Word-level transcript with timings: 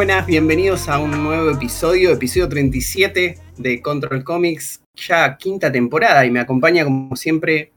Buenas, 0.00 0.24
bienvenidos 0.24 0.88
a 0.88 0.98
un 0.98 1.10
nuevo 1.10 1.50
episodio, 1.50 2.10
episodio 2.10 2.48
37 2.48 3.38
de 3.58 3.82
Control 3.82 4.24
Comics, 4.24 4.80
ya 4.94 5.36
quinta 5.36 5.70
temporada 5.70 6.24
y 6.24 6.30
me 6.30 6.40
acompaña 6.40 6.84
como 6.84 7.14
siempre 7.16 7.70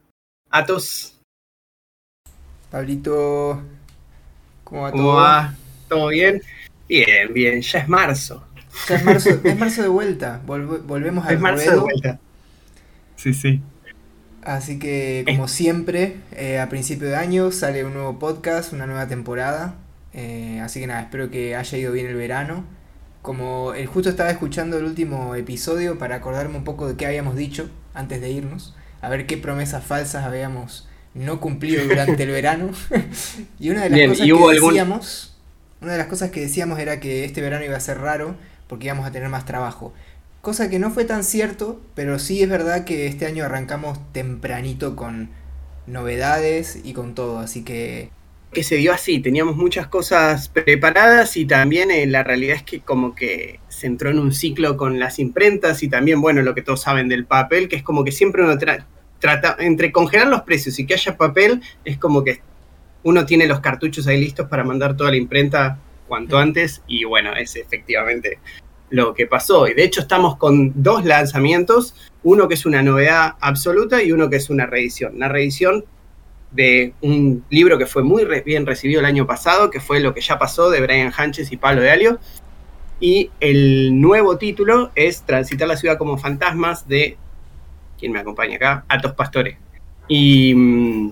Atos. 0.50 1.20
Pablito, 2.72 3.62
¿cómo 4.63 4.84
va 4.84 4.91
¿Cómo 4.91 5.04
todo? 5.04 5.16
va? 5.16 5.55
¿Todo 5.90 6.08
bien? 6.08 6.41
Bien, 6.88 7.34
bien, 7.34 7.62
ya 7.62 7.80
es 7.80 7.90
marzo. 7.90 8.48
Ya 8.88 8.96
es 8.96 9.04
marzo, 9.04 9.30
es 9.44 9.58
marzo 9.58 9.82
de 9.82 9.90
vuelta, 9.90 10.41
volve- 10.48 10.82
volvemos 10.82 11.27
al 11.27 11.34
Es 11.34 11.40
marzo 11.41 11.71
de 11.71 11.77
vuelta. 11.77 12.20
Sí, 13.18 13.34
sí. 13.34 13.60
Así 14.44 14.80
que, 14.80 15.26
como 15.27 15.49
siempre, 15.49 16.16
eh, 16.32 16.62
a 16.62 16.70
principio 16.70 17.10
de 17.10 17.18
año 17.18 17.52
sale 17.52 17.84
un 17.84 17.94
nuevo 17.94 18.18
podcast, 18.18 18.71
una 18.71 18.85
nueva 18.85 19.10
temporada. 19.10 19.76
Eh, 20.13 20.59
así 20.62 20.80
que 20.80 20.88
nada, 20.88 21.02
espero 21.02 21.30
que 21.31 21.55
haya 21.55 21.77
ido 21.77 21.91
bien 21.91 22.08
el 22.08 22.16
verano. 22.16 22.66
Como 23.21 23.73
el 23.73 23.88
justo 23.88 24.09
estaba 24.09 24.30
escuchando 24.30 24.77
el 24.77 24.84
último 24.85 25.35
episodio 25.35 25.98
para 25.98 26.16
acordarme 26.17 26.58
un 26.58 26.63
poco 26.66 26.88
de 26.88 26.95
qué 26.98 27.05
habíamos 27.05 27.35
dicho 27.35 27.70
antes 27.94 28.20
de 28.21 28.30
irnos, 28.31 28.76
a 29.02 29.09
ver 29.09 29.26
qué 29.27 29.38
promesas 29.38 29.84
falsas 29.84 30.26
habíamos 30.26 30.88
no 31.13 31.40
cumplido 31.40 31.84
durante 31.88 32.23
el 32.23 32.31
verano. 32.31 32.71
y 33.59 33.70
una 33.70 33.84
de 33.84 33.90
las 33.90 33.98
Bien, 33.98 34.09
cosas 34.09 34.26
¿y 34.27 34.30
que 34.30 34.35
algún- 34.35 34.54
decíamos, 34.70 35.38
una 35.81 35.94
de 35.94 35.98
las 35.98 36.07
cosas 36.07 36.32
que 36.32 36.41
decíamos 36.41 36.79
era 36.79 36.99
que 36.99 37.23
este 37.26 37.41
verano 37.41 37.63
iba 37.66 37.77
a 37.77 37.79
ser 37.79 37.99
raro 37.99 38.35
porque 38.68 38.85
íbamos 38.88 39.05
a 39.05 39.12
tener 39.12 39.29
más 39.29 39.45
trabajo. 39.45 39.93
Cosa 40.41 40.70
que 40.70 40.79
no 40.79 40.91
fue 40.91 41.05
tan 41.05 41.23
cierto, 41.23 41.82
pero 41.95 42.20
sí 42.20 42.43
es 42.43 42.49
verdad 42.49 42.84
que 42.84 43.05
este 43.07 43.26
año 43.26 43.45
arrancamos 43.45 43.99
tempranito 44.12 44.95
con 44.98 45.29
novedades 45.88 46.79
y 46.84 46.93
con 46.93 47.16
todo, 47.16 47.40
así 47.40 47.63
que 47.63 48.10
Que 48.54 48.63
se 48.63 48.76
dio 48.76 48.93
así, 48.93 49.20
teníamos 49.20 49.55
muchas 49.55 49.87
cosas 49.87 50.48
preparadas 50.48 51.37
y 51.37 51.46
también 51.46 51.90
eh, 51.90 52.05
la 52.05 52.23
realidad 52.23 52.57
es 52.57 52.63
que 52.63 52.82
como 52.82 53.15
que 53.15 53.60
se 53.68 53.87
entró 53.87 54.12
en 54.12 54.20
un 54.20 54.32
ciclo 54.32 54.77
con 54.77 54.99
las 54.99 55.18
imprentas 55.18 55.82
y 55.82 55.87
también, 55.87 56.21
bueno, 56.21 56.43
lo 56.43 56.54
que 56.54 56.62
todos 56.62 56.84
saben 56.84 57.10
del 57.10 57.26
papel, 57.26 57.68
que 57.68 57.77
es 57.77 57.84
como 57.84 58.04
que 58.04 58.12
siempre 58.12 58.43
uno 58.43 58.54
tra- 58.54 58.85
trata, 59.18 59.55
entre 59.57 59.91
congelar 59.91 60.27
los 60.27 60.43
precios 60.43 60.77
y 60.77 60.85
que 60.85 60.93
haya 60.93 61.18
papel, 61.18 61.62
es 61.84 61.98
como 61.98 62.23
que 62.23 62.41
uno 63.01 63.26
tiene 63.26 63.48
los 63.48 63.60
cartuchos 63.60 64.06
ahí 64.06 64.19
listos 64.19 64.47
para 64.47 64.63
mandar 64.63 64.95
toda 64.95 65.09
la 65.09 65.17
imprenta 65.17 65.79
cuanto 66.07 66.38
antes 66.38 66.84
y 66.88 67.06
bueno, 67.06 67.34
es 67.35 67.56
efectivamente 67.56 68.38
lo 68.91 69.16
que 69.16 69.25
pasó. 69.25 69.67
Y 69.67 69.73
de 69.73 69.84
hecho 69.84 70.01
estamos 70.01 70.38
con 70.38 70.73
dos 70.75 71.06
lanzamientos, 71.06 71.95
uno 72.22 72.47
que 72.47 72.53
es 72.53 72.67
una 72.67 72.84
novedad 72.84 73.34
absoluta 73.41 74.03
y 74.03 74.12
uno 74.12 74.29
que 74.29 74.35
es 74.35 74.51
una 74.51 74.67
reedición. 74.67 75.16
Una 75.16 75.28
reedición 75.28 75.85
de 76.53 76.94
un 77.01 77.44
libro 77.50 77.78
que 77.78 77.85
fue 77.85 78.03
muy 78.03 78.25
bien 78.46 78.66
recibido 78.66 79.00
el 79.00 79.06
año 79.06 79.25
pasado, 79.25 79.69
que 79.69 79.79
fue 79.79 80.00
Lo 80.00 80.13
que 80.13 80.22
ya 80.22 80.38
pasó 80.38 80.69
de 80.69 80.81
Brian 80.81 81.12
Hanches 81.16 81.51
y 81.51 81.57
Pablo 81.57 81.81
de 81.81 81.91
Alio. 81.91 82.19
Y 83.00 83.31
el 83.40 84.00
nuevo 84.00 84.38
título 84.38 84.91
es 84.95 85.23
Transitar 85.23 85.68
la 85.68 85.78
ciudad 85.78 85.97
como 85.97 86.18
fantasmas 86.18 86.88
de, 86.88 87.18
¿quién 88.00 88.12
me 88.12 88.19
acompaña 88.19 88.56
acá? 88.56 88.85
Atos 88.88 89.13
Pastore. 89.13 89.57
Y 90.07 90.53
mm, 90.56 91.12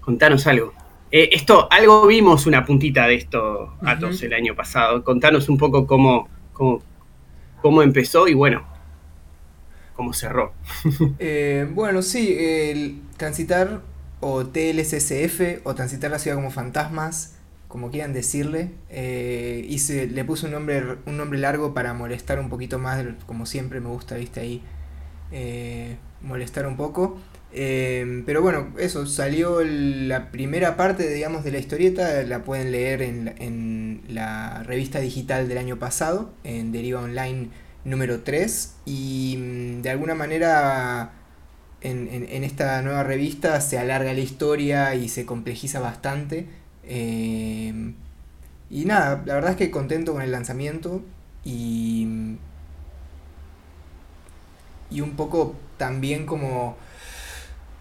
contanos 0.00 0.46
algo. 0.46 0.74
Eh, 1.12 1.30
esto, 1.32 1.68
algo 1.70 2.06
vimos 2.06 2.46
una 2.46 2.64
puntita 2.64 3.06
de 3.06 3.14
esto, 3.14 3.76
Atos, 3.80 4.22
el 4.22 4.32
año 4.34 4.56
pasado. 4.56 5.04
Contanos 5.04 5.48
un 5.48 5.56
poco 5.56 5.86
cómo, 5.86 6.28
cómo, 6.52 6.82
cómo 7.62 7.82
empezó 7.82 8.26
y 8.26 8.34
bueno, 8.34 8.66
cómo 9.94 10.12
cerró. 10.12 10.52
Eh, 11.18 11.66
bueno, 11.72 12.02
sí, 12.02 12.36
el 12.38 13.05
transitar 13.16 13.82
o 14.20 14.46
TLSSF 14.46 15.60
o 15.64 15.74
transitar 15.74 16.10
la 16.10 16.18
ciudad 16.18 16.36
como 16.36 16.50
fantasmas, 16.50 17.34
como 17.68 17.90
quieran 17.90 18.12
decirle, 18.12 18.70
eh, 18.90 19.64
hice, 19.68 20.06
le 20.06 20.24
puse 20.24 20.46
un 20.46 20.52
nombre, 20.52 20.96
un 21.06 21.16
nombre 21.16 21.38
largo 21.38 21.74
para 21.74 21.94
molestar 21.94 22.38
un 22.40 22.48
poquito 22.48 22.78
más, 22.78 23.04
como 23.26 23.46
siempre 23.46 23.80
me 23.80 23.88
gusta, 23.88 24.16
viste 24.16 24.40
ahí, 24.40 24.62
eh, 25.32 25.96
molestar 26.22 26.66
un 26.66 26.76
poco. 26.76 27.18
Eh, 27.52 28.22
pero 28.26 28.42
bueno, 28.42 28.68
eso, 28.78 29.06
salió 29.06 29.62
la 29.64 30.30
primera 30.30 30.76
parte, 30.76 31.08
digamos, 31.12 31.44
de 31.44 31.52
la 31.52 31.58
historieta, 31.58 32.22
la 32.24 32.44
pueden 32.44 32.72
leer 32.72 33.02
en, 33.02 33.24
la- 33.26 33.34
en 33.38 34.02
la 34.08 34.62
revista 34.64 35.00
digital 35.00 35.48
del 35.48 35.58
año 35.58 35.78
pasado, 35.78 36.32
en 36.44 36.72
Deriva 36.72 37.00
Online 37.00 37.48
número 37.84 38.20
3 38.22 38.74
y 38.84 39.36
mm, 39.38 39.82
de 39.82 39.90
alguna 39.90 40.14
manera 40.14 41.12
en, 41.86 42.26
en- 42.30 42.44
esta 42.44 42.82
nueva 42.82 43.02
revista 43.04 43.60
se 43.60 43.78
alarga 43.78 44.12
la 44.12 44.20
historia 44.20 44.94
y 44.94 45.08
se 45.08 45.26
complejiza 45.26 45.80
bastante. 45.80 46.46
eh, 46.84 47.92
y 48.70 48.84
nada, 48.86 49.22
la 49.26 49.34
verdad 49.34 49.52
es 49.52 49.56
que 49.56 49.70
contento 49.70 50.12
con 50.12 50.22
el 50.22 50.32
lanzamiento 50.32 51.02
y, 51.44 52.36
y 54.90 55.00
un 55.00 55.12
poco 55.16 55.54
también 55.78 56.26
como 56.26 56.76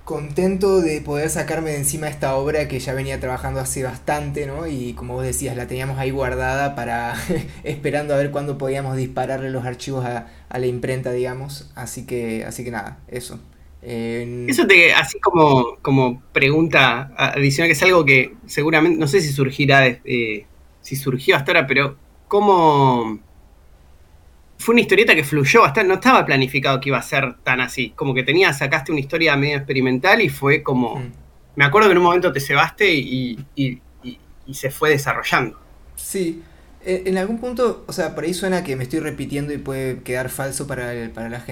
contento 0.03 0.81
de 0.81 1.01
poder 1.01 1.29
sacarme 1.31 1.72
de 1.72 1.77
encima 1.77 2.07
esta 2.07 2.35
obra 2.35 2.67
que 2.67 2.79
ya 2.79 2.93
venía 2.93 3.19
trabajando 3.19 3.59
hace 3.59 3.83
bastante, 3.83 4.45
¿no? 4.45 4.67
Y 4.67 4.93
como 4.93 5.16
vos 5.16 5.23
decías, 5.23 5.57
la 5.57 5.66
teníamos 5.67 5.97
ahí 5.97 6.11
guardada 6.11 6.75
para 6.75 7.16
esperando 7.63 8.13
a 8.13 8.17
ver 8.17 8.29
cuándo 8.31 8.57
podíamos 8.57 8.97
dispararle 8.97 9.49
los 9.49 9.66
archivos 9.66 10.05
a, 10.05 10.27
a 10.49 10.59
la 10.59 10.67
imprenta, 10.67 11.11
digamos. 11.11 11.72
Así 11.75 12.05
que, 12.05 12.45
así 12.45 12.63
que 12.63 12.69
nada, 12.72 12.99
eso. 13.07 13.39
Eh, 13.88 14.46
Eso 14.50 14.66
te, 14.66 14.94
así 14.94 15.19
como, 15.19 15.78
como 15.81 16.22
pregunta 16.34 17.12
adicional, 17.16 17.68
que 17.69 17.73
es 17.73 17.84
algo 17.84 18.03
que 18.03 18.34
seguramente, 18.47 18.97
no 19.00 19.07
sé 19.07 19.22
si 19.22 19.31
surgirá, 19.31 19.85
eh, 19.85 20.46
si 20.81 20.96
surgió 20.96 21.35
hasta 21.35 21.51
ahora, 21.51 21.68
pero 21.68 21.96
¿cómo 22.28 23.19
fue 24.57 24.73
una 24.73 24.81
historieta 24.81 25.13
que 25.13 25.23
fluyó 25.23 25.62
bastante? 25.62 25.88
No 25.88 25.96
estaba 25.96 26.25
planificado 26.25 26.79
que 26.79 26.90
iba 26.90 26.97
a 26.97 27.01
ser 27.03 27.35
tan 27.44 27.62
así, 27.62 27.91
como 27.91 28.13
que 28.16 28.23
tenías, 28.23 28.57
sacaste 28.57 28.91
una 28.91 29.01
historia 29.01 29.35
medio 29.35 29.57
experimental 29.57 30.22
y 30.22 30.29
fue 30.29 30.63
como, 30.63 30.96
mm. 30.96 31.12
me 31.56 31.66
acuerdo 31.66 31.88
que 31.90 31.91
en 31.91 31.97
un 32.00 32.03
momento 32.06 32.31
te 32.31 32.40
cebaste 32.40 32.91
y, 32.91 33.38
y- 33.56 33.81
y- 34.03 34.19
y 34.47 34.53
se 34.56 34.72
fue 34.72 34.90
desarrollando. 34.91 35.59
Sí, 35.96 36.41
en 36.85 37.18
algún 37.18 37.40
punto, 37.40 37.84
o 37.88 37.94
sea, 37.94 38.16
por 38.16 38.23
ahí 38.23 38.34
suena 38.34 38.63
que 38.63 38.75
me 38.75 38.84
estoy 38.84 39.00
repitiendo 39.00 39.53
y 39.53 39.57
puede 39.57 40.01
quedar 40.03 40.29
falso 40.29 40.68
para, 40.68 40.94
el- 40.94 41.12
para, 41.12 41.29
la 41.29 41.44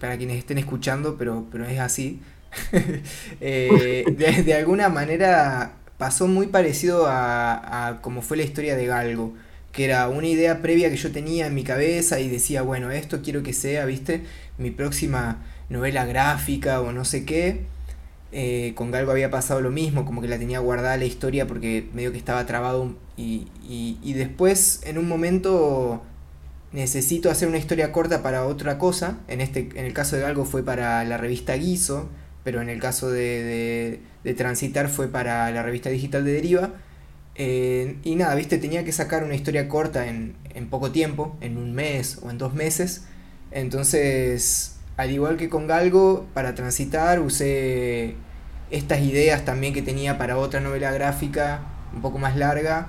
para 0.00 0.16
quienes 0.18 0.38
estén 0.38 0.58
escuchando, 0.58 1.16
pero, 1.18 1.46
pero 1.50 1.66
es 1.66 1.78
así. 1.80 2.20
Eh, 3.40 4.14
de, 4.44 4.54
alguna 4.54 4.88
manera 4.88 5.72
pasó 5.98 6.26
muy 6.28 6.46
parecido 6.48 7.06
a 7.08 7.98
como 8.02 8.22
fue 8.22 8.36
la 8.36 8.42
historia 8.44 8.76
de 8.76 8.86
Galgo, 8.86 9.34
que 9.72 9.84
era 9.84 10.08
una 10.08 10.26
idea 10.26 10.60
previa 10.62 10.90
que 10.90 10.96
yo 10.96 11.10
tenía 11.12 11.46
en 11.46 11.54
mi 11.54 11.64
cabeza 11.64 12.20
y 12.20 12.28
decía, 12.28 12.62
bueno, 12.62 12.90
esto 12.90 13.22
quiero 13.22 13.42
que 13.42 13.52
sea, 13.52 13.84
¿viste? 13.86 14.22
Mi 14.58 14.70
próxima 14.70 15.38
novela 15.70 16.04
gráfica 16.04 16.80
o 16.80 16.92
no 16.92 17.04
sé 17.04 17.24
qué. 17.24 17.62
Eh, 18.32 18.72
con 18.76 18.90
Galgo 18.90 19.12
había 19.12 19.30
pasado 19.30 19.60
lo 19.60 19.70
mismo, 19.70 20.04
como 20.06 20.22
que 20.22 20.28
la 20.28 20.38
tenía 20.38 20.58
guardada 20.60 20.96
la 20.96 21.04
historia 21.04 21.46
porque 21.46 21.88
medio 21.92 22.12
que 22.12 22.18
estaba 22.18 22.46
trabado 22.46 22.94
y, 23.16 23.48
y- 23.68 24.12
después 24.14 24.80
en 24.84 24.96
un 24.98 25.06
momento 25.06 26.02
necesito 26.72 27.30
hacer 27.30 27.48
una 27.48 27.58
historia 27.58 27.92
corta 27.92 28.22
para 28.22 28.46
otra 28.46 28.78
cosa. 28.78 29.18
En, 29.28 29.40
este, 29.40 29.68
en 29.74 29.84
el 29.84 29.92
caso 29.92 30.16
de 30.16 30.22
Galgo 30.22 30.44
fue 30.44 30.64
para 30.64 31.04
la 31.04 31.18
revista 31.18 31.54
Guiso, 31.54 32.08
pero 32.44 32.62
en 32.62 32.68
el 32.70 32.80
caso 32.80 33.10
de, 33.10 33.20
de- 33.44 34.00
de 34.24 34.34
Transitar 34.34 34.88
fue 34.88 35.08
para 35.08 35.50
la 35.50 35.62
revista 35.62 35.90
digital 35.90 36.24
de 36.24 36.32
Deriva. 36.32 36.70
Eh, 37.34 37.96
y 38.04 38.14
nada, 38.16 38.34
viste, 38.34 38.58
tenía 38.58 38.84
que 38.84 38.92
sacar 38.92 39.24
una 39.24 39.34
historia 39.34 39.68
corta 39.68 40.06
en, 40.08 40.34
en 40.54 40.68
poco 40.68 40.90
tiempo, 40.92 41.36
en 41.40 41.56
un 41.58 41.72
mes 41.74 42.18
o 42.22 42.30
en 42.30 42.38
dos 42.38 42.54
meses. 42.54 43.04
Entonces, 43.50 44.71
al 44.96 45.10
igual 45.10 45.36
que 45.36 45.48
con 45.48 45.66
Galgo, 45.66 46.26
para 46.34 46.54
transitar 46.54 47.20
usé 47.20 48.16
estas 48.70 49.00
ideas 49.00 49.44
también 49.44 49.74
que 49.74 49.82
tenía 49.82 50.18
para 50.18 50.38
otra 50.38 50.60
novela 50.60 50.90
gráfica 50.92 51.62
un 51.94 52.02
poco 52.02 52.18
más 52.18 52.36
larga, 52.36 52.88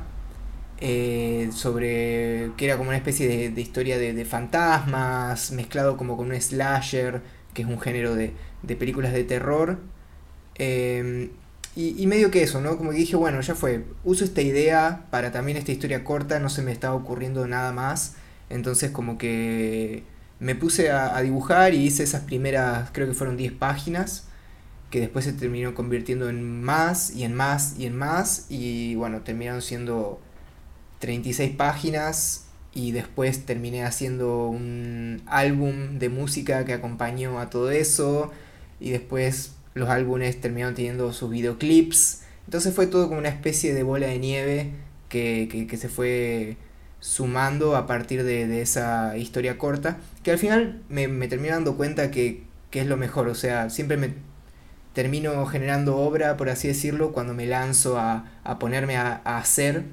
eh, 0.80 1.50
sobre 1.54 2.52
que 2.58 2.66
era 2.66 2.78
como 2.78 2.90
una 2.90 2.98
especie 2.98 3.50
de, 3.50 3.62
historia 3.62 3.98
de, 3.98 4.26
fantasmas, 4.26 5.52
mezclado 5.52 5.98
como 5.98 6.18
con 6.18 6.28
un 6.32 6.42
slasher, 6.42 7.22
que 7.54 7.62
es 7.64 7.68
un 7.68 7.80
género 7.80 8.16
de, 8.16 8.34
de 8.64 8.76
películas 8.76 9.14
de 9.14 9.24
terror. 9.24 9.80
Y, 11.76 12.02
y 12.02 12.08
medio 12.08 12.30
que 12.30 12.44
eso, 12.44 12.62
¿no? 12.62 12.78
Como 12.78 12.92
que 12.92 12.98
dije, 12.98 13.16
bueno, 13.16 13.42
ya 13.42 13.56
fue, 13.56 13.84
uso 14.04 14.24
esta 14.24 14.42
idea 14.42 15.06
para 15.10 15.32
también 15.32 15.58
esta 15.58 15.72
historia 15.72 16.04
corta, 16.04 16.40
no 16.40 16.50
se 16.50 16.62
me 16.62 16.72
estaba 16.72 16.94
ocurriendo 16.94 17.48
nada 17.48 17.72
más. 17.72 18.16
Entonces 18.50 18.92
como 18.92 19.18
que 19.18 20.04
me 20.44 20.56
puse 20.56 20.92
a, 20.92 21.20
dibujar 21.22 21.74
y 21.74 21.86
hice 21.86 22.04
esas 22.04 22.24
primeras, 22.24 22.90
creo 22.92 23.08
que 23.08 23.14
fueron 23.14 23.38
10 23.38 23.54
páginas, 23.54 24.26
que 24.90 25.00
después 25.00 25.24
se 25.24 25.32
terminó 25.32 25.74
convirtiendo 25.74 26.30
en 26.30 26.62
más 26.62 27.16
y 27.16 27.24
en 27.24 27.34
más 27.34 27.76
y 27.80 27.86
en 27.86 27.96
más. 27.98 28.48
Y 28.50 28.96
bueno, 28.96 29.22
terminaron 29.22 29.62
siendo 29.62 30.20
36 31.00 31.56
páginas 31.56 32.46
y 32.74 32.92
después 32.92 33.46
terminé 33.46 33.86
haciendo 33.86 34.48
un 34.50 35.22
álbum 35.28 35.98
de 35.98 36.10
música 36.10 36.66
que 36.66 36.74
acompañó 36.74 37.40
a 37.40 37.50
todo 37.50 37.72
eso 37.72 38.32
y 38.82 38.92
después 38.92 39.54
los 39.74 39.90
álbumes 39.90 40.42
terminaron 40.42 40.76
teniendo 40.76 41.14
sus 41.14 41.30
videoclips. 41.30 42.24
Entonces 42.46 42.76
fue 42.76 42.88
todo 42.88 43.08
como 43.08 43.20
una 43.20 43.30
especie 43.30 43.74
de 43.74 43.84
bola 43.84 44.08
de 44.08 44.20
nieve 44.20 44.72
que, 45.08 45.68
que, 45.70 45.78
se 45.78 45.88
fue 45.88 46.58
sumando 47.04 47.76
a 47.76 47.86
partir 47.86 48.24
de, 48.24 48.62
esa 48.62 49.18
historia 49.18 49.58
corta, 49.58 49.98
que 50.24 50.32
al 50.32 50.38
final 50.38 50.82
me, 50.88 51.10
me 51.10 51.28
termino 51.28 51.54
dando 51.54 51.76
cuenta 51.76 52.12
que, 52.12 52.44
que 52.72 52.80
es 52.80 52.88
lo 52.88 52.96
mejor, 52.96 53.28
o 53.28 53.36
sea, 53.36 53.70
siempre 53.70 53.98
me 53.98 54.14
termino 54.94 55.46
generando 55.46 55.98
obra, 55.98 56.38
por 56.38 56.50
así 56.50 56.70
decirlo, 56.70 57.12
cuando 57.12 57.34
me 57.34 57.46
lanzo 57.46 57.98
a, 57.98 58.32
a 58.46 58.58
ponerme 58.58 58.96
a, 58.96 59.22
a 59.26 59.38
hacer 59.38 59.84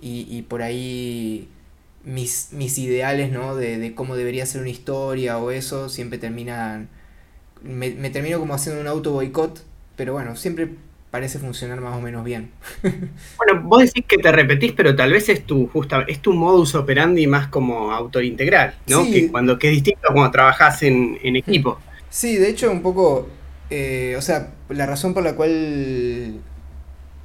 y, 0.00 0.26
y, 0.30 0.42
por 0.42 0.62
ahí 0.62 1.50
mis, 2.02 2.48
mis 2.52 2.78
ideales, 2.78 3.30
¿no? 3.30 3.56
De, 3.56 3.76
de, 3.78 3.94
cómo 3.94 4.16
debería 4.16 4.46
ser 4.46 4.62
una 4.62 4.70
historia 4.70 5.36
o 5.38 5.50
eso, 5.50 5.90
siempre 5.90 6.18
terminan... 6.18 6.88
Me, 7.62 7.90
me 7.90 8.08
termino 8.10 8.38
como 8.38 8.54
haciendo 8.54 8.80
un 8.80 8.86
auto 8.86 9.12
boicot, 9.12 9.64
pero 9.96 10.14
bueno, 10.14 10.34
siempre 10.36 10.70
parece 11.14 11.38
funcionar 11.38 11.80
más 11.80 11.96
o 11.96 12.00
menos 12.00 12.24
bien. 12.24 12.50
bueno, 12.82 13.62
vos 13.62 13.82
decís 13.82 14.04
que 14.08 14.18
te 14.18 14.32
repetís, 14.32 14.72
pero 14.72 14.96
tal 14.96 15.12
vez 15.12 15.28
es 15.28 15.46
tu 15.46 15.68
justa, 15.68 16.04
es 16.08 16.18
tu 16.20 16.32
modus 16.32 16.74
operandi 16.74 17.28
más 17.28 17.46
como 17.46 17.92
autor 17.92 18.24
integral, 18.24 18.74
¿no? 18.88 19.04
Que 19.04 19.30
cuando 19.30 19.56
que 19.56 19.68
es 19.68 19.74
distinto 19.74 20.08
cuando 20.12 20.32
trabajás 20.32 20.82
en, 20.82 21.16
en 21.22 21.36
equipo. 21.36 21.78
Sí, 22.10 22.36
de 22.36 22.48
hecho 22.48 22.68
un 22.68 22.82
poco 22.82 23.28
eh, 23.70 24.14
o 24.18 24.22
sea, 24.22 24.52
la 24.68 24.86
razón 24.86 25.14
por 25.14 25.22
la 25.22 25.34
cual 25.34 26.40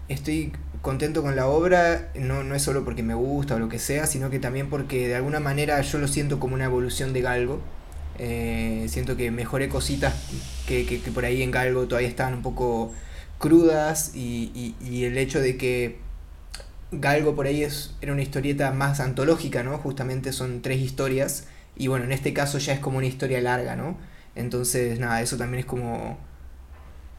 estoy 0.07 0.51
contento 0.81 1.21
con 1.21 1.35
la 1.35 1.47
obra 1.47 2.12
no, 2.15 2.44
no 2.44 2.56
es 2.56 2.62
solo 2.62 2.85
porque 2.85 3.03
me 3.03 3.13
gusta 3.13 3.56
o 3.56 3.59
lo 3.59 3.69
que 3.69 3.80
sea, 3.80 4.07
sino 4.07 4.30
que 4.30 4.39
también 4.39 4.69
porque 4.69 5.07
de 5.07 5.15
alguna 5.15 5.39
manera 5.39 5.81
yo 5.81 5.97
lo 5.97 6.07
siento 6.07 6.39
como 6.39 6.56
una 6.56 6.65
evolución 6.65 7.13
de 7.13 7.21
Galgo. 7.21 7.59
Eh, 8.18 8.85
siento 8.89 9.15
que 9.15 9.31
mejoré 9.31 9.69
cositas 9.69 10.13
que, 10.68 10.85
que, 10.85 11.00
por 11.12 11.24
ahí 11.25 11.42
en 11.42 11.51
Galgo 11.51 11.88
todavía 11.88 12.09
estaban 12.09 12.33
un 12.33 12.42
poco 12.42 12.94
crudas 13.39 14.12
y, 14.15 14.75
y, 14.81 15.06
el 15.06 15.18
hecho 15.18 15.39
de 15.39 15.57
que 15.57 15.97
Galgo 16.91 17.36
por 17.36 17.47
ahí 17.47 17.63
es, 17.63 17.95
era 18.01 18.13
una 18.13 18.21
historieta 18.21 18.71
más 18.71 19.00
antológica, 19.00 19.63
¿no? 19.63 19.77
Justamente 19.80 20.33
son 20.33 20.62
tres 20.62 20.80
historias 20.81 21.47
y 21.75 21.88
bueno, 21.88 22.06
en 22.06 22.12
este 22.12 22.33
caso 22.33 22.59
ya 22.59 22.74
es 22.74 22.80
como 22.80 22.97
una 23.00 23.07
historia 23.07 23.41
larga, 23.41 23.75
¿no? 23.75 23.97
Entonces, 24.36 25.00
nada, 25.00 25.21
eso 25.21 25.38
también 25.38 25.62
es 25.62 25.65
como 25.65 26.18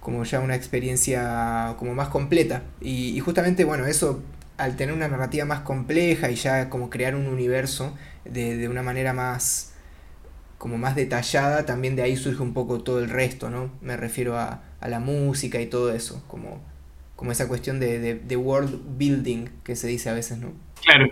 como 0.00 0.24
ya 0.24 0.40
una 0.40 0.54
experiencia 0.56 1.76
como 1.78 1.94
más 1.94 2.08
completa. 2.08 2.62
Y, 2.80 3.18
justamente, 3.20 3.64
bueno, 3.64 3.86
eso 3.86 4.22
al 4.56 4.76
tener 4.76 4.94
una 4.94 5.08
narrativa 5.08 5.44
más 5.46 5.60
compleja 5.60 6.30
y 6.30 6.36
ya 6.36 6.70
como 6.70 6.90
crear 6.90 7.14
un 7.14 7.26
universo 7.26 7.96
de, 8.24 8.56
de, 8.56 8.68
una 8.68 8.82
manera 8.82 9.12
más 9.12 9.72
como 10.58 10.78
más 10.78 10.96
detallada, 10.96 11.64
también 11.66 11.96
de 11.96 12.02
ahí 12.02 12.16
surge 12.16 12.42
un 12.42 12.52
poco 12.54 12.82
todo 12.82 13.00
el 13.00 13.08
resto, 13.10 13.50
¿no? 13.50 13.70
Me 13.80 13.96
refiero 13.96 14.38
a, 14.38 14.62
a 14.80 14.88
la 14.88 15.00
música 15.00 15.60
y 15.60 15.66
todo 15.66 15.92
eso, 15.92 16.22
como, 16.26 16.60
como 17.16 17.32
esa 17.32 17.48
cuestión 17.48 17.80
de, 17.80 17.98
de, 17.98 18.14
de 18.14 18.36
world 18.36 18.80
building 18.98 19.46
que 19.64 19.76
se 19.76 19.86
dice 19.86 20.10
a 20.10 20.14
veces, 20.14 20.38
¿no? 20.38 20.52
Claro, 20.82 21.08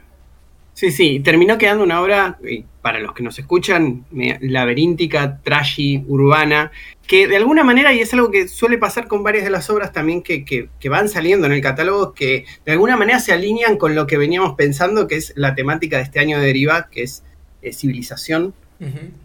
Sí, 0.79 0.93
sí, 0.93 1.19
terminó 1.19 1.59
quedando 1.59 1.82
una 1.82 2.00
obra, 2.00 2.38
para 2.82 3.00
los 3.00 3.12
que 3.12 3.25
nos 3.25 3.37
escuchan, 3.37 4.05
laberíntica, 4.12 5.41
trashy, 5.43 6.05
urbana, 6.06 6.70
que 7.05 7.26
de 7.26 7.37
alguna 7.37 7.65
manera, 7.65 7.93
y 7.93 7.99
es 7.99 8.15
algo 8.15 8.31
que 8.31 8.47
suele 8.47 8.79
pasar 8.79 9.09
con 9.09 9.25
varias 9.25 9.43
de 9.43 9.50
las 9.50 9.69
obras 9.71 9.93
también 9.93 10.23
que, 10.23 10.44
que, 10.44 10.88
van 10.88 11.09
saliendo 11.09 11.49
en 11.49 11.53
el 11.55 11.61
catálogo, 11.61 12.14
que 12.14 12.44
de 12.64 12.71
alguna 12.71 12.97
manera 12.97 13.19
se 13.19 13.32
alinean 13.32 13.76
con 13.76 13.97
lo 13.97 14.06
que 14.06 14.19
veníamos 14.19 14.55
pensando, 14.55 15.09
que 15.09 15.17
es 15.17 15.32
la 15.35 15.56
temática 15.56 15.97
de 15.97 16.05
este 16.05 16.21
año 16.21 16.38
de 16.38 16.47
Deriva, 16.47 16.88
que 16.93 17.03
es 17.03 17.25
eh, 17.61 17.73
civilización. 17.73 18.55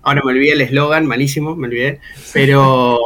Ahora 0.02 0.24
me 0.26 0.32
olvidé 0.32 0.54
el 0.54 0.62
eslogan, 0.62 1.06
malísimo, 1.06 1.56
me 1.56 1.68
olvidé, 1.68 2.00
pero, 2.34 3.00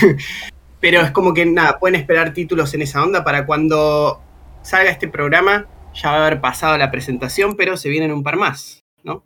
pero 0.84 1.00
es 1.00 1.12
como 1.12 1.32
que 1.32 1.46
nada, 1.46 1.78
pueden 1.78 1.98
esperar 1.98 2.34
títulos 2.34 2.74
en 2.74 2.82
esa 2.82 3.02
onda 3.02 3.24
para 3.24 3.46
cuando 3.46 4.20
salga 4.60 4.90
este 4.90 5.08
programa 5.08 5.66
ya 5.94 6.10
va 6.10 6.18
a 6.18 6.26
haber 6.26 6.42
pasado 6.42 6.76
la 6.76 6.90
presentación, 6.90 7.56
pero 7.56 7.78
se 7.78 7.88
vienen 7.88 8.12
un 8.12 8.22
par 8.22 8.36
más, 8.36 8.84
¿no? 9.02 9.24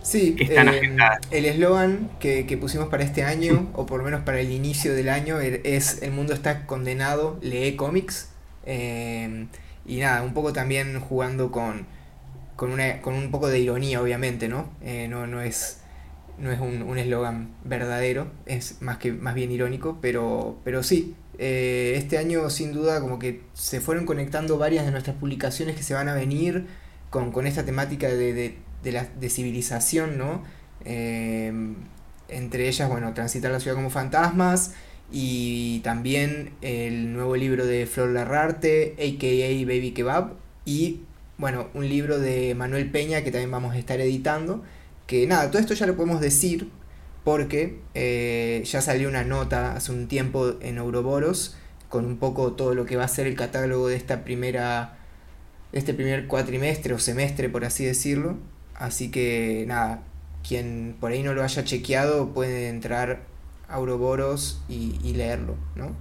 Sí, 0.00 0.34
eh, 0.38 0.96
el 1.32 1.44
eslogan 1.44 2.08
que, 2.18 2.56
pusimos 2.58 2.88
para 2.88 3.04
este 3.04 3.24
año, 3.24 3.68
o 3.74 3.84
por 3.84 3.98
lo 3.98 4.06
menos 4.06 4.22
para 4.22 4.40
el 4.40 4.52
inicio 4.52 4.94
del 4.94 5.10
año, 5.10 5.38
er, 5.38 5.60
es 5.64 6.00
El 6.00 6.12
mundo 6.12 6.32
está 6.32 6.64
condenado, 6.64 7.38
lee 7.42 7.76
cómics. 7.76 8.32
Eh, 8.64 9.46
y 9.84 9.98
nada, 9.98 10.22
un 10.22 10.32
poco 10.32 10.54
también 10.54 10.98
jugando 10.98 11.50
con, 11.50 11.86
con, 12.56 12.72
una, 12.72 13.02
con 13.02 13.12
un 13.12 13.30
poco 13.30 13.48
de 13.48 13.58
ironía, 13.58 14.00
obviamente, 14.00 14.48
¿no? 14.48 14.72
Eh, 14.80 15.08
no, 15.08 15.26
no 15.26 15.42
es 15.42 15.83
no 16.38 16.50
es 16.50 16.60
un 16.60 16.98
eslogan 16.98 17.54
verdadero, 17.64 18.30
es 18.46 18.82
más 18.82 18.98
que 18.98 19.12
más 19.12 19.34
bien 19.34 19.50
irónico, 19.50 19.98
pero, 20.00 20.58
pero 20.64 20.82
sí, 20.82 21.14
eh, 21.38 21.94
este 21.96 22.18
año 22.18 22.48
sin 22.50 22.72
duda 22.72 23.00
como 23.00 23.18
que 23.18 23.42
se 23.54 23.80
fueron 23.80 24.06
conectando 24.06 24.56
varias 24.58 24.84
de 24.84 24.92
nuestras 24.92 25.16
publicaciones 25.16 25.76
que 25.76 25.82
se 25.82 25.94
van 25.94 26.08
a 26.08 26.14
venir 26.14 26.66
con, 27.10 27.32
con 27.32 27.46
esta 27.46 27.64
temática 27.64 28.08
de, 28.08 28.32
de, 28.32 28.56
de 28.82 29.30
civilización, 29.30 30.18
¿no? 30.18 30.42
Eh, 30.84 31.52
entre 32.28 32.68
ellas, 32.68 32.88
bueno, 32.88 33.14
Transitar 33.14 33.50
la 33.50 33.60
ciudad 33.60 33.76
como 33.76 33.90
fantasmas 33.90 34.74
y 35.12 35.80
también 35.80 36.50
el 36.62 37.12
nuevo 37.12 37.36
libro 37.36 37.66
de 37.66 37.86
Flor 37.86 38.10
Larrarte, 38.10 38.94
a.k.a. 38.98 39.66
Baby 39.66 39.92
Kebab, 39.92 40.32
y 40.64 41.00
bueno, 41.36 41.68
un 41.74 41.88
libro 41.88 42.18
de 42.18 42.54
Manuel 42.54 42.90
Peña 42.90 43.22
que 43.22 43.30
también 43.30 43.50
vamos 43.50 43.74
a 43.74 43.78
estar 43.78 44.00
editando, 44.00 44.62
que 45.06 45.26
nada, 45.26 45.50
todo 45.50 45.60
esto 45.60 45.74
ya 45.74 45.86
lo 45.86 45.96
podemos 45.96 46.20
decir 46.20 46.68
porque 47.24 47.78
eh, 47.94 48.62
ya 48.66 48.80
salió 48.80 49.08
una 49.08 49.24
nota 49.24 49.74
hace 49.74 49.92
un 49.92 50.08
tiempo 50.08 50.54
en 50.60 50.78
Ouroboros 50.78 51.56
con 51.88 52.04
un 52.04 52.18
poco 52.18 52.52
todo 52.52 52.74
lo 52.74 52.84
que 52.86 52.96
va 52.96 53.04
a 53.04 53.08
ser 53.08 53.26
el 53.26 53.34
catálogo 53.34 53.88
de 53.88 53.96
esta 53.96 54.24
primera 54.24 54.98
este 55.72 55.94
primer 55.94 56.26
cuatrimestre 56.26 56.94
o 56.94 56.98
semestre 56.98 57.48
por 57.48 57.64
así 57.64 57.84
decirlo. 57.84 58.36
Así 58.74 59.10
que 59.10 59.64
nada 59.66 60.02
quien 60.46 60.96
por 61.00 61.12
ahí 61.12 61.22
no 61.22 61.32
lo 61.32 61.42
haya 61.42 61.64
chequeado 61.64 62.34
puede 62.34 62.68
entrar 62.68 63.22
a 63.68 63.78
Ouroboros 63.78 64.62
y, 64.68 65.12
leerlo 65.14 65.56
no 65.74 65.96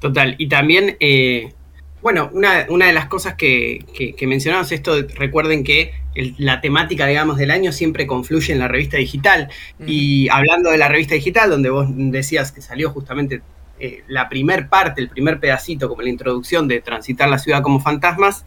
total. 0.00 0.36
Y 0.38 0.48
también 0.48 0.96
eh, 1.00 1.52
bueno, 2.00 2.30
una, 2.32 2.66
una, 2.68 2.86
de 2.86 2.92
las 2.92 3.06
cosas 3.06 3.34
que, 3.34 3.84
que, 4.16 4.26
mencionamos, 4.28 4.70
esto, 4.70 5.02
recuerden 5.16 5.64
que 5.64 5.92
la 6.38 6.60
temática, 6.60 7.06
digamos, 7.06 7.36
del 7.38 7.50
año 7.50 7.72
siempre 7.72 8.06
confluye 8.06 8.52
en 8.52 8.58
la 8.58 8.68
revista 8.68 8.96
digital. 8.96 9.48
Y 9.86 10.28
hablando 10.30 10.70
de 10.70 10.78
la 10.78 10.88
revista 10.88 11.14
digital, 11.14 11.50
donde 11.50 11.70
vos 11.70 11.86
decías 11.90 12.52
que 12.52 12.60
salió 12.60 12.90
justamente 12.90 13.42
eh, 13.78 14.02
la 14.08 14.28
primer 14.28 14.68
parte, 14.68 15.00
el 15.00 15.08
primer 15.08 15.38
pedacito, 15.38 15.88
como 15.88 16.02
la 16.02 16.08
introducción 16.08 16.66
de 16.66 16.80
Transitar 16.80 17.28
la 17.28 17.38
ciudad 17.38 17.62
como 17.62 17.80
fantasmas, 17.80 18.44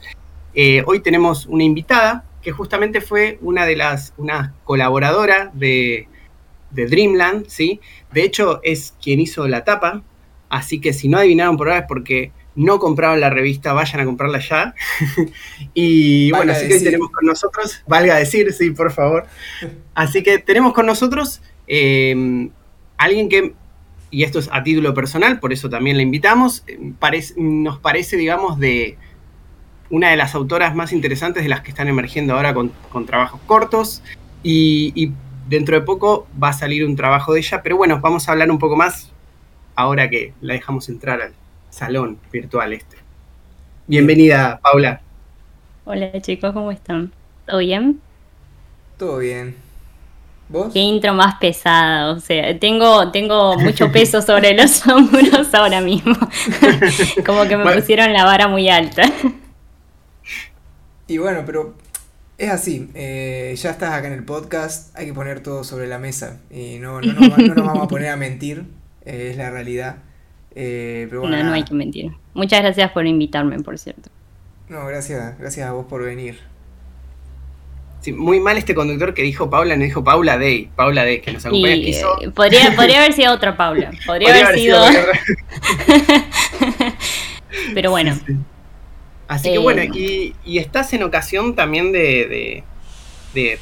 eh, 0.53 0.83
hoy 0.85 0.99
tenemos 0.99 1.45
una 1.45 1.63
invitada 1.63 2.25
que 2.41 2.51
justamente 2.51 2.99
fue 2.99 3.37
una 3.41 3.65
de 3.65 3.75
las, 3.75 4.13
una 4.17 4.53
colaboradora 4.63 5.51
de, 5.53 6.07
de 6.71 6.87
Dreamland, 6.87 7.47
¿sí? 7.47 7.79
De 8.11 8.23
hecho, 8.23 8.59
es 8.63 8.95
quien 9.01 9.19
hizo 9.19 9.47
la 9.47 9.63
tapa, 9.63 10.03
así 10.49 10.81
que 10.81 10.91
si 10.91 11.07
no 11.07 11.17
adivinaron 11.19 11.55
por 11.55 11.69
ahora 11.69 11.81
es 11.81 11.87
porque 11.87 12.31
no 12.55 12.79
compraron 12.79 13.19
la 13.19 13.29
revista, 13.29 13.73
vayan 13.73 14.01
a 14.01 14.05
comprarla 14.05 14.39
ya. 14.39 14.75
y 15.73 16.31
bueno, 16.31 16.51
así 16.51 16.67
que 16.67 16.79
tenemos 16.79 17.09
con 17.11 17.25
nosotros, 17.25 17.81
valga 17.87 18.15
decir, 18.15 18.51
sí, 18.53 18.71
por 18.71 18.91
favor. 18.91 19.25
Así 19.93 20.23
que 20.23 20.39
tenemos 20.39 20.73
con 20.73 20.85
nosotros 20.85 21.41
eh, 21.67 22.49
alguien 22.97 23.29
que, 23.29 23.53
y 24.09 24.23
esto 24.23 24.39
es 24.39 24.49
a 24.51 24.63
título 24.63 24.93
personal, 24.93 25.39
por 25.39 25.53
eso 25.53 25.69
también 25.69 25.97
la 25.97 26.03
invitamos, 26.03 26.65
nos 27.37 27.79
parece, 27.79 28.17
digamos, 28.17 28.59
de 28.59 28.97
una 29.89 30.09
de 30.09 30.17
las 30.17 30.35
autoras 30.35 30.75
más 30.75 30.93
interesantes 30.93 31.43
de 31.43 31.49
las 31.49 31.61
que 31.61 31.69
están 31.69 31.87
emergiendo 31.87 32.35
ahora 32.35 32.53
con, 32.53 32.71
trabajos 33.05 33.39
cortos. 33.45 34.03
Y, 34.43 34.91
y 34.95 35.13
dentro 35.47 35.75
de 35.75 35.85
poco 35.85 36.27
va 36.41 36.49
a 36.49 36.53
salir 36.53 36.85
un 36.85 36.95
trabajo 36.95 37.33
de 37.33 37.39
ella, 37.39 37.61
pero 37.61 37.77
bueno, 37.77 37.99
vamos 38.01 38.27
a 38.27 38.31
hablar 38.31 38.49
un 38.49 38.57
poco 38.57 38.75
más 38.75 39.11
ahora 39.75 40.09
que 40.09 40.33
la 40.41 40.53
dejamos 40.53 40.89
entrar 40.89 41.21
al, 41.21 41.33
salón 41.71 42.19
virtual 42.31 42.73
este. 42.73 42.97
Bienvenida, 43.87 44.59
Paula. 44.61 45.01
Hola 45.85 46.21
chicos, 46.21 46.53
¿cómo 46.53 46.71
están? 46.71 47.11
¿Todo 47.47 47.59
bien? 47.59 47.99
Todo 48.97 49.17
bien. 49.17 49.55
¿Vos? 50.49 50.73
Qué 50.73 50.79
intro 50.79 51.13
más 51.13 51.35
pesada, 51.39 52.11
o 52.11 52.19
sea, 52.19 52.59
tengo, 52.59 53.09
tengo 53.11 53.57
mucho 53.57 53.89
peso 53.89 54.21
sobre 54.21 54.53
los 54.53 54.85
hombros 54.85 55.53
ahora 55.53 55.79
mismo. 55.79 56.13
Como 57.25 57.45
que 57.45 57.55
me 57.55 57.73
pusieron 57.73 58.11
la 58.11 58.25
vara 58.25 58.49
muy 58.49 58.67
alta. 58.67 59.03
Y 61.07 61.17
bueno, 61.17 61.43
pero 61.45 61.75
es 62.37 62.49
así, 62.49 62.89
eh, 62.95 63.55
ya 63.57 63.71
estás 63.71 63.93
acá 63.93 64.07
en 64.07 64.13
el 64.13 64.25
podcast, 64.25 64.95
hay 64.97 65.05
que 65.05 65.13
poner 65.13 65.41
todo 65.41 65.63
sobre 65.63 65.87
la 65.87 65.99
mesa 65.99 66.41
y 66.49 66.79
no, 66.79 66.99
no, 66.99 67.13
nos 67.13 67.55
vamos 67.55 67.85
a 67.85 67.87
poner 67.87 68.09
a 68.09 68.17
mentir, 68.17 68.65
eh, 69.05 69.29
es 69.31 69.37
la 69.37 69.49
realidad. 69.49 69.97
Eh, 70.55 71.07
no, 71.11 71.27
no 71.27 71.53
hay 71.53 71.63
que 71.63 71.73
mentir. 71.73 72.11
Muchas 72.33 72.61
gracias 72.61 72.91
por 72.91 73.07
invitarme, 73.07 73.59
por 73.59 73.77
cierto. 73.77 74.09
No, 74.67 74.85
gracias, 74.85 75.37
gracias 75.37 75.67
a 75.67 75.73
vos 75.73 75.85
por 75.85 76.03
venir. 76.03 76.39
Sí, 78.01 78.13
muy 78.13 78.39
mal 78.39 78.57
este 78.57 78.73
conductor 78.73 79.13
que 79.13 79.21
dijo 79.21 79.49
Paula, 79.49 79.75
no 79.75 79.83
dijo 79.83 80.03
Paula 80.03 80.37
Day, 80.37 80.69
Paula 80.75 81.03
Day, 81.03 81.21
que 81.21 81.33
nos 81.33 81.45
acompaña. 81.45 81.75
Eh, 81.75 82.31
podría, 82.33 82.75
podría 82.75 82.97
haber 82.97 83.13
sido 83.13 83.31
otra 83.31 83.55
Paula, 83.55 83.91
podría, 84.05 84.33
haber, 84.33 84.55
sido... 84.55 84.81
Pero 87.73 87.91
bueno. 87.91 88.17
Así 89.27 89.51
que 89.51 89.59
bueno, 89.59 89.83
y, 89.83 90.33
estás 90.45 90.93
en 90.93 91.03
ocasión 91.03 91.55
también 91.55 91.91
de, 91.91 92.63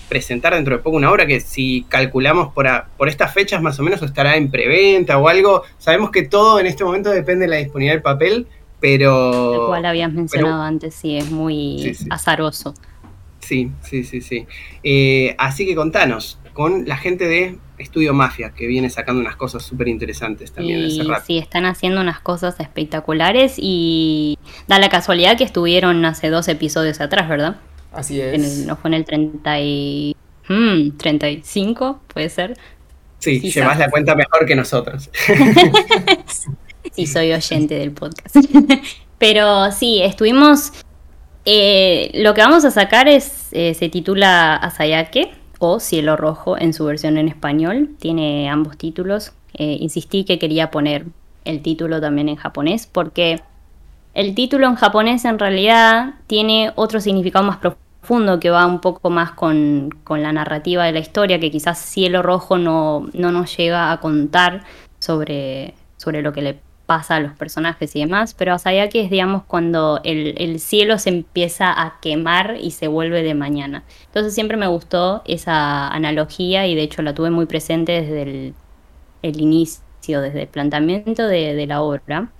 presentar 0.07 0.53
dentro 0.55 0.77
de 0.77 0.83
poco 0.83 0.97
una 0.97 1.11
obra 1.11 1.25
que 1.25 1.39
si 1.39 1.85
calculamos 1.89 2.53
por, 2.53 2.67
por 2.97 3.09
estas 3.09 3.33
fechas 3.33 3.61
más 3.61 3.79
o 3.79 3.83
menos 3.83 4.01
estará 4.01 4.35
en 4.35 4.49
preventa 4.49 5.17
o 5.17 5.27
algo. 5.27 5.63
Sabemos 5.77 6.11
que 6.11 6.23
todo 6.23 6.59
en 6.59 6.65
este 6.65 6.83
momento 6.83 7.09
depende 7.09 7.45
de 7.45 7.51
la 7.51 7.57
disponibilidad 7.57 7.95
del 7.95 8.03
papel, 8.03 8.47
pero... 8.79 9.53
Lo 9.53 9.67
cual 9.67 9.85
habías 9.85 10.11
mencionado 10.11 10.61
antes, 10.61 10.95
sí, 10.95 11.17
es 11.17 11.29
muy 11.31 11.95
azaroso. 12.09 12.73
Sí, 13.39 13.71
sí, 13.81 14.03
sí, 14.03 14.21
sí. 14.21 14.45
Eh, 14.83 15.35
así 15.37 15.65
que 15.65 15.75
contanos, 15.75 16.39
con 16.53 16.87
la 16.87 16.97
gente 16.97 17.25
de 17.27 17.57
Estudio 17.77 18.13
Mafia, 18.13 18.51
que 18.51 18.67
viene 18.67 18.89
sacando 18.89 19.21
unas 19.21 19.35
cosas 19.35 19.63
súper 19.63 19.87
interesantes 19.87 20.51
también. 20.51 20.79
Y, 20.81 21.01
sí, 21.25 21.37
están 21.37 21.65
haciendo 21.65 22.01
unas 22.01 22.19
cosas 22.19 22.59
espectaculares 22.59 23.55
y 23.57 24.37
da 24.67 24.79
la 24.79 24.89
casualidad 24.89 25.37
que 25.37 25.45
estuvieron 25.45 26.03
hace 26.05 26.29
dos 26.29 26.47
episodios 26.47 26.99
atrás, 26.99 27.29
¿verdad? 27.29 27.57
Así 27.91 28.21
es. 28.21 28.65
no 28.65 28.75
fue 28.75 28.89
en 28.89 28.93
el 28.95 29.05
30 29.05 29.59
y... 29.61 30.15
35, 30.97 31.91
hmm, 31.93 32.07
puede 32.11 32.29
ser. 32.29 32.57
Sí, 33.19 33.39
llevas 33.39 33.77
la 33.77 33.89
cuenta 33.89 34.15
mejor 34.15 34.45
que 34.47 34.55
nosotros. 34.55 35.09
sí, 36.91 37.05
soy 37.05 37.33
oyente 37.33 37.75
del 37.75 37.91
podcast. 37.91 38.35
Pero 39.17 39.71
sí, 39.71 40.01
estuvimos... 40.01 40.71
Eh, 41.45 42.11
lo 42.15 42.33
que 42.33 42.41
vamos 42.41 42.65
a 42.65 42.71
sacar 42.71 43.07
es, 43.07 43.47
eh, 43.51 43.73
se 43.73 43.89
titula 43.89 44.55
Asayake, 44.55 45.31
o 45.59 45.79
Cielo 45.79 46.15
Rojo 46.15 46.57
en 46.57 46.73
su 46.73 46.85
versión 46.85 47.17
en 47.17 47.27
español. 47.27 47.95
Tiene 47.99 48.49
ambos 48.49 48.77
títulos. 48.77 49.33
Eh, 49.53 49.77
insistí 49.79 50.23
que 50.23 50.39
quería 50.39 50.71
poner 50.71 51.05
el 51.45 51.61
título 51.61 52.01
también 52.01 52.29
en 52.29 52.35
japonés 52.35 52.87
porque 52.87 53.41
el 54.19 54.35
título 54.35 54.67
en 54.67 54.75
japonés 54.75 55.23
en 55.23 55.39
realidad 55.39 56.15
tiene 56.27 56.73
otro 56.75 56.99
significado 56.99 57.45
más 57.45 57.55
profundo 57.55 58.37
que 58.41 58.49
va 58.49 58.65
un 58.65 58.81
poco 58.81 59.09
más 59.09 59.31
con, 59.31 59.91
la 60.09 60.33
narrativa 60.33 60.83
de 60.83 60.91
la 60.91 60.99
historia 60.99 61.39
que 61.39 61.49
quizás 61.49 61.79
Cielo 61.79 62.21
Rojo 62.21 62.57
no, 62.57 63.07
no 63.13 63.31
nos 63.31 63.55
llega 63.55 63.93
a 63.93 64.01
contar 64.01 64.65
sobre, 64.99 65.73
sobre 65.95 66.21
lo 66.21 66.33
que 66.33 66.41
le 66.41 66.59
pasa 66.85 67.15
a 67.15 67.19
los 67.21 67.31
personajes 67.31 67.95
y 67.95 67.99
demás, 67.99 68.33
pero 68.33 68.53
Asayaki 68.53 68.99
es, 68.99 69.09
digamos, 69.09 69.43
cuando 69.43 70.01
el, 70.03 70.59
cielo 70.59 70.97
se 70.97 71.11
empieza 71.11 71.71
a 71.71 72.01
quemar 72.01 72.57
y 72.59 72.71
se 72.71 72.89
vuelve 72.89 73.23
de 73.23 73.35
mañana. 73.35 73.85
Entonces 74.07 74.33
siempre 74.33 74.57
me 74.57 74.67
gustó 74.67 75.21
esa 75.25 75.87
analogía 75.87 76.67
y 76.67 76.75
de 76.75 76.81
hecho 76.81 77.03
la 77.03 77.13
tuve 77.13 77.29
muy 77.29 77.45
presente 77.45 78.01
desde 78.01 78.53
el, 79.21 79.39
inicio, 79.39 80.19
desde 80.19 80.41
el 80.41 80.47
planteamiento 80.49 81.25
de, 81.25 81.65
la 81.67 81.81
obra, 81.81 82.31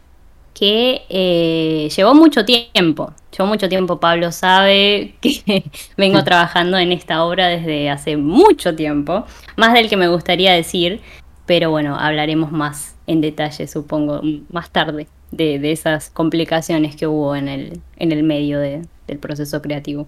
que 0.60 1.04
eh, 1.08 1.90
llevó 1.96 2.14
mucho 2.14 2.44
tiempo. 2.44 3.14
Llevó 3.32 3.48
mucho 3.48 3.70
tiempo, 3.70 4.02
Pablo 4.02 4.34
sabe 4.34 5.14
que 5.22 5.64
vengo 5.96 6.22
trabajando 6.26 6.78
en 6.78 6.92
esta 6.92 7.24
obra 7.24 7.48
desde 7.48 7.90
hace 7.90 8.18
mucho 8.18 8.76
tiempo, 8.76 9.26
más 9.56 9.74
del 9.74 9.88
que 9.88 9.96
me 9.96 10.10
gustaría 10.10 10.52
decir, 10.52 11.00
pero 11.46 11.72
bueno, 11.72 11.96
hablaremos 11.98 12.52
más 12.52 12.98
en 13.08 13.22
detalle, 13.22 13.68
supongo, 13.68 14.22
más 14.52 14.70
tarde, 14.70 15.08
de, 15.32 15.72
esas 15.72 16.10
complicaciones 16.10 16.98
que 16.98 17.08
hubo 17.08 17.38
en 17.38 17.48
el, 17.48 17.80
en 17.96 18.12
el 18.12 18.24
medio 18.24 18.60
del 18.60 19.18
proceso 19.22 19.62
creativo. 19.62 20.08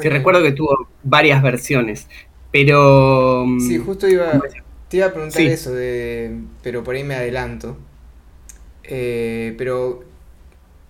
Sí, 0.00 0.08
recuerdo 0.08 0.42
que 0.42 0.52
tuvo 0.52 0.88
varias 1.02 1.42
versiones, 1.42 2.08
pero... 2.50 3.44
Mm, 3.46 3.60
sí, 3.60 3.76
justo 3.76 4.08
iba, 4.08 4.40
te 4.92 4.98
iba 4.98 5.06
a 5.06 5.12
preguntar 5.14 5.40
eso, 5.40 5.72
de, 5.72 6.42
pero 6.62 6.84
por 6.84 6.94
ahí 6.94 7.02
me 7.02 7.14
adelanto. 7.14 7.78
Eh, 8.84 9.54
pero, 9.56 10.04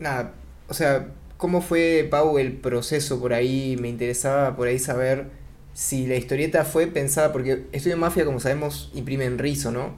nada, 0.00 0.34
o 0.68 0.74
sea, 0.74 1.06
¿cómo 1.36 1.60
fue, 1.60 2.08
Pau, 2.10 2.36
el 2.40 2.54
proceso 2.54 3.20
por 3.20 3.32
ahí? 3.32 3.76
Me 3.80 3.88
interesaba 3.88 4.56
por 4.56 4.66
ahí 4.66 4.80
saber 4.80 5.26
si 5.72 6.08
la 6.08 6.16
historieta 6.16 6.64
fue 6.64 6.88
pensada, 6.88 7.30
porque 7.30 7.66
Estudio 7.70 7.96
Mafia, 7.96 8.24
como 8.24 8.40
sabemos, 8.40 8.90
imprime 8.92 9.24
en 9.24 9.38
rizo, 9.38 9.70
¿no? 9.70 9.94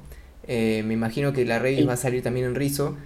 Eh, 0.47 0.83
me 0.85 0.93
imagino 0.93 1.33
que 1.33 1.47
la 1.47 1.59
revista 1.59 1.87
va 1.87 1.95
a 1.95 1.97
salir 1.97 2.23
también 2.23 2.45
en 2.45 2.57
rizo. 2.57 2.99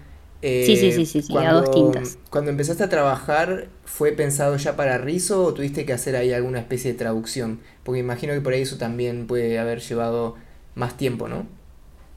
Eh, 0.42 0.64
sí, 0.66 0.76
sí, 0.76 0.90
sí, 0.90 1.22
sí, 1.22 1.32
cuando, 1.32 1.50
a 1.50 1.60
dos 1.60 1.70
tintas. 1.70 2.18
Cuando 2.28 2.50
empezaste 2.50 2.82
a 2.82 2.88
trabajar, 2.88 3.68
¿fue 3.84 4.10
pensado 4.10 4.56
ya 4.56 4.74
para 4.74 4.98
rizo 4.98 5.44
o 5.44 5.54
tuviste 5.54 5.86
que 5.86 5.92
hacer 5.92 6.16
ahí 6.16 6.32
alguna 6.32 6.58
especie 6.58 6.90
de 6.90 6.98
traducción? 6.98 7.60
Porque 7.84 8.00
imagino 8.00 8.32
que 8.32 8.40
por 8.40 8.52
ahí 8.52 8.62
eso 8.62 8.78
también 8.78 9.28
puede 9.28 9.60
haber 9.60 9.78
llevado 9.78 10.47
más 10.78 10.97
tiempo, 10.97 11.28
¿no? 11.28 11.47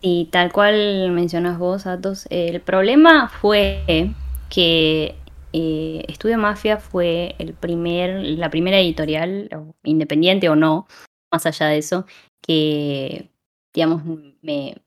Y 0.01 0.25
tal 0.31 0.51
cual 0.51 1.11
mencionas 1.11 1.59
vos, 1.59 1.85
Atos, 1.85 2.25
el 2.29 2.61
problema 2.61 3.29
fue 3.29 4.13
que 4.49 5.15
eh, 5.53 6.05
Estudio 6.07 6.37
Mafia 6.37 6.77
fue 6.77 7.35
el 7.39 7.53
primer, 7.53 8.21
la 8.21 8.49
primera 8.49 8.79
editorial, 8.79 9.49
independiente 9.83 10.49
o 10.49 10.55
no, 10.55 10.87
más 11.31 11.45
allá 11.45 11.67
de 11.67 11.77
eso, 11.77 12.05
que, 12.41 13.29
digamos, 13.73 14.03
me, 14.41 14.77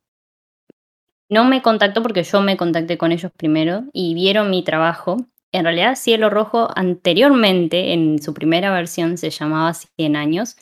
no 1.31 1.45
me 1.45 1.62
contactó 1.62 2.02
porque 2.02 2.25
yo 2.25 2.40
me 2.40 2.57
contacté 2.57 2.99
con 2.99 3.12
ellos 3.12 3.31
primero 3.37 3.85
y 3.93 4.14
vieron 4.14 4.50
mi 4.50 4.64
trabajo. 4.64 5.19
En 5.52 5.64
realidad, 5.64 5.95
Cielo 5.95 6.28
Rojo 6.31 6.69
anteriormente, 6.75 7.93
en 7.93 8.21
su 8.21 8.35
primera 8.35 8.73
versión, 8.73 9.16
se 9.16 9.31
llamaba 9.31 9.73
100 9.75 10.16
años 10.16 10.57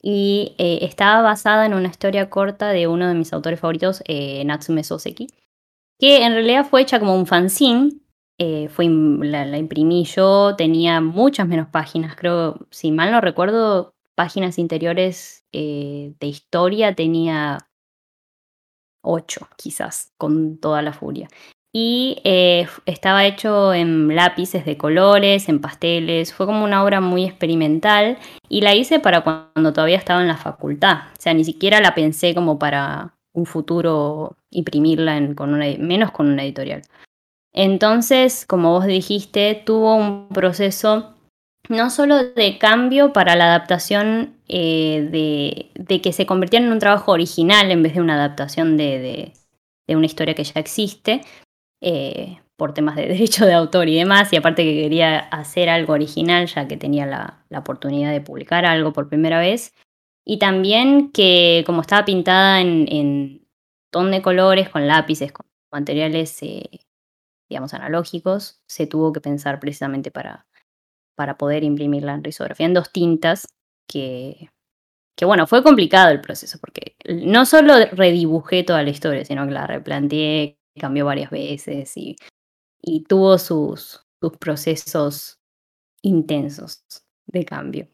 y 0.00 0.54
eh, 0.58 0.78
estaba 0.82 1.22
basada 1.22 1.66
en 1.66 1.74
una 1.74 1.88
historia 1.88 2.30
corta 2.30 2.68
de 2.68 2.86
uno 2.86 3.08
de 3.08 3.14
mis 3.14 3.32
autores 3.32 3.60
favoritos, 3.60 4.02
eh, 4.06 4.44
Natsume 4.44 4.84
Soseki, 4.84 5.28
que 5.98 6.24
en 6.24 6.32
realidad 6.32 6.66
fue 6.66 6.82
hecha 6.82 6.98
como 6.98 7.14
un 7.14 7.26
fanzine 7.26 7.90
eh, 8.40 8.68
fue, 8.68 8.86
la, 8.88 9.58
imprimí 9.58 10.04
yo, 10.04 10.54
tenía 10.56 11.00
muchas 11.00 11.48
menos 11.48 11.68
páginas, 11.68 12.14
creo, 12.14 12.68
si 12.70 12.92
mal 12.92 13.10
no 13.10 13.20
recuerdo, 13.20 13.94
páginas 14.14 14.58
interiores 14.58 15.44
de 15.52 16.16
historia 16.20 16.94
tenía 16.94 17.58
ocho, 19.02 19.48
quizás, 19.56 20.12
con 20.16 20.58
toda 20.58 20.82
la 20.82 20.92
furia. 20.92 21.28
Y 21.72 22.20
eh, 22.24 22.66
estaba 22.86 23.26
hecho 23.26 23.74
en 23.74 24.14
lápices 24.14 24.64
de 24.64 24.78
colores, 24.78 25.48
en 25.48 25.60
pasteles, 25.60 26.32
fue 26.32 26.46
como 26.46 26.64
una 26.64 26.82
obra 26.82 27.00
muy 27.00 27.24
experimental 27.24 28.18
y 28.48 28.62
la 28.62 28.74
hice 28.74 29.00
para 29.00 29.22
cuando 29.22 29.72
todavía 29.72 29.98
estaba 29.98 30.22
en 30.22 30.28
la 30.28 30.38
facultad, 30.38 30.98
o 31.12 31.20
sea, 31.20 31.34
ni 31.34 31.44
siquiera 31.44 31.80
la 31.80 31.94
pensé 31.94 32.34
como 32.34 32.58
para 32.58 33.14
un 33.34 33.44
futuro 33.44 34.36
imprimirla 34.50 35.34
con 35.34 35.52
una, 35.52 35.66
menos 35.78 36.10
con 36.10 36.28
una 36.28 36.42
editorial. 36.42 36.82
Entonces, 37.52 38.46
como 38.46 38.72
vos 38.72 38.86
dijiste, 38.86 39.62
tuvo 39.64 39.94
un 39.94 40.28
proceso 40.28 41.14
no 41.68 41.90
solo 41.90 42.24
de 42.24 42.58
cambio 42.58 43.12
para 43.12 43.36
la 43.36 43.46
adaptación 43.46 44.34
eh, 44.48 45.70
de, 45.76 46.00
que 46.00 46.12
se 46.12 46.26
convirtiera 46.26 46.64
en 46.64 46.72
un 46.72 46.78
trabajo 46.78 47.12
original 47.12 47.70
en 47.70 47.82
vez 47.82 47.94
de 47.94 48.00
una 48.00 48.14
adaptación 48.14 48.76
de, 48.76 49.32
una 49.88 50.06
historia 50.06 50.34
que 50.34 50.44
ya 50.44 50.60
existe, 50.60 51.22
eh, 51.80 52.40
por 52.56 52.74
temas 52.74 52.96
de 52.96 53.02
derecho 53.08 53.46
de 53.46 53.54
autor 53.54 53.88
y 53.88 53.96
demás, 53.96 54.32
y 54.32 54.36
aparte 54.36 54.64
que 54.64 54.74
quería 54.74 55.18
hacer 55.18 55.68
algo 55.68 55.92
original 55.94 56.46
ya 56.46 56.68
que 56.68 56.76
tenía 56.76 57.06
la, 57.06 57.44
oportunidad 57.58 58.12
de 58.12 58.20
publicar 58.20 58.64
algo 58.64 58.92
por 58.92 59.08
primera 59.08 59.38
vez, 59.38 59.74
y 60.24 60.38
también 60.38 61.10
que 61.12 61.62
como 61.66 61.80
estaba 61.80 62.04
pintada 62.04 62.60
en, 62.60 63.46
ton 63.90 64.10
de 64.10 64.20
colores, 64.20 64.68
con 64.68 64.86
lápices, 64.86 65.32
con 65.32 65.46
materiales 65.72 66.42
eh, 66.42 66.80
digamos, 67.48 67.72
analógicos, 67.74 68.60
se 68.66 68.86
tuvo 68.86 69.12
que 69.12 69.20
pensar 69.20 69.58
precisamente 69.60 70.10
para, 70.10 70.46
para 71.16 71.38
poder 71.38 71.64
imprimirla 71.64 72.14
en 72.14 72.24
risografía 72.24 72.66
en 72.66 72.74
dos 72.74 72.92
tintas, 72.92 73.48
que, 73.88 74.50
que 75.16 75.24
bueno, 75.24 75.46
fue 75.46 75.62
complicado 75.62 76.10
el 76.10 76.20
proceso, 76.20 76.58
porque 76.60 76.96
no 77.08 77.46
solo 77.46 77.74
redibujé 77.92 78.64
toda 78.64 78.82
la 78.82 78.90
historia, 78.90 79.24
sino 79.24 79.46
que 79.46 79.52
la 79.52 79.66
replanteé, 79.66 80.57
cambió 80.78 81.04
varias 81.04 81.30
veces 81.30 81.92
y, 81.96 82.16
tuvo 83.08 83.38
sus, 83.38 84.04
procesos 84.38 85.38
intensos 86.02 86.82
de 87.26 87.44
cambio. 87.44 87.88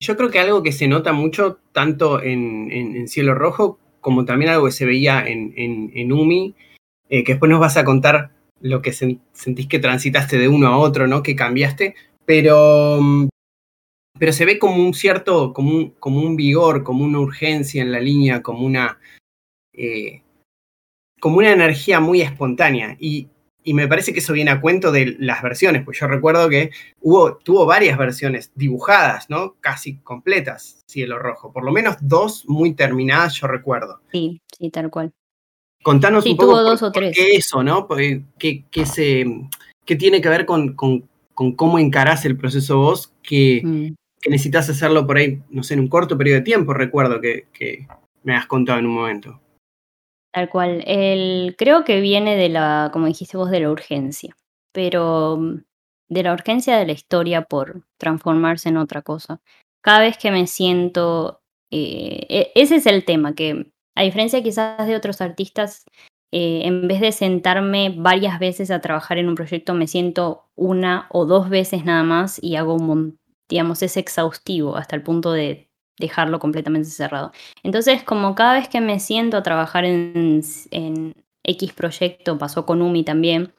Yo 0.00 0.16
creo 0.16 0.30
que 0.30 0.38
algo 0.38 0.62
que 0.62 0.72
se 0.72 0.88
nota 0.88 1.12
mucho, 1.12 1.58
tanto 1.72 2.22
en, 2.22 3.08
Cielo 3.08 3.34
Rojo, 3.34 3.78
como 4.00 4.24
también 4.24 4.52
algo 4.52 4.66
que 4.66 4.72
se 4.72 4.86
veía 4.86 5.24
en, 5.26 6.12
Umi, 6.12 6.54
eh, 7.08 7.24
que 7.24 7.32
después 7.32 7.50
nos 7.50 7.60
vas 7.60 7.76
a 7.76 7.84
contar 7.84 8.30
lo 8.60 8.82
que 8.82 8.92
sentís 8.92 9.66
que 9.68 9.78
transitaste 9.78 10.38
de 10.38 10.48
uno 10.48 10.68
a 10.68 10.78
otro, 10.78 11.06
¿no? 11.06 11.22
Que 11.22 11.36
cambiaste, 11.36 11.94
pero, 12.24 12.98
mm, 13.00 13.28
pero 14.18 14.32
se 14.32 14.44
ve 14.44 14.58
como 14.58 14.84
un 14.84 14.94
cierto, 14.94 15.52
como 15.52 15.70
un, 15.70 15.90
como 15.98 16.20
un 16.20 16.36
vigor, 16.36 16.82
como 16.82 17.04
una 17.04 17.20
urgencia 17.20 17.82
en 17.82 17.92
la 17.92 18.00
línea, 18.00 18.42
como 18.42 18.66
una, 18.66 18.98
eh, 19.72 20.22
como 21.20 21.38
una 21.38 21.52
energía 21.52 22.00
muy 22.00 22.20
espontánea. 22.22 22.96
Y, 23.00 23.28
y, 23.64 23.74
me 23.74 23.86
parece 23.88 24.12
que 24.12 24.20
eso 24.20 24.32
viene 24.32 24.50
a 24.50 24.60
cuento 24.60 24.90
de 24.92 25.16
las 25.18 25.42
versiones, 25.42 25.84
pues 25.84 25.98
yo 26.00 26.06
recuerdo 26.06 26.48
que 26.48 26.70
hubo, 27.00 27.36
tuvo 27.36 27.66
varias 27.66 27.98
versiones 27.98 28.50
dibujadas, 28.54 29.28
¿no? 29.28 29.56
Casi 29.60 29.96
completas, 29.98 30.82
Cielo 30.86 31.18
Rojo, 31.18 31.52
por 31.52 31.64
lo 31.64 31.72
menos 31.72 31.96
dos 32.00 32.44
muy 32.48 32.72
terminadas, 32.74 33.34
yo 33.34 33.46
recuerdo. 33.46 34.00
Sí, 34.12 34.40
sí, 34.58 34.70
tal 34.70 34.90
cual. 34.90 35.12
Contanos 35.82 36.24
Sí, 36.24 36.30
un 36.30 36.36
poco 36.36 36.52
tuvo 36.52 36.62
dos 36.62 36.80
por- 36.80 36.88
o 36.88 36.92
por 36.92 37.02
tres. 37.02 37.16
qué 37.16 37.36
eso, 37.36 37.62
¿no? 37.62 37.86
Porque- 37.86 38.22
¿Qué, 38.38 38.64
qué 38.70 38.86
se, 38.86 39.24
qué 39.84 39.96
tiene 39.96 40.20
que 40.20 40.28
ver 40.28 40.44
con, 40.46 40.74
con- 40.74 41.08
con 41.34 41.52
cómo 41.54 41.78
encarás 41.78 42.24
el 42.24 42.36
proceso 42.36 42.78
vos 42.78 43.12
que, 43.22 43.60
Mm. 43.64 43.94
que 44.20 44.30
necesitas 44.30 44.68
hacerlo 44.70 45.06
por 45.06 45.18
ahí, 45.18 45.40
no 45.50 45.62
sé, 45.62 45.74
en 45.74 45.80
un 45.80 45.88
corto 45.88 46.18
periodo 46.18 46.38
de 46.38 46.44
tiempo, 46.44 46.74
recuerdo 46.74 47.20
que, 47.20 47.46
que 47.52 47.86
me 48.24 48.34
has 48.34 48.46
contado 48.46 48.78
en 48.80 48.86
un 48.86 48.94
momento. 48.94 49.40
Tal 50.34 50.48
cual. 50.50 50.82
El, 50.86 51.54
creo 51.56 51.84
que 51.84 52.00
viene 52.00 52.36
de 52.36 52.48
la, 52.48 52.90
como 52.92 53.06
dijiste 53.06 53.36
vos, 53.36 53.50
de 53.50 53.60
la 53.60 53.70
urgencia, 53.70 54.36
pero 54.72 55.36
mm, 55.38 55.64
de 56.10 56.22
la 56.22 56.32
urgencia 56.34 56.76
de 56.76 56.86
la 56.86 56.92
historia 56.92 57.42
por 57.42 57.84
transformarse 57.98 58.68
en 58.68 58.76
otra 58.76 59.02
cosa. 59.02 59.40
Cada 59.82 60.00
vez 60.00 60.18
que 60.18 60.30
me 60.30 60.46
siento, 60.46 61.40
eh, 61.70 62.26
e- 62.28 62.52
ese 62.54 62.76
es 62.76 62.86
el 62.86 63.04
tema, 63.04 63.34
que 63.34 63.70
a 63.96 64.02
diferencia 64.02 64.42
quizás 64.42 64.86
de 64.86 64.96
otros 64.96 65.20
artistas, 65.22 65.84
eh, 66.30 66.62
en 66.64 66.86
vez 66.88 67.00
de 67.00 67.12
sentarme 67.12 67.94
varias 67.96 68.38
veces 68.38 68.70
a 68.70 68.80
trabajar 68.80 69.16
en 69.18 69.28
un 69.28 69.34
proyecto, 69.34 69.72
me 69.74 69.86
siento 69.86 70.44
una 70.56 71.06
o 71.10 71.24
dos 71.24 71.48
veces 71.48 71.84
nada 71.86 72.02
más 72.02 72.38
y 72.42 72.56
hago 72.56 72.74
un, 72.74 73.18
digamos, 73.48 73.82
es 73.82 73.96
exhaustivo 73.96 74.76
hasta 74.76 74.94
el 74.94 75.02
punto 75.02 75.32
de 75.32 75.67
dejarlo 75.98 76.38
completamente 76.38 76.88
cerrado. 76.88 77.32
Entonces, 77.62 78.02
como 78.02 78.34
cada 78.34 78.54
vez 78.54 78.68
que 78.68 78.80
me 78.80 79.00
siento 79.00 79.36
a 79.36 79.42
trabajar 79.42 79.84
en, 79.84 80.42
X 81.44 81.72
proyecto, 81.72 82.36
pasó 82.36 82.66
con 82.66 82.82
Umi 82.82 83.04
también, 83.04 83.54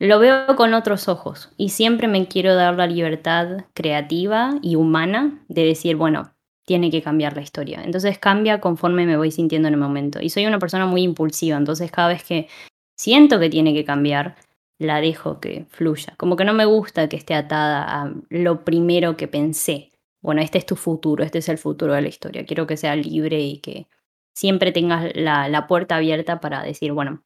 lo 0.00 0.18
veo 0.18 0.56
con 0.56 0.74
otros 0.74 1.08
ojos 1.08 1.52
y 1.56 1.68
siempre 1.68 2.08
me 2.08 2.26
quiero 2.26 2.56
dar 2.56 2.74
la 2.74 2.88
libertad 2.88 3.66
creativa 3.74 4.58
y 4.60 4.74
humana 4.74 5.44
de 5.48 5.64
decir, 5.64 5.94
bueno, 5.94 6.32
tiene 6.66 6.90
que 6.90 7.02
cambiar 7.02 7.36
la 7.36 7.42
historia. 7.42 7.82
Entonces 7.84 8.18
cambia 8.18 8.60
conforme 8.60 9.06
me 9.06 9.16
voy 9.16 9.30
sintiendo 9.30 9.68
en 9.68 9.74
el 9.74 9.80
momento. 9.80 10.20
Y 10.20 10.30
soy 10.30 10.46
una 10.46 10.58
persona 10.58 10.86
muy 10.86 11.02
impulsiva, 11.02 11.56
entonces 11.56 11.92
cada 11.92 12.08
vez 12.08 12.24
que 12.24 12.48
siento 12.96 13.38
que 13.38 13.50
tiene 13.50 13.72
que 13.72 13.84
cambiar, 13.84 14.36
la 14.78 15.00
dejo 15.00 15.40
que 15.40 15.66
fluya. 15.70 16.14
Como 16.16 16.36
que 16.36 16.44
no 16.44 16.54
me 16.54 16.64
gusta 16.64 17.08
que 17.08 17.16
esté 17.16 17.34
atada 17.34 17.84
a 17.84 18.12
lo 18.30 18.64
primero 18.64 19.16
que 19.16 19.28
pensé. 19.28 19.91
Bueno, 20.22 20.40
este 20.40 20.58
es 20.58 20.66
tu 20.66 20.76
futuro, 20.76 21.24
este 21.24 21.38
es 21.38 21.48
el 21.48 21.58
futuro 21.58 21.94
de 21.94 22.02
la 22.02 22.08
historia. 22.08 22.46
Quiero 22.46 22.66
que 22.66 22.76
sea 22.76 22.94
libre 22.96 23.40
y 23.40 23.58
que 23.58 23.88
siempre 24.34 24.72
tengas 24.72 25.10
la, 25.14 25.66
puerta 25.68 25.96
abierta 25.96 26.40
para 26.40 26.62
decir, 26.62 26.92
bueno, 26.92 27.24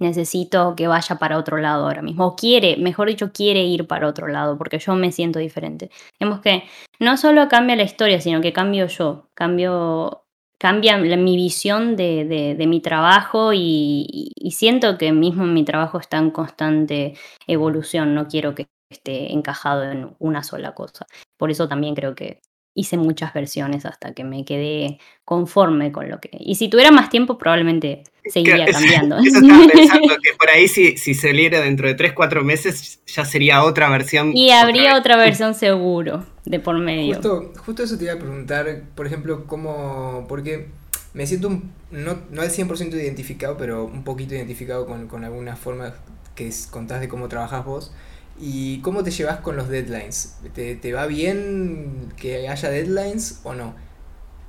necesito 0.00 0.74
que 0.76 0.88
vaya 0.88 1.16
para 1.18 1.38
otro 1.38 1.58
lado 1.58 1.84
ahora 1.86 2.02
mismo. 2.02 2.26
O 2.26 2.36
quiere, 2.36 2.76
mejor 2.76 3.08
dicho, 3.08 3.32
quiere 3.32 3.64
ir 3.64 3.86
para 3.86 4.08
otro 4.08 4.28
lado 4.28 4.58
porque 4.58 4.78
yo 4.78 4.94
me 4.96 5.12
siento 5.12 5.38
diferente. 5.38 5.90
Vemos 6.20 6.40
que 6.40 6.64
no 7.00 7.16
solo 7.16 7.48
cambia 7.48 7.76
la 7.76 7.84
historia, 7.84 8.20
sino 8.20 8.40
que 8.40 8.52
cambio 8.52 8.86
yo, 8.86 9.30
cambio, 9.34 10.26
cambia 10.58 10.98
mi 10.98 11.36
visión 11.36 11.96
de, 11.96 12.56
mi 12.68 12.80
trabajo 12.80 13.52
y 13.54 14.30
siento 14.50 14.98
que 14.98 15.12
mismo 15.12 15.46
mi 15.46 15.64
trabajo 15.64 15.98
está 15.98 16.18
en 16.18 16.30
constante 16.30 17.14
evolución. 17.46 18.14
No 18.14 18.28
quiero 18.28 18.54
que 18.54 18.66
esté 18.94 19.32
encajado 19.32 19.84
en 19.90 20.10
una 20.18 20.42
sola 20.42 20.74
cosa. 20.74 21.06
Por 21.36 21.50
eso 21.50 21.68
también 21.68 21.94
creo 21.94 22.14
que 22.14 22.40
hice 22.76 22.96
muchas 22.96 23.32
versiones 23.32 23.86
hasta 23.86 24.14
que 24.14 24.24
me 24.24 24.44
quedé 24.44 24.98
conforme 25.24 25.92
con 25.92 26.08
lo 26.08 26.18
que... 26.20 26.30
Y 26.32 26.56
si 26.56 26.68
tuviera 26.68 26.90
más 26.90 27.08
tiempo 27.08 27.38
probablemente 27.38 28.02
seguiría 28.24 28.66
cambiando. 28.72 29.18
Eso 29.18 29.38
estaba 29.38 29.66
pensando 29.72 30.14
que 30.22 30.32
por 30.36 30.50
ahí 30.50 30.66
si, 30.66 30.96
si 30.96 31.14
saliera 31.14 31.60
dentro 31.60 31.86
de 31.86 31.94
3, 31.94 32.12
4 32.14 32.42
meses 32.42 33.00
ya 33.06 33.24
sería 33.24 33.62
otra 33.62 33.88
versión. 33.90 34.36
Y 34.36 34.48
otra 34.48 34.60
habría 34.62 34.90
vez. 34.90 35.00
otra 35.00 35.16
versión 35.16 35.54
seguro 35.54 36.24
de 36.44 36.58
por 36.58 36.76
medio. 36.78 37.14
Justo, 37.14 37.52
justo 37.64 37.82
eso 37.84 37.96
te 37.96 38.04
iba 38.04 38.14
a 38.14 38.18
preguntar, 38.18 38.82
por 38.96 39.06
ejemplo, 39.06 39.46
cómo, 39.46 40.26
porque 40.28 40.66
me 41.12 41.28
siento 41.28 41.46
un- 41.46 41.70
no, 41.92 42.18
no 42.32 42.42
al 42.42 42.50
100% 42.50 42.94
identificado, 42.96 43.56
pero 43.56 43.84
un 43.84 44.02
poquito 44.02 44.34
identificado 44.34 44.84
con, 44.84 45.06
con 45.06 45.22
algunas 45.22 45.60
formas 45.60 45.92
que 46.34 46.50
contás 46.72 47.00
de 47.00 47.08
cómo 47.08 47.28
trabajas 47.28 47.64
vos. 47.64 47.92
¿Y 48.38 48.80
cómo 48.80 49.02
te 49.02 49.10
llevas 49.10 49.40
con 49.40 49.56
los 49.56 49.68
deadlines? 49.68 50.38
¿Te, 50.54 50.74
te 50.74 50.92
va 50.92 51.06
bien 51.06 52.12
que 52.16 52.48
haya 52.48 52.68
deadlines 52.68 53.40
o 53.44 53.54
no? 53.54 53.74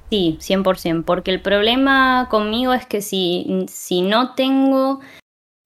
Sí, 0.09 0.37
100%, 0.39 1.03
porque 1.03 1.31
el 1.31 1.41
problema 1.41 2.27
conmigo 2.29 2.73
es 2.73 2.85
que 2.85 3.01
si, 3.01 3.65
si 3.67 4.01
no 4.01 4.35
tengo 4.35 5.01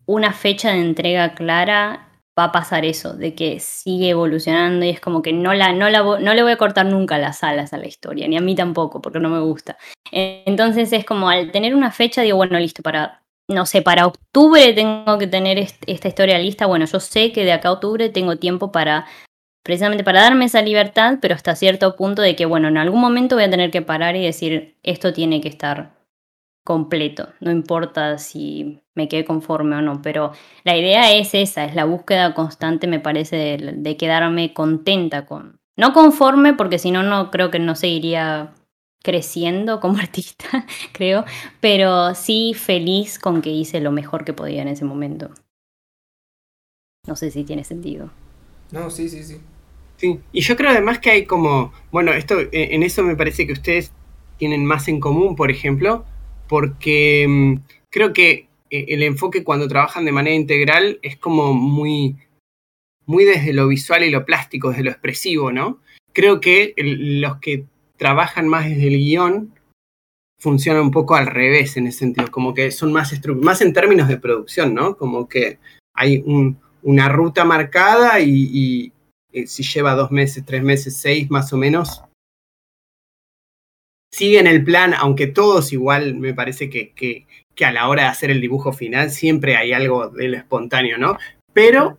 una 0.05 0.33
fecha 0.33 0.71
de 0.71 0.81
entrega 0.81 1.35
clara, 1.35 2.09
va 2.37 2.45
a 2.45 2.51
pasar 2.51 2.85
eso, 2.85 3.13
de 3.13 3.35
que 3.35 3.59
sigue 3.59 4.09
evolucionando 4.09 4.85
y 4.85 4.89
es 4.89 5.01
como 5.01 5.21
que 5.21 5.33
no, 5.33 5.53
la, 5.53 5.73
no, 5.73 5.89
la, 5.89 6.01
no 6.01 6.33
le 6.33 6.41
voy 6.41 6.53
a 6.53 6.57
cortar 6.57 6.85
nunca 6.85 7.17
las 7.17 7.43
alas 7.43 7.73
a 7.73 7.77
la 7.77 7.87
historia, 7.87 8.27
ni 8.27 8.37
a 8.37 8.41
mí 8.41 8.55
tampoco, 8.55 9.01
porque 9.01 9.19
no 9.19 9.29
me 9.29 9.41
gusta. 9.41 9.77
Entonces 10.11 10.91
es 10.93 11.05
como 11.05 11.29
al 11.29 11.51
tener 11.51 11.75
una 11.75 11.91
fecha, 11.91 12.21
digo, 12.21 12.37
bueno, 12.37 12.57
listo, 12.59 12.81
para, 12.81 13.21
no 13.49 13.65
sé, 13.65 13.81
para 13.81 14.07
octubre 14.07 14.73
tengo 14.73 15.17
que 15.17 15.27
tener 15.27 15.57
est- 15.59 15.83
esta 15.87 16.07
historia 16.07 16.39
lista, 16.39 16.65
bueno, 16.67 16.85
yo 16.85 16.99
sé 16.99 17.31
que 17.31 17.45
de 17.45 17.51
acá 17.53 17.69
a 17.69 17.73
octubre 17.73 18.09
tengo 18.09 18.37
tiempo 18.37 18.71
para 18.71 19.05
precisamente 19.63 20.03
para 20.03 20.21
darme 20.21 20.45
esa 20.45 20.61
libertad, 20.61 21.19
pero 21.21 21.35
hasta 21.35 21.55
cierto 21.55 21.95
punto 21.95 22.21
de 22.21 22.35
que, 22.35 22.45
bueno, 22.45 22.67
en 22.69 22.77
algún 22.77 23.01
momento 23.01 23.35
voy 23.35 23.45
a 23.45 23.49
tener 23.51 23.71
que 23.71 23.81
parar 23.81 24.15
y 24.15 24.23
decir, 24.23 24.77
esto 24.83 25.13
tiene 25.13 25.41
que 25.41 25.49
estar 25.49 25.91
completo, 26.65 27.29
no 27.39 27.51
importa 27.51 28.17
si 28.19 28.81
me 28.95 29.07
quedé 29.07 29.25
conforme 29.25 29.77
o 29.77 29.81
no, 29.81 30.01
pero 30.03 30.33
la 30.63 30.77
idea 30.77 31.11
es 31.13 31.33
esa, 31.33 31.65
es 31.65 31.73
la 31.73 31.85
búsqueda 31.85 32.33
constante, 32.35 32.85
me 32.87 32.99
parece, 32.99 33.35
de, 33.37 33.73
de 33.75 33.97
quedarme 33.97 34.53
contenta 34.53 35.25
con, 35.25 35.59
no 35.77 35.93
conforme, 35.93 36.53
porque 36.53 36.77
si 36.77 36.91
no, 36.91 37.01
no 37.01 37.31
creo 37.31 37.49
que 37.49 37.59
no 37.59 37.75
seguiría 37.75 38.53
creciendo 39.03 39.79
como 39.79 39.97
artista, 39.99 40.65
creo, 40.91 41.25
pero 41.59 42.15
sí 42.15 42.53
feliz 42.53 43.19
con 43.19 43.41
que 43.41 43.49
hice 43.49 43.79
lo 43.79 43.91
mejor 43.91 44.25
que 44.25 44.33
podía 44.33 44.61
en 44.61 44.67
ese 44.67 44.85
momento. 44.85 45.31
No 47.07 47.15
sé 47.15 47.31
si 47.31 47.43
tiene 47.43 47.63
sentido. 47.63 48.11
No, 48.71 48.89
sí, 48.89 49.09
sí, 49.09 49.23
sí. 49.23 49.37
Sí, 49.97 50.19
y 50.31 50.41
yo 50.41 50.55
creo 50.55 50.69
además 50.69 50.99
que 50.99 51.11
hay 51.11 51.25
como, 51.25 51.73
bueno, 51.91 52.13
esto 52.13 52.39
eh, 52.39 52.49
en 52.51 52.83
eso 52.83 53.03
me 53.03 53.17
parece 53.17 53.45
que 53.45 53.53
ustedes 53.53 53.91
tienen 54.37 54.63
más 54.63 54.87
en 54.87 54.99
común, 55.01 55.35
por 55.35 55.51
ejemplo, 55.51 56.05
porque 56.47 57.25
mm, 57.27 57.55
creo 57.89 58.13
que 58.13 58.47
eh, 58.69 58.85
el 58.89 59.03
enfoque 59.03 59.43
cuando 59.43 59.67
trabajan 59.67 60.05
de 60.05 60.11
manera 60.11 60.35
integral 60.35 60.99
es 61.01 61.17
como 61.17 61.53
muy, 61.53 62.15
muy 63.05 63.25
desde 63.25 63.53
lo 63.53 63.67
visual 63.67 64.03
y 64.03 64.11
lo 64.11 64.25
plástico, 64.25 64.69
desde 64.69 64.83
lo 64.83 64.91
expresivo, 64.91 65.51
¿no? 65.51 65.79
Creo 66.13 66.39
que 66.39 66.73
los 66.77 67.37
que 67.39 67.65
trabajan 67.99 68.47
más 68.47 68.65
desde 68.67 68.87
el 68.87 68.97
guion 68.97 69.53
funcionan 70.39 70.83
un 70.83 70.91
poco 70.91 71.15
al 71.15 71.27
revés 71.27 71.75
en 71.75 71.87
ese 71.87 71.99
sentido, 71.99 72.31
como 72.31 72.53
que 72.53 72.71
son 72.71 72.93
más, 72.93 73.11
en 73.61 73.73
términos 73.73 74.07
de 74.07 74.17
producción, 74.17 74.73
¿no? 74.73 74.95
Como 74.95 75.27
que 75.27 75.59
hay 75.93 76.23
un- 76.25 76.57
una 76.81 77.09
ruta 77.09 77.43
marcada 77.43 78.21
y, 78.21 78.93
eh, 79.33 79.45
si 79.47 79.63
lleva 79.63 79.95
dos 79.95 80.11
meses, 80.11 80.45
tres 80.45 80.63
meses, 80.63 80.95
seis 80.95 81.29
más 81.29 81.51
o 81.51 81.57
menos, 81.57 82.03
siguen 84.13 84.47
el 84.47 84.63
plan, 84.63 84.93
aunque 84.93 85.27
todos 85.27 85.73
igual 85.73 86.15
me 86.15 86.33
parece 86.33 86.69
que, 86.69 86.91
que, 86.93 87.27
que 87.53 87.65
a 87.65 87.73
la 87.73 87.89
hora 87.89 88.03
de 88.03 88.09
hacer 88.09 88.31
el 88.31 88.39
dibujo 88.39 88.71
final 88.71 89.11
siempre 89.11 89.57
hay 89.57 89.73
algo 89.73 90.07
de 90.09 90.29
lo 90.29 90.37
espontáneo, 90.37 90.97
¿no? 90.97 91.17
Pero, 91.53 91.97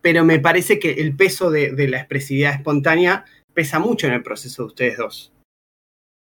pero 0.00 0.24
me 0.24 0.40
parece 0.40 0.80
que 0.80 0.94
el 0.94 1.14
peso 1.14 1.52
de 1.52 1.88
la 1.88 1.98
expresividad 1.98 2.54
espontánea 2.54 3.24
pesa 3.54 3.78
mucho 3.78 4.06
en 4.06 4.14
el 4.14 4.22
proceso 4.22 4.62
de 4.62 4.66
ustedes 4.66 4.96
dos. 4.98 5.32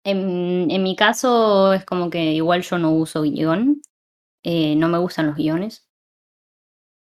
En, 0.05 0.71
en 0.71 0.83
mi 0.83 0.95
caso 0.95 1.73
es 1.73 1.85
como 1.85 2.09
que 2.09 2.31
igual 2.33 2.61
yo 2.63 2.77
no 2.77 2.91
uso 2.91 3.21
guion, 3.23 3.81
eh, 4.43 4.75
no 4.75 4.87
me 4.87 4.97
gustan 4.97 5.27
los 5.27 5.35
guiones, 5.35 5.87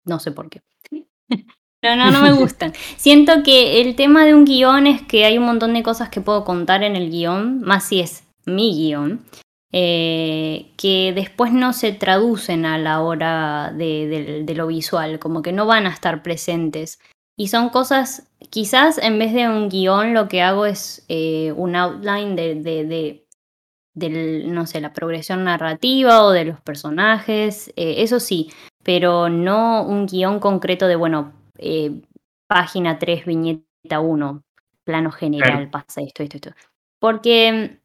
no 0.06 0.20
sé 0.20 0.32
por 0.32 0.50
qué. 0.50 0.62
Pero 1.82 1.96
no, 1.98 2.12
no 2.12 2.22
me 2.22 2.32
gustan. 2.40 2.74
Siento 2.98 3.44
que 3.44 3.82
el 3.82 3.96
tema 3.96 4.26
de 4.26 4.34
un 4.34 4.46
guion 4.46 4.88
es 4.88 5.02
que 5.02 5.26
hay 5.26 5.38
un 5.38 5.46
montón 5.46 5.74
de 5.74 5.84
cosas 5.84 6.10
que 6.10 6.22
puedo 6.22 6.44
contar 6.46 6.84
en 6.84 6.96
el 6.96 7.10
guion, 7.10 7.62
más 7.62 7.86
si 7.86 8.00
es 8.00 8.24
mi 8.46 8.74
guion, 8.76 9.26
eh, 9.72 10.72
que 10.78 11.14
después 11.14 11.52
no 11.52 11.74
se 11.74 11.92
traducen 11.94 12.66
a 12.66 12.78
la 12.78 13.02
hora 13.02 13.74
de, 13.76 14.08
de- 14.08 14.44
de 14.44 14.56
lo 14.56 14.68
visual, 14.68 15.18
como 15.20 15.42
que 15.42 15.52
no 15.52 15.66
van 15.66 15.88
a 15.88 15.90
estar 15.90 16.22
presentes. 16.22 17.00
Y 17.36 17.48
son 17.48 17.70
cosas, 17.70 18.28
quizás 18.50 18.98
en 18.98 19.20
vez 19.20 19.34
de 19.34 19.48
un 19.48 19.70
guion 19.70 20.14
lo 20.14 20.28
que 20.28 20.42
hago 20.42 20.66
es 20.66 21.06
eh, 21.10 21.52
un 21.54 21.76
outline 21.76 22.36
de, 22.36 22.56
de, 22.56 22.86
de- 22.86 23.20
del, 23.96 24.54
no 24.54 24.66
sé, 24.66 24.82
la 24.82 24.94
progresión 24.94 25.44
narrativa 25.44 26.24
o 26.24 26.32
de 26.32 26.46
los 26.46 26.60
personajes, 26.62 27.70
eh, 27.76 27.96
eso 28.00 28.20
sí, 28.20 28.50
pero 28.84 29.30
no 29.30 29.84
un 29.86 30.08
guion 30.08 30.40
concreto 30.40 30.88
de, 30.88 30.96
bueno, 30.96 31.34
eh, 31.60 32.02
página 32.48 32.98
3, 32.98 33.26
viñeta 33.26 34.00
1, 34.02 34.42
plano 34.84 35.12
general, 35.12 35.70
pasa 35.70 36.02
esto, 36.02 36.24
esto, 36.24 36.38
esto. 36.38 36.52
Porque 37.00 37.80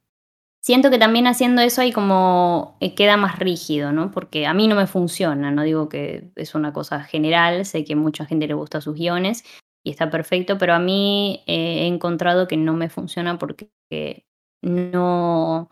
siento 0.62 0.90
que 0.90 0.98
también 0.98 1.26
haciendo 1.26 1.60
eso 1.62 1.82
hay 1.82 1.92
como 1.92 2.76
eh, 2.80 2.94
queda 2.94 3.16
más 3.18 3.38
rígido, 3.38 3.92
¿no? 3.92 4.10
Porque 4.10 4.46
a 4.46 4.54
mí 4.54 4.66
no 4.66 4.76
me 4.76 4.86
funciona, 4.86 5.50
no 5.50 5.62
digo 5.62 5.88
que 5.90 6.30
es 6.36 6.54
una 6.54 6.72
cosa 6.72 7.02
general, 7.04 7.66
sé 7.66 7.84
que 7.84 7.96
mucha 7.96 8.24
gente 8.26 8.46
le 8.46 8.54
gusta 8.54 8.80
sus 8.80 8.94
guiones 8.94 9.44
y 9.88 9.90
está 9.90 10.10
perfecto, 10.10 10.58
pero 10.58 10.74
a 10.74 10.78
mí 10.78 11.42
eh, 11.46 11.84
he 11.84 11.86
encontrado 11.86 12.46
que 12.46 12.58
no 12.58 12.74
me 12.74 12.90
funciona 12.90 13.38
porque 13.38 13.70
no 14.62 15.70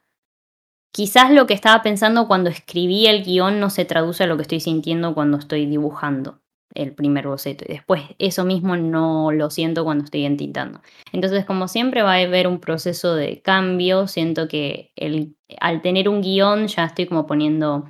quizás 0.91 1.31
lo 1.31 1.47
que 1.47 1.53
estaba 1.53 1.83
pensando 1.83 2.27
cuando 2.27 2.49
escribí 2.49 3.07
el 3.07 3.23
guion 3.23 3.61
no 3.61 3.69
se 3.69 3.85
traduce 3.85 4.25
a 4.25 4.27
lo 4.27 4.37
que 4.37 4.43
estoy 4.43 4.61
sintiendo 4.61 5.15
cuando 5.15 5.37
estoy 5.37 5.67
dibujando 5.67 6.41
el 6.75 6.95
primer 6.95 7.27
boceto 7.29 7.65
y 7.69 7.73
después 7.73 8.03
eso 8.19 8.45
mismo 8.47 8.77
no 8.77 9.33
lo 9.33 9.51
siento 9.51 9.85
cuando 9.85 10.05
estoy 10.05 10.25
entintando. 10.25 10.81
Entonces, 11.13 11.45
como 11.45 11.69
siempre 11.69 12.03
va 12.03 12.15
a 12.15 12.23
haber 12.23 12.47
un 12.47 12.61
proceso 12.61 13.15
de 13.15 13.43
cambio, 13.43 14.09
siento 14.09 14.49
que 14.49 14.93
el, 14.97 15.37
al 15.61 15.83
tener 15.83 16.09
un 16.09 16.23
guion 16.23 16.69
ya 16.69 16.87
estoy 16.87 17.07
como 17.07 17.27
poniendo 17.27 17.85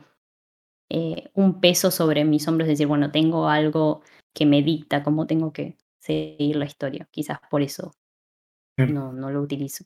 eh, 0.90 1.30
un 1.34 1.60
peso 1.60 1.92
sobre 1.92 2.24
mis 2.24 2.48
hombros, 2.48 2.66
es 2.68 2.72
decir, 2.72 2.88
bueno, 2.88 3.12
tengo 3.12 3.48
algo 3.48 4.02
que 4.34 4.46
me 4.46 4.62
dicta 4.62 5.02
cómo 5.02 5.26
tengo 5.26 5.52
que 5.52 5.76
seguir 6.06 6.56
la 6.56 6.66
historia. 6.66 7.08
Quizás 7.10 7.38
por 7.50 7.62
eso 7.62 7.92
no, 8.86 9.12
no 9.12 9.30
lo 9.30 9.42
utilizo. 9.42 9.84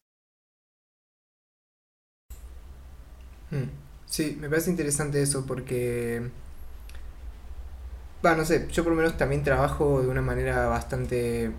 Hmm. 3.50 3.64
Sí, 4.06 4.36
me 4.40 4.48
parece 4.48 4.70
interesante 4.70 5.22
eso 5.22 5.46
porque 5.46 6.22
Va, 8.24 8.36
no 8.36 8.44
sé, 8.44 8.68
yo 8.70 8.82
por 8.84 8.92
lo 8.92 8.98
menos 8.98 9.16
también 9.16 9.42
trabajo 9.42 10.02
de 10.02 10.08
una 10.08 10.20
manera 10.20 10.66
bastante 10.66 11.50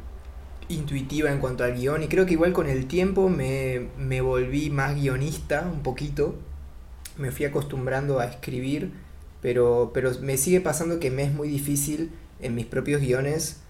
intuitiva 0.70 1.32
en 1.32 1.40
cuanto 1.40 1.64
al 1.64 1.76
guion 1.76 2.04
y 2.04 2.08
creo 2.08 2.26
que 2.28 2.34
igual 2.34 2.54
con 2.54 2.68
el 2.70 2.88
tiempo 2.88 3.30
me, 3.30 3.90
me 3.98 4.22
volví 4.22 4.70
más 4.70 4.96
guionista 4.96 5.70
un 5.74 5.82
poquito, 5.84 6.36
me 7.18 7.32
fui 7.32 7.46
acostumbrando 7.46 8.20
a 8.20 8.26
escribir, 8.28 8.92
pero, 9.42 9.92
pero 9.94 10.12
me 10.22 10.38
sigue 10.38 10.62
pasando 10.62 11.00
que 11.00 11.12
me 11.12 11.24
es 11.24 11.34
muy 11.34 11.50
difícil 11.50 12.12
en 12.42 12.56
mis 12.56 12.68
propios 12.68 13.02
guiones 13.02 13.61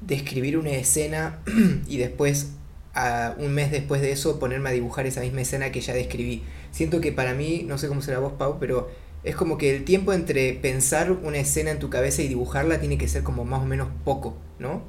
describir 0.00 0.58
una 0.58 0.70
escena 0.70 1.40
y 1.86 1.96
después, 1.96 2.52
a 2.94 3.34
un 3.38 3.52
mes 3.52 3.70
después 3.70 4.00
de 4.00 4.12
eso, 4.12 4.38
ponerme 4.38 4.70
a 4.70 4.72
dibujar 4.72 5.06
esa 5.06 5.20
misma 5.20 5.42
escena 5.42 5.72
que 5.72 5.80
ya 5.80 5.94
describí. 5.94 6.42
Siento 6.70 7.00
que 7.00 7.12
para 7.12 7.34
mí, 7.34 7.64
no 7.66 7.78
sé 7.78 7.88
cómo 7.88 8.02
será 8.02 8.18
vos, 8.18 8.32
Pau, 8.32 8.58
pero 8.58 8.90
es 9.24 9.36
como 9.36 9.56
que 9.58 9.74
el 9.74 9.84
tiempo 9.84 10.12
entre 10.12 10.52
pensar 10.54 11.10
una 11.12 11.38
escena 11.38 11.70
en 11.70 11.78
tu 11.78 11.88
cabeza 11.90 12.22
y 12.22 12.28
dibujarla 12.28 12.80
tiene 12.80 12.98
que 12.98 13.08
ser 13.08 13.22
como 13.22 13.44
más 13.44 13.62
o 13.62 13.64
menos 13.64 13.88
poco, 14.04 14.36
¿no? 14.58 14.82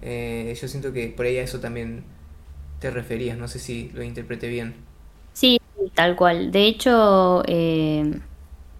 Eh, 0.00 0.56
yo 0.60 0.68
siento 0.68 0.92
que 0.92 1.08
por 1.08 1.26
ahí 1.26 1.36
a 1.38 1.42
eso 1.42 1.60
también 1.60 2.04
te 2.80 2.90
referías, 2.90 3.38
no 3.38 3.48
sé 3.48 3.58
si 3.58 3.90
lo 3.94 4.02
interpreté 4.02 4.48
bien. 4.48 4.74
Sí, 5.32 5.60
tal 5.94 6.16
cual. 6.16 6.50
De 6.50 6.66
hecho, 6.66 7.42
eh, 7.46 8.20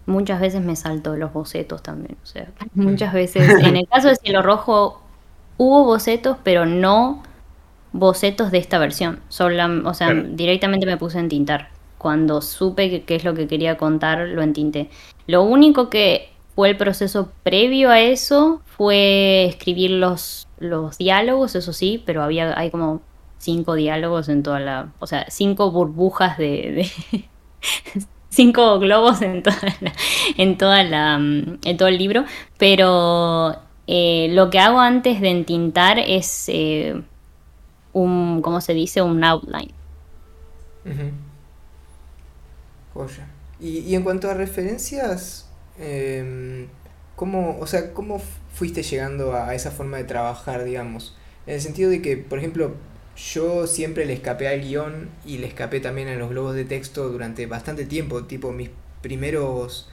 muchas 0.07 0.41
veces 0.41 0.63
me 0.63 0.77
salto 0.77 1.17
los 1.17 1.33
bocetos 1.33 1.83
también. 1.83 2.17
O 2.23 2.27
sea, 2.27 2.53
muchas 2.75 3.13
veces, 3.13 3.49
en 3.63 3.77
el 3.77 3.89
caso 3.89 4.09
de 4.09 4.17
Cielo 4.17 4.43
Rojo, 4.43 5.03
hubo 5.57 5.85
bocetos, 5.85 6.37
pero 6.43 6.67
no 6.67 7.23
bocetos 7.93 8.51
de 8.51 8.59
esta 8.59 8.79
versión. 8.79 9.21
Solo, 9.29 9.89
o 9.89 9.95
sea, 9.95 10.13
directamente 10.13 10.87
me 10.87 10.97
puse 10.97 11.19
en 11.19 11.29
tintar 11.29 11.69
cuando 11.99 12.43
supe 12.43 13.03
qué 13.05 13.15
es 13.15 13.25
lo 13.25 13.33
que 13.33 13.47
quería 13.47 13.79
contar, 13.79 14.29
lo 14.29 14.43
entinté. 14.43 14.91
Lo 15.27 15.43
único 15.43 15.89
que 15.89 16.29
fue 16.55 16.69
el 16.69 16.77
proceso 16.77 17.33
previo 17.43 17.91
a 17.91 17.99
eso 17.99 18.61
fue 18.77 19.47
escribir 19.47 19.93
los, 19.93 20.47
los 20.59 20.99
diálogos, 20.99 21.55
eso 21.55 21.73
sí, 21.73 22.03
pero 22.05 22.23
había, 22.23 22.59
hay 22.59 22.71
como 22.71 23.01
cinco 23.39 23.75
diálogos 23.75 24.29
en 24.29 24.43
toda 24.43 24.61
la, 24.61 24.93
o 24.99 25.07
sea, 25.07 25.25
cinco 25.31 25.71
burbujas 25.71 26.37
de, 26.37 26.87
cinco 28.29 28.79
globos 28.79 29.23
en 29.23 29.43
toda 29.43 29.57
en 30.37 30.59
toda 30.59 30.85
la, 30.85 31.15
en 31.15 31.77
todo 31.79 31.89
el 31.89 31.97
libro, 31.97 32.25
pero 32.59 33.57
eh, 33.87 34.29
lo 34.31 34.51
que 34.51 34.59
hago 34.59 34.81
antes 34.81 35.21
de 35.21 35.31
entintar 35.31 35.99
es 35.99 36.45
eh, 36.49 37.03
un, 37.93 38.41
¿cómo 38.43 38.61
se 38.61 38.75
dice? 38.75 39.03
Un 39.03 39.23
outline. 39.25 39.73
Y, 43.61 43.95
en 43.95 44.03
cuanto 44.03 44.31
a 44.31 44.35
referencias, 44.35 45.49
eh, 45.79 46.67
¿cómo, 47.17 47.59
o 47.59 47.67
sea, 47.67 47.93
¿cómo 47.93 48.21
fuiste 48.53 48.83
llegando 48.83 49.35
a 49.35 49.55
esa 49.55 49.71
forma 49.71 49.97
de 49.97 50.05
trabajar, 50.05 50.65
digamos? 50.65 51.17
En 51.47 51.55
el 51.55 51.61
sentido 51.61 51.91
de 51.91 52.03
que, 52.03 52.17
por 52.17 52.39
ejemplo, 52.39 52.75
yo 53.17 53.67
siempre 53.67 54.07
le 54.07 54.13
escapé 54.13 54.49
al 54.49 54.61
guion 54.61 55.11
y 55.25 55.39
le 55.39 55.47
escapé 55.47 55.81
también 55.81 56.09
a 56.09 56.17
los 56.17 56.31
globos 56.31 56.55
de 56.55 56.65
texto 56.65 57.09
durante 57.09 57.47
bastante 57.47 57.87
tiempo, 57.87 58.25
tipo 58.25 58.53
mis 58.53 58.71
primeros 59.03 59.89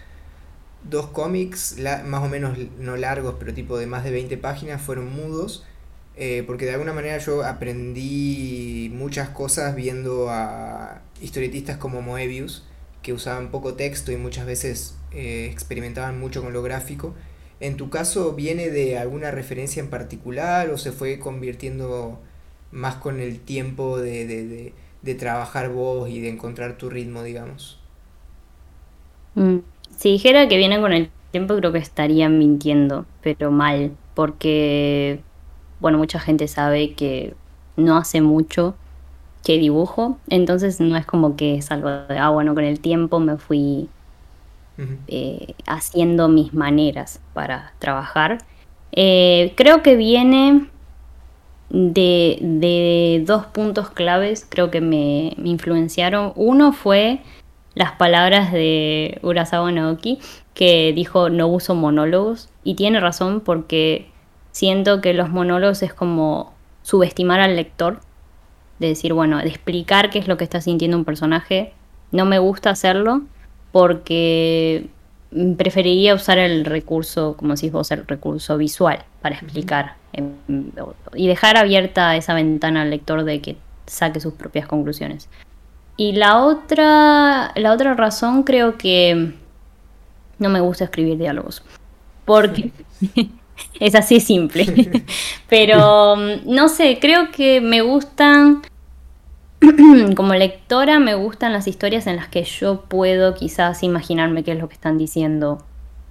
dos 0.84 1.08
cómics, 1.08 1.78
más 2.06 2.24
o 2.24 2.30
menos 2.30 2.58
no 2.80 2.98
largos, 2.98 3.36
pero 3.39 3.54
tipo 3.54 3.78
de 3.78 3.88
más 3.88 4.04
de 4.04 4.12
20 4.12 4.38
páginas, 4.38 4.82
fueron 4.82 5.13
mudos, 5.13 5.65
eh, 6.15 6.44
porque 6.46 6.65
de 6.65 6.72
alguna 6.72 6.94
manera 6.94 7.17
yo 7.20 7.44
aprendí 7.44 8.91
muchas 8.94 9.30
cosas 9.30 9.76
viendo 9.76 10.30
a 10.30 11.02
historietistas 11.22 11.78
como 11.78 12.02
Moebius, 12.02 12.65
que 13.02 13.13
usaban 13.13 13.50
poco 13.50 13.74
texto 13.76 14.12
y 14.12 14.17
muchas 14.17 14.46
veces 14.46 14.96
eh, 15.12 15.50
experimentaban 15.52 16.20
mucho 16.20 16.44
con 16.44 16.54
lo 16.54 16.62
gráfico. 16.62 17.13
¿En 17.60 17.78
tu 17.78 17.89
caso 17.89 18.34
viene 18.34 18.70
de 18.70 18.98
alguna 18.98 19.32
referencia 19.32 19.82
en 19.82 19.89
particular 19.89 20.70
o 20.70 20.78
se 20.78 20.91
fue 20.91 21.20
convirtiendo 21.20 22.20
más 22.72 22.96
con 22.96 23.20
el 23.20 23.39
tiempo 23.39 24.00
de, 24.00 24.74
trabajar 25.20 25.70
vos 25.70 26.10
y 26.10 26.22
de 26.22 26.30
encontrar 26.30 26.78
tu 26.78 26.89
ritmo, 26.89 27.22
digamos? 27.24 27.80
Mm, 29.36 29.60
si 30.02 30.14
dijera 30.14 30.48
que 30.48 30.58
viene 30.58 30.82
con 30.82 30.94
el 30.94 31.12
tiempo 31.30 31.56
creo 31.56 31.72
que 31.72 31.78
estarían 31.78 32.40
mintiendo, 32.40 33.06
pero 33.22 33.52
mal, 33.52 33.92
porque, 34.16 35.22
bueno, 35.80 36.00
mucha 36.00 36.20
gente 36.20 36.48
sabe 36.48 36.94
que 36.94 37.36
no 37.78 37.98
hace 37.98 38.20
mucho 38.20 38.74
que 39.44 39.60
dibujo, 39.60 40.18
entonces 40.28 40.80
no 40.80 40.98
es 40.98 41.06
como 41.06 41.36
que 41.36 41.54
es 41.54 41.70
algo 41.70 41.90
de, 41.90 42.18
ah, 42.18 42.30
bueno, 42.30 42.56
con 42.56 42.64
el 42.64 42.80
tiempo 42.80 43.20
me 43.20 43.38
fui 43.38 43.90
eh, 45.08 45.54
haciendo 45.68 46.30
mis 46.30 46.52
maneras 46.52 47.22
para 47.34 47.74
trabajar. 47.78 48.40
Eh, 48.94 49.54
creo 49.56 49.84
que 49.84 49.96
viene 49.96 50.66
de, 51.70 53.24
dos 53.28 53.46
puntos 53.46 53.92
claves, 53.92 54.48
creo 54.50 54.72
que 54.72 54.82
me, 54.82 55.36
influenciaron. 55.44 56.34
Uno 56.36 56.74
fue 56.74 57.22
las 57.75 57.93
palabras 57.93 58.51
de 58.51 59.19
Urasawa 59.21 59.71
Naoki, 59.71 60.19
que 60.53 60.91
dijo 60.93 61.29
no 61.29 61.47
uso 61.47 61.75
monólogos, 61.75 62.49
y 62.63 62.75
tiene 62.75 62.99
razón 62.99 63.41
porque 63.41 64.10
siento 64.51 65.01
que 65.01 65.13
los 65.13 65.29
monólogos 65.29 65.81
es 65.84 65.93
como 65.93 66.53
subestimar 66.84 67.39
al 67.39 67.55
lector 67.55 68.01
de 68.79 68.88
decir, 68.88 69.13
bueno, 69.13 69.38
de 69.38 69.47
explicar 69.47 70.10
qué 70.10 70.19
es 70.19 70.27
lo 70.27 70.38
que 70.38 70.43
está 70.43 70.60
sintiendo 70.60 70.97
un 70.97 71.05
personaje. 71.05 71.73
No 72.12 72.25
me 72.25 72.39
gusta 72.39 72.71
hacerlo 72.71 73.21
porque 73.71 74.88
preferiría 75.57 76.13
usar 76.13 76.39
el 76.39 76.65
recurso, 76.65 77.36
como 77.38 77.53
decís 77.53 77.71
vos, 77.71 77.91
el 77.91 78.05
recurso 78.05 78.57
visual 78.57 79.05
para 79.21 79.36
explicar 79.36 79.95
em, 80.12 80.34
y 81.13 81.27
dejar 81.27 81.57
abierta 81.57 82.15
esa 82.17 82.34
ventana 82.34 82.81
al 82.81 82.89
lector 82.89 83.23
de 83.23 83.39
que 83.39 83.55
saque 83.86 84.19
sus 84.19 84.34
propias 84.34 84.67
conclusiones. 84.67 85.29
Y 86.02 86.14
la 86.14 86.44
otra, 86.44 87.52
la 87.56 87.74
otra 87.74 87.94
razón 87.94 88.42
creo 88.42 88.76
que 88.76 89.34
no 90.40 90.50
me 90.50 90.60
gusta 90.60 90.86
escribir 90.86 91.20
diálogos. 91.20 91.62
Porque 92.26 92.72
es 93.80 93.94
así 93.94 94.20
simple. 94.20 95.04
Pero 95.48 96.16
no 96.16 96.70
sé, 96.70 96.98
creo 97.00 97.30
que 97.30 97.62
me 97.62 97.84
gustan 97.84 98.64
como 100.16 100.34
lectora 100.34 100.98
me 100.98 101.14
gustan 101.14 101.54
las 101.54 101.68
historias 101.68 102.08
en 102.08 102.16
las 102.16 102.30
que 102.30 102.46
yo 102.46 102.82
puedo 102.82 103.36
quizás 103.36 103.84
imaginarme 103.84 104.44
qué 104.44 104.54
es 104.54 104.58
lo 104.58 104.70
que 104.70 104.74
están 104.74 104.98
diciendo 104.98 105.64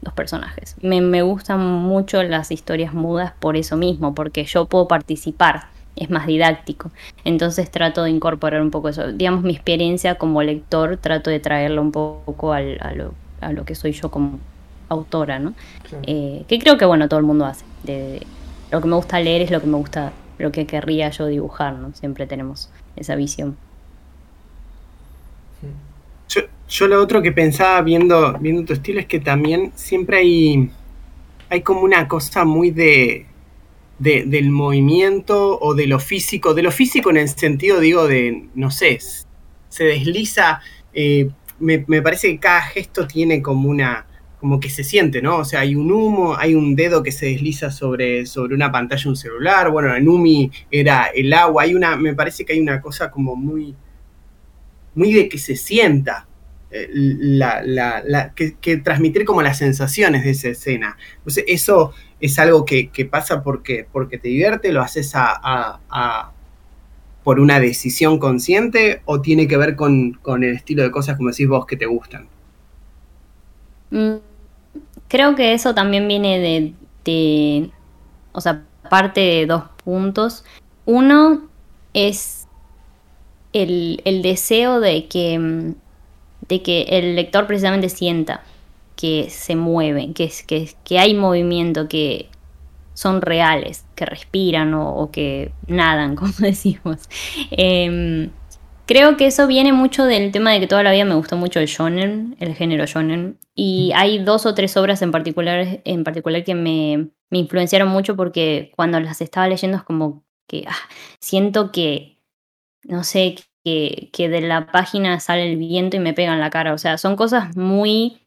los 0.02 0.14
personajes. 0.14 0.76
Me, 0.82 1.22
gustan 1.22 1.66
mucho 1.66 2.22
las 2.22 2.52
historias 2.52 2.94
mudas 2.94 3.32
por 3.40 3.56
eso 3.56 3.76
mismo, 3.76 4.14
porque 4.14 4.44
yo 4.44 4.66
puedo 4.66 4.86
participar, 4.86 5.64
es 5.96 6.10
más 6.10 6.26
didáctico. 6.26 6.90
Entonces 7.24 7.70
trato 7.70 8.02
de 8.02 8.10
incorporar 8.10 8.62
un 8.62 8.70
poco 8.70 8.88
eso. 8.88 9.12
Digamos, 9.12 9.42
mi 9.42 9.52
experiencia 9.52 10.16
como 10.16 10.42
lector 10.42 10.96
trato 10.96 11.30
de 11.30 11.40
traerlo 11.40 11.82
un 11.82 11.92
poco 11.92 12.52
a, 12.52 12.60
lo, 12.62 13.64
que 13.64 13.74
soy 13.74 13.92
yo 13.92 14.10
como 14.10 14.38
autora, 14.88 15.38
¿no? 15.38 15.54
Eh, 16.02 16.44
que 16.48 16.58
creo 16.58 16.78
que, 16.78 16.84
bueno, 16.84 17.08
todo 17.08 17.20
el 17.20 17.26
mundo 17.26 17.44
hace. 17.44 17.64
De, 17.84 18.26
lo 18.70 18.80
que 18.80 18.88
me 18.88 18.96
gusta 18.96 19.20
leer 19.20 19.42
es 19.42 19.50
lo 19.50 19.60
que 19.60 19.66
me 19.66 19.76
gusta, 19.76 20.12
lo 20.38 20.52
que 20.52 20.66
querría 20.66 21.10
yo 21.10 21.26
dibujar, 21.26 21.74
¿no? 21.74 21.92
Siempre 21.94 22.26
tenemos 22.26 22.70
esa 22.96 23.14
visión. 23.14 23.56
Yo, 26.68 26.86
lo 26.86 27.02
otro 27.02 27.20
que 27.20 27.32
pensaba 27.32 27.82
viendo, 27.82 28.38
viendo 28.38 28.64
tu 28.64 28.74
estilo 28.74 29.00
es 29.00 29.06
que 29.06 29.18
también 29.18 29.72
siempre 29.74 30.18
hay, 30.18 30.70
hay 31.48 31.62
como 31.62 31.80
una 31.80 32.06
cosa 32.06 32.44
muy 32.44 32.70
de, 32.70 33.26
del 34.00 34.50
movimiento 34.50 35.58
o 35.60 35.74
de 35.74 35.86
lo 35.86 36.00
físico, 36.00 36.54
de 36.54 36.62
lo 36.62 36.72
físico 36.72 37.10
en 37.10 37.18
el 37.18 37.28
sentido, 37.28 37.80
digo, 37.80 38.08
de, 38.08 38.48
no 38.54 38.70
sé, 38.70 38.98
se 39.68 39.84
desliza, 39.84 40.60
eh, 40.94 41.28
me, 41.58 41.84
me, 41.86 42.00
parece 42.00 42.28
que 42.28 42.38
cada 42.38 42.62
gesto 42.62 43.06
tiene 43.06 43.42
como 43.42 43.68
una, 43.68 44.06
como 44.40 44.58
que 44.58 44.70
se 44.70 44.84
siente, 44.84 45.20
¿no? 45.20 45.36
O 45.36 45.44
sea, 45.44 45.60
hay 45.60 45.76
un 45.76 45.92
humo, 45.92 46.34
hay 46.34 46.54
un 46.54 46.74
dedo 46.74 47.02
que 47.02 47.12
se 47.12 47.26
desliza 47.26 47.70
sobre, 47.70 48.24
sobre 48.24 48.54
una 48.54 48.72
pantalla 48.72 49.10
un 49.10 49.16
celular, 49.16 49.70
bueno, 49.70 49.94
en 49.94 50.08
Umi 50.08 50.50
era 50.70 51.10
el 51.14 51.30
agua, 51.34 51.64
hay 51.64 51.74
una, 51.74 51.96
me 51.96 52.14
parece 52.14 52.46
que 52.46 52.54
hay 52.54 52.60
una 52.60 52.80
cosa 52.80 53.10
como 53.10 53.36
muy, 53.36 53.76
muy 54.94 55.12
de 55.12 55.28
que 55.28 55.36
se 55.36 55.56
sienta. 55.56 56.26
eh, 56.70 56.88
la, 56.92 58.32
que, 58.34 58.76
transmitir 58.78 59.24
como 59.24 59.42
las 59.42 59.58
sensaciones 59.58 60.24
de 60.24 60.30
esa 60.30 60.48
escena. 60.48 60.96
Entonces, 61.18 61.44
eso 61.48 61.92
es 62.20 62.38
algo 62.38 62.64
que, 62.64 63.08
pasa 63.10 63.42
porque, 63.42 63.86
porque 63.90 64.18
te 64.18 64.28
divierte, 64.28 64.72
lo 64.72 64.82
haces 64.82 65.12
a, 65.14 66.30
por 67.24 67.40
una 67.40 67.60
decisión 67.60 68.18
consciente 68.18 69.02
o 69.04 69.20
tiene 69.20 69.46
que 69.46 69.56
ver 69.56 69.76
con, 69.76 70.18
el 70.26 70.56
estilo 70.56 70.82
de 70.82 70.90
cosas, 70.90 71.16
como 71.16 71.30
decís 71.30 71.48
vos, 71.48 71.66
que 71.66 71.76
te 71.76 71.86
gustan. 71.86 72.28
Mm, 73.90 74.16
creo 75.08 75.34
que 75.34 75.52
eso 75.54 75.74
también 75.74 76.06
viene 76.08 76.38
de, 76.38 76.74
de 77.04 77.70
o 78.32 78.40
sea, 78.40 78.64
parte 78.88 79.20
de 79.20 79.46
dos 79.46 79.64
puntos. 79.84 80.44
Uno 80.86 81.48
es 81.94 82.46
el, 83.52 84.00
el 84.04 84.22
deseo 84.22 84.80
de 84.80 85.08
que 85.08 85.38
mm, 85.38 85.74
de 86.50 86.62
que 86.62 86.82
el 86.82 87.16
lector 87.16 87.46
precisamente 87.46 87.88
sienta 87.88 88.42
que 89.00 89.30
se 89.30 89.56
mueven, 89.56 90.12
que, 90.14 90.30
que, 90.46 90.70
que 90.84 90.98
hay 90.98 91.14
movimiento, 91.14 91.88
que 91.88 92.28
son 92.94 93.22
reales, 93.22 93.86
que 93.94 94.04
respiran 94.04 94.74
o, 94.74 95.10
que 95.10 95.52
nadan, 95.66 96.16
como 96.16 96.32
decimos. 96.38 97.08
Em, 97.50 98.30
creo 98.86 99.16
que 99.16 99.26
eso 99.26 99.46
viene 99.46 99.72
mucho 99.72 100.04
del 100.04 100.32
tema 100.32 100.52
de 100.52 100.60
que 100.60 100.66
toda 100.66 100.82
la 100.82 100.92
vida 100.92 101.04
me 101.04 101.14
gustó 101.14 101.36
mucho 101.36 101.60
el 101.60 101.66
shonen, 101.66 102.36
el 102.40 102.54
género 102.54 102.84
shonen, 102.86 103.38
y 103.54 103.92
hay 103.94 104.18
dos 104.18 104.44
o 104.46 104.54
tres 104.54 104.76
obras 104.76 105.00
en 105.02 105.12
particular, 105.12 105.80
en 105.84 106.04
particular 106.04 106.44
que 106.44 106.54
me, 106.54 107.08
me 107.30 107.38
influenciaron 107.38 107.88
mucho 107.88 108.16
porque 108.16 108.72
cuando 108.76 109.00
las 109.00 109.20
estaba 109.20 109.48
leyendo 109.48 109.78
es 109.78 109.82
como 109.82 110.24
que 110.46 110.64
ah, 110.68 110.88
siento 111.20 111.72
que, 111.72 112.18
no 112.82 113.04
sé, 113.04 113.36
que, 113.64 114.28
de 114.28 114.40
la 114.40 114.66
página 114.66 115.20
sale 115.20 115.50
el 115.50 115.56
viento 115.56 115.96
y 115.96 116.00
me 116.00 116.14
pega 116.14 116.34
en 116.34 116.40
la 116.40 116.50
cara. 116.50 116.74
O 116.74 116.78
sea, 116.78 116.98
son 116.98 117.16
cosas 117.16 117.56
muy 117.56 118.26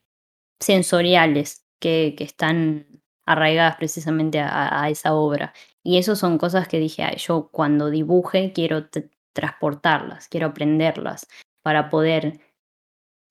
sensoriales 0.65 1.65
que, 1.79 2.15
están 2.19 2.87
arraigadas 3.25 3.77
precisamente 3.77 4.39
a, 4.39 4.89
esa 4.89 5.13
obra. 5.13 5.53
Y 5.83 5.97
eso 5.97 6.15
son 6.15 6.37
cosas 6.37 6.67
que 6.67 6.79
dije, 6.79 7.05
yo 7.17 7.49
cuando 7.51 7.89
dibuje 7.89 8.53
quiero 8.53 8.87
transportarlas, 9.33 10.27
quiero 10.27 10.47
aprenderlas 10.47 11.27
para 11.61 11.89
poder 11.89 12.39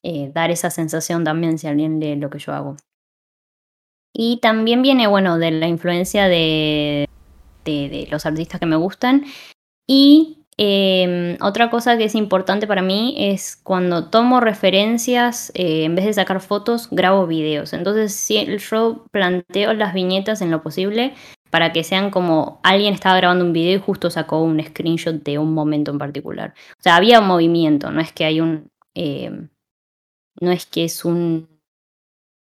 eh, 0.03 0.31
dar 0.33 0.51
esa 0.51 0.71
sensación 0.71 1.25
también 1.25 1.59
si 1.59 1.67
alguien 1.67 2.01
lee 2.01 2.17
lo 2.17 2.31
que 2.31 2.39
yo 2.39 2.53
hago. 2.53 2.77
Y 4.15 4.41
también 4.41 4.83
viene, 4.83 5.07
bueno, 5.07 5.39
de 5.39 5.51
la 5.51 5.69
influencia 5.69 6.29
de, 6.29 7.09
de 7.65 8.09
los 8.11 8.27
artistas 8.27 8.61
que 8.61 8.67
me 8.67 8.77
gustan 8.77 9.25
y 9.87 10.42
Em, 10.59 11.39
otra 11.41 11.71
cosa 11.71 11.97
que 11.97 12.05
es 12.05 12.15
importante 12.15 12.67
para 12.67 12.83
mí 12.83 13.15
es 13.17 13.57
cuando 13.57 14.11
tomo 14.11 14.41
referencias, 14.41 15.51
eh, 15.55 15.85
en 15.85 15.95
vez 15.95 16.05
de 16.05 16.13
sacar 16.13 16.41
fotos, 16.41 16.89
grabo 16.91 17.27
videos. 17.27 17.73
Entonces, 17.73 18.13
si 18.15 18.45
yo 18.59 19.07
planteo 19.11 19.73
las 19.73 19.95
viñetas 19.95 20.43
en 20.43 20.51
lo 20.51 20.63
posible 20.63 21.15
para 21.51 21.73
que 21.73 21.85
sean 21.85 22.11
como 22.11 22.61
alguien 22.63 22.95
estaba 22.95 23.17
grabando 23.17 23.45
un 23.45 23.53
video 23.53 23.77
y 23.77 23.81
justo 23.81 24.11
sacó 24.11 24.43
un 24.43 24.63
screenshot 24.63 25.23
de 25.23 25.39
un 25.39 25.55
momento 25.55 25.91
en 25.91 25.99
particular. 25.99 26.55
O 26.79 26.83
sea, 26.83 26.97
había 26.97 27.21
un 27.21 27.27
movimiento, 27.27 27.91
no 27.91 28.01
es 28.01 28.13
que 28.13 28.25
hay 28.25 28.41
un... 28.41 28.71
Em, 28.95 29.49
no 30.41 30.51
es 30.51 30.67
que 30.67 30.85
es 30.85 31.05
un 31.05 31.52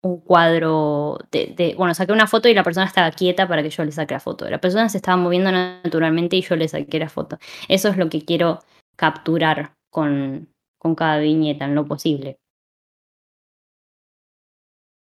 un 0.08 0.20
cuadro 0.20 1.18
de, 1.30 1.74
bueno, 1.76 1.94
saqué 1.94 2.12
una 2.12 2.26
foto 2.26 2.48
y 2.48 2.54
la 2.54 2.62
persona 2.62 2.86
estaba 2.86 3.10
quieta 3.10 3.46
para 3.46 3.62
que 3.62 3.70
yo 3.70 3.84
le 3.84 3.92
saque 3.92 4.14
la 4.14 4.20
foto. 4.20 4.48
La 4.48 4.60
persona 4.60 4.88
se 4.88 4.98
estaba 4.98 5.16
moviendo 5.16 5.52
naturalmente 5.52 6.36
y 6.36 6.42
yo 6.42 6.56
le 6.56 6.68
saqué 6.68 6.98
la 6.98 7.08
foto. 7.08 7.38
Eso 7.68 7.88
es 7.88 7.96
lo 7.96 8.08
que 8.08 8.24
quiero 8.24 8.60
capturar 8.96 9.74
con, 9.90 10.48
con 10.78 10.94
cada 10.94 11.18
viñeta 11.18 11.64
en 11.64 11.74
lo 11.74 11.86
posible. 11.86 12.38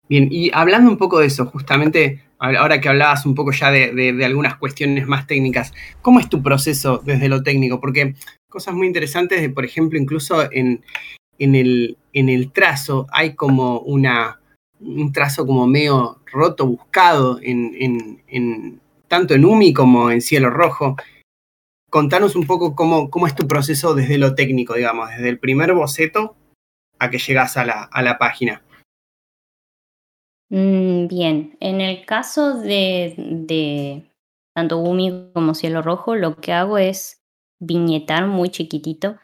Bien, 0.08 0.28
y 0.30 0.50
hablando 0.52 0.90
un 0.90 0.98
poco 0.98 1.20
de 1.20 1.26
eso, 1.26 1.46
justamente 1.46 2.22
ahora 2.38 2.80
que 2.80 2.88
hablabas 2.88 3.24
un 3.24 3.34
poco 3.34 3.52
ya 3.52 3.70
de, 3.70 4.24
algunas 4.24 4.56
cuestiones 4.56 5.06
más 5.06 5.26
técnicas, 5.26 5.72
¿cómo 6.02 6.20
es 6.20 6.28
tu 6.28 6.42
proceso 6.42 7.00
desde 7.04 7.28
lo 7.28 7.42
técnico? 7.42 7.80
Porque 7.80 8.14
cosas 8.48 8.74
muy 8.74 8.86
interesantes, 8.86 9.40
de, 9.40 9.48
por 9.48 9.64
ejemplo, 9.64 9.98
incluso 9.98 10.50
en, 10.52 10.84
en, 11.38 11.54
el, 11.54 11.96
en 12.12 12.28
el 12.28 12.52
trazo 12.52 13.06
hay 13.12 13.34
como 13.34 13.78
una, 13.80 14.40
un 14.84 15.12
trazo 15.12 15.46
como 15.46 15.66
medio 15.66 16.20
roto, 16.26 16.66
buscado, 16.66 17.38
en, 17.42 18.80
tanto 19.08 19.34
en 19.34 19.44
UMI 19.44 19.72
como 19.72 20.10
en 20.10 20.20
Cielo 20.20 20.50
Rojo. 20.50 20.96
Contanos 21.90 22.36
un 22.36 22.46
poco 22.46 22.74
cómo, 22.74 23.10
cómo 23.10 23.26
es 23.26 23.34
tu 23.34 23.46
proceso 23.46 23.94
desde 23.94 24.18
lo 24.18 24.34
técnico, 24.34 24.74
digamos, 24.74 25.10
desde 25.10 25.28
el 25.28 25.38
primer 25.38 25.72
boceto 25.74 26.36
a 26.98 27.10
que 27.10 27.18
llegas 27.18 27.56
a 27.56 27.64
la, 27.64 28.18
página. 28.18 28.62
Mm, 30.50 31.06
bien, 31.06 31.56
en 31.60 31.80
el 31.80 32.04
caso 32.04 32.60
de, 32.60 34.04
tanto 34.54 34.78
UMI 34.78 35.30
como 35.32 35.54
Cielo 35.54 35.82
Rojo, 35.82 36.14
lo 36.14 36.36
que 36.36 36.52
hago 36.52 36.78
es 36.78 37.22
viñetar 37.60 38.26
muy 38.26 38.50
chiquitito, 38.50 39.16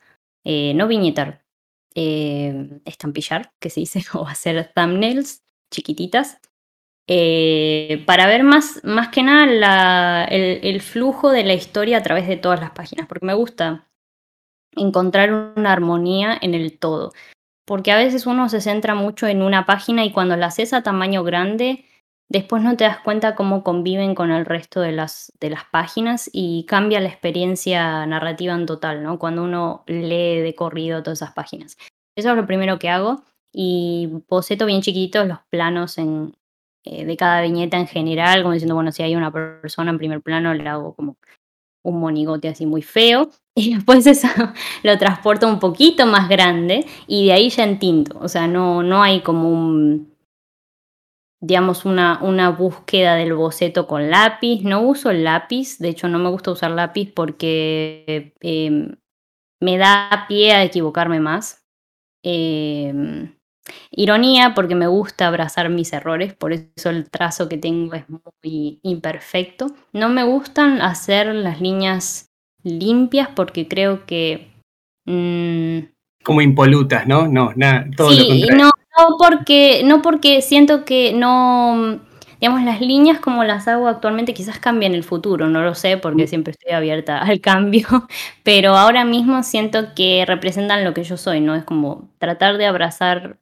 eh, 0.45 0.73
no 0.75 0.89
viñetar, 0.89 1.43
eh, 1.95 2.81
estampillar, 2.85 3.53
que 3.61 3.71
se 3.71 3.81
dice, 3.81 4.03
o 4.15 4.27
hacer 4.27 4.73
thumbnails 4.75 5.43
chiquititas, 5.71 6.41
eh, 7.13 8.05
para 8.07 8.29
ver 8.29 8.45
más, 8.45 8.81
más 8.85 9.09
que 9.09 9.25
nada 9.25 10.25
el, 10.27 10.81
flujo 10.81 11.31
de 11.31 11.43
la 11.43 11.55
historia 11.55 11.99
a 11.99 12.03
través 12.03 12.29
de 12.29 12.37
todas 12.37 12.61
las 12.61 12.71
páginas, 12.71 13.09
porque 13.09 13.27
me 13.27 13.35
gusta 13.35 13.89
encontrar 14.77 15.33
una 15.57 15.73
armonía 15.73 16.39
en 16.41 16.55
el 16.55 16.79
todo. 16.79 17.13
Porque 17.67 17.91
a 17.91 17.97
veces 17.97 18.27
uno 18.27 18.49
se 18.49 18.61
centra 18.61 18.95
mucho 18.95 19.27
en 19.27 19.43
una 19.43 19.67
página 19.67 20.05
y 20.05 20.13
cuando 20.13 20.37
la 20.37 20.47
haces 20.47 20.73
a 20.73 20.85
tamaño 20.85 21.25
grande, 21.25 21.85
después 22.29 22.63
no 22.63 22.77
te 22.77 22.85
das 22.85 23.01
cuenta 23.01 23.35
cómo 23.35 23.65
conviven 23.65 24.15
con 24.15 24.31
el 24.31 24.47
resto 24.47 24.81
de 24.81 24.93
las, 24.93 25.33
de 25.41 25.51
las 25.51 25.65
páginas 25.65 26.31
y 26.33 26.65
cambia 26.67 27.01
la 27.01 27.09
experiencia 27.09 28.07
narrativa 28.07 28.55
en 28.55 28.67
total, 28.67 29.03
¿no? 29.03 29.19
Cuando 29.19 29.43
uno 29.43 29.83
lee 29.89 30.39
de 30.41 30.55
corrido 30.55 31.03
todas 31.03 31.23
esas 31.23 31.35
páginas. 31.35 31.77
Eso 32.17 32.31
es 32.31 32.37
lo 32.37 32.47
primero 32.47 32.79
que 32.79 32.89
hago 32.89 33.25
y 33.53 34.09
boceto 34.29 34.67
bien 34.67 34.83
chiquitos 34.83 35.27
los 35.27 35.39
planos 35.51 35.99
en, 35.99 36.35
eh, 36.85 37.05
de 37.05 37.17
cada 37.17 37.43
viñeta 37.43 37.79
en 37.79 37.87
general, 37.87 38.43
como 38.43 38.55
diciendo, 38.55 38.75
bueno, 38.75 38.91
si 38.91 39.03
hay 39.03 39.15
una 39.15 39.31
persona 39.31 39.91
en 39.91 39.99
primer 39.99 40.23
plano, 40.23 40.55
le 40.55 40.67
hago 40.67 40.95
como 40.95 41.17
un 41.83 42.01
monigote 42.01 42.49
así 42.49 42.67
muy 42.67 42.83
feo. 42.83 43.31
Y 43.57 43.75
después 43.75 44.07
eso 44.07 44.29
lo 44.85 44.97
transporto 44.97 45.47
un 45.47 45.59
poquito 45.59 46.07
más 46.07 46.29
grande 46.29 46.87
y 47.07 47.27
de 47.27 47.33
ahí 47.33 47.51
ya 47.51 47.65
entinto. 47.65 48.19
O 48.21 48.29
sea, 48.29 48.47
no, 48.47 48.83
no 48.83 49.03
hay 49.03 49.21
como 49.21 49.51
un, 49.51 50.17
digamos, 51.43 51.85
una, 51.85 52.21
una 52.23 52.51
búsqueda 52.51 53.17
del 53.17 53.35
boceto 53.35 53.87
con 53.87 54.09
lápiz. 54.09 54.63
No 54.63 54.81
uso 54.83 55.13
lápiz, 55.13 55.79
de 55.79 55.91
hecho 55.91 56.09
no 56.09 56.19
me 56.19 56.31
gusta 56.31 56.53
usar 56.53 56.71
lápiz 56.71 57.13
porque 57.13 58.35
em, 58.41 58.97
me 59.61 59.77
da 59.77 60.25
pie 60.29 60.53
a 60.53 60.65
equivocarme 60.65 61.21
más. 61.21 61.67
Eh, 62.23 62.95
Ironía 63.91 64.55
porque 64.55 64.75
me 64.75 64.87
gusta 64.87 65.27
abrazar 65.27 65.69
mis 65.69 65.93
errores, 65.93 66.35
por 66.35 66.53
eso 66.53 66.91
el 66.91 67.11
trazo 67.11 67.49
que 67.49 67.59
tengo 67.59 67.95
es 67.95 68.05
muy 68.09 68.79
imperfecto. 68.83 69.67
No 69.93 70.09
me 70.09 70.25
gustan 70.25 70.81
hacer 70.81 71.35
las 71.35 71.61
líneas 71.61 72.31
limpias 72.63 73.29
porque 73.35 73.69
creo 73.69 74.07
que... 74.07 74.49
Mm, 75.07 75.91
Como 76.23 76.41
impolutas, 76.41 77.07
¿no? 77.07 77.27
No, 77.27 77.53
nada, 77.57 77.87
todo 77.97 78.11
lo 78.11 78.27
contrario. 78.27 78.57
No, 78.57 78.71
no, 78.99 79.17
porque, 79.19 79.83
no 79.85 80.03
porque 80.03 80.43
siento 80.43 80.85
que 80.85 81.13
no... 81.13 82.01
Digamos, 82.41 82.63
las 82.63 82.81
líneas 82.81 83.21
como 83.21 83.45
las 83.45 83.69
hago 83.69 83.87
actualmente 83.87 84.33
quizás 84.33 84.59
cambien 84.59 84.93
en 84.93 84.97
el 84.97 85.05
futuro, 85.05 85.49
no 85.49 85.63
lo 85.63 85.75
sé 85.75 85.99
porque 85.99 86.25
mm. 86.25 86.27
siempre 86.27 86.53
estoy 86.53 86.73
abierta 86.73 87.19
al 87.19 87.41
cambio, 87.43 87.87
pero 88.43 88.77
ahora 88.77 89.05
mismo 89.05 89.43
siento 89.43 89.95
que 89.95 90.25
representan 90.27 90.85
lo 90.85 90.95
que 90.95 91.05
yo 91.05 91.19
soy, 91.19 91.41
¿no? 91.41 91.55
Es 91.55 91.65
como 91.65 92.09
tratar 92.19 92.57
de 92.57 92.65
abrazar 92.65 93.39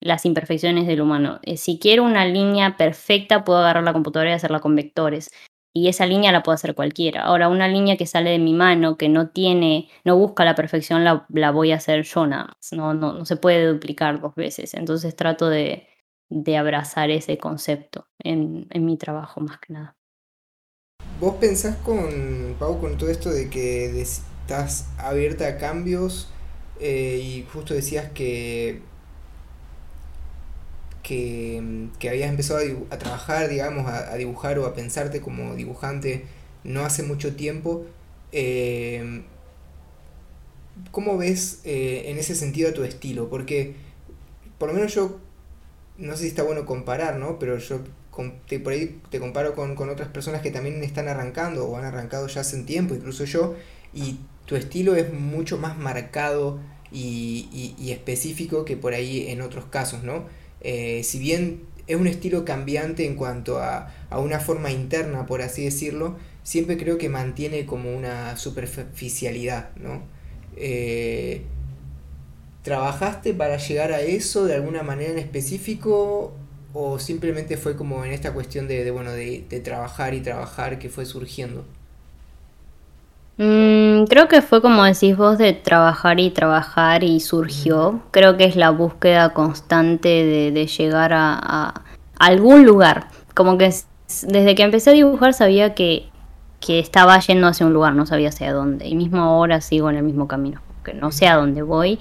las 0.00 0.24
imperfecciones 0.24 0.86
del 0.86 1.00
humano. 1.00 1.40
Eh, 1.42 1.56
si 1.56 1.78
quiero 1.78 2.04
una 2.04 2.24
línea 2.24 2.76
perfecta, 2.76 3.44
puedo 3.44 3.60
agarrar 3.60 3.84
la 3.84 3.92
computadora 3.92 4.30
y 4.30 4.34
hacerla 4.34 4.60
con 4.60 4.76
vectores. 4.76 5.30
Y 5.74 5.88
esa 5.88 6.06
línea 6.06 6.32
la 6.32 6.42
puede 6.42 6.54
hacer 6.54 6.74
cualquiera. 6.74 7.22
Ahora, 7.22 7.48
una 7.48 7.68
línea 7.68 7.98
que 7.98 8.06
sale 8.06 8.30
de 8.30 8.38
mi 8.38 8.54
mano, 8.54 8.96
que 8.96 9.10
no 9.10 9.28
tiene, 9.28 9.88
no 10.04 10.16
busca 10.16 10.44
la 10.44 10.54
perfección, 10.54 11.04
la, 11.04 11.26
la 11.28 11.50
voy 11.50 11.72
a 11.72 11.76
hacer 11.76 12.02
yo 12.02 12.26
nada 12.26 12.46
más. 12.46 12.72
No, 12.72 12.94
no, 12.94 13.12
no 13.12 13.26
se 13.26 13.36
puede 13.36 13.66
duplicar 13.66 14.20
dos 14.20 14.34
veces. 14.34 14.72
Entonces 14.72 15.14
trato 15.14 15.50
de, 15.50 15.86
de 16.30 16.56
abrazar 16.56 17.10
ese 17.10 17.38
concepto 17.38 18.06
en, 18.18 18.66
en, 18.70 18.84
mi 18.84 18.96
trabajo 18.96 19.40
más 19.40 19.58
que 19.58 19.74
nada. 19.74 19.96
¿Vos 21.20 21.36
pensás 21.36 21.76
con, 21.76 22.56
Pau, 22.58 22.80
con 22.80 22.96
todo 22.96 23.10
esto 23.10 23.30
de 23.30 23.48
que 23.48 24.00
estás 24.00 24.88
abierta 24.98 25.46
a 25.46 25.58
cambios 25.58 26.30
eh, 26.80 27.20
y 27.22 27.46
justo 27.52 27.74
decías 27.74 28.10
que 28.10 28.82
que, 31.06 31.88
que 32.00 32.08
habías 32.08 32.28
empezado 32.28 32.58
a, 32.90 32.98
trabajar, 32.98 33.48
digamos, 33.48 33.86
a, 33.86 34.16
dibujar 34.16 34.58
o 34.58 34.66
a 34.66 34.74
pensarte 34.74 35.20
como 35.20 35.54
dibujante 35.54 36.24
no 36.64 36.84
hace 36.84 37.04
mucho 37.04 37.36
tiempo. 37.36 37.86
Eh, 38.32 39.22
¿Cómo 40.90 41.16
ves 41.16 41.60
eh, 41.62 42.06
en 42.06 42.18
ese 42.18 42.34
sentido 42.34 42.74
tu 42.74 42.82
estilo? 42.82 43.30
Porque 43.30 43.76
por 44.58 44.68
lo 44.68 44.74
menos 44.74 44.92
yo, 44.96 45.20
no 45.96 46.16
sé 46.16 46.22
si 46.22 46.28
está 46.28 46.42
bueno 46.42 46.66
comparar, 46.66 47.18
¿no? 47.18 47.38
Pero 47.38 47.58
yo 47.58 47.82
te, 48.48 48.58
por 48.58 48.72
ahí 48.72 49.00
te 49.08 49.20
comparo 49.20 49.54
con, 49.54 49.88
otras 49.88 50.08
personas 50.08 50.42
que 50.42 50.50
también 50.50 50.82
están 50.82 51.06
arrancando 51.06 51.68
o 51.68 51.76
han 51.76 51.84
arrancado 51.84 52.26
ya 52.26 52.40
hace 52.40 52.56
un 52.56 52.66
tiempo, 52.66 52.96
incluso 52.96 53.24
yo, 53.26 53.54
y 53.94 54.18
tu 54.44 54.56
estilo 54.56 54.96
es 54.96 55.12
mucho 55.12 55.56
más 55.56 55.78
marcado 55.78 56.58
y, 56.90 57.92
específico 57.92 58.64
que 58.64 58.76
por 58.76 58.92
ahí 58.92 59.28
en 59.28 59.40
otros 59.40 59.66
casos, 59.66 60.02
¿no? 60.02 60.24
Eh, 60.60 61.02
si 61.04 61.18
bien 61.18 61.62
es 61.86 61.96
un 61.96 62.06
estilo 62.06 62.44
cambiante 62.44 63.06
en 63.06 63.14
cuanto 63.14 63.58
a, 63.58 63.92
una 64.10 64.40
forma 64.40 64.70
interna, 64.70 65.26
por 65.26 65.42
así 65.42 65.64
decirlo, 65.64 66.16
siempre 66.42 66.76
creo 66.76 66.98
que 66.98 67.08
mantiene 67.08 67.66
como 67.66 67.96
una 67.96 68.36
superficialidad. 68.36 69.70
Eh, 70.56 71.42
¿Trabajaste 72.62 73.34
para 73.34 73.58
llegar 73.58 73.92
a 73.92 74.00
eso 74.00 74.44
de 74.44 74.54
alguna 74.54 74.82
manera 74.82 75.12
en 75.12 75.18
específico 75.18 76.34
o 76.72 76.98
simplemente 76.98 77.56
fue 77.56 77.76
como 77.76 78.04
en 78.04 78.12
esta 78.12 78.34
cuestión 78.34 78.66
de, 78.66 78.90
bueno, 78.90 79.12
de, 79.12 79.44
trabajar 79.62 80.14
y 80.14 80.20
trabajar 80.20 80.78
que 80.78 80.88
fue 80.88 81.06
surgiendo? 81.06 81.64
Mm, 83.38 84.04
creo 84.04 84.28
que 84.28 84.40
fue 84.40 84.62
como 84.62 84.84
decís 84.84 85.16
vos 85.16 85.36
de 85.36 85.52
trabajar 85.52 86.20
y 86.20 86.30
trabajar 86.30 87.04
y 87.04 87.20
surgió. 87.20 88.00
Creo 88.10 88.36
que 88.36 88.44
es 88.44 88.56
la 88.56 88.70
búsqueda 88.70 89.32
constante 89.34 90.08
de, 90.08 90.66
llegar 90.66 91.12
a, 91.14 91.82
algún 92.18 92.64
lugar. 92.64 93.08
Como 93.34 93.58
que 93.58 93.74
desde 94.22 94.54
que 94.54 94.62
empecé 94.62 94.90
a 94.90 94.94
dibujar 94.94 95.34
sabía 95.34 95.74
que, 95.74 96.08
que 96.60 96.78
estaba 96.78 97.18
yendo 97.20 97.46
hacia 97.46 97.66
un 97.66 97.72
lugar, 97.72 97.94
no 97.94 98.06
sabía 98.06 98.30
hacia 98.30 98.52
dónde. 98.52 98.88
Y 98.88 98.94
mismo 98.94 99.20
ahora 99.22 99.60
sigo 99.60 99.90
en 99.90 99.96
el 99.96 100.02
mismo 100.02 100.28
camino, 100.28 100.62
que 100.84 100.94
no 100.94 101.12
sé 101.12 101.28
a 101.28 101.36
dónde 101.36 101.62
voy. 101.62 101.98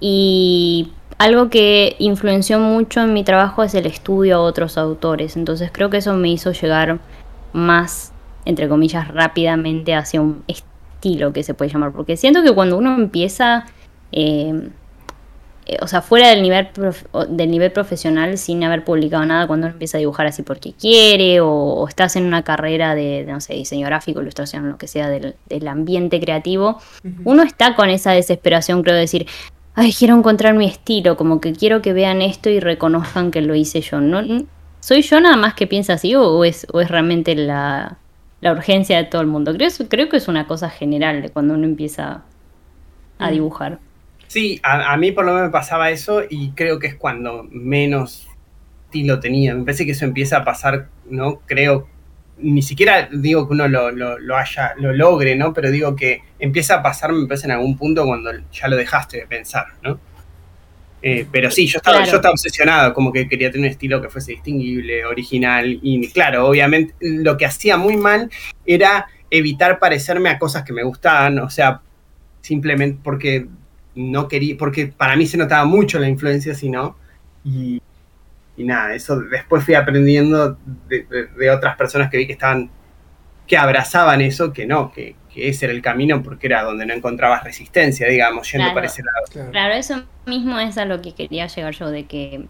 Y 0.00 0.92
algo 1.18 1.50
que 1.50 1.94
influenció 2.00 2.58
mucho 2.58 3.00
en 3.00 3.12
mi 3.12 3.22
trabajo 3.22 3.62
es 3.62 3.74
el 3.74 3.86
estudio 3.86 4.38
a 4.38 4.40
otros 4.40 4.76
autores, 4.76 5.36
entonces 5.36 5.70
creo 5.72 5.88
que 5.88 5.98
eso 5.98 6.14
me 6.14 6.28
hizo 6.28 6.50
llegar 6.50 6.98
más, 7.52 8.12
entre 8.44 8.68
comillas, 8.68 9.08
rápidamente 9.08 9.94
hacia 9.94 10.20
un 10.20 10.44
estilo 10.46 11.32
que 11.32 11.42
se 11.42 11.54
puede 11.54 11.70
llamar, 11.70 11.92
porque 11.92 12.16
siento 12.16 12.42
que 12.42 12.52
cuando 12.52 12.76
uno 12.76 12.94
empieza, 12.94 13.66
eh, 14.12 14.68
eh, 15.66 15.76
o 15.80 15.86
sea, 15.86 16.02
fuera 16.02 16.28
del 16.28 16.42
nivel, 16.42 16.68
del 17.28 17.50
nivel 17.50 17.70
profesional, 17.72 18.36
sin 18.38 18.62
haber 18.64 18.84
publicado 18.84 19.24
nada, 19.24 19.46
cuando 19.46 19.66
uno 19.66 19.74
empieza 19.74 19.98
a 19.98 20.00
dibujar 20.00 20.26
así 20.26 20.42
porque 20.42 20.72
quiere, 20.72 21.40
o, 21.40 21.86
estás 21.88 22.16
en 22.16 22.24
una 22.24 22.42
carrera 22.42 22.94
de, 22.94 23.24
no 23.28 23.40
sé, 23.40 23.54
diseño 23.54 23.86
gráfico, 23.86 24.20
ilustración, 24.20 24.68
lo 24.68 24.78
que 24.78 24.88
sea, 24.88 25.08
del, 25.08 25.68
ambiente 25.68 26.20
creativo, 26.20 26.80
uno 27.24 27.42
está 27.42 27.74
con 27.76 27.90
esa 27.90 28.12
desesperación, 28.12 28.82
creo, 28.82 28.94
de 28.94 29.02
decir, 29.02 29.26
ay, 29.74 29.92
quiero 29.92 30.16
encontrar 30.16 30.54
mi 30.54 30.66
estilo, 30.66 31.16
como 31.16 31.40
que 31.40 31.52
quiero 31.52 31.80
que 31.80 31.92
vean 31.92 32.22
esto 32.22 32.50
y 32.50 32.60
reconozcan 32.60 33.30
que 33.30 33.40
lo 33.40 33.54
hice 33.54 33.80
yo. 33.80 34.00
¿No, 34.00 34.22
¿Soy 34.80 35.02
yo 35.02 35.20
nada 35.20 35.36
más 35.36 35.54
que 35.54 35.68
piensa 35.68 35.92
así 35.94 36.16
o 36.16 36.44
es, 36.44 36.66
o 36.72 36.80
es 36.80 36.90
realmente 36.90 37.36
la, 37.36 37.98
urgencia 38.50 38.96
de 38.96 39.04
todo 39.04 39.20
el 39.20 39.28
mundo? 39.28 39.54
Creo, 39.54 39.70
creo 39.88 40.08
que 40.08 40.16
es 40.16 40.26
una 40.26 40.48
cosa 40.48 40.68
general 40.68 41.22
de 41.22 41.28
cuando 41.30 41.54
uno 41.54 41.64
empieza 41.64 42.24
a 43.18 43.28
mm. 43.28 43.32
dibujar. 43.32 43.78
Sí, 44.26 44.60
a, 44.64 44.96
mí 44.96 45.12
por 45.12 45.24
lo 45.24 45.34
menos 45.34 45.48
me 45.48 45.52
pasaba 45.52 45.90
eso 45.90 46.22
y 46.28 46.50
creo 46.52 46.80
que 46.80 46.88
es 46.88 46.96
cuando 46.96 47.46
menos 47.50 48.26
estilo 48.86 49.20
tenía. 49.20 49.54
Me 49.54 49.64
parece 49.64 49.86
que 49.86 49.92
eso 49.92 50.04
empieza 50.04 50.38
a 50.38 50.44
pasar, 50.44 50.88
¿no? 51.08 51.40
Creo 51.46 51.86
ni 52.38 52.62
siquiera 52.62 53.08
digo 53.12 53.46
que 53.46 53.54
uno 53.54 53.68
lo, 53.68 54.36
haya, 54.36 54.74
lo 54.76 54.92
logre, 54.92 55.36
¿no? 55.36 55.52
Pero 55.52 55.70
digo 55.70 55.94
que 55.94 56.22
empieza 56.38 56.76
a 56.76 56.82
pasar, 56.82 57.12
me 57.12 57.26
parece, 57.26 57.46
en 57.46 57.52
algún 57.52 57.76
punto 57.76 58.04
cuando 58.04 58.30
ya 58.52 58.68
lo 58.68 58.76
dejaste 58.76 59.18
de 59.18 59.26
pensar, 59.26 59.66
¿no? 59.82 59.98
Eh, 61.04 61.26
pero 61.32 61.50
sí, 61.50 61.66
yo 61.66 61.78
estaba, 61.78 62.04
yo 62.04 62.16
estaba 62.16 62.32
obsesionado, 62.32 62.94
como 62.94 63.12
que 63.12 63.28
quería 63.28 63.50
tener 63.50 63.66
un 63.66 63.72
estilo 63.72 64.00
que 64.00 64.08
fuese 64.08 64.32
distinguible, 64.32 65.04
original, 65.04 65.78
y 65.82 66.08
claro, 66.12 66.46
obviamente 66.46 66.94
lo 67.00 67.36
que 67.36 67.44
hacía 67.44 67.76
muy 67.76 67.96
mal 67.96 68.30
era 68.64 69.06
evitar 69.28 69.80
parecerme 69.80 70.28
a 70.28 70.38
cosas 70.38 70.62
que 70.62 70.72
me 70.72 70.84
gustaban, 70.84 71.40
o 71.40 71.50
sea, 71.50 71.80
simplemente 72.40 73.00
porque 73.02 73.48
no 73.96 74.28
quería, 74.28 74.56
porque 74.56 74.86
para 74.86 75.16
mí 75.16 75.26
se 75.26 75.36
notaba 75.36 75.64
mucho 75.64 75.98
la 75.98 76.08
influencia, 76.08 76.54
si 76.54 76.70
no, 76.70 76.96
y, 77.44 77.82
y 78.56 78.64
nada, 78.64 78.94
eso 78.94 79.18
después 79.20 79.64
fui 79.64 79.74
aprendiendo 79.74 80.56
de, 80.88 81.50
otras 81.50 81.76
personas 81.76 82.10
que 82.10 82.18
vi 82.18 82.26
que 82.26 82.34
estaban, 82.34 82.70
que 83.46 83.56
abrazaban 83.56 84.20
eso, 84.20 84.52
que 84.52 84.66
no, 84.66 84.92
que, 84.92 85.16
ese 85.34 85.64
era 85.64 85.74
el 85.74 85.80
camino 85.80 86.22
porque 86.22 86.46
era 86.46 86.62
donde 86.62 86.84
no 86.84 86.92
encontrabas 86.92 87.42
resistencia, 87.42 88.06
digamos, 88.06 88.50
yendo 88.52 88.64
claro, 88.64 88.74
para 88.74 88.86
ese 88.86 89.02
lado. 89.02 89.50
Claro. 89.50 89.74
eso 89.74 90.02
mismo 90.26 90.58
es 90.58 90.76
a 90.76 90.84
lo 90.84 91.00
que 91.00 91.12
quería 91.12 91.46
llegar 91.46 91.74
yo, 91.74 91.90
de 91.90 92.04
que 92.04 92.46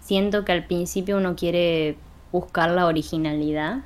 siento 0.00 0.44
que 0.44 0.52
al 0.52 0.64
principio 0.66 1.18
uno 1.18 1.36
quiere 1.36 1.96
buscar 2.32 2.70
la 2.70 2.86
originalidad 2.86 3.84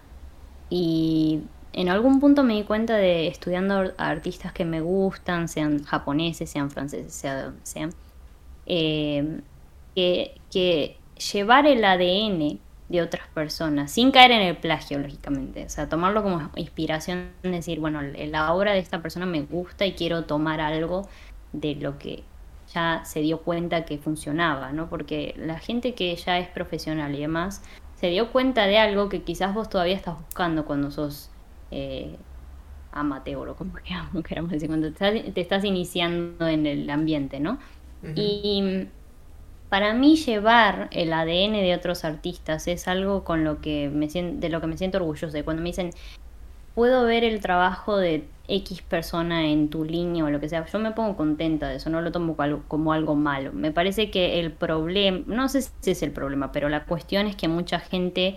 y 0.71 1.41
en 1.75 1.88
algún 1.88 2.21
punto 2.21 2.45
me 2.45 2.55
di 2.55 2.62
cuenta 2.65 2.97
de 2.97 3.29
estudiando 3.29 3.93
a 3.97 4.09
artistas 4.09 4.53
que 4.53 4.65
me 4.65 4.81
gustan, 4.81 5.49
sean 5.49 5.85
japoneses, 5.85 6.49
sean 6.49 6.71
franceses, 6.71 7.12
sea 7.12 7.53
sean, 7.62 7.93
eh, 8.67 9.41
que, 9.95 10.35
que 10.51 10.97
llevar 11.33 11.67
el 11.67 11.85
ADN 11.85 12.59
de 12.93 13.01
otras 13.01 13.27
personas, 13.29 13.91
sin 13.91 14.11
caer 14.11 14.33
en 14.33 14.43
el 14.43 14.57
plagio, 14.59 14.99
lógicamente. 14.99 15.65
O 15.65 15.69
sea, 15.71 15.89
tomarlo 15.89 16.23
como 16.23 16.51
inspiración, 16.57 17.31
decir, 17.43 17.81
bueno, 17.81 18.03
la 18.03 18.53
obra 18.53 18.73
de 18.73 18.81
esta 18.81 19.01
persona 19.01 19.25
me 19.25 19.41
gusta 19.41 19.87
y 19.87 19.95
quiero 19.95 20.25
tomar 20.25 20.61
algo 20.61 21.09
de 21.55 21.75
lo 21.77 21.99
que 21.99 22.23
ya 22.75 23.03
se 23.07 23.21
dio 23.21 23.41
cuenta 23.41 23.87
que 23.87 23.97
funcionaba, 23.97 24.73
¿no? 24.73 24.91
Porque 24.91 25.35
la 25.39 25.59
gente 25.59 25.95
que 25.95 26.15
ya 26.17 26.39
es 26.39 26.49
profesional 26.49 27.15
y 27.15 27.21
demás, 27.21 27.63
se 27.95 28.09
dio 28.09 28.31
cuenta 28.31 28.67
de 28.67 28.77
algo 28.77 29.09
que 29.09 29.23
quizás 29.23 29.55
vos 29.55 29.71
todavía 29.71 29.97
estás 29.97 30.19
buscando 30.19 30.67
cuando 30.67 30.91
sos 30.91 31.31
eh, 31.71 32.17
amateur 32.93 33.49
o 33.49 33.57
como 33.57 33.73
queramos 34.23 34.51
decir, 34.51 34.69
cuando 34.69 34.93
te 34.93 35.41
estás, 35.41 35.65
iniciando 35.65 36.47
en 36.47 36.67
el 36.67 36.91
ambiente, 36.91 37.41
¿no? 37.41 37.59
Y 38.15 38.89
para 39.73 39.95
mí 39.95 40.17
llevar 40.17 40.89
el 40.91 41.15
ADN 41.15 41.55
de 41.55 41.75
otros 41.75 42.05
artistas 42.05 42.69
es 42.69 42.89
algo 42.89 43.25
con 43.25 43.43
lo 43.43 43.63
que 43.63 43.89
me 43.89 44.07
de 44.07 44.51
lo 44.51 44.61
que 44.61 44.67
me 44.67 44.77
siento 44.77 44.99
orgullosa. 44.99 45.43
cuando 45.45 45.63
me 45.63 45.71
dicen, 45.71 45.93
puedo 46.75 47.07
ver 47.07 47.25
el 47.25 47.41
trabajo 47.41 47.97
de 47.97 48.29
X 48.49 48.83
persona 48.83 49.49
en 49.49 49.71
tu 49.71 49.85
línea 49.87 50.27
o 50.27 50.29
lo 50.29 50.41
que 50.41 50.51
sea, 50.51 50.67
yo 50.67 50.79
me 50.79 50.91
pongo 50.91 51.17
contenta 51.17 51.71
de 51.71 51.77
eso, 51.77 51.89
no 51.89 52.03
lo 52.03 52.13
tomo 52.13 52.37
como 52.69 52.93
algo 52.93 53.15
malo. 53.15 53.51
Me 53.55 53.73
parece 53.73 54.11
que 54.11 54.41
el 54.41 54.53
problema, 54.53 55.23
no 55.27 55.49
sé 55.49 55.63
si 55.63 55.93
es 55.93 56.03
el 56.03 56.11
problema, 56.11 56.53
pero 56.53 56.69
la 56.69 56.85
cuestión 56.85 57.27
es 57.27 57.35
que 57.35 57.49
mucha 57.49 57.81
gente 57.81 58.37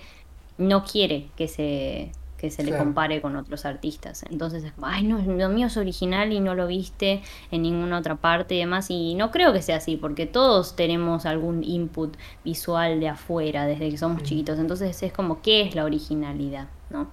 no 0.58 0.86
quiere 0.86 1.28
que 1.36 1.50
se 1.50 2.13
que 2.38 2.52
se 2.52 2.63
le 2.63 2.78
compare 2.78 3.21
con 3.21 3.36
otros 3.36 3.65
artistas. 3.65 4.24
Entonces 4.30 4.63
es 4.63 4.74
como, 4.74 4.88
ay, 4.88 5.04
no, 5.04 5.19
lo 5.19 5.50
mío 5.50 5.67
es 5.67 5.78
original 5.78 6.34
y 6.34 6.39
no 6.39 6.56
lo 6.56 6.67
viste 6.67 7.21
en 7.52 7.62
ninguna 7.62 7.98
otra 7.98 8.15
parte 8.15 8.56
y 8.56 8.60
demás. 8.60 8.88
Y 8.89 9.15
no 9.15 9.32
creo 9.32 9.54
que 9.54 9.62
sea 9.62 9.78
así, 9.78 9.95
porque 9.95 10.26
todos 10.26 10.76
tenemos 10.76 11.26
algún 11.26 11.63
input 11.63 12.15
visual 12.43 13.00
de 13.00 13.10
afuera 13.10 13.65
desde 13.65 13.89
que 13.89 13.98
somos 13.98 14.24
chiquitos. 14.24 14.60
Entonces 14.60 15.02
es 15.02 15.13
como, 15.13 15.41
¿qué 15.41 15.62
es 15.62 15.76
la 15.76 15.86
originalidad? 15.86 16.67
¿no? 16.89 17.08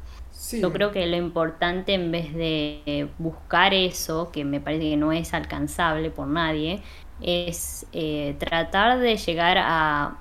Yo 0.53 0.73
creo 0.73 0.91
que 0.91 1.07
lo 1.07 1.17
importante 1.17 1.95
en 1.95 2.11
vez 2.11 2.35
de 2.35 3.09
buscar 3.19 3.75
eso, 3.75 4.31
que 4.33 4.45
me 4.45 4.61
parece 4.61 4.91
que 4.91 4.97
no 4.97 5.13
es 5.13 5.35
alcanzable 5.35 6.11
por 6.11 6.27
nadie, 6.27 6.83
es 7.21 7.87
eh, 7.93 8.35
tratar 8.39 8.99
de 8.99 9.17
llegar 9.17 9.59
a, 9.59 10.17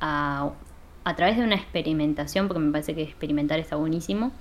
a 0.00 0.52
a 1.06 1.14
través 1.14 1.36
de 1.36 1.44
una 1.44 1.54
experimentación, 1.54 2.48
porque 2.48 2.58
me 2.58 2.72
parece 2.72 2.96
que 2.96 3.02
experimentar 3.02 3.60
está 3.60 3.76
buenísimo, 3.76 4.32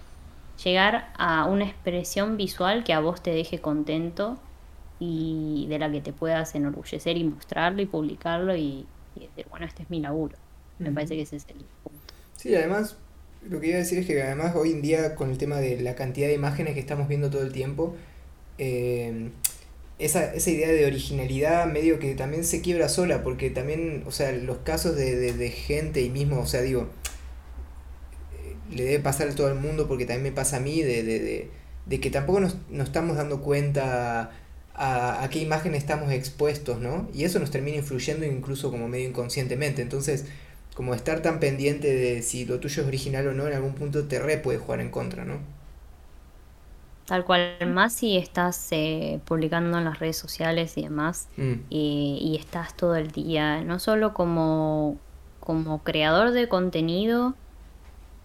llegar 0.64 1.12
a 1.18 1.46
una 1.46 1.66
expresión 1.66 2.38
visual 2.38 2.84
que 2.84 2.94
a 2.94 3.00
vos 3.00 3.22
te 3.22 3.32
deje 3.32 3.60
contento 3.60 4.38
y 5.00 5.66
de 5.68 5.80
la 5.80 5.92
que 5.92 6.02
te 6.02 6.14
puedas 6.14 6.56
enorgullecer 6.56 7.18
y 7.18 7.24
mostrarlo 7.24 7.82
y 7.82 7.86
publicarlo 7.86 8.56
y, 8.56 8.86
decir, 9.16 9.46
bueno, 9.50 9.66
este 9.66 9.84
es 9.84 9.90
mi 9.90 10.00
laburo. 10.00 10.38
Me 10.80 10.92
parece 10.92 11.16
que 11.16 11.22
ese 11.22 11.38
es 11.38 11.46
el 11.50 11.66
punto. 11.84 12.14
Sí, 12.36 12.56
además, 12.56 12.98
lo 13.50 13.60
que 13.60 13.68
iba 13.68 13.76
a 13.78 13.80
decir 13.80 14.00
es 14.00 14.06
que 14.06 14.22
además 14.22 14.56
hoy 14.56 14.72
en 14.72 14.82
día 14.82 15.16
con 15.16 15.30
el 15.30 15.38
tema 15.38 15.58
de 15.58 15.80
la 15.82 15.96
cantidad 15.96 16.28
de 16.28 16.34
imágenes 16.34 16.74
que 16.74 16.80
estamos 16.80 17.08
viendo 17.08 17.30
todo 17.30 17.44
el 17.44 17.52
tiempo, 17.52 17.96
eh, 18.58 19.30
esa, 20.00 20.34
esa 20.34 20.50
idea 20.50 20.70
de 20.70 20.86
originalidad 20.86 21.66
medio 21.68 22.00
que 22.00 22.16
también 22.16 22.44
se 22.44 22.62
quiebra 22.62 22.90
sola, 22.90 23.24
porque 23.24 23.50
también, 23.50 24.04
o 24.06 24.12
sea, 24.12 24.32
los 24.32 24.58
casos 24.60 24.96
de, 24.96 25.34
de, 25.34 25.50
gente 25.50 26.02
y 26.02 26.10
mismo, 26.10 26.40
o 26.40 26.46
sea, 26.46 26.62
digo, 26.62 26.90
le 28.72 28.84
debe 28.84 29.00
pasar 29.00 29.30
a 29.30 29.36
todo 29.36 29.48
el 29.50 29.56
mundo 29.56 29.88
porque 29.88 30.06
también 30.06 30.24
me 30.24 30.32
pasa 30.32 30.58
a 30.58 30.60
mí, 30.60 30.82
de, 30.82 31.04
de, 31.04 31.52
de 31.86 32.00
que 32.00 32.10
tampoco 32.10 32.40
nos, 32.40 32.58
nos, 32.70 32.88
estamos 32.88 33.18
dando 33.18 33.42
cuenta 33.42 34.32
a, 34.74 35.24
a, 35.24 35.30
qué 35.30 35.40
imagen 35.40 35.76
estamos 35.76 36.12
expuestos, 36.12 36.80
¿no? 36.82 37.10
Y 37.14 37.24
eso 37.24 37.40
nos 37.40 37.52
termina 37.52 37.78
influyendo 37.78 38.26
incluso 38.26 38.72
como 38.72 38.88
medio 38.90 39.08
inconscientemente. 39.10 39.82
Entonces, 39.82 40.26
como 40.76 40.94
estar 40.96 41.22
tan 41.22 41.40
pendiente 41.40 41.94
de 41.96 42.22
si 42.22 42.46
lo 42.46 42.60
tuyo 42.60 42.82
es 42.84 42.88
original 42.88 43.28
o 43.28 43.34
no, 43.34 43.48
en 43.48 43.54
algún 43.54 43.76
punto 43.76 44.08
te 44.08 44.20
re 44.20 44.38
puede 44.38 44.58
jugar 44.60 44.82
en 44.82 44.90
contra, 44.92 45.26
¿no? 45.26 45.40
Tal 47.06 47.24
cual, 47.24 47.58
más 47.68 47.94
si 47.94 48.18
estás 48.18 48.68
eh, 48.72 49.22
publicando 49.26 49.78
en 49.78 49.86
las 49.86 50.00
redes 50.00 50.18
sociales 50.18 50.76
y 50.78 50.84
demás, 50.84 51.30
Mm, 51.38 51.60
eh, 51.70 51.76
y 52.20 52.36
estás 52.40 52.76
todo 52.76 52.96
el 52.96 53.12
día, 53.12 53.62
no 53.64 53.78
solo 53.80 54.14
como, 54.16 54.98
como 55.40 55.84
creador 55.84 56.32
de 56.32 56.48
contenido, 56.50 57.36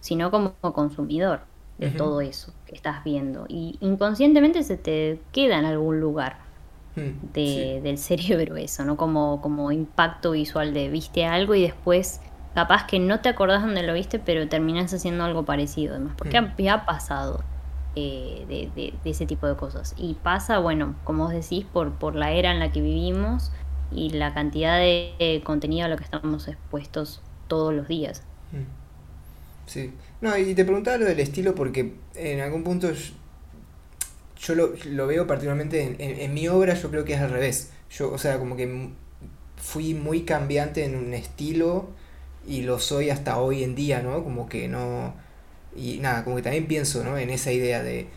sino 0.01 0.31
como 0.31 0.55
consumidor 0.61 1.47
de 1.79 1.91
todo 1.91 2.21
eso 2.21 2.53
que 2.65 2.75
estás 2.75 3.03
viendo. 3.05 3.45
Y 3.49 3.77
inconscientemente 3.81 4.63
se 4.63 4.77
te 4.77 5.25
queda 5.33 5.59
en 5.59 5.65
algún 5.65 6.01
lugar 6.01 6.37
mm, 6.95 7.19
de- 7.21 7.41
sí. 7.43 7.81
del 7.83 7.97
cerebro 7.97 8.57
eso, 8.57 8.85
¿no? 8.85 8.97
Como, 8.97 9.41
como 9.41 9.71
impacto 9.71 10.31
visual 10.31 10.73
de 10.73 10.89
viste 10.89 11.25
algo 11.25 11.55
y 11.55 11.63
después 11.63 12.21
capaz 12.53 12.85
que 12.87 12.99
no 12.99 13.21
te 13.21 13.29
acordás 13.29 13.63
dónde 13.63 13.83
lo 13.83 13.93
viste, 13.93 14.19
pero 14.19 14.49
terminás 14.49 14.93
haciendo 14.93 15.23
algo 15.25 15.45
parecido 15.45 15.95
además, 15.95 16.15
porque 16.17 16.41
Mm. 16.41 16.67
ha, 16.69 16.85
pasado 16.85 17.45
eh, 17.95 18.45
de, 18.47 18.71
de- 18.75 18.99
de 19.03 19.09
ese 19.09 19.25
tipo 19.27 19.47
de 19.47 19.55
cosas. 19.57 19.93
Y 19.97 20.15
pasa, 20.15 20.59
bueno, 20.59 20.95
como 21.03 21.25
vos 21.25 21.33
decís, 21.33 21.65
por, 21.65 21.97
por 21.99 22.15
la 22.15 22.31
era 22.31 22.51
en 22.51 22.59
la 22.59 22.71
que 22.71 22.81
vivimos 22.81 23.51
y 23.89 24.11
la 24.11 24.33
cantidad 24.33 24.77
de, 24.79 25.15
de 25.19 25.43
contenido 25.45 25.85
a 25.85 25.89
lo 25.89 25.97
que 25.97 26.03
estamos 26.05 26.47
expuestos 26.47 27.21
todos 27.47 27.73
los 27.73 27.87
días. 27.87 28.27
Mm. 28.51 28.80
Sí. 29.71 29.91
No, 30.21 30.37
y 30.37 30.53
te 30.53 30.65
preguntaba 30.65 30.97
lo 30.97 31.05
del 31.05 31.19
estilo 31.19 31.55
porque 31.55 31.93
en 32.15 32.39
algún 32.41 32.63
punto 32.63 32.91
yo, 34.39 34.55
lo, 34.55 34.73
lo 34.85 35.07
veo 35.07 35.27
particularmente 35.27 35.83
en, 35.83 35.95
en- 35.99 36.33
mi 36.33 36.47
obra, 36.47 36.73
yo 36.73 36.89
creo 36.89 37.05
que 37.05 37.13
es 37.13 37.19
al 37.21 37.31
revés. 37.31 37.69
Yo, 37.91 38.11
o 38.11 38.17
sea, 38.17 38.39
como 38.39 38.55
que 38.55 38.89
fui 39.57 39.93
muy 39.93 40.23
cambiante 40.23 40.85
en 40.85 40.95
un 40.95 41.13
estilo 41.13 41.89
y 42.47 42.61
lo 42.63 42.79
soy 42.79 43.09
hasta 43.09 43.39
hoy 43.39 43.63
en 43.63 43.75
día, 43.75 44.01
¿no? 44.01 44.23
Como 44.23 44.49
que 44.49 44.67
no... 44.67 45.13
Y 45.75 45.99
nada, 45.99 46.23
como 46.23 46.35
que 46.37 46.41
también 46.41 46.67
pienso, 46.67 47.03
¿no? 47.03 47.17
En 47.17 47.29
esa 47.29 47.51
idea 47.51 47.83
de 47.83 48.07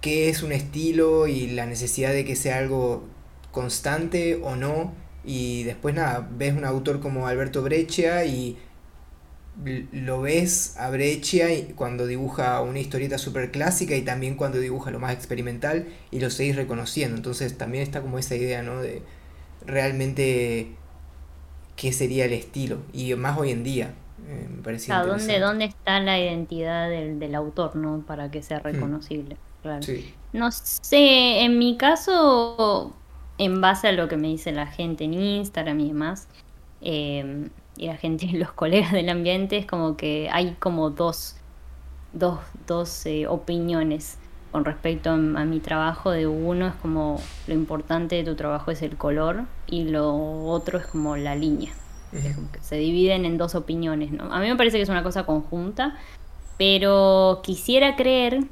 qué 0.00 0.28
es 0.28 0.42
un 0.42 0.52
estilo 0.52 1.26
y 1.26 1.48
la 1.48 1.66
necesidad 1.66 2.12
de 2.12 2.24
que 2.24 2.36
sea 2.36 2.58
algo 2.58 3.04
constante 3.52 4.36
o 4.42 4.56
no. 4.56 4.94
Y 5.24 5.64
después 5.64 5.94
nada, 5.94 6.28
ves 6.30 6.54
un 6.56 6.64
autor 6.64 7.00
como 7.00 7.26
Alberto 7.26 7.62
Breccia 7.62 8.24
y 8.24 8.58
lo 9.64 10.20
ves 10.20 10.76
a 10.78 10.90
Breccia 10.90 11.52
y 11.54 11.72
cuando 11.74 12.06
dibuja 12.06 12.60
una 12.60 12.78
historieta 12.78 13.18
súper 13.18 13.50
clásica 13.50 13.96
y 13.96 14.02
también 14.02 14.36
cuando 14.36 14.58
dibuja 14.58 14.90
lo 14.90 14.98
más 15.00 15.12
experimental 15.14 15.88
y 16.10 16.20
lo 16.20 16.30
seguís 16.30 16.56
reconociendo. 16.56 17.16
Entonces 17.16 17.56
también 17.58 17.82
está 17.82 18.02
como 18.02 18.18
esa 18.18 18.36
idea, 18.36 18.62
¿no? 18.62 18.80
De 18.80 19.02
realmente 19.62 20.78
qué 21.76 21.92
sería 21.92 22.24
el 22.26 22.32
estilo. 22.32 22.82
Y 22.92 23.14
más 23.14 23.38
hoy 23.38 23.50
en 23.50 23.64
día. 23.64 23.94
eh, 24.26 24.48
me 24.50 24.62
parecía 24.62 25.00
O 25.00 25.18
sea, 25.18 25.38
¿dónde. 25.38 25.38
¿dónde 25.40 25.64
está 25.66 26.00
la 26.00 26.18
identidad 26.18 26.88
del, 26.90 27.18
del 27.18 27.34
autor, 27.34 27.76
¿no? 27.76 28.04
Para 28.06 28.30
que 28.30 28.42
sea 28.42 28.60
reconocible. 28.60 29.38
Claro. 29.62 29.86
Sí. 29.86 30.14
No 30.32 30.50
sé, 30.52 31.42
en 31.44 31.58
mi 31.58 31.76
caso, 31.78 33.02
en 33.38 33.60
base 33.60 33.88
a 33.88 33.92
lo 33.92 34.08
que 34.08 34.16
me 34.16 34.28
dice 34.28 34.52
la 34.52 34.66
gente 34.66 35.04
en 35.04 35.14
Instagram 35.14 35.80
y 35.80 35.88
demás, 35.88 36.28
eh, 36.80 37.50
y 37.76 37.86
la 37.86 37.96
gente, 37.96 38.26
los 38.32 38.52
colegas 38.52 38.92
del 38.92 39.08
ambiente, 39.08 39.56
es 39.58 39.66
como 39.66 39.96
que 39.96 40.28
hay 40.32 40.56
como 40.58 40.90
dos, 40.90 41.36
dos, 42.12 42.40
dos 42.66 43.06
eh, 43.06 43.26
opiniones 43.26 44.18
con 44.52 44.64
respecto 44.64 45.10
a, 45.10 45.14
a 45.14 45.44
mi 45.44 45.60
trabajo. 45.60 46.10
De 46.10 46.26
uno 46.26 46.68
es 46.68 46.74
como 46.74 47.20
lo 47.46 47.54
importante 47.54 48.16
de 48.16 48.24
tu 48.24 48.34
trabajo 48.34 48.70
es 48.70 48.82
el 48.82 48.96
color 48.96 49.44
y 49.66 49.84
lo 49.84 50.44
otro 50.46 50.78
es 50.78 50.86
como 50.86 51.16
la 51.16 51.34
línea. 51.34 51.72
Es 52.12 52.34
como 52.34 52.50
que 52.50 52.60
se 52.60 52.76
dividen 52.76 53.24
en 53.24 53.36
dos 53.36 53.54
opiniones, 53.54 54.12
¿no? 54.12 54.32
A 54.32 54.40
mí 54.40 54.48
me 54.48 54.56
parece 54.56 54.78
que 54.78 54.82
es 54.82 54.88
una 54.88 55.02
cosa 55.02 55.26
conjunta, 55.26 55.96
pero 56.56 57.40
quisiera 57.42 57.96
creer 57.96 58.44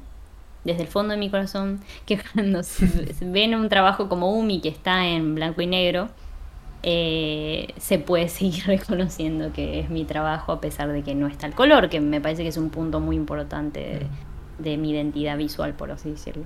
desde 0.65 0.81
el 0.81 0.87
fondo 0.87 1.13
de 1.13 1.19
mi 1.19 1.29
corazón 1.29 1.79
que 2.05 2.19
cuando 2.33 2.63
se 2.63 3.07
ven 3.21 3.55
un 3.55 3.69
trabajo 3.69 4.09
como 4.09 4.37
Umi 4.37 4.59
que 4.61 4.69
está 4.69 5.07
en 5.07 5.35
blanco 5.35 5.61
y 5.61 5.67
negro, 5.67 6.09
eh, 6.87 7.73
se 7.79 7.97
puede 7.97 8.29
seguir 8.29 8.63
reconociendo 8.67 9.51
que 9.51 9.79
es 9.79 9.89
mi 9.89 10.05
trabajo 10.05 10.51
a 10.51 10.61
pesar 10.61 10.91
de 10.91 11.01
que 11.01 11.15
no 11.15 11.27
está 11.27 11.47
el 11.47 11.55
color, 11.55 11.89
que 11.89 11.99
me 11.99 12.21
parece 12.21 12.43
que 12.43 12.49
es 12.49 12.57
un 12.57 12.69
punto 12.69 12.99
muy 12.99 13.15
importante 13.15 13.79
de, 13.79 14.07
de 14.63 14.77
mi 14.77 14.91
identidad 14.91 15.35
visual, 15.35 15.73
por 15.73 15.91
así 15.91 16.11
decirlo. 16.11 16.43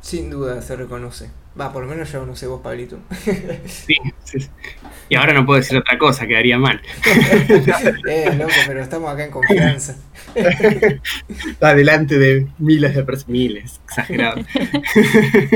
Sin 0.00 0.30
duda 0.30 0.60
se 0.60 0.74
reconoce. 0.76 1.30
Va, 1.58 1.72
por 1.72 1.84
lo 1.84 1.88
menos 1.88 2.10
yo 2.12 2.24
no 2.24 2.36
sé 2.36 2.46
vos, 2.46 2.60
Pablito. 2.60 2.98
Sí, 3.66 3.94
sí, 4.24 4.40
sí. 4.40 4.48
Y 5.08 5.16
ahora 5.16 5.32
no 5.32 5.46
puedo 5.46 5.58
decir 5.58 5.78
otra 5.78 5.98
cosa, 5.98 6.26
quedaría 6.26 6.58
mal. 6.58 6.80
eh, 8.08 8.34
loco, 8.36 8.50
pero 8.66 8.82
estamos 8.82 9.10
acá 9.10 9.24
en 9.24 9.30
confianza. 9.30 9.96
Adelante 11.60 12.18
de 12.18 12.48
miles 12.58 12.94
de 12.94 13.04
personas, 13.04 13.30
miles, 13.30 13.80
exagerado. 13.84 14.42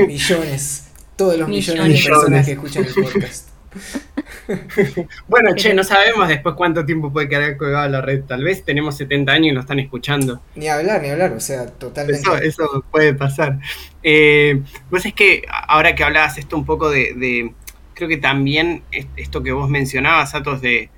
Millones. 0.07 0.89
Todos 1.15 1.37
los 1.37 1.47
millones, 1.47 1.83
Millones. 1.83 2.03
de 2.03 2.09
personas 2.09 2.45
que 2.45 2.51
escuchan 2.53 2.85
el 2.85 2.93
podcast. 2.93 3.52
Bueno, 5.27 5.55
che, 5.55 5.73
no 5.73 5.83
sabemos 5.83 6.27
después 6.27 6.55
cuánto 6.55 6.85
tiempo 6.85 7.11
puede 7.11 7.29
quedar 7.29 7.57
colgado 7.57 7.87
la 7.89 8.01
red. 8.01 8.23
Tal 8.23 8.43
vez 8.43 8.63
tenemos 8.63 8.97
70 8.97 9.31
años 9.31 9.47
y 9.47 9.51
nos 9.53 9.63
están 9.63 9.79
escuchando. 9.79 10.41
Ni 10.55 10.67
hablar, 10.67 11.01
ni 11.01 11.09
hablar, 11.09 11.31
o 11.33 11.39
sea, 11.39 11.67
totalmente. 11.67 12.21
Eso, 12.21 12.37
eso 12.37 12.85
puede 12.91 13.13
pasar. 13.13 13.59
Eh, 14.01 14.61
pues 14.89 15.05
es 15.05 15.13
que 15.13 15.43
ahora 15.67 15.95
que 15.95 16.03
hablabas 16.03 16.37
esto 16.37 16.57
un 16.57 16.65
poco 16.65 16.89
de, 16.89 17.13
de- 17.15 17.53
creo 17.93 18.09
que 18.09 18.17
también 18.17 18.83
es- 18.91 19.07
esto 19.15 19.43
que 19.43 19.51
vos 19.51 19.69
mencionabas, 19.69 20.35
Atos, 20.35 20.61
de, 20.61 20.89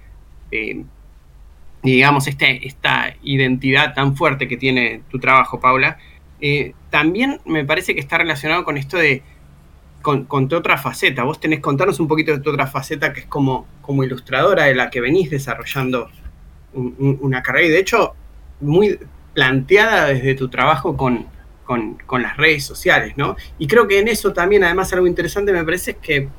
de, 0.51 0.83
digamos, 1.83 2.27
este, 2.27 2.65
esta 2.67 3.15
identidad 3.21 3.93
tan 3.93 4.15
fuerte 4.15 4.47
que 4.47 4.57
tiene 4.57 5.01
tu 5.09 5.19
trabajo, 5.19 5.59
Paula, 5.59 5.97
eh, 6.41 6.73
también 6.89 7.39
me 7.45 7.63
parece 7.65 7.93
que 7.93 8.01
está 8.01 8.17
relacionado 8.17 8.63
con 8.63 8.77
esto 8.77 8.97
de, 8.97 9.21
con, 10.05 10.47
tu 10.47 10.55
otra 10.55 10.77
faceta. 10.77 11.23
Vos 11.23 11.39
tenés, 11.39 11.59
contarnos 11.59 11.99
un 11.99 12.07
poquito 12.07 12.31
de 12.31 12.39
tu 12.39 12.51
otra 12.51 12.67
faceta 12.67 13.11
que 13.11 13.21
es 13.21 13.25
como, 13.25 13.65
como 13.81 14.03
ilustradora 14.03 14.65
de 14.65 14.75
la 14.75 14.89
que 14.91 15.01
venís 15.01 15.31
desarrollando 15.31 16.09
un- 16.73 16.95
un- 16.99 17.17
una 17.21 17.41
carrera 17.41 17.67
y 17.67 17.69
de 17.71 17.79
hecho 17.79 18.13
muy 18.61 18.99
planteada 19.33 20.05
desde 20.07 20.35
tu 20.35 20.47
trabajo 20.47 20.95
con, 20.95 21.25
con, 21.65 21.95
con 22.05 22.21
las 22.21 22.37
redes 22.37 22.63
sociales, 22.63 23.15
¿no? 23.17 23.35
Y 23.57 23.65
creo 23.67 23.87
que 23.87 23.99
en 23.99 24.07
eso 24.07 24.31
también, 24.31 24.63
además, 24.63 24.93
algo 24.93 25.07
interesante 25.07 25.51
me 25.51 25.63
parece 25.63 25.91
es 25.91 25.97
que 25.97 26.29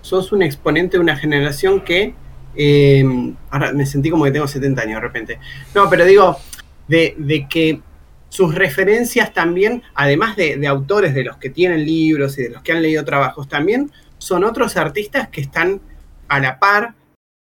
sos 0.00 0.30
un 0.32 0.42
exponente 0.42 0.96
de 0.96 1.00
una 1.02 1.16
generación 1.16 1.80
que, 1.80 2.14
eh, 2.54 3.04
ahora 3.50 3.72
me 3.72 3.84
sentí 3.84 4.08
como 4.10 4.24
que 4.24 4.30
tengo 4.30 4.46
70 4.46 4.82
años 4.82 4.94
de 4.94 5.00
repente, 5.00 5.38
no, 5.74 5.90
pero 5.90 6.04
digo, 6.04 6.36
de, 6.88 7.14
de 7.18 7.48
que 7.48 7.80
sus 8.28 8.54
referencias 8.54 9.32
también, 9.32 9.82
además 9.94 10.36
de, 10.36 10.56
de 10.56 10.66
autores 10.66 11.14
de 11.14 11.24
los 11.24 11.36
que 11.38 11.50
tienen 11.50 11.84
libros 11.84 12.38
y 12.38 12.42
de 12.44 12.50
los 12.50 12.62
que 12.62 12.72
han 12.72 12.82
leído 12.82 13.04
trabajos, 13.04 13.48
también 13.48 13.90
son 14.18 14.44
otros 14.44 14.76
artistas 14.76 15.28
que 15.28 15.40
están 15.40 15.80
a 16.28 16.40
la 16.40 16.58
par 16.58 16.94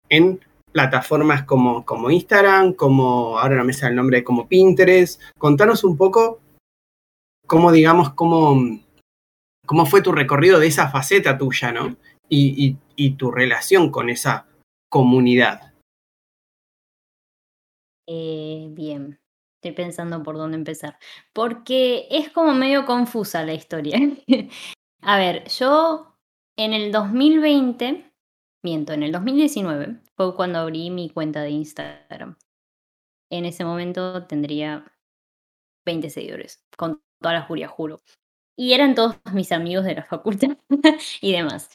en 0.09 0.39
plataformas 0.71 1.43
como, 1.43 1.85
como 1.85 2.09
Instagram, 2.11 2.73
como, 2.73 3.39
ahora 3.39 3.55
no 3.55 3.65
me 3.65 3.73
sale 3.73 3.91
el 3.91 3.95
nombre, 3.95 4.23
como 4.23 4.47
Pinterest. 4.47 5.21
Contanos 5.37 5.83
un 5.83 5.97
poco 5.97 6.39
cómo, 7.45 7.71
digamos, 7.71 8.13
cómo, 8.13 8.79
cómo 9.65 9.85
fue 9.85 10.01
tu 10.01 10.11
recorrido 10.11 10.59
de 10.59 10.67
esa 10.67 10.89
faceta 10.89 11.37
tuya, 11.37 11.71
¿no? 11.71 11.97
Y, 12.29 12.77
y- 12.95 13.09
tu 13.11 13.31
relación 13.31 13.89
con 13.89 14.09
esa 14.09 14.45
comunidad. 14.89 15.73
Eh, 18.07 18.67
bien, 18.71 19.19
estoy 19.61 19.71
pensando 19.73 20.23
por 20.23 20.37
dónde 20.37 20.57
empezar. 20.57 20.97
Porque 21.33 22.07
es 22.09 22.31
como 22.31 22.53
medio 22.53 22.85
confusa 22.85 23.43
la 23.43 23.53
historia. 23.53 23.97
A 25.01 25.17
ver, 25.17 25.47
yo 25.49 26.17
en 26.57 26.73
el 26.73 26.91
2020, 26.91 28.11
miento, 28.63 28.93
en 28.93 29.03
el 29.03 29.11
2019 29.11 30.01
fue 30.15 30.35
cuando 30.35 30.59
abrí 30.59 30.89
mi 30.89 31.09
cuenta 31.09 31.41
de 31.41 31.51
Instagram. 31.51 32.37
En 33.29 33.45
ese 33.45 33.63
momento 33.63 34.25
tendría 34.25 34.91
20 35.85 36.09
seguidores, 36.09 36.65
con 36.77 37.01
toda 37.21 37.33
la 37.33 37.45
furia, 37.45 37.67
juro. 37.67 38.01
Y 38.57 38.73
eran 38.73 38.95
todos 38.95 39.17
mis 39.33 39.51
amigos 39.51 39.85
de 39.85 39.95
la 39.95 40.03
facultad 40.03 40.57
y 41.21 41.31
demás. 41.31 41.69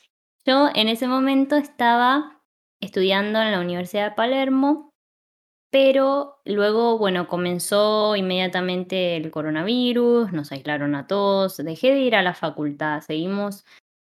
Yo 0.44 0.68
en 0.74 0.88
ese 0.88 1.06
momento 1.06 1.56
estaba 1.56 2.42
estudiando 2.80 3.40
en 3.40 3.52
la 3.52 3.60
Universidad 3.60 4.10
de 4.10 4.16
Palermo 4.16 4.93
pero 5.74 6.36
luego, 6.44 6.98
bueno, 6.98 7.26
comenzó 7.26 8.14
inmediatamente 8.14 9.16
el 9.16 9.32
coronavirus, 9.32 10.30
nos 10.32 10.52
aislaron 10.52 10.94
a 10.94 11.08
todos, 11.08 11.56
dejé 11.56 11.90
de 11.90 11.98
ir 11.98 12.14
a 12.14 12.22
la 12.22 12.32
facultad, 12.32 13.00
seguimos 13.00 13.64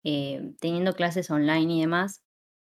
eh, 0.05 0.53
teniendo 0.61 0.95
clases 0.95 1.31
online 1.31 1.75
y 1.75 1.81
demás. 1.83 2.23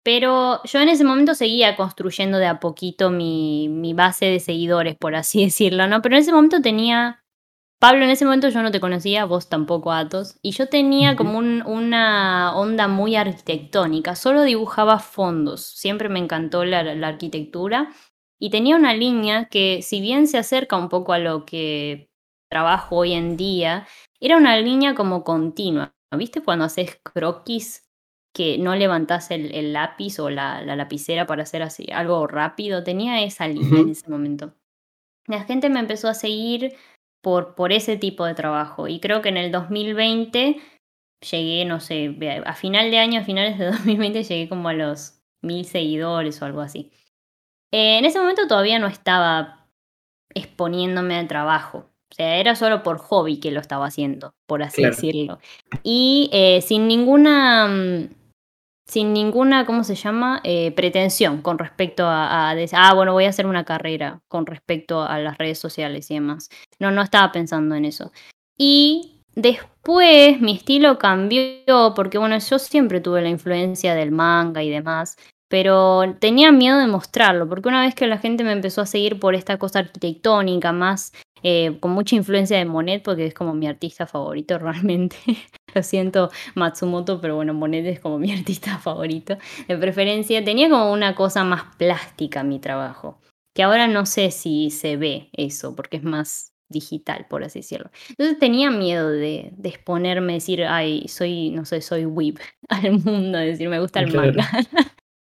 Pero 0.04 0.62
yo 0.64 0.80
en 0.80 0.90
ese 0.90 1.04
momento 1.04 1.34
seguía 1.34 1.76
construyendo 1.76 2.38
de 2.38 2.46
a 2.46 2.60
poquito 2.60 3.10
mi, 3.10 3.68
mi 3.68 3.94
base 3.94 4.26
de 4.26 4.40
seguidores, 4.40 4.96
por 4.96 5.16
así 5.16 5.44
decirlo, 5.46 5.88
¿no? 5.88 6.02
Pero 6.02 6.16
en 6.16 6.22
ese 6.22 6.32
momento 6.32 6.62
tenía... 6.62 7.24
Pablo, 7.80 8.04
en 8.04 8.10
ese 8.10 8.24
momento 8.24 8.48
yo 8.48 8.62
no 8.62 8.72
te 8.72 8.80
conocía, 8.80 9.24
vos 9.24 9.48
tampoco, 9.48 9.92
Atos, 9.92 10.38
y 10.42 10.50
yo 10.50 10.68
tenía 10.68 11.14
como 11.16 11.38
un- 11.38 11.62
una 11.64 12.56
onda 12.56 12.88
muy 12.88 13.14
arquitectónica, 13.16 14.16
solo 14.16 14.42
dibujaba 14.42 14.98
fondos, 14.98 15.62
siempre 15.64 16.08
me 16.08 16.18
encantó 16.18 16.64
la, 16.64 16.82
la 16.82 17.08
arquitectura 17.08 17.90
y 18.38 18.50
tenía 18.50 18.76
una 18.76 18.94
línea 18.94 19.46
que, 19.46 19.82
si 19.82 20.00
bien 20.00 20.26
se 20.26 20.38
acerca 20.38 20.76
un 20.76 20.88
poco 20.88 21.12
a 21.12 21.18
lo 21.18 21.44
que 21.44 22.08
trabajo 22.50 22.96
hoy 22.96 23.12
en 23.12 23.36
día, 23.36 23.86
era 24.20 24.36
una 24.36 24.58
línea 24.58 24.94
como 24.94 25.24
continua. 25.24 25.94
¿Viste 26.16 26.42
cuando 26.42 26.64
haces 26.64 26.98
croquis 27.02 27.86
que 28.34 28.56
no 28.58 28.74
levantás 28.74 29.30
el, 29.30 29.72
lápiz 29.72 30.18
o 30.20 30.30
la, 30.30 30.62
lapicera 30.62 31.26
para 31.26 31.42
hacer 31.42 31.62
así 31.62 31.86
algo 31.92 32.26
rápido? 32.26 32.84
Tenía 32.84 33.22
esa 33.22 33.48
línea 33.48 33.80
en 33.80 33.90
ese 33.90 34.08
momento. 34.08 34.54
La 35.26 35.44
gente 35.44 35.68
me 35.68 35.80
empezó 35.80 36.08
a 36.08 36.14
seguir 36.14 36.74
por, 37.22 37.54
por 37.54 37.72
ese 37.72 37.96
tipo 37.96 38.24
de 38.24 38.34
trabajo 38.34 38.88
y 38.88 39.00
creo 39.00 39.20
que 39.20 39.28
en 39.28 39.36
el 39.36 39.52
2020 39.52 40.56
llegué, 41.30 41.64
no 41.64 41.80
sé, 41.80 42.16
a 42.46 42.54
final 42.54 42.90
de 42.90 42.98
año, 42.98 43.20
a 43.20 43.24
finales 43.24 43.58
de 43.58 43.66
2020 43.72 44.22
llegué 44.22 44.48
como 44.48 44.68
a 44.68 44.74
los 44.74 45.20
mil 45.42 45.64
seguidores 45.64 46.40
o 46.40 46.44
algo 46.46 46.60
así. 46.60 46.92
Eh, 47.72 47.98
en 47.98 48.04
ese 48.04 48.18
momento 48.18 48.46
todavía 48.46 48.78
no 48.78 48.86
estaba 48.86 49.66
exponiéndome 50.34 51.16
al 51.16 51.28
trabajo. 51.28 51.90
O 52.10 52.14
sea, 52.14 52.36
era 52.36 52.54
solo 52.54 52.82
por 52.82 52.98
hobby 52.98 53.38
que 53.38 53.50
lo 53.50 53.60
estaba 53.60 53.86
haciendo, 53.86 54.34
por 54.46 54.62
así 54.62 54.82
decirlo. 54.82 55.38
Y 55.82 56.30
eh, 56.32 56.62
sin 56.62 56.88
ninguna. 56.88 57.68
Mm, 57.68 58.14
sin 58.86 59.12
ninguna, 59.12 59.66
¿cómo 59.66 59.84
se 59.84 59.94
llama? 59.94 60.40
Eh, 60.44 60.72
pretensión 60.72 61.42
con 61.42 61.58
respecto 61.58 62.06
a, 62.06 62.48
a, 62.48 62.54
decir, 62.54 62.78
ah, 62.80 62.94
bueno, 62.94 63.12
voy 63.12 63.26
a 63.26 63.28
hacer 63.28 63.44
una 63.44 63.66
carrera 63.66 64.22
con 64.28 64.46
respecto 64.46 65.02
a 65.02 65.18
las 65.18 65.36
redes 65.36 65.58
sociales 65.58 66.10
y 66.10 66.14
demás. 66.14 66.48
No, 66.78 66.90
no 66.90 67.02
estaba 67.02 67.30
pensando 67.30 67.74
en 67.74 67.84
eso. 67.84 68.12
Y 68.56 69.20
después 69.34 70.40
mi 70.40 70.52
estilo 70.56 70.98
cambió 70.98 71.92
porque, 71.94 72.16
bueno, 72.16 72.38
yo 72.38 72.58
siempre 72.58 73.02
tuve 73.02 73.20
la 73.20 73.28
influencia 73.28 73.94
del 73.94 74.10
manga 74.10 74.62
y 74.62 74.70
demás 74.70 75.18
pero 75.48 76.14
tenía 76.18 76.52
miedo 76.52 76.78
de 76.78 76.86
mostrarlo, 76.86 77.48
porque 77.48 77.68
una 77.68 77.82
vez 77.82 77.94
que 77.94 78.06
la 78.06 78.18
gente 78.18 78.44
me 78.44 78.52
empezó 78.52 78.82
a 78.82 78.86
seguir 78.86 79.18
por 79.18 79.34
esta 79.34 79.58
cosa 79.58 79.80
arquitectónica, 79.80 80.72
más 80.72 81.12
eh, 81.42 81.78
con 81.80 81.92
mucha 81.92 82.16
influencia 82.16 82.58
de 82.58 82.64
Monet, 82.64 83.02
porque 83.02 83.26
es 83.26 83.34
como 83.34 83.54
mi 83.54 83.66
artista 83.66 84.06
favorito 84.06 84.58
realmente. 84.58 85.16
Lo 85.74 85.82
siento, 85.82 86.30
Matsumoto, 86.54 87.20
pero 87.20 87.36
bueno, 87.36 87.54
Monet 87.54 87.86
es 87.86 88.00
como 88.00 88.18
mi 88.18 88.32
artista 88.38 88.78
favorito 88.78 89.38
de 89.66 89.76
preferencia. 89.76 90.44
Tenía 90.44 90.68
como 90.68 90.92
una 90.92 91.14
cosa 91.14 91.44
más 91.44 91.76
plástica 91.76 92.42
mi 92.42 92.58
trabajo, 92.58 93.18
que 93.54 93.62
ahora 93.62 93.88
no 93.88 94.06
sé 94.06 94.30
si 94.30 94.70
se 94.70 94.96
ve 94.96 95.30
eso, 95.32 95.74
porque 95.74 95.98
es 95.98 96.02
más 96.02 96.52
digital, 96.70 97.26
por 97.30 97.44
así 97.44 97.60
decirlo. 97.60 97.90
Entonces 98.10 98.38
tenía 98.38 98.70
miedo 98.70 99.08
de, 99.08 99.50
de 99.52 99.68
exponerme, 99.70 100.34
decir, 100.34 100.64
ay, 100.64 101.08
soy, 101.08 101.50
no 101.50 101.64
sé, 101.64 101.80
soy 101.80 102.04
whip 102.04 102.38
al 102.68 102.92
mundo, 102.92 103.38
decir, 103.38 103.68
me 103.68 103.80
gusta 103.80 104.00
el 104.00 104.14
manga. 104.14 104.48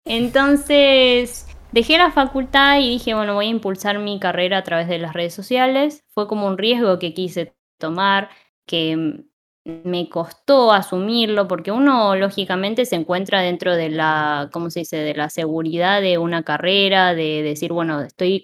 Entonces, 0.05 1.47
dejé 1.71 1.97
la 1.97 2.11
facultad 2.11 2.79
y 2.79 2.89
dije, 2.89 3.13
bueno, 3.13 3.35
voy 3.35 3.47
a 3.47 3.49
impulsar 3.49 3.99
mi 3.99 4.19
carrera 4.19 4.57
a 4.59 4.63
través 4.63 4.87
de 4.87 4.97
las 4.99 5.13
redes 5.13 5.33
sociales. 5.33 6.03
Fue 6.09 6.27
como 6.27 6.47
un 6.47 6.57
riesgo 6.57 6.97
que 6.99 7.13
quise 7.13 7.53
tomar, 7.79 8.29
que 8.65 9.23
me 9.63 10.09
costó 10.09 10.71
asumirlo, 10.73 11.47
porque 11.47 11.71
uno 11.71 12.15
lógicamente 12.15 12.85
se 12.85 12.95
encuentra 12.95 13.41
dentro 13.41 13.75
de 13.75 13.89
la, 13.89 14.49
¿cómo 14.51 14.71
se 14.71 14.79
dice?, 14.79 14.97
de 14.97 15.13
la 15.13 15.29
seguridad 15.29 16.01
de 16.01 16.17
una 16.17 16.41
carrera, 16.43 17.13
de 17.13 17.43
decir, 17.43 17.71
bueno, 17.71 18.01
estoy 18.01 18.41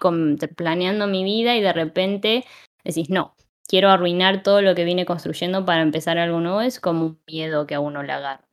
planeando 0.55 1.07
mi 1.07 1.23
vida 1.23 1.55
y 1.55 1.61
de 1.61 1.73
repente 1.73 2.45
decís, 2.83 3.09
no, 3.09 3.35
quiero 3.67 3.89
arruinar 3.89 4.43
todo 4.43 4.61
lo 4.61 4.75
que 4.75 4.85
vine 4.85 5.05
construyendo 5.05 5.65
para 5.65 5.81
empezar 5.81 6.19
algo 6.19 6.39
nuevo, 6.39 6.61
es 6.61 6.79
como 6.79 7.05
un 7.07 7.19
miedo 7.27 7.65
que 7.65 7.73
a 7.73 7.79
uno 7.79 8.03
le 8.03 8.13
agarra. 8.13 8.47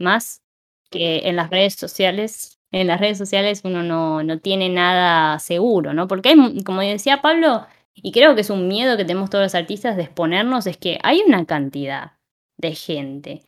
Más 0.00 0.42
que 0.90 1.28
en 1.28 1.36
las 1.36 1.50
redes 1.50 1.74
sociales, 1.74 2.58
en 2.72 2.86
las 2.86 3.00
redes 3.00 3.18
sociales 3.18 3.62
uno 3.64 3.82
no, 3.82 4.22
no 4.22 4.38
tiene 4.38 4.68
nada 4.68 5.38
seguro, 5.38 5.94
¿no? 5.94 6.08
Porque 6.08 6.30
hay, 6.30 6.62
como 6.64 6.80
decía 6.80 7.22
Pablo, 7.22 7.66
y 7.94 8.12
creo 8.12 8.34
que 8.34 8.42
es 8.42 8.50
un 8.50 8.68
miedo 8.68 8.96
que 8.96 9.04
tenemos 9.04 9.30
todos 9.30 9.44
los 9.44 9.54
artistas 9.54 9.96
de 9.96 10.02
exponernos, 10.02 10.66
es 10.66 10.76
que 10.76 10.98
hay 11.02 11.22
una 11.26 11.44
cantidad 11.44 12.12
de 12.58 12.74
gente 12.74 13.42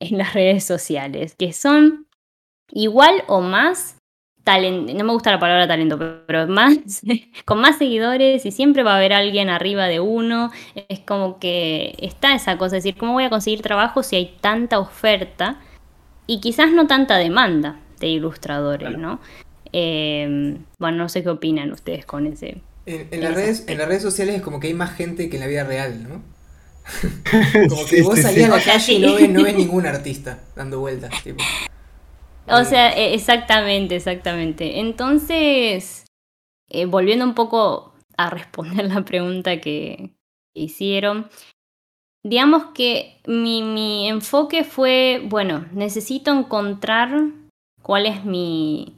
en 0.00 0.18
las 0.18 0.34
redes 0.34 0.64
sociales 0.64 1.34
que 1.34 1.52
son 1.52 2.06
igual 2.70 3.22
o 3.28 3.40
más 3.40 3.96
talento, 4.44 4.94
no 4.94 5.04
me 5.04 5.12
gusta 5.12 5.30
la 5.30 5.38
palabra 5.38 5.68
talento, 5.68 5.98
pero 6.26 6.46
más, 6.46 7.02
con 7.44 7.60
más 7.60 7.76
seguidores 7.76 8.46
y 8.46 8.50
siempre 8.50 8.82
va 8.82 8.94
a 8.94 8.96
haber 8.96 9.12
alguien 9.12 9.50
arriba 9.50 9.86
de 9.86 10.00
uno. 10.00 10.50
Es 10.88 11.00
como 11.00 11.38
que 11.38 11.94
está 11.98 12.34
esa 12.34 12.56
cosa, 12.56 12.78
es 12.78 12.84
decir, 12.84 12.98
¿cómo 12.98 13.12
voy 13.12 13.24
a 13.24 13.30
conseguir 13.30 13.60
trabajo 13.60 14.02
si 14.02 14.16
hay 14.16 14.36
tanta 14.40 14.78
oferta? 14.78 15.60
Y 16.28 16.40
quizás 16.40 16.70
no 16.70 16.86
tanta 16.86 17.16
demanda 17.16 17.80
de 17.98 18.06
ilustradores, 18.06 18.96
¿no? 18.96 19.18
Em, 19.72 20.58
bueno, 20.78 20.98
no 20.98 21.08
sé 21.08 21.22
qué 21.24 21.30
opinan 21.30 21.72
ustedes 21.72 22.06
con 22.06 22.26
ese. 22.26 22.58
En, 22.86 23.20
las 23.22 23.34
redes, 23.34 23.64
en 23.66 23.78
las 23.78 23.88
redes 23.88 24.02
sociales 24.02 24.36
es 24.36 24.42
como 24.42 24.60
que 24.60 24.68
hay 24.68 24.74
más 24.74 24.94
gente 24.94 25.28
que 25.28 25.36
en 25.36 25.40
la 25.40 25.46
vida 25.48 25.64
real, 25.64 26.06
¿no? 26.08 26.22
como 27.68 27.84
que 27.86 28.02
vos 28.02 28.18
salís 28.20 28.44
a 28.44 28.48
la 28.48 28.62
calle 28.62 28.92
y 28.92 28.98
no 29.00 29.14
ves, 29.14 29.30
no 29.30 29.42
ves 29.42 29.56
ningún 29.56 29.86
artista 29.86 30.38
dando 30.54 30.80
vueltas. 30.80 31.10
O 32.46 32.64
sea, 32.64 32.96
e, 32.96 33.14
exactamente, 33.14 33.96
exactamente. 33.96 34.80
Entonces, 34.80 36.04
eh, 36.68 36.86
volviendo 36.86 37.24
un 37.24 37.34
poco 37.34 37.94
a 38.16 38.30
responder 38.30 38.86
la 38.92 39.04
pregunta 39.04 39.60
que 39.60 40.14
hicieron, 40.54 41.28
digamos 42.24 42.66
que 42.74 43.20
mi, 43.26 44.08
enfoque 44.08 44.64
fue, 44.64 45.22
bueno, 45.24 45.66
necesito 45.72 46.32
encontrar 46.32 47.10
cuál 47.82 48.06
es 48.06 48.24
mi, 48.24 48.96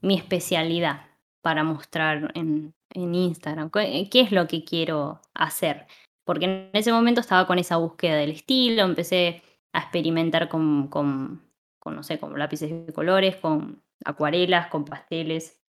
mi 0.00 0.16
especialidad 0.16 1.06
para 1.42 1.64
mostrar 1.64 2.32
en, 2.34 2.74
en 2.90 3.14
Instagram, 3.14 3.70
¿Qué, 3.70 4.08
es 4.12 4.32
lo 4.32 4.46
que 4.46 4.64
quiero 4.64 5.20
hacer. 5.34 5.86
Porque 6.24 6.46
en 6.46 6.70
ese 6.72 6.92
momento 6.92 7.20
estaba 7.20 7.46
con 7.46 7.58
esa 7.58 7.76
búsqueda 7.76 8.16
del 8.16 8.30
estilo, 8.30 8.82
empecé 8.82 9.42
a 9.72 9.80
experimentar 9.80 10.48
con, 10.48 10.88
con, 10.88 11.42
con 11.78 11.96
no 11.96 12.02
sé, 12.02 12.18
con 12.18 12.38
lápices 12.38 12.86
de 12.86 12.92
colores, 12.92 13.36
con 13.36 13.82
acuarelas, 14.04 14.68
con 14.68 14.84
pasteles. 14.84 15.60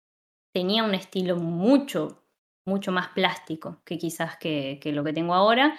Tenía 0.52 0.84
un 0.84 0.94
estilo 0.94 1.36
mucho, 1.36 2.22
mucho 2.66 2.92
más 2.92 3.08
plástico 3.08 3.80
que 3.84 3.98
quizás 3.98 4.36
que, 4.36 4.78
que 4.80 4.92
lo 4.92 5.02
que 5.02 5.12
tengo 5.12 5.34
ahora, 5.34 5.76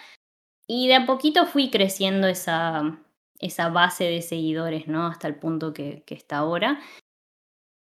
y 0.67 0.87
de 0.87 0.95
a 0.95 1.05
poquito 1.05 1.45
fui 1.45 1.69
creciendo 1.69 2.27
esa, 2.27 2.99
esa 3.39 3.69
base 3.69 4.05
de 4.05 4.21
seguidores, 4.21 4.87
¿no? 4.87 5.05
Hasta 5.07 5.27
el 5.27 5.35
punto 5.35 5.73
que, 5.73 6.03
está 6.07 6.37
ahora. 6.37 6.79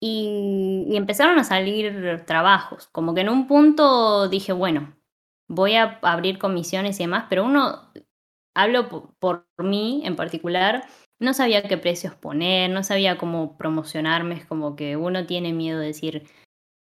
Y, 0.00 0.96
empezaron 0.96 1.38
a 1.38 1.44
salir 1.44 2.24
trabajos. 2.26 2.88
Como 2.88 3.14
que 3.14 3.22
en 3.22 3.28
un 3.28 3.46
punto 3.46 4.28
dije, 4.28 4.52
bueno, 4.52 4.94
voy 5.48 5.74
a 5.74 5.98
abrir 6.02 6.38
comisiones 6.38 6.98
y 7.00 7.04
demás, 7.04 7.26
pero 7.28 7.44
uno, 7.44 7.90
hablo 8.54 8.88
por, 8.88 9.14
por 9.18 9.46
mí 9.58 10.02
en 10.04 10.16
particular, 10.16 10.86
no 11.20 11.34
sabía 11.34 11.62
qué 11.68 11.78
precios 11.78 12.14
poner, 12.14 12.70
no 12.70 12.82
sabía 12.82 13.18
cómo 13.18 13.56
promocionarme, 13.56 14.36
es 14.36 14.46
como 14.46 14.76
que 14.76 14.96
uno 14.96 15.26
tiene 15.26 15.52
miedo 15.52 15.80
de 15.80 15.86
decir, 15.88 16.24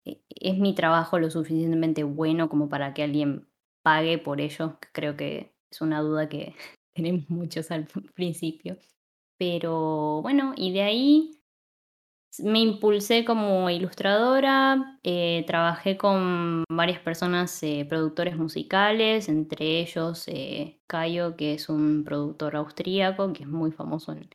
e, 0.05 0.21
es 0.29 0.57
mi 0.57 0.75
trabajo 0.75 1.19
lo 1.19 1.29
suficientemente 1.31 2.03
bueno 2.03 2.49
como 2.49 2.69
para 2.69 2.93
que 2.93 3.03
alguien 3.03 3.47
pague 3.83 4.17
por 4.19 4.41
ello, 4.41 4.77
creo 4.93 5.15
que 5.17 5.53
es 5.71 5.81
una 5.81 6.01
duda 6.01 6.29
que 6.29 6.55
tenemos 6.93 7.29
muchos 7.29 7.71
al 7.71 7.87
principio. 8.13 8.77
Pero 9.37 10.21
bueno, 10.21 10.53
y 10.57 10.73
de 10.73 10.81
ahí 10.81 11.39
me 12.39 12.59
impulsé 12.59 13.25
como 13.25 13.69
ilustradora, 13.69 14.99
eh, 15.03 15.43
trabajé 15.47 15.97
con 15.97 16.63
varias 16.69 16.99
personas, 16.99 17.61
eh, 17.63 17.85
productores 17.89 18.37
musicales, 18.37 19.29
entre 19.29 19.79
ellos 19.79 20.25
eh, 20.27 20.79
Cayo, 20.87 21.35
que 21.35 21.55
es 21.55 21.69
un 21.69 22.03
productor 22.03 22.55
austríaco, 22.55 23.33
que 23.33 23.43
es 23.43 23.49
muy 23.49 23.71
famoso 23.71 24.11
en, 24.13 24.29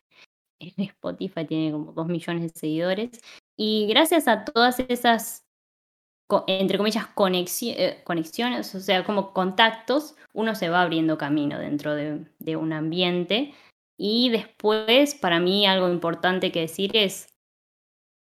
en 0.59 0.73
Spotify, 0.85 1.45
tiene 1.45 1.71
como 1.71 1.93
dos 1.93 2.07
millones 2.07 2.53
de 2.53 2.59
seguidores. 2.59 3.21
Y 3.57 3.87
gracias 3.87 4.27
a 4.27 4.43
todas 4.43 4.79
esas 4.81 5.44
entre 6.47 6.77
comillas, 6.77 7.07
eh, 7.61 8.01
conexiones, 8.03 8.73
o 8.73 8.79
sea, 8.79 9.03
como 9.03 9.33
contactos, 9.33 10.15
uno 10.33 10.55
se 10.55 10.69
va 10.69 10.81
abriendo 10.81 11.17
camino 11.17 11.59
dentro 11.59 11.93
de, 11.95 12.55
un 12.55 12.73
ambiente. 12.73 13.53
Y 13.97 14.29
después, 14.29 15.15
para 15.15 15.39
mí, 15.39 15.65
algo 15.65 15.89
importante 15.89 16.51
que 16.51 16.61
decir 16.61 16.97
es 16.97 17.27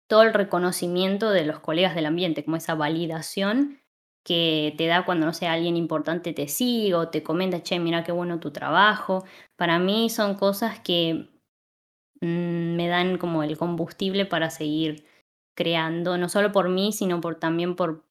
todo 0.10 0.24
el 0.24 0.34
reconocimiento 0.34 1.30
de 1.30 1.46
los 1.46 1.60
colegas 1.60 1.96
del 1.96 2.08
ambiente, 2.08 2.44
como 2.44 2.58
esa 2.58 2.76
validación 2.76 3.80
que 4.24 4.74
te 4.78 4.88
da 4.88 5.06
cuando, 5.06 5.26
no 5.26 5.34
sé, 5.34 5.48
alguien 5.48 5.78
importante 5.78 6.34
te 6.34 6.48
sigue 6.48 6.94
o 6.96 7.10
te 7.10 7.24
comenta, 7.24 7.64
che, 7.64 7.80
mira 7.80 8.04
qué 8.04 8.12
bueno 8.12 8.40
tu 8.40 8.52
trabajo. 8.52 9.24
Para 9.56 9.80
mí 9.80 10.10
son 10.10 10.36
cosas 10.36 10.80
que 10.80 11.30
mm, 12.22 12.76
me 12.76 12.88
dan 12.88 13.18
como 13.18 13.44
el 13.44 13.58
combustible 13.58 14.26
para 14.26 14.50
seguir 14.50 15.06
creando, 15.56 16.18
no 16.18 16.30
solo 16.30 16.52
por 16.52 16.70
mí, 16.70 16.92
sino 16.94 17.22
por 17.22 17.36
también 17.36 17.76
por 17.76 18.04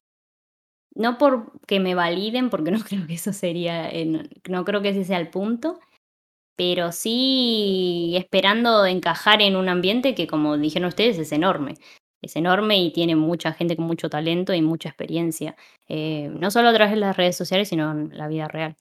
no 0.95 1.19
por 1.19 1.53
que 1.67 1.81
me 1.81 1.95
validen, 1.95 2.51
porque 2.51 2.71
no 2.71 2.81
creo 2.85 3.07
que 3.07 3.15
eso 3.15 3.33
sería, 3.33 3.89
eh, 3.89 4.07
no, 4.49 4.65
creo 4.65 4.83
que 4.83 4.91
ese 4.91 5.05
sea 5.05 5.19
el 5.19 5.29
punto, 5.29 5.81
pero 6.57 6.93
sí 6.93 8.15
esperando 8.17 8.87
encajar 8.87 9.43
en 9.43 9.57
un 9.57 9.69
ambiente 9.69 10.15
que, 10.15 10.27
como 10.27 10.59
dijeron 10.59 10.89
ustedes, 10.89 11.19
es 11.19 11.33
enorme. 11.33 11.75
es 12.23 12.37
enorme 12.37 12.79
y 12.79 12.93
tiene 12.93 13.17
mucha 13.17 13.53
gente 13.53 13.77
con 13.77 13.87
mucho 13.87 14.11
talento 14.11 14.53
y 14.55 14.63
mucha 14.63 14.91
experiencia, 14.91 15.57
eh, 15.89 16.31
no 16.39 16.51
solo 16.51 16.69
a 16.69 16.75
través 16.75 16.93
de 16.95 17.01
las 17.01 17.17
redes 17.17 17.37
sociales, 17.37 17.69
sino 17.69 17.91
en 17.93 18.17
la 18.17 18.29
vida 18.29 18.49
real. 18.49 18.77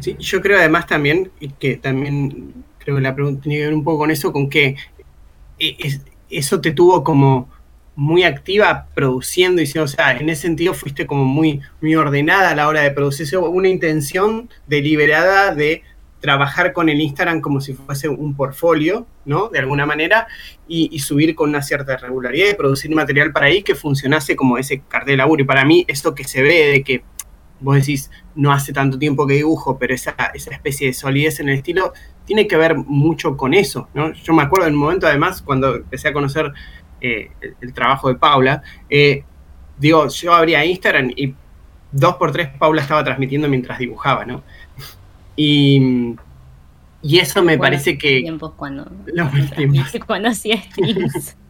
Sí, 0.00 0.16
yo 0.20 0.40
creo 0.40 0.58
además 0.58 0.86
también, 0.86 1.32
que 1.58 1.76
también 1.78 2.64
creo 2.78 2.96
que 2.96 3.02
la 3.02 3.14
pregunta 3.14 3.42
tiene 3.42 3.58
que 3.58 3.64
ver 3.64 3.74
un 3.74 3.82
poco 3.82 3.98
con 3.98 4.10
eso, 4.10 4.32
con 4.32 4.48
que 4.50 4.76
eh, 5.58 5.76
eso 6.30 6.60
te 6.60 6.72
tuvo 6.72 7.04
como 7.04 7.48
muy 7.96 8.22
activa 8.22 8.86
produciendo 8.94 9.60
y 9.60 9.78
o 9.78 9.88
sea, 9.88 10.16
en 10.16 10.28
ese 10.28 10.42
sentido 10.42 10.72
fuiste 10.72 11.04
como 11.04 11.24
muy, 11.24 11.60
muy 11.80 11.96
ordenada 11.96 12.50
a 12.50 12.54
la 12.54 12.68
hora 12.68 12.82
de 12.82 12.92
producir, 12.92 13.36
una 13.38 13.68
intención 13.68 14.48
deliberada 14.68 15.52
de 15.52 15.82
trabajar 16.20 16.72
con 16.72 16.88
el 16.88 17.00
Instagram 17.00 17.40
como 17.40 17.60
si 17.60 17.74
fuese 17.74 18.08
un 18.08 18.34
portfolio, 18.34 19.06
¿no? 19.24 19.48
De 19.48 19.58
alguna 19.58 19.86
manera, 19.86 20.26
y, 20.66 20.96
subir 21.00 21.34
con 21.34 21.50
una 21.50 21.62
cierta 21.62 21.96
regularidad 21.96 22.50
y 22.50 22.54
producir 22.54 22.94
material 22.94 23.32
para 23.32 23.46
ahí 23.46 23.62
que 23.62 23.74
funcionase 23.74 24.36
como 24.36 24.58
ese 24.58 24.82
cartel 24.88 25.14
de 25.14 25.16
laburo. 25.16 25.42
Y 25.42 25.46
para 25.46 25.64
mí, 25.64 25.84
esto 25.88 26.14
que 26.14 26.24
se 26.24 26.42
ve 26.42 26.66
de 26.66 26.82
que 26.82 27.02
vos 27.60 27.76
decís, 27.76 28.10
no 28.34 28.52
hace 28.52 28.72
tanto 28.72 28.98
tiempo 28.98 29.26
que 29.26 29.34
dibujo, 29.34 29.78
pero 29.78 29.94
esa, 29.94 30.14
esa 30.34 30.52
especie 30.52 30.88
de 30.88 30.92
solidez 30.92 31.40
en 31.40 31.48
el 31.48 31.56
estilo, 31.56 31.92
tiene 32.28 32.46
que 32.46 32.58
ver 32.58 32.76
mucho 32.76 33.38
con 33.38 33.54
eso, 33.54 33.88
¿no? 33.94 34.12
Yo 34.12 34.34
me 34.34 34.42
acuerdo 34.42 34.68
en 34.68 34.74
un 34.74 34.80
momento, 34.80 35.06
además, 35.06 35.40
cuando 35.40 35.76
empecé 35.76 36.08
a 36.08 36.12
conocer 36.12 36.52
eh, 37.00 37.30
el, 37.62 37.72
trabajo 37.72 38.08
de 38.08 38.16
Paula, 38.16 38.62
eh, 38.90 39.24
digo, 39.78 40.06
yo 40.08 40.34
abría 40.34 40.62
Instagram 40.62 41.10
y 41.16 41.34
dos 41.90 42.16
por 42.16 42.30
tres 42.30 42.50
Paula 42.58 42.82
estaba 42.82 43.02
transmitiendo 43.02 43.48
mientras 43.48 43.78
dibujaba, 43.78 44.26
¿no? 44.26 44.42
Y, 45.36 46.14
y 47.00 47.18
eso 47.18 47.42
me 47.42 47.56
parece 47.56 47.96
que... 47.96 48.20
Tiempos 48.20 48.52
cuando, 48.56 48.86
los 49.06 49.30
tiempos. 49.56 49.90
cuando 50.06 50.28
hacía 50.28 50.62
streams. 50.62 51.36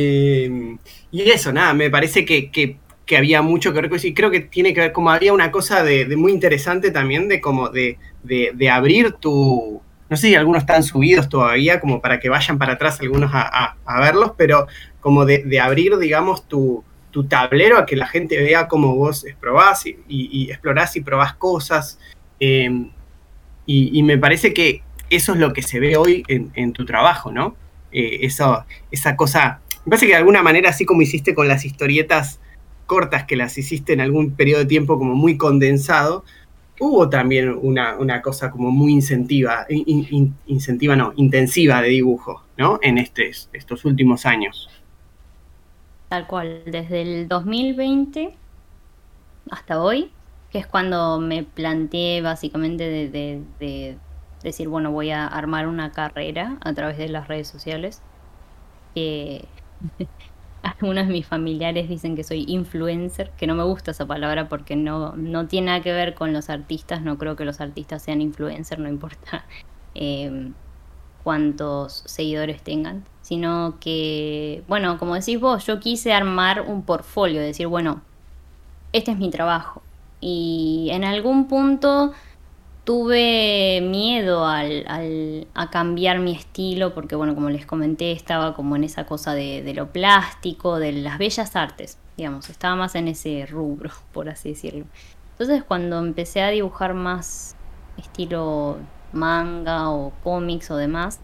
Eh, 0.00 0.76
y 1.10 1.22
eso, 1.22 1.52
nada, 1.52 1.74
me 1.74 1.90
parece 1.90 2.24
que, 2.24 2.52
que, 2.52 2.78
que, 3.08 3.16
había 3.16 3.42
mucho 3.42 3.72
que 3.72 3.80
ver 3.80 3.88
con 3.88 3.96
eso. 3.96 4.06
Y 4.06 4.14
creo 4.14 4.30
que 4.30 4.40
tiene 4.40 4.74
que 4.74 4.80
ver, 4.80 4.92
como 4.92 5.10
había 5.10 5.32
una 5.32 5.50
cosa 5.50 5.82
de, 5.82 6.06
muy 6.16 6.32
interesante 6.32 6.90
también, 6.90 7.28
de 7.28 7.40
como 7.40 7.68
de, 7.70 7.98
de, 8.22 8.70
abrir 8.70 9.12
tu. 9.12 9.80
No 10.08 10.16
sé 10.16 10.28
si 10.28 10.34
algunos 10.34 10.62
están 10.62 10.82
subidos 10.82 11.28
todavía, 11.28 11.80
como 11.80 12.00
para 12.00 12.20
que 12.20 12.28
vayan 12.28 12.58
para 12.58 12.74
atrás 12.74 13.00
algunos 13.00 13.30
a, 13.34 13.76
verlos, 14.00 14.32
pero 14.36 14.66
como 15.00 15.24
de, 15.24 15.60
abrir, 15.60 15.98
digamos, 15.98 16.46
tu, 16.46 16.84
tu 17.10 17.24
tablero 17.24 17.78
a 17.78 17.86
que 17.86 17.96
la 17.96 18.06
gente 18.06 18.38
vea 18.38 18.68
cómo 18.68 18.94
vos 18.94 19.26
probás 19.40 19.86
y, 19.86 19.98
y, 20.08 20.50
explorás 20.50 20.94
y 20.96 21.00
probás 21.00 21.34
cosas. 21.34 21.98
Em, 22.40 22.90
y, 23.66 24.02
me 24.02 24.16
parece 24.16 24.54
que 24.54 24.82
eso 25.10 25.32
es 25.32 25.38
lo 25.38 25.52
que 25.52 25.62
se 25.62 25.80
ve 25.80 25.96
hoy 25.96 26.24
en, 26.28 26.72
tu 26.72 26.84
trabajo, 26.84 27.32
¿no? 27.32 27.56
Eh, 27.92 28.20
eso, 28.22 28.64
esa 28.90 29.16
cosa, 29.16 29.60
me 29.84 29.90
parece 29.90 30.06
que 30.06 30.12
de 30.12 30.18
alguna 30.18 30.42
manera, 30.42 30.70
así 30.70 30.86
como 30.86 31.02
hiciste 31.02 31.34
con 31.34 31.48
las 31.48 31.64
historietas 31.64 32.40
cortas 32.88 33.24
que 33.24 33.36
las 33.36 33.56
hiciste 33.58 33.92
en 33.92 34.00
algún 34.00 34.32
periodo 34.32 34.60
de 34.60 34.66
tiempo 34.66 34.98
como 34.98 35.14
muy 35.14 35.36
condensado, 35.36 36.24
hubo 36.80 37.08
también 37.08 37.56
una, 37.60 38.22
cosa 38.22 38.50
como 38.50 38.70
muy 38.70 38.92
incentiva, 38.92 39.66
incentiva 39.68 40.96
no, 40.96 41.12
intensiva 41.16 41.82
de 41.82 41.90
dibujo, 41.90 42.42
¿no? 42.56 42.80
En 42.82 42.98
este, 42.98 43.30
estos 43.52 43.84
últimos 43.84 44.24
años. 44.26 44.68
Tal 46.08 46.26
cual, 46.26 46.62
desde 46.64 47.02
el 47.02 47.28
2020 47.28 48.34
hasta 49.50 49.82
hoy, 49.82 50.10
que 50.50 50.58
es 50.58 50.66
cuando 50.66 51.20
me 51.20 51.44
planteé 51.44 52.22
básicamente 52.22 52.84
de, 52.88 53.98
decir, 54.42 54.68
bueno, 54.68 54.92
voy 54.92 55.10
a 55.10 55.26
armar 55.26 55.66
una 55.66 55.92
carrera 55.92 56.56
a 56.62 56.72
través 56.72 56.96
de 56.96 57.08
las 57.10 57.28
redes 57.28 57.48
sociales. 57.48 58.02
Algunos 60.62 61.06
de 61.06 61.12
mis 61.12 61.26
familiares 61.26 61.88
dicen 61.88 62.16
que 62.16 62.24
soy 62.24 62.44
influencer, 62.48 63.30
que 63.36 63.46
no 63.46 63.54
me 63.54 63.64
gusta 63.64 63.92
esa 63.92 64.06
palabra 64.06 64.48
porque 64.48 64.76
no, 64.76 65.16
no 65.16 65.46
tiene 65.46 65.68
nada 65.68 65.80
que 65.80 65.92
ver 65.92 66.14
con 66.14 66.32
los 66.32 66.50
artistas, 66.50 67.02
no 67.02 67.18
creo 67.18 67.36
que 67.36 67.44
los 67.44 67.60
artistas 67.60 68.02
sean 68.02 68.20
influencers, 68.20 68.80
no 68.80 68.88
importa 68.88 69.44
eh, 69.94 70.50
cuántos 71.22 72.02
seguidores 72.06 72.62
tengan 72.62 73.04
sino 73.28 73.74
que, 73.78 74.64
bueno, 74.68 74.96
como 74.96 75.14
decís 75.14 75.38
vos, 75.38 75.66
yo 75.66 75.80
quise 75.80 76.14
armar 76.14 76.62
un 76.62 76.80
portfolio, 76.80 77.42
decir, 77.42 77.66
bueno, 77.66 78.00
este 78.94 79.10
es 79.10 79.18
mi 79.18 79.28
trabajo. 79.28 79.82
Y 80.18 80.88
en 80.92 81.04
algún 81.04 81.46
punto 81.46 82.12
tuve 82.88 83.82
miedo 83.82 84.46
al, 84.46 85.46
a 85.52 85.68
cambiar 85.68 86.20
mi 86.20 86.32
estilo, 86.34 86.94
porque 86.94 87.16
bueno, 87.16 87.34
como 87.34 87.50
les 87.50 87.66
comenté, 87.66 88.12
estaba 88.12 88.54
como 88.54 88.76
en 88.76 88.84
esa 88.84 89.04
cosa 89.04 89.34
de, 89.34 89.62
de, 89.62 89.74
lo 89.74 89.92
plástico, 89.92 90.78
de 90.78 90.92
las 90.92 91.18
bellas 91.18 91.54
artes, 91.54 91.98
digamos, 92.16 92.48
estaba 92.48 92.76
más 92.76 92.94
en 92.94 93.08
ese 93.08 93.44
rubro, 93.44 93.90
por 94.14 94.30
así 94.30 94.48
decirlo. 94.48 94.86
Entonces 95.32 95.62
cuando 95.64 95.98
empecé 95.98 96.40
a 96.40 96.48
dibujar 96.48 96.94
más 96.94 97.56
estilo 97.98 98.78
manga 99.12 99.90
o 99.90 100.14
cómics 100.24 100.70
o 100.70 100.78
demás, 100.78 101.20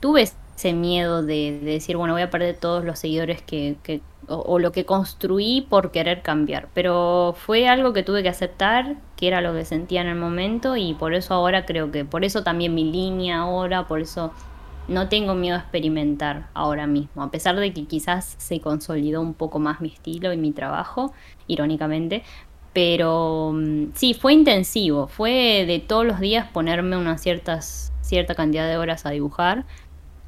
tuve 0.00 0.28
ese 0.54 0.74
miedo 0.74 1.22
de, 1.22 1.60
decir, 1.62 1.96
bueno, 1.96 2.12
voy 2.12 2.20
a 2.20 2.28
perder 2.28 2.58
todos 2.58 2.84
los 2.84 2.98
seguidores 2.98 3.40
que, 3.40 4.02
o, 4.30 4.58
lo 4.58 4.72
que 4.72 4.84
construí 4.84 5.66
por 5.68 5.90
querer 5.90 6.22
cambiar. 6.22 6.68
Pero 6.74 7.34
fue 7.36 7.68
algo 7.68 7.92
que 7.92 8.02
tuve 8.02 8.22
que 8.22 8.28
aceptar, 8.28 8.96
que 9.16 9.28
era 9.28 9.40
lo 9.40 9.52
que 9.52 9.64
sentía 9.64 10.00
en 10.00 10.08
el 10.08 10.16
momento 10.16 10.76
y 10.76 10.94
por 10.94 11.14
eso 11.14 11.34
ahora 11.34 11.66
creo 11.66 11.90
que, 11.90 12.04
por 12.04 12.24
eso 12.24 12.42
también 12.42 12.74
mi 12.74 12.90
línea 12.90 13.40
ahora, 13.40 13.86
por 13.86 14.00
eso 14.00 14.32
no 14.88 15.08
tengo 15.08 15.34
miedo 15.34 15.56
a 15.56 15.60
experimentar 15.60 16.48
ahora 16.54 16.86
mismo, 16.86 17.22
a 17.22 17.30
pesar 17.30 17.56
de 17.56 17.72
que 17.72 17.84
quizás 17.84 18.34
se 18.38 18.60
consolidó 18.60 19.20
un 19.20 19.34
poco 19.34 19.58
más 19.58 19.80
mi 19.80 19.88
estilo 19.88 20.32
y 20.32 20.36
mi 20.36 20.52
trabajo, 20.52 21.12
irónicamente. 21.46 22.22
Pero 22.72 23.52
mm, 23.52 23.92
sí, 23.94 24.14
fue 24.14 24.32
intensivo, 24.32 25.08
fue 25.08 25.64
de 25.66 25.80
todos 25.80 26.06
los 26.06 26.20
días 26.20 26.48
ponerme 26.52 26.96
unas 26.96 27.20
ciertas, 27.20 27.92
cierta 28.00 28.34
cantidad 28.34 28.68
de 28.68 28.76
horas 28.76 29.06
a 29.06 29.10
dibujar, 29.10 29.64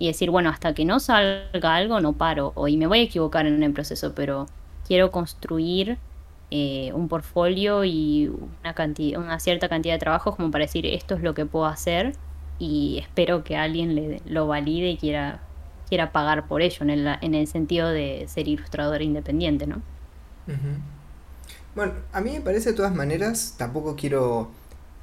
y 0.02 0.08
decir, 0.08 0.30
bueno, 0.30 0.50
hasta 0.50 0.74
que 0.74 0.84
no 0.84 0.98
salga 0.98 1.76
algo 1.76 2.00
no 2.00 2.14
paro, 2.14 2.50
o 2.56 2.66
y 2.66 2.76
me 2.76 2.88
voy 2.88 2.98
a 2.98 3.02
equivocar 3.02 3.46
en 3.46 3.62
el 3.62 3.72
proceso, 3.72 4.16
pero 4.16 4.48
quiero 4.84 5.12
construir 5.12 5.96
eh, 6.50 6.90
un 6.92 7.06
portfolio 7.06 7.84
y 7.84 8.28
una, 8.62 8.74
cantidad, 8.74 9.20
una 9.20 9.38
cierta 9.38 9.68
cantidad 9.68 9.94
de 9.94 10.00
trabajos 10.00 10.34
como 10.34 10.50
para 10.50 10.64
decir, 10.64 10.86
esto 10.86 11.14
es 11.14 11.22
lo 11.22 11.34
que 11.34 11.46
puedo 11.46 11.66
hacer 11.66 12.16
y 12.58 12.98
espero 12.98 13.44
que 13.44 13.56
alguien 13.56 13.94
le, 13.94 14.20
lo 14.26 14.48
valide 14.48 14.90
y 14.90 14.96
quiera, 14.96 15.40
quiera 15.88 16.10
pagar 16.10 16.48
por 16.48 16.62
ello, 16.62 16.78
en 16.80 16.90
el, 16.90 17.06
en 17.20 17.36
el 17.36 17.46
sentido 17.46 17.88
de 17.88 18.24
ser 18.26 18.48
ilustrador 18.48 19.02
independiente, 19.02 19.68
¿no? 19.68 19.82
Bueno, 21.76 21.92
a 22.12 22.20
mí 22.20 22.32
me 22.32 22.40
parece 22.40 22.70
de 22.70 22.76
todas 22.76 22.92
maneras, 22.92 23.54
tampoco 23.56 23.94
quiero 23.94 24.50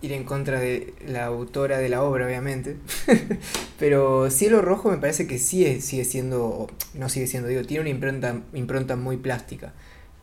ir 0.02 0.14
en 0.14 0.24
contra 0.24 0.60
de 0.60 0.94
la 1.08 1.26
autora 1.26 1.78
de 1.78 1.90
la 1.90 2.04
obra, 2.04 2.26
obviamente. 2.26 2.78
Pero 3.80 4.30
Cielo 4.30 4.62
Rojo 4.62 4.90
me 4.90 4.98
parece 4.98 5.28
que 5.28 5.38
sí 5.38 5.82
sigue 5.82 6.06
siendo, 6.06 6.68
no 6.94 7.10
sigue 7.10 7.28
siendo, 7.28 7.50
digo, 7.50 7.64
tiene 7.64 7.82
una 7.82 7.90
impronta, 7.90 8.42
impronta 8.54 8.96
muy 8.96 9.18
plástica. 9.18 9.74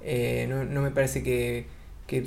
Eh, 0.01 0.47
no, 0.49 0.83
me 0.83 0.91
parece 0.91 1.23
que, 1.23 1.67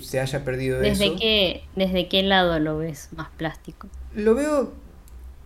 se 0.02 0.20
haya 0.20 0.44
perdido 0.44 0.80
¿Desde 0.80 1.06
eso. 1.06 1.16
Qué, 1.18 1.64
¿Desde 1.76 2.08
qué 2.08 2.22
lado 2.24 2.60
lo 2.60 2.78
ves 2.78 3.10
más 3.16 3.30
plástico? 3.38 3.88
Lo 4.14 4.36
veo, 4.36 4.74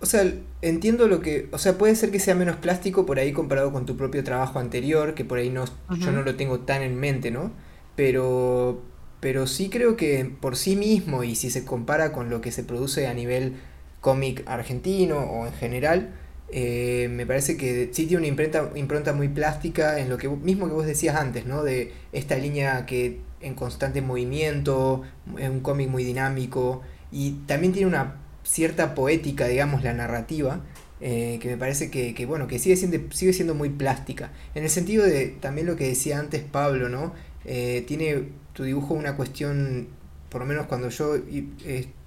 o 0.01 0.05
sea, 0.05 0.33
entiendo 0.61 1.07
lo 1.07 1.21
que, 1.21 1.47
o 1.51 1.57
sea, 1.57 1.77
puede 1.77 1.95
ser 1.95 2.11
que 2.11 2.19
sea 2.19 2.33
menos 2.35 2.57
plástico 2.57 3.05
por 3.05 3.19
ahí 3.19 3.31
comparado 3.31 3.71
con 3.71 3.85
tu 3.85 3.95
propio 3.95 4.23
trabajo 4.23 4.59
anterior, 4.59 5.13
que 5.13 5.23
por 5.23 5.37
ahí 5.37 5.49
no, 5.49 5.65
yo 5.99 6.11
no 6.11 6.23
lo 6.23 6.35
tengo 6.35 6.61
tan 6.61 6.81
en 6.81 6.99
mente, 6.99 7.29
¿no? 7.29 7.51
Pero, 7.95 8.81
pero 9.24 9.47
sí 9.47 9.69
creo 9.69 9.95
que 9.95 10.30
por 10.41 10.57
sí 10.57 10.76
mismo 10.76 11.24
y 11.24 11.36
si 11.36 11.49
se 11.49 11.63
compara 11.63 12.11
con 12.11 12.30
lo 12.30 12.41
que 12.41 12.51
se 12.51 12.65
produce 12.65 13.07
a 13.07 13.13
nivel 13.13 13.53
cómic 14.01 14.43
argentino 14.47 15.17
o 15.17 15.47
en 15.47 15.53
general, 15.53 16.09
eh, 16.51 17.07
me 17.09 17.26
parece 17.26 17.55
que 17.55 17.89
sí 17.93 18.05
tiene 18.05 18.17
una 18.17 18.28
impronta, 18.28 18.69
impronta 18.76 19.13
muy 19.13 19.30
plástica 19.30 19.97
en 19.97 20.09
lo 20.09 20.17
que 20.17 20.28
mismo 20.28 20.67
que 20.67 20.74
vos 20.74 20.86
decías 20.86 21.15
antes, 21.15 21.45
¿no? 21.45 21.63
De 21.63 21.93
esta 22.11 22.36
línea 22.36 22.86
que 22.86 23.21
en 23.39 23.55
constante 23.55 24.01
movimiento, 24.01 25.03
es 25.39 25.49
un 25.49 25.61
cómic 25.61 25.88
muy 25.88 26.03
dinámico 26.03 26.82
y 27.09 27.32
también 27.47 27.71
tiene 27.71 27.88
una 27.88 28.17
cierta 28.43 28.93
poética, 28.93 29.47
digamos, 29.47 29.84
la 29.84 29.93
narrativa, 29.93 30.65
eh, 30.99 31.39
que 31.41 31.47
me 31.47 31.55
parece 31.55 31.89
que, 31.89 32.13
que, 32.13 32.26
bueno, 32.26 32.47
que 32.47 32.59
sigue 32.59 32.76
siendo, 32.76 32.97
sigue 33.15 33.32
siendo 33.32 33.55
muy 33.55 33.69
plástica. 33.69 34.32
En 34.53 34.63
el 34.65 34.69
sentido 34.69 35.05
de 35.05 35.28
también 35.28 35.65
lo 35.65 35.78
que 35.78 35.88
decía 35.88 36.19
antes 36.19 36.43
Pablo, 36.43 36.89
¿no? 36.89 37.13
Eh, 37.45 37.86
tiene 37.88 38.42
tu 38.53 38.63
dibujo 38.63 38.93
una 38.93 39.15
cuestión, 39.15 39.87
por 40.29 40.41
lo 40.41 40.47
menos 40.47 40.67
cuando 40.67 40.89
yo 40.89 41.15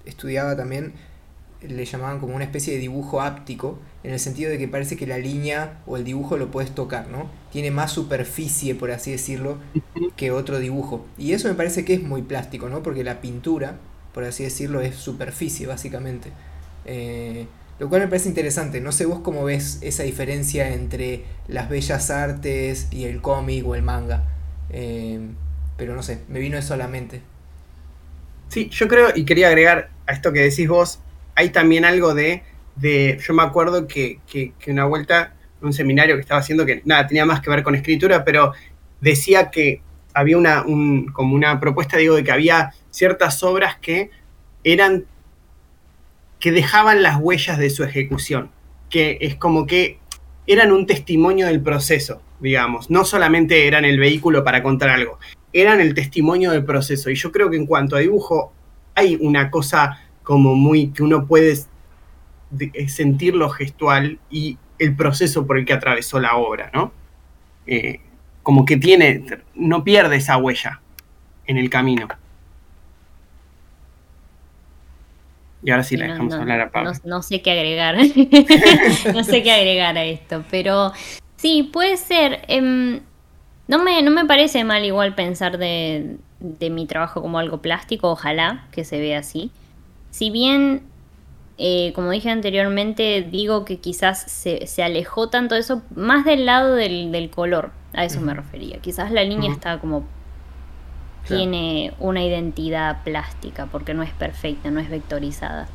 estudiaba 0.05 0.55
también, 0.55 0.93
le 1.61 1.85
llamaban 1.85 2.19
como 2.19 2.35
una 2.35 2.45
especie 2.45 2.73
de 2.73 2.79
dibujo 2.79 3.21
áptico, 3.21 3.79
en 4.03 4.13
el 4.13 4.19
sentido 4.19 4.51
de 4.51 4.57
que 4.59 4.67
parece 4.67 4.95
que 4.97 5.07
la 5.07 5.17
línea 5.17 5.81
o 5.87 5.97
el 5.97 6.03
dibujo 6.03 6.37
lo 6.37 6.51
puedes 6.51 6.73
tocar, 6.75 7.09
¿no? 7.09 7.31
Tiene 7.51 7.71
más 7.71 7.91
superficie, 7.91 8.75
por 8.75 8.91
así 8.91 9.11
decirlo, 9.11 9.57
que 10.15 10.31
otro 10.31 10.59
dibujo. 10.59 11.05
Y 11.17 11.33
eso 11.33 11.47
me 11.47 11.55
parece 11.55 11.85
que 11.85 11.95
es 11.95 12.03
muy 12.03 12.21
plástico, 12.23 12.69
¿no? 12.69 12.83
Porque 12.83 13.03
la 13.03 13.21
pintura, 13.21 13.79
por 14.13 14.23
así 14.23 14.43
decirlo, 14.43 14.81
es 14.81 14.95
superficie, 14.95 15.67
básicamente. 15.67 16.33
Eh, 16.85 17.47
Lo 17.79 17.89
cual 17.89 18.01
me 18.01 18.07
parece 18.07 18.29
interesante. 18.29 18.81
No 18.81 18.91
sé 18.91 19.05
vos 19.05 19.19
cómo 19.19 19.43
ves 19.43 19.79
esa 19.81 20.03
diferencia 20.03 20.73
entre 20.73 21.25
las 21.47 21.69
bellas 21.69 22.09
artes 22.09 22.87
y 22.91 23.05
el 23.05 23.21
cómic 23.21 23.65
o 23.67 23.75
el 23.75 23.83
manga. 23.83 24.23
Eh, 24.69 25.19
pero 25.77 25.95
no 25.95 26.03
sé, 26.03 26.19
me 26.27 26.39
vino 26.39 26.57
eso 26.57 26.73
a 26.73 26.77
la 26.77 26.87
mente. 26.87 27.21
Sí, 28.49 28.69
yo 28.69 28.87
creo, 28.87 29.09
y 29.15 29.25
quería 29.25 29.47
agregar 29.47 29.89
a 30.07 30.13
esto 30.13 30.33
que 30.33 30.41
decís 30.41 30.67
vos, 30.67 30.99
hay 31.35 31.49
también 31.49 31.85
algo 31.85 32.13
de, 32.13 32.43
de 32.75 33.19
yo 33.25 33.33
me 33.33 33.43
acuerdo 33.43 33.87
que, 33.87 34.19
que, 34.27 34.53
una 34.67 34.85
vuelta, 34.85 35.35
un 35.61 35.73
seminario 35.73 36.15
que 36.15 36.21
estaba 36.21 36.39
haciendo, 36.39 36.65
que 36.65 36.81
nada, 36.85 37.07
tenía 37.07 37.25
más 37.25 37.41
que 37.41 37.49
ver 37.49 37.63
con 37.63 37.75
escritura, 37.75 38.23
pero 38.23 38.53
decía 39.01 39.51
que 39.51 39.81
había 40.13 40.37
una, 40.37 40.65
como 41.13 41.35
una 41.35 41.59
propuesta, 41.59 41.97
digo, 41.97 42.15
de 42.15 42.23
que 42.23 42.31
había 42.31 42.73
ciertas 42.89 43.43
obras 43.43 43.77
que 43.77 44.09
eran, 44.63 45.05
que 46.39 46.51
dejaban 46.51 47.03
las 47.03 47.17
huellas 47.17 47.59
de 47.59 47.69
su 47.69 47.83
ejecución, 47.83 48.49
que 48.89 49.19
es 49.21 49.35
como 49.35 49.67
que 49.67 49.99
eran 50.47 50.71
un 50.71 50.87
testimonio 50.87 51.45
del 51.47 51.61
proceso, 51.61 52.21
digamos, 52.39 52.89
no 52.89 53.05
solamente 53.05 53.67
eran 53.67 53.85
el 53.85 53.99
vehículo 53.99 54.43
para 54.43 54.63
contar 54.63 54.89
algo, 54.89 55.19
eran 55.53 55.79
el 55.79 55.93
testimonio 55.93 56.51
del 56.51 56.65
proceso. 56.65 57.09
Y 57.09 57.15
yo 57.15 57.31
creo 57.31 57.49
que 57.49 57.57
en 57.57 57.65
cuanto 57.65 57.95
a 57.95 57.99
dibujo, 57.99 58.53
hay 58.95 59.17
una 59.19 59.49
cosa 59.49 60.01
como 60.23 60.55
muy 60.55 60.89
que 60.89 61.03
uno 61.03 61.25
puede 61.25 61.57
eh, 62.59 62.89
sentir 62.89 63.35
lo 63.35 63.49
gestual 63.49 64.19
y 64.29 64.57
el 64.79 64.95
proceso 64.95 65.45
por 65.45 65.57
el 65.57 65.65
que 65.65 65.73
atravesó 65.73 66.19
la 66.19 66.35
obra, 66.35 66.69
¿no? 66.73 66.91
Eh, 67.65 67.99
como 68.43 68.65
que 68.65 68.77
tiene, 68.77 69.25
no 69.55 69.83
pierde 69.83 70.17
esa 70.17 70.37
huella 70.37 70.81
en 71.45 71.57
el 71.57 71.69
camino. 71.69 72.07
Y 75.63 75.71
ahora 75.71 75.83
sí 75.83 75.97
la 75.97 76.07
dejamos 76.07 76.33
hablar 76.33 76.61
a 76.61 76.71
Pablo. 76.71 76.91
No, 77.03 77.21
sé 77.23 77.41
qué 77.41 77.51
agregar. 77.51 77.97
no 79.13 79.23
sé 79.23 79.43
qué 79.43 79.51
agregar 79.51 79.97
a 79.97 80.05
esto. 80.05 80.43
Pero 80.49 80.93
sí, 81.35 81.69
puede 81.73 81.97
ser. 81.97 82.45
Em, 82.47 83.01
no, 83.67 83.83
me, 83.83 84.01
no 84.01 84.11
me 84.11 84.25
parece 84.25 84.63
mal 84.63 84.83
igual 84.85 85.15
pensar 85.15 85.57
de, 85.57 86.17
de 86.39 86.69
mi 86.69 86.85
trabajo 86.85 87.21
como 87.21 87.39
algo 87.39 87.61
plástico. 87.61 88.09
Ojalá 88.09 88.67
que 88.71 88.83
se 88.83 88.99
vea 88.99 89.19
así. 89.19 89.51
Si 90.11 90.29
bien 90.29 90.83
eh, 91.59 91.91
como 91.95 92.11
dije 92.11 92.29
anteriormente, 92.29 93.27
digo 93.29 93.65
que 93.65 93.79
quizás 93.79 94.21
se, 94.21 94.67
se, 94.67 94.83
alejó 94.83 95.29
tanto 95.29 95.55
de 95.55 95.61
eso, 95.61 95.81
más 95.95 96.23
del 96.23 96.45
lado 96.45 96.75
del, 96.75 97.11
del 97.11 97.31
color, 97.31 97.71
a 97.93 98.05
eso 98.05 98.21
me 98.21 98.33
refería. 98.33 98.77
Quizás 98.79 99.11
la 99.11 99.23
línea 99.23 99.51
está 99.51 99.79
como... 99.79 100.05
Tiene 101.27 101.93
una 101.99 102.23
identidad 102.23 103.03
plástica, 103.03 103.65
porque 103.65 103.93
no 103.93 104.01
es 104.01 104.11
perfecta, 104.11 104.71
no 104.71 104.79
es 104.79 104.89
vectorizada. 104.89 105.67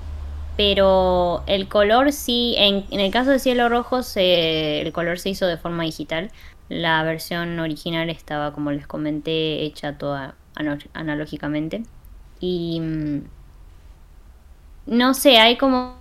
Pero 0.57 1.43
el 1.47 1.68
color 1.68 2.12
sí, 2.12 2.55
en, 2.57 2.86
en 2.90 3.01
el 3.01 3.11
caso 3.11 3.30
de 3.30 3.38
Cielo 3.38 3.68
Rojo, 3.68 4.01
el 4.16 4.90
color 4.95 5.18
se 5.18 5.28
hizo 5.28 5.47
de 5.47 5.59
forma 5.59 5.82
digital. 5.82 6.30
La 6.72 7.02
versión 7.02 7.58
original 7.58 8.08
estaba, 8.08 8.52
como 8.54 8.70
les 8.70 8.86
comenté, 8.86 9.62
hecha 9.62 9.98
toda 9.98 10.36
analógicamente. 10.94 11.82
Y 12.40 12.80
mm, 12.80 13.22
no 14.86 15.14
sé, 15.14 15.38
hay 15.38 15.58
como 15.58 15.96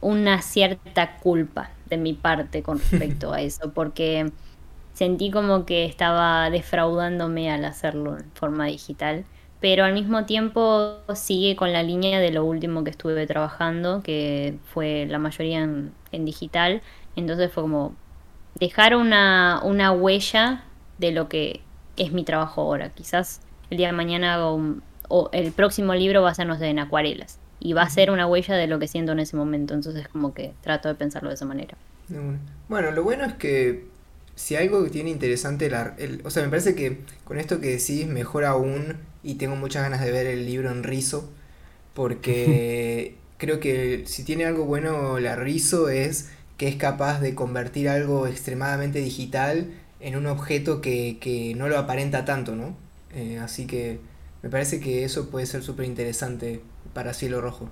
una 0.00 0.42
cierta 0.42 1.16
culpa 1.16 1.70
de 1.86 1.96
mi 1.96 2.12
parte 2.12 2.62
con 2.62 2.78
respecto 2.78 3.32
a 3.32 3.40
eso, 3.40 3.72
porque 3.72 4.30
sentí 4.92 5.30
como 5.30 5.64
que 5.64 5.86
estaba 5.86 6.50
defraudándome 6.50 7.50
al 7.50 7.64
hacerlo 7.64 8.18
en 8.18 8.30
forma 8.32 8.66
digital, 8.66 9.24
pero 9.60 9.84
al 9.84 9.94
mismo 9.94 10.24
tiempo 10.24 10.98
sigue 11.14 11.56
con 11.56 11.72
la 11.72 11.82
línea 11.82 12.20
de 12.20 12.30
lo 12.30 12.44
último 12.44 12.84
que 12.84 12.90
estuve 12.90 13.26
trabajando, 13.26 14.02
que 14.02 14.58
fue 14.72 15.06
la 15.08 15.18
mayoría 15.18 15.62
en, 15.62 15.92
digital, 16.24 16.82
entonces 17.16 17.50
fue 17.50 17.62
como 17.64 17.94
dejar 18.60 18.96
una, 18.96 19.60
una 19.64 19.92
huella 19.92 20.64
de 20.98 21.12
lo 21.12 21.28
que 21.28 21.60
es 21.96 22.12
mi 22.12 22.24
trabajo 22.24 22.62
ahora. 22.62 22.90
Quizás 22.90 23.40
el 23.70 23.78
día 23.78 23.88
de 23.88 23.92
mañana 23.92 24.34
hago 24.34 24.76
o 25.08 25.30
el 25.32 25.52
próximo 25.52 25.94
libro 25.94 26.22
va 26.22 26.30
a 26.30 26.34
ser, 26.34 26.46
no 26.46 26.58
sé, 26.58 26.66
en 26.66 26.78
acuarelas 26.78 27.38
y 27.60 27.72
va 27.72 27.82
a 27.82 27.90
ser 27.90 28.10
una 28.10 28.26
huella 28.26 28.54
de 28.54 28.66
lo 28.66 28.78
que 28.78 28.88
siento 28.88 29.12
en 29.12 29.20
ese 29.20 29.36
momento. 29.36 29.74
Entonces 29.74 30.08
como 30.08 30.34
que 30.34 30.52
trato 30.62 30.88
de 30.88 30.94
pensarlo 30.94 31.28
de 31.28 31.34
esa 31.34 31.44
manera. 31.44 31.76
Bueno, 32.68 32.90
lo 32.90 33.02
bueno 33.04 33.24
es 33.24 33.34
que 33.34 33.86
si 34.34 34.56
algo 34.56 34.84
que 34.84 34.90
tiene 34.90 35.10
interesante, 35.10 35.68
la, 35.68 35.96
o 36.24 36.30
sea, 36.30 36.42
me 36.42 36.48
parece 36.48 36.74
que 36.74 36.98
con 37.24 37.38
esto 37.38 37.60
que 37.60 37.68
decís 37.68 38.06
mejor 38.06 38.44
aún 38.44 38.96
y 39.22 39.34
tengo 39.34 39.56
muchas 39.56 39.82
ganas 39.82 40.00
de 40.00 40.12
ver 40.12 40.26
el 40.26 40.46
libro 40.46 40.70
en 40.70 40.84
rizo 40.84 41.28
porque 41.92 43.16
creo 43.38 43.60
que 43.60 44.04
si 44.06 44.24
tiene 44.24 44.44
algo 44.44 44.64
bueno 44.64 45.18
la 45.18 45.36
rizo 45.36 45.88
es 45.88 46.30
que 46.58 46.68
es 46.68 46.76
capaz 46.76 47.20
de 47.20 47.34
convertir 47.34 47.88
algo 47.88 48.26
extremadamente 48.26 48.98
digital 49.00 49.72
en 50.00 50.16
un 50.16 50.26
objeto 50.26 50.80
que, 50.80 51.18
que 51.20 51.54
no 51.54 51.68
lo 51.68 51.78
aparenta 51.78 52.24
tanto, 52.24 52.54
¿no? 52.54 52.76
Eh, 53.14 53.38
así 53.38 53.66
que 53.66 54.00
me 54.42 54.50
parece 54.50 54.80
que 54.80 55.04
eso 55.04 55.30
puede 55.30 55.46
ser 55.46 55.62
súper 55.62 55.86
interesante 55.86 56.62
para 56.92 57.14
Cielo 57.14 57.40
Rojo. 57.40 57.68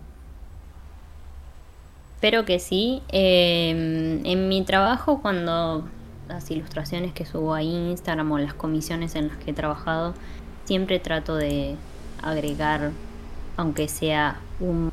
Espero 2.16 2.44
que 2.44 2.58
sí. 2.58 3.02
Em, 3.08 4.24
en 4.24 4.48
mi 4.48 4.64
trabajo, 4.64 5.20
cuando 5.20 5.86
las 6.28 6.50
ilustraciones 6.50 7.12
que 7.12 7.26
subo 7.26 7.54
a 7.54 7.62
Instagram 7.62 8.32
o 8.32 8.38
las 8.38 8.54
comisiones 8.54 9.14
en 9.14 9.28
las 9.28 9.36
que 9.36 9.50
he 9.50 9.54
trabajado, 9.54 10.14
siempre 10.64 10.98
trato 10.98 11.36
de 11.36 11.76
agregar, 12.22 12.92
aunque 13.56 13.86
sea 13.88 14.40
un, 14.58 14.90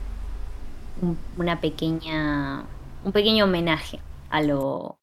una 1.37 1.59
pequeña, 1.61 2.65
un 3.03 3.11
pequeño 3.11 3.45
homenaje 3.45 3.99
a 4.29 4.41
lo, 4.41 4.99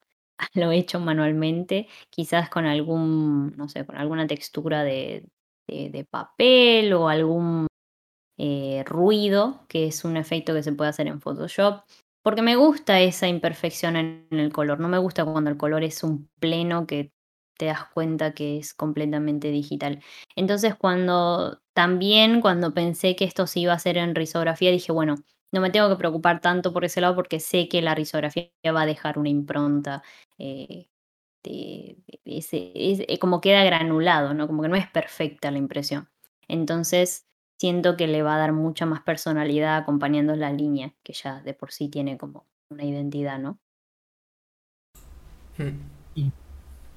hecho 0.54 1.00
manualmente, 1.00 1.88
quizás 2.10 2.48
con 2.48 2.66
algún, 2.66 3.52
no 3.56 3.68
sé, 3.68 3.84
con 3.84 3.96
alguna 3.96 4.26
textura 4.26 4.82
de, 4.82 5.24
de, 5.66 6.06
papel 6.10 6.92
o 6.92 7.08
algún 7.08 7.66
eh, 8.38 8.82
ruido, 8.86 9.66
que 9.68 9.86
es 9.86 10.04
un 10.04 10.16
efecto 10.16 10.54
que 10.54 10.62
se 10.62 10.72
puede 10.72 10.90
hacer 10.90 11.06
en 11.06 11.20
Photoshop. 11.20 11.84
Porque 12.22 12.42
me 12.42 12.56
gusta 12.56 13.00
esa 13.00 13.28
imperfección 13.28 13.96
en 13.96 14.26
el 14.30 14.52
color. 14.52 14.78
No 14.80 14.88
me 14.88 14.98
gusta 14.98 15.24
cuando 15.24 15.50
el 15.50 15.56
color 15.56 15.84
es 15.84 16.02
un 16.02 16.28
pleno 16.38 16.86
que 16.86 17.12
te 17.58 17.66
das 17.66 17.86
cuenta 17.92 18.32
que 18.32 18.58
es 18.58 18.74
completamente 18.74 19.50
digital. 19.50 20.02
Entonces, 20.36 20.74
cuando 20.74 21.60
también 21.74 22.40
cuando 22.40 22.74
pensé 22.74 23.16
que 23.16 23.24
esto 23.24 23.46
se 23.46 23.60
iba 23.60 23.72
a 23.72 23.76
hacer 23.76 23.98
en 23.98 24.14
risografía, 24.14 24.70
dije, 24.70 24.92
bueno, 24.92 25.16
no 25.52 25.60
me 25.60 25.70
tengo 25.70 25.88
que 25.88 25.96
preocupar 25.96 26.40
tanto 26.40 26.72
por 26.72 26.84
ese 26.84 27.00
lado 27.00 27.14
porque 27.14 27.40
sé 27.40 27.68
que 27.68 27.82
la 27.82 27.94
risografía 27.94 28.50
va 28.66 28.82
a 28.82 28.86
dejar 28.86 29.18
una 29.18 29.28
impronta 29.28 30.02
eh, 30.38 30.86
es, 31.44 33.18
como 33.18 33.40
queda 33.40 33.64
granulado, 33.64 34.34
¿no? 34.34 34.46
Como 34.46 34.62
que 34.62 34.68
no 34.68 34.76
es 34.76 34.88
perfecta 34.88 35.50
la 35.50 35.58
impresión. 35.58 36.08
Entonces, 36.48 37.26
siento 37.58 37.96
que 37.96 38.06
le 38.06 38.22
va 38.22 38.34
a 38.34 38.38
dar 38.38 38.52
mucha 38.52 38.86
más 38.86 39.02
personalidad 39.02 39.76
acompañando 39.76 40.34
la 40.36 40.52
línea, 40.52 40.94
que 41.02 41.12
ya 41.12 41.40
de 41.40 41.54
por 41.54 41.72
sí 41.72 41.88
tiene 41.88 42.18
como 42.18 42.46
una 42.70 42.84
identidad, 42.84 43.38
¿no? 43.38 43.58
Hmm. 45.56 45.78
Y 46.14 46.32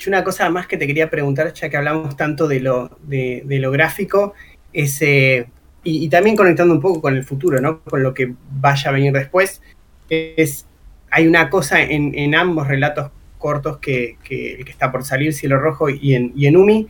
una 0.07 0.23
cosa 0.23 0.49
más 0.49 0.67
que 0.67 0.77
te 0.77 0.85
quería 0.85 1.09
preguntar, 1.09 1.53
ya 1.53 1.69
que 1.69 1.77
hablamos 1.77 2.17
tanto 2.17 2.47
de 2.47 2.59
lo, 2.59 2.89
de, 3.03 3.43
lo 3.45 3.71
gráfico, 3.71 4.33
es, 4.73 5.01
eh, 5.01 5.47
y, 5.83 6.07
también 6.09 6.35
conectando 6.35 6.73
un 6.73 6.81
poco 6.81 7.01
con 7.01 7.15
el 7.15 7.23
futuro, 7.23 7.59
¿no? 7.61 7.81
Con 7.81 8.03
lo 8.03 8.13
que 8.13 8.33
vaya 8.51 8.89
a 8.89 8.93
venir 8.93 9.11
después, 9.13 9.61
es, 10.09 10.65
hay 11.11 11.27
una 11.27 11.49
cosa 11.49 11.81
en, 11.81 12.17
en 12.17 12.35
ambos 12.35 12.67
relatos 12.67 13.11
cortos 13.43 13.77
que, 13.79 14.15
el 14.29 14.63
que 14.63 14.71
está 14.71 14.89
por 14.89 15.03
salir, 15.03 15.33
Cielo 15.33 15.59
Rojo 15.59 15.89
y 15.89 16.15
en, 16.15 16.31
y 16.33 16.47
en 16.47 16.55
Umi, 16.55 16.87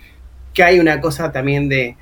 que 0.53 0.63
hay 0.63 0.79
una 0.79 1.01
cosa 1.01 1.31
también 1.31 1.67
de, 1.67 1.95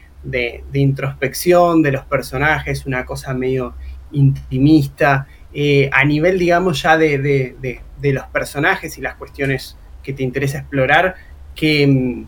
introspección 0.73 1.81
de 1.81 1.93
los 1.93 2.03
personajes, 2.03 2.85
una 2.85 3.05
cosa 3.05 3.33
medio 3.33 3.75
intimista, 4.11 5.25
eh, 5.53 5.89
a 5.93 6.03
nivel, 6.03 6.37
digamos, 6.37 6.81
ya 6.81 6.97
de, 6.97 7.79
los 8.03 8.25
personajes 8.25 8.97
y 8.97 9.01
las 9.01 9.15
cuestiones 9.15 9.77
que 10.03 10.11
te 10.11 10.21
interesa 10.21 10.57
explorar, 10.57 11.15
que, 11.55 11.87
mm, 11.87 12.25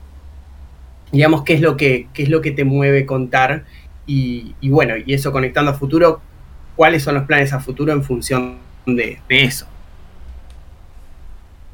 digamos, 1.11 1.43
qué 1.43 1.55
es 1.55 1.61
lo 1.61 1.75
que, 1.75 2.07
es 2.15 2.29
lo 2.29 2.39
que 2.39 2.51
te 2.51 2.63
mueve 2.63 3.05
contar 3.05 3.65
y, 4.05 4.53
bueno, 4.69 4.95
y 4.97 5.13
eso 5.13 5.31
conectando 5.31 5.71
a 5.71 5.73
futuro, 5.75 6.21
cuáles 6.75 7.03
son 7.03 7.15
los 7.15 7.25
planes 7.25 7.53
a 7.53 7.59
futuro 7.59 7.93
en 7.93 8.03
función 8.03 8.57
de 8.85 9.19
eso. 9.29 9.67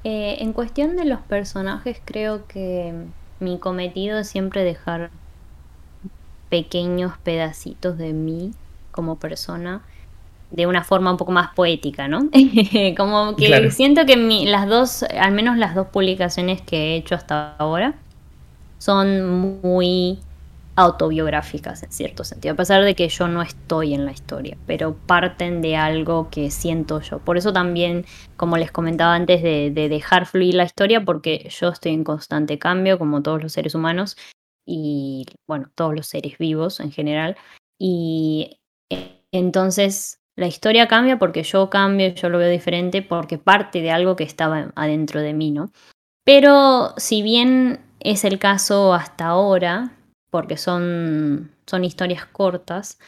Eh, 0.04 0.38
en 0.40 0.54
cuestión 0.54 0.96
de 0.96 1.06
los 1.06 1.20
personajes, 1.20 2.02
creo 2.06 2.48
que 2.48 2.94
mi 3.40 3.60
cometido 3.60 4.20
es 4.20 4.30
siempre 4.30 4.64
dejar 4.64 5.10
pequeños 6.50 7.14
pedacitos 7.24 7.98
de 7.98 8.14
mí 8.14 8.52
como 8.92 9.18
persona 9.18 9.82
de 10.52 10.66
una 10.66 10.84
forma 10.84 11.12
un 11.12 11.18
poco 11.18 11.32
más 11.32 11.54
poética, 11.54 12.08
¿no? 12.08 12.30
como 12.98 13.36
que 13.36 13.70
siento 13.72 14.06
que 14.06 14.16
las 14.46 14.68
dos, 14.68 15.04
al 15.04 15.32
menos 15.32 15.58
las 15.58 15.76
dos 15.76 15.88
publicaciones 15.88 16.62
que 16.62 16.94
he 16.94 16.96
hecho 16.96 17.14
hasta 17.16 17.56
ahora, 17.58 17.96
son 18.80 19.60
muy 19.62 20.20
autobiográficas 20.80 21.84
en 21.84 21.92
cierto 21.92 22.24
sentido, 22.24 22.54
a 22.54 22.58
pesar 22.58 22.86
de 22.86 22.96
que 22.96 23.10
yo 23.10 23.28
no 23.28 23.42
estoy 23.42 23.94
en 23.94 24.06
la 24.06 24.14
historia, 24.14 24.58
pero 24.66 24.96
parten 24.96 25.62
de 25.62 25.76
algo 25.76 26.30
que 26.30 26.52
siento 26.52 27.02
yo. 27.02 27.20
Por 27.20 27.36
eso 27.38 27.52
también, 27.52 28.06
como 28.38 28.56
les 28.56 28.72
comentaba 28.72 29.14
antes, 29.14 29.44
de, 29.44 29.72
dejar 29.72 30.26
fluir 30.26 30.56
la 30.56 30.64
historia, 30.64 31.04
porque 31.04 31.50
yo 31.50 31.68
estoy 31.68 31.92
en 31.92 32.06
constante 32.06 32.58
cambio, 32.60 32.98
como 32.98 33.22
todos 33.22 33.44
los 33.44 33.52
seres 33.52 33.76
humanos, 33.76 34.16
y 34.66 35.26
bueno, 35.50 35.70
todos 35.76 35.94
los 35.94 36.08
seres 36.08 36.38
vivos 36.38 36.80
en 36.80 36.94
general. 36.94 37.36
Y 37.78 38.62
eh, 38.90 39.22
entonces 39.34 40.22
la 40.38 40.48
historia 40.48 40.88
cambia 40.88 41.20
porque 41.20 41.44
yo 41.44 41.70
cambio, 41.70 42.08
yo 42.14 42.30
lo 42.30 42.38
veo 42.38 42.50
diferente, 42.50 43.02
porque 43.02 43.38
parte 43.38 43.82
de 43.82 43.92
algo 43.92 44.16
que 44.16 44.24
estaba 44.24 44.72
adentro 44.76 45.20
de 45.20 45.34
mí, 45.34 45.52
¿no? 45.52 45.74
Pero 46.24 46.94
si 46.96 47.22
bien 47.22 47.82
es 48.00 48.24
el 48.24 48.40
caso 48.40 48.94
hasta 48.94 49.28
ahora, 49.28 49.92
porque 50.30 50.58
son, 50.58 51.52
son 51.66 51.84
historias 51.84 52.26
cortas. 52.26 53.00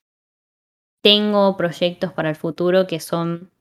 Tengo 1.03 1.57
proyectos 1.57 2.13
para 2.13 2.30
el 2.30 2.36
futuro 2.36 2.88
que 2.88 2.99
son 2.99 3.51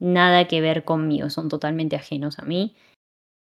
nada 0.00 0.48
que 0.48 0.60
ver 0.60 0.84
conmigo, 0.84 1.30
son 1.30 1.48
totalmente 1.48 1.96
ajenos 1.96 2.38
a 2.38 2.42
mí 2.42 2.76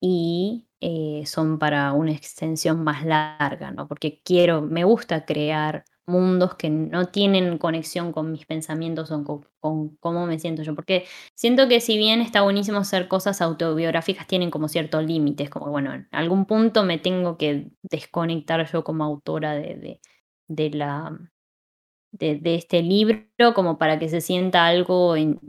y 0.00 0.66
eh, 0.80 1.24
son 1.26 1.58
para 1.58 1.92
una 1.92 2.12
extensión 2.12 2.84
más 2.84 3.04
larga, 3.04 3.70
¿no? 3.70 3.88
Porque 3.88 4.20
quiero, 4.24 4.62
me 4.62 4.84
gusta 4.84 5.24
crear 5.24 5.84
mundos 6.06 6.54
que 6.56 6.70
no 6.70 7.06
tienen 7.08 7.58
conexión 7.58 8.12
con 8.12 8.32
mis 8.32 8.46
pensamientos 8.46 9.10
o 9.10 9.24
con, 9.60 9.96
cómo 10.00 10.26
me 10.26 10.38
siento 10.38 10.62
yo. 10.62 10.74
Porque 10.74 11.06
siento 11.34 11.68
que 11.68 11.80
si 11.80 11.96
bien 11.98 12.20
está 12.20 12.42
buenísimo 12.42 12.78
hacer 12.78 13.08
cosas 13.08 13.40
autobiográficas, 13.40 14.26
tienen 14.26 14.50
como 14.50 14.68
ciertos 14.68 15.04
límites, 15.04 15.50
como 15.50 15.70
bueno, 15.70 15.94
en 15.94 16.08
algún 16.12 16.46
punto 16.46 16.84
me 16.84 16.98
tengo 16.98 17.38
que 17.38 17.70
desconectar 17.82 18.70
yo 18.70 18.84
como 18.84 19.04
autora 19.04 19.54
de, 19.54 20.00
de, 20.48 20.70
la... 20.70 21.18
De, 22.12 22.40
este 22.54 22.82
libro 22.82 23.24
como 23.54 23.78
para 23.78 23.98
que 23.98 24.08
se 24.08 24.20
sienta 24.20 24.66
algo 24.66 25.16
en, 25.16 25.40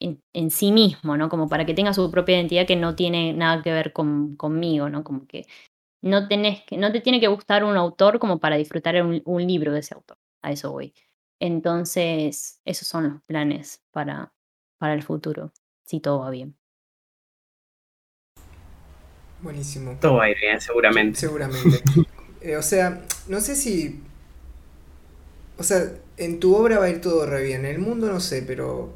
en, 0.00 0.50
sí 0.50 0.72
mismo, 0.72 1.16
¿no? 1.16 1.28
Como 1.28 1.48
para 1.48 1.66
que 1.66 1.74
tenga 1.74 1.92
su 1.94 2.10
propia 2.10 2.36
identidad 2.36 2.66
que 2.66 2.76
no 2.76 2.94
tiene 2.94 3.32
nada 3.32 3.62
que 3.62 3.72
ver 3.72 3.92
con, 3.92 4.36
conmigo, 4.36 4.88
¿no? 4.88 5.04
Como 5.04 5.26
que 5.26 5.46
no, 6.00 6.28
tenés 6.28 6.62
que, 6.64 6.76
no 6.76 6.92
te 6.92 7.00
tiene 7.00 7.20
que 7.20 7.28
gustar 7.28 7.64
un 7.64 7.76
autor 7.76 8.18
como 8.18 8.38
para 8.38 8.56
disfrutar 8.56 9.02
un, 9.02 9.46
libro 9.46 9.72
de 9.72 9.80
ese 9.80 9.94
autor. 9.94 10.18
A 10.42 10.52
eso 10.52 10.72
voy. 10.72 10.94
Entonces, 11.40 12.60
esos 12.64 12.88
son 12.88 13.08
los 13.08 13.22
planes 13.22 13.82
para, 13.90 14.32
para 14.78 14.94
el 14.94 15.02
futuro, 15.02 15.52
si 15.84 16.00
todo 16.00 16.20
va 16.20 16.30
bien. 16.30 16.56
Buenísimo. 19.40 19.96
Todo 20.00 20.14
va 20.14 20.24
a 20.24 20.30
ir 20.30 20.36
bien, 20.40 20.60
seguramente. 20.60 21.20
Seguramente. 21.20 21.82
Eh, 22.40 22.56
o 22.56 22.62
sea, 22.62 23.02
no 23.26 23.40
sé 23.40 23.56
si. 23.56 24.00
O 25.56 25.64
sea, 25.64 25.90
en 26.16 26.38
tu 26.38 26.54
obra 26.54 26.78
va 26.78 26.84
a 26.84 26.88
ir 26.88 27.00
todo 27.00 27.26
re 27.26 27.42
bien. 27.42 27.64
En 27.64 27.72
el 27.72 27.80
mundo 27.80 28.06
no 28.06 28.20
sé, 28.20 28.42
pero. 28.42 28.94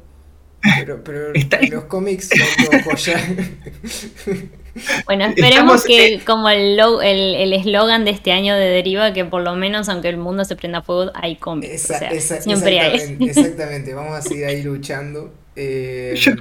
Pero, 0.77 1.03
pero 1.03 1.33
los 1.69 1.83
cómics 1.83 2.29
va 2.29 2.45
todo 2.81 2.95
Bueno, 5.05 5.25
esperemos 5.35 5.83
que 5.83 6.21
como 6.25 6.49
el 6.49 7.53
eslogan 7.53 8.05
de 8.05 8.11
este 8.11 8.31
año 8.31 8.55
de 8.55 8.65
Deriva, 8.65 9.13
que 9.13 9.25
por 9.25 9.41
lo 9.41 9.55
menos 9.55 9.89
aunque 9.89 10.09
el 10.09 10.17
mundo 10.17 10.45
se 10.45 10.55
prenda 10.55 10.81
fuego, 10.81 11.11
hay 11.13 11.35
cómics. 11.35 11.91
siempre 12.41 12.79
hay. 12.79 13.17
Exactamente, 13.19 13.93
vamos 13.93 14.13
a 14.13 14.21
seguir 14.21 14.45
ahí 14.45 14.63
luchando. 14.63 15.31
Eh, 15.55 16.13
yo, 16.15 16.31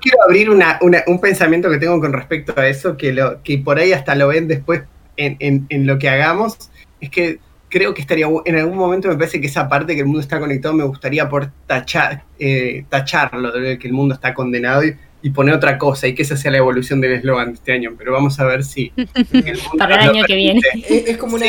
quiero, 0.00 0.22
abrir 0.24 0.48
un 0.50 1.20
pensamiento 1.20 1.68
que 1.68 1.78
tengo 1.78 2.00
con 2.00 2.12
respecto 2.12 2.54
a 2.56 2.68
eso, 2.68 2.96
que, 2.96 3.12
lo, 3.12 3.42
que 3.42 3.58
por 3.58 3.78
ahí 3.78 3.92
hasta 3.92 4.14
lo 4.14 4.28
ven 4.28 4.46
después 4.46 4.82
en, 5.16 5.66
lo 5.86 5.98
que 5.98 6.08
hagamos, 6.08 6.70
es 7.00 7.10
que 7.10 7.40
creo 7.68 7.94
que 7.94 8.02
estaría 8.02 8.26
en 8.44 8.56
algún 8.56 8.76
momento 8.76 9.08
me 9.08 9.14
parece 9.16 9.40
que 9.40 9.46
esa 9.46 9.68
parte 9.68 9.94
que 9.94 10.00
el 10.00 10.06
mundo 10.06 10.20
está 10.20 10.38
conectado 10.38 10.74
me 10.74 10.84
gustaría 10.84 11.28
por 11.28 11.50
tachar, 11.66 12.24
eh, 12.38 12.84
tacharlo 12.88 13.50
de 13.50 13.78
que 13.78 13.88
el 13.88 13.94
mundo 13.94 14.14
está 14.14 14.34
condenado 14.34 14.84
y 14.84 14.94
y 15.22 15.30
poner 15.30 15.54
otra 15.54 15.78
cosa 15.78 16.08
y 16.08 16.14
que 16.14 16.22
esa 16.22 16.36
sea 16.36 16.50
la 16.50 16.58
evolución 16.58 17.00
del 17.00 17.12
eslogan 17.12 17.48
de 17.48 17.54
este 17.54 17.72
año, 17.72 17.92
pero 17.96 18.12
vamos 18.12 18.38
a 18.40 18.44
ver 18.44 18.64
si... 18.64 18.90
Para 19.78 20.02
el 20.02 20.10
año 20.10 20.24
que 20.24 20.34
viene. 20.34 20.60
Es, 20.88 21.16
como 21.16 21.36
una... 21.36 21.46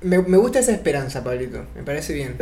me, 0.00 0.18
gusta 0.18 0.60
esa 0.60 0.72
esperanza, 0.72 1.22
Pablito, 1.22 1.64
me 1.74 1.82
parece 1.82 2.14
bien. 2.14 2.36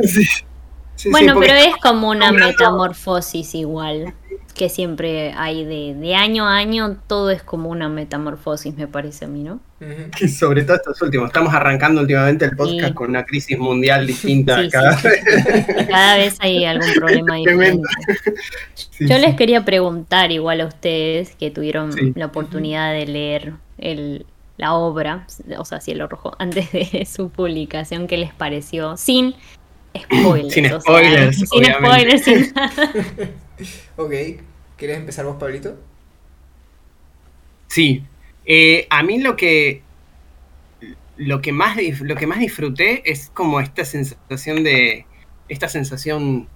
bueno, 1.11 1.35
pero 1.39 1.53
es 1.53 1.75
como 1.81 2.09
una 2.09 2.31
metamorfosis 2.31 3.53
igual 3.55 4.13
que 4.55 4.69
siempre 4.69 5.33
hay 5.33 5.65
de, 5.65 6.15
año 6.15 6.47
a 6.47 6.55
año, 6.55 6.97
todo 7.07 7.29
es 7.29 7.43
como 7.43 7.69
una 7.69 7.89
metamorfosis, 7.89 8.75
me 8.75 8.87
parece 8.87 9.25
a 9.25 9.27
mí, 9.27 9.43
¿no? 9.43 9.59
Y 10.19 10.29
sobre 10.29 10.63
todo 10.63 10.77
estos 10.77 11.01
últimos, 11.01 11.27
estamos 11.27 11.53
arrancando 11.53 12.01
últimamente 12.01 12.45
el 12.45 12.55
podcast 12.55 12.93
con 12.93 13.09
una 13.09 13.25
crisis 13.25 13.59
mundial 13.59 14.07
distinta 14.07 14.67
cada 14.69 14.95
vez. 14.95 15.23
Cada 15.87 16.17
vez 16.17 16.37
hay 16.39 16.63
algún 16.63 16.91
problema 16.93 17.35
diferente. 17.35 17.87
Yo 19.01 19.17
les 19.17 19.35
quería 19.35 19.65
preguntar 19.65 20.31
igual 20.31 20.61
a 20.61 20.67
ustedes 20.67 21.35
que 21.35 21.51
tuvieron 21.51 21.91
la 22.15 22.27
oportunidad 22.27 22.93
de 22.93 23.05
leer 23.05 23.53
el, 23.77 24.25
la 24.57 24.73
obra, 24.73 25.27
o 25.57 25.65
sea, 25.65 25.81
Cielo 25.81 26.07
Rojo, 26.07 26.33
antes 26.39 26.71
de 26.71 27.05
su 27.05 27.29
publicación, 27.29 28.07
¿qué 28.07 28.17
les 28.17 28.33
pareció? 28.33 28.95
Sin 28.95 29.35
spoilers. 29.97 30.53
Sin 30.53 30.79
spoilers. 30.79 31.37
sin 31.37 31.65
spoilers, 31.65 32.23
sin 32.23 32.53
nada. 32.55 32.91
ok, 33.97 34.13
¿quieres 34.77 34.97
empezar 34.97 35.25
vos, 35.25 35.37
Pablito? 35.37 35.77
Sí, 37.67 38.03
eh, 38.45 38.87
a 38.89 39.03
mí 39.03 39.19
lo 39.19 39.35
que, 39.35 39.81
lo, 41.17 41.41
que 41.41 41.51
más, 41.51 41.77
lo 42.01 42.15
que 42.15 42.27
más 42.27 42.39
disfruté 42.39 43.09
es 43.09 43.29
como 43.33 43.59
esta 43.59 43.85
sensación 43.85 44.63
de, 44.63 45.05
esta 45.49 45.67
sensación 45.67 46.47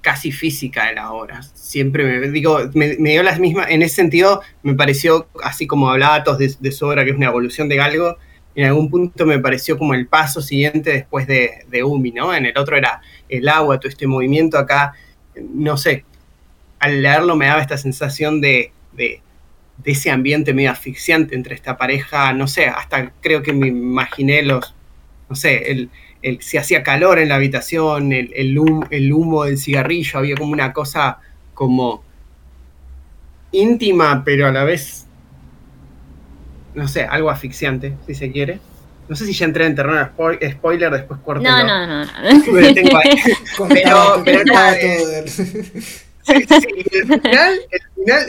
casi 0.00 0.32
física 0.32 0.86
de 0.86 0.94
la 0.94 1.12
obra. 1.12 1.42
Siempre 1.42 2.04
me 2.04 2.28
digo, 2.28 2.58
me, 2.74 2.96
dio 2.96 3.22
las 3.22 3.38
mismas, 3.38 3.70
en 3.70 3.82
ese 3.82 3.96
sentido 3.96 4.42
me 4.62 4.74
pareció, 4.74 5.28
así 5.42 5.66
como 5.66 5.90
hablaba 5.90 6.24
todos 6.24 6.38
de, 6.38 6.54
de, 6.58 6.72
su 6.72 6.86
obra, 6.86 7.04
que 7.04 7.10
es 7.10 7.16
una 7.16 7.26
evolución 7.26 7.68
de 7.68 7.80
algo, 7.80 8.16
en 8.54 8.66
algún 8.66 8.90
punto 8.90 9.24
me 9.24 9.38
pareció 9.38 9.78
como 9.78 9.94
el 9.94 10.06
paso 10.06 10.42
siguiente 10.42 10.90
después 10.90 11.26
de, 11.26 11.64
de 11.68 11.84
Umi, 11.84 12.10
¿no? 12.10 12.34
En 12.34 12.46
el 12.46 12.58
otro 12.58 12.76
era 12.76 13.00
el 13.28 13.48
agua, 13.48 13.78
todo 13.78 13.88
este 13.88 14.06
movimiento 14.06 14.58
acá 14.58 14.94
no 15.36 15.76
sé, 15.76 16.04
al 16.78 17.02
leerlo 17.02 17.36
me 17.36 17.46
daba 17.46 17.60
esta 17.60 17.78
sensación 17.78 18.40
de, 18.40 18.72
de, 18.92 19.20
ese 19.84 20.10
ambiente 20.10 20.54
medio 20.54 20.70
asfixiante 20.70 21.34
entre 21.34 21.54
esta 21.54 21.76
pareja, 21.76 22.32
no 22.32 22.46
sé, 22.46 22.66
hasta 22.66 23.12
creo 23.20 23.42
que 23.42 23.52
me 23.52 23.68
imaginé 23.68 24.42
los, 24.42 24.74
no 25.28 25.34
sé, 25.34 25.70
el, 25.72 25.90
el, 26.22 26.40
si 26.40 26.56
hacía 26.56 26.82
calor 26.82 27.18
en 27.18 27.28
la 27.28 27.36
habitación, 27.36 28.12
el, 28.12 28.32
el, 28.34 28.58
humo, 28.58 28.86
el 28.90 29.12
humo 29.12 29.44
del 29.44 29.58
cigarrillo, 29.58 30.18
había 30.18 30.36
como 30.36 30.52
una 30.52 30.72
cosa 30.72 31.18
como 31.54 32.04
íntima, 33.50 34.22
pero 34.24 34.46
a 34.46 34.52
la 34.52 34.64
vez, 34.64 35.06
no 36.74 36.86
sé, 36.88 37.04
algo 37.04 37.30
asfixiante, 37.30 37.94
si 38.06 38.14
se 38.14 38.30
quiere. 38.30 38.60
No 39.08 39.16
sé 39.16 39.26
si 39.26 39.32
ya 39.32 39.46
entré 39.46 39.66
en 39.66 39.74
terreno 39.74 40.04
spoiler, 40.06 40.92
después 40.92 41.20
corto. 41.24 41.42
No, 41.42 41.64
no, 41.64 41.86
no. 41.86 42.04
no. 42.04 42.10
pero, 43.68 44.22
pero 44.24 44.42
sí, 45.26 45.44
sí, 45.44 46.68
el 46.92 47.20
final, 47.20 47.60
el 47.70 47.82
final 47.94 48.26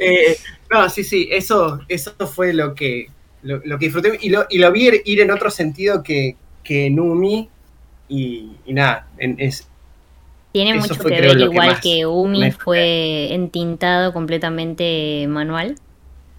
eh, 0.00 0.36
no, 0.70 0.88
sí, 0.88 1.04
sí, 1.04 1.28
eso, 1.30 1.80
eso 1.88 2.14
fue 2.26 2.52
lo 2.52 2.74
que, 2.74 3.08
lo, 3.42 3.60
que 3.60 3.86
disfruté 3.86 4.18
y 4.20 4.30
lo, 4.30 4.46
y 4.48 4.58
lo 4.58 4.72
vi 4.72 4.90
ir 5.04 5.20
en 5.20 5.30
otro 5.30 5.50
sentido 5.50 6.02
que, 6.02 6.36
que 6.64 6.88
Numi 6.90 7.48
y, 8.08 8.52
y 8.64 8.72
nada, 8.72 9.06
en, 9.18 9.36
es, 9.38 9.68
tiene 10.56 10.72
mucho 10.72 10.98
que 10.98 11.20
ver, 11.20 11.38
igual 11.38 11.78
que 11.80 12.06
Umi 12.06 12.50
fue 12.50 13.34
entintado 13.34 14.14
completamente 14.14 15.26
manual 15.28 15.76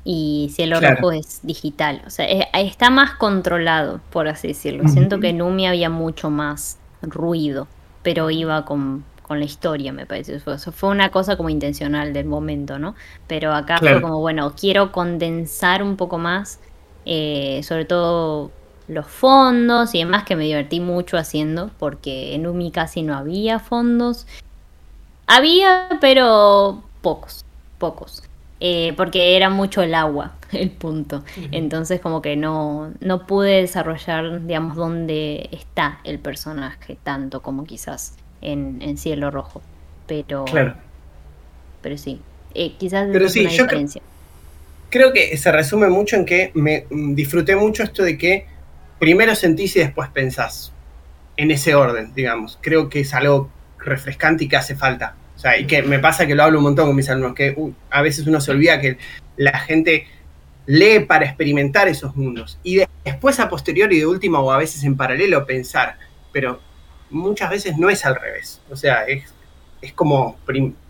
y 0.10 0.50
Cielo 0.54 0.80
Rojo 0.80 1.12
es 1.12 1.42
digital. 1.44 2.02
O 2.08 2.10
sea, 2.10 2.26
está 2.54 2.90
más 2.90 3.16
controlado, 3.16 4.00
por 4.10 4.30
así 4.30 4.48
decirlo. 4.48 4.88
Siento 4.88 5.20
que 5.20 5.28
en 5.28 5.42
Umi 5.42 5.68
había 5.68 5.90
mucho 5.90 6.30
más 6.30 6.78
ruido, 7.02 7.68
pero 8.04 8.32
iba 8.32 8.64
con, 8.64 9.04
la 9.30 9.44
historia, 9.44 9.92
me 9.92 10.06
parece. 10.06 10.40
Fue, 10.40 10.58
fue 10.58 10.92
una 10.92 11.10
cosa 11.10 11.36
como 11.36 11.50
intencional 11.50 12.14
del 12.14 12.26
momento, 12.26 12.80
¿no? 12.80 12.96
Pero 13.28 13.54
acá 13.54 13.80
fue 13.80 14.02
como, 14.02 14.22
bueno, 14.22 14.54
quiero 14.58 14.94
condensar 14.94 15.84
un 15.84 15.98
poco 15.98 16.18
más, 16.18 16.62
eh, 17.06 17.60
sobre 17.64 17.84
todo 17.84 18.52
los 18.88 19.08
fondos 19.08 19.94
y 19.94 19.98
demás, 19.98 20.24
que 20.24 20.38
me 20.38 20.46
divertí 20.46 20.80
mucho 20.80 21.18
haciendo, 21.18 21.70
porque 21.80 22.34
en 22.34 22.48
Umi 22.48 22.72
casi 22.72 23.02
no 23.02 23.14
había 23.14 23.60
fondos. 23.60 24.26
Había, 25.26 25.90
pero 26.00 26.82
pocos, 27.02 27.44
pocos. 27.78 28.24
Eh, 28.60 28.94
porque 28.98 29.36
era 29.36 29.50
mucho 29.50 29.84
el 29.84 29.94
agua 29.94 30.34
el 30.52 30.72
punto. 30.72 31.24
Entonces 31.52 32.00
como 32.00 32.22
que 32.22 32.36
no, 32.36 32.94
no 33.00 33.28
pude 33.28 33.62
desarrollar, 33.62 34.46
digamos, 34.46 34.76
dónde 34.76 35.50
está 35.52 36.00
el 36.04 36.20
personaje 36.20 36.98
tanto 37.04 37.42
como 37.42 37.66
quizás 37.66 38.16
en, 38.42 38.98
Cielo 38.98 39.32
Rojo. 39.32 39.62
Pero, 40.08 40.46
claro. 40.46 40.76
pero 41.82 41.98
sí, 41.98 42.22
eh, 42.54 42.74
quizás 42.78 43.10
pero 43.12 43.28
sí, 43.28 43.42
una 43.42 43.50
diferencia. 43.50 44.02
Creo, 44.90 45.12
creo 45.12 45.14
que 45.14 45.38
se 45.38 45.52
resume 45.52 45.90
mucho 45.90 46.16
en 46.16 46.26
que 46.26 46.52
me 46.54 46.86
mm, 46.90 47.14
disfruté 47.14 47.56
mucho 47.56 47.84
esto 47.84 48.04
de 48.04 48.18
que 48.18 48.46
primero 49.00 49.36
sentís 49.36 49.76
y 49.76 49.80
después 49.80 50.10
pensás. 50.10 50.72
En 51.36 51.52
ese 51.52 51.76
orden, 51.76 52.16
digamos. 52.16 52.58
Creo 52.62 52.90
que 52.90 53.02
es 53.02 53.14
algo 53.14 53.52
refrescante 53.78 54.46
y 54.46 54.48
que 54.48 54.58
hace 54.58 54.76
falta. 54.76 55.14
O 55.38 55.40
sea, 55.40 55.58
y 55.58 55.68
que 55.68 55.84
me 55.84 56.00
pasa 56.00 56.26
que 56.26 56.36
lo 56.36 56.44
hablo 56.44 56.58
un 56.58 56.64
montón 56.64 56.88
con 56.88 56.96
mis 56.96 57.10
alumnos, 57.10 57.36
que 57.36 57.54
uh, 57.56 57.72
a 57.92 58.02
veces 58.02 58.26
uno 58.26 58.42
se 58.42 58.52
olvida 58.52 58.82
que 58.82 58.98
la 59.38 59.58
gente 59.60 60.08
lee 60.66 61.02
para 61.02 61.26
experimentar 61.26 61.88
esos 61.88 62.16
mundos. 62.16 62.58
Y 62.64 62.82
después 63.06 63.40
a 63.40 63.48
posteriori, 63.48 64.00
de 64.00 64.08
última 64.08 64.40
o 64.40 64.52
a 64.52 64.58
veces 64.58 64.84
en 64.84 64.98
paralelo, 64.98 65.46
pensar. 65.46 65.98
Pero 66.34 66.60
muchas 67.12 67.52
veces 67.52 67.78
no 67.78 67.90
es 67.90 68.04
al 68.04 68.16
revés. 68.16 68.62
O 68.72 68.76
sea, 68.76 69.04
es, 69.04 69.32
es 69.82 69.94
como 69.94 70.38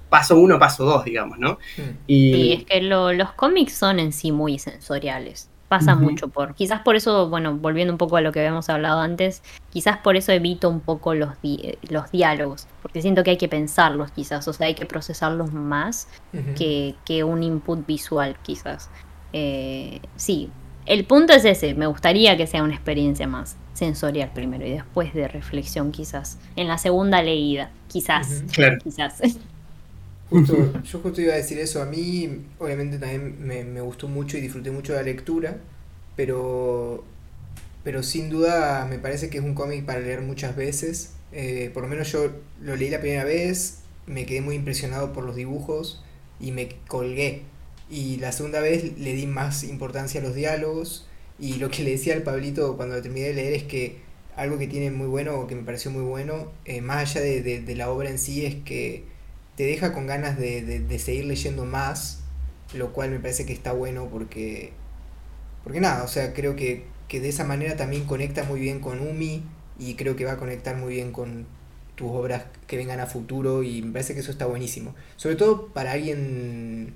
paso 0.09 0.37
uno, 0.37 0.57
paso 0.57 0.85
dos, 0.85 1.03
digamos, 1.03 1.37
¿no? 1.37 1.59
Hmm. 1.75 1.97
Y 2.07 2.33
sí, 2.33 2.53
es 2.53 2.65
que 2.65 2.81
los 2.81 3.33
cómics 3.33 3.73
son 3.73 3.99
en 3.99 4.13
sí 4.13 4.31
muy 4.31 4.59
sensoriales 4.59 5.49
pasa 5.67 5.95
mucho 5.95 6.29
por, 6.29 6.55
quizás 6.55 6.81
por 6.81 6.95
eso, 6.95 7.29
bueno, 7.29 7.55
volviendo 7.55 7.93
un 7.93 7.97
poco 7.97 8.17
a 8.17 8.21
lo 8.21 8.31
que 8.31 8.39
habíamos 8.39 8.69
hablado 8.69 9.01
antes, 9.01 9.43
quizás 9.69 9.97
por 9.97 10.15
eso 10.15 10.31
evito 10.31 10.69
un 10.69 10.79
poco 10.79 11.13
los, 11.13 11.31
los 11.89 12.11
diálogos, 12.11 12.67
porque 12.81 13.01
siento 13.01 13.23
que 13.23 13.31
hay 13.31 13.37
que 13.37 13.49
pensarlos 13.49 14.11
quizás, 14.11 14.47
o 14.47 14.53
sea, 14.53 14.67
hay 14.67 14.75
que 14.75 14.85
procesarlos 14.85 15.51
más 15.51 16.07
que, 16.55 16.95
que, 17.05 17.23
un 17.23 17.43
input 17.43 17.85
visual 17.85 18.37
quizás. 18.43 18.89
Eh, 19.33 19.99
sí, 20.15 20.49
el 20.85 21.03
punto 21.05 21.33
es 21.33 21.43
ese, 21.43 21.73
me 21.73 21.87
gustaría 21.87 22.37
que 22.37 22.47
sea 22.47 22.63
una 22.63 22.73
experiencia 22.75 23.27
más 23.27 23.57
sensorial 23.73 24.31
primero 24.33 24.65
y 24.65 24.71
después 24.71 25.13
de 25.13 25.27
reflexión 25.27 25.91
quizás, 25.91 26.39
en 26.55 26.67
la 26.67 26.77
segunda 26.77 27.21
leída, 27.21 27.71
quizás, 27.87 28.43
claro. 28.53 28.77
quizás. 28.83 29.21
yo 30.31 30.99
justo 30.99 31.21
iba 31.21 31.33
a 31.33 31.37
decir 31.37 31.57
eso. 31.59 31.81
A 31.81 31.85
mí, 31.85 32.41
obviamente, 32.59 32.99
también 32.99 33.37
me, 33.45 33.81
gustó 33.81 34.07
mucho 34.07 34.37
y 34.37 34.41
disfruté 34.41 34.71
mucho 34.71 34.93
de 34.93 34.99
la 34.99 35.05
lectura, 35.05 35.57
pero, 36.15 37.03
pero 37.83 38.03
sin 38.03 38.29
duda 38.29 38.85
me 38.89 38.99
parece 38.99 39.29
que 39.29 39.37
es 39.37 39.43
un 39.43 39.53
cómic 39.53 39.85
para 39.85 39.99
leer 39.99 40.21
muchas 40.21 40.55
veces. 40.55 41.13
Eh, 41.31 41.71
por 41.73 41.83
lo 41.83 41.89
menos 41.89 42.11
yo 42.11 42.31
lo 42.61 42.75
leí 42.75 42.89
la 42.89 42.99
primera 42.99 43.23
vez, 43.23 43.79
me 44.05 44.25
quedé 44.25 44.41
muy 44.41 44.55
impresionado 44.55 45.13
por 45.13 45.23
los 45.23 45.35
dibujos 45.35 46.03
y 46.39 46.51
me 46.51 46.69
colgué. 46.87 47.43
Y 47.89 48.17
la 48.17 48.33
segunda 48.33 48.59
vez 48.59 48.97
le 48.97 49.13
di 49.13 49.27
más 49.27 49.63
importancia 49.63 50.19
a 50.19 50.23
los 50.23 50.35
diálogos. 50.35 51.07
Y 51.39 51.55
lo 51.55 51.69
que 51.69 51.83
le 51.83 51.91
decía 51.91 52.15
al 52.15 52.23
Pablito 52.23 52.75
cuando 52.75 52.95
lo 52.95 53.01
terminé 53.01 53.27
de 53.27 53.33
leer 53.33 53.53
es 53.53 53.63
que 53.63 53.97
algo 54.35 54.57
que 54.57 54.67
tiene 54.67 54.91
muy 54.91 55.07
bueno, 55.07 55.39
o 55.39 55.47
que 55.47 55.55
me 55.55 55.63
pareció 55.63 55.91
muy 55.91 56.03
bueno, 56.03 56.51
eh, 56.65 56.81
más 56.81 57.15
allá 57.15 57.21
de 57.21 57.75
la 57.75 57.89
obra 57.89 58.09
en 58.09 58.19
sí, 58.19 58.45
es 58.45 58.55
que 58.55 59.03
te 59.57 59.63
deja 59.63 59.91
con 59.91 60.05
ganas 60.05 60.37
de, 60.37 60.99
seguir 60.99 61.25
leyendo 61.25 61.65
más, 61.65 62.19
lo 62.75 62.93
cual 62.93 63.09
me 63.09 63.19
parece 63.19 63.45
que 63.47 63.53
está 63.53 63.71
bueno 63.71 64.07
porque, 64.07 64.71
porque 65.63 65.81
nada, 65.81 66.03
o 66.03 66.07
sea, 66.07 66.33
creo 66.33 66.55
que, 66.55 66.85
de 67.09 67.27
esa 67.27 67.43
manera 67.43 67.75
también 67.75 68.05
conecta 68.05 68.43
muy 68.43 68.59
bien 68.59 68.79
con 68.79 68.99
Umi 68.99 69.43
y 69.79 69.95
creo 69.95 70.15
que 70.15 70.25
va 70.25 70.33
a 70.33 70.37
conectar 70.37 70.77
muy 70.77 70.93
bien 70.93 71.11
con 71.11 71.47
tus 71.95 72.11
obras 72.11 72.43
que 72.67 72.77
vengan 72.77 72.99
a 72.99 73.07
futuro 73.07 73.63
y 73.63 73.81
me 73.81 73.93
parece 73.93 74.13
que 74.13 74.19
eso 74.19 74.29
está 74.29 74.45
buenísimo. 74.45 74.93
Sobre 75.15 75.35
todo 75.35 75.69
para 75.73 75.93
alguien 75.93 76.93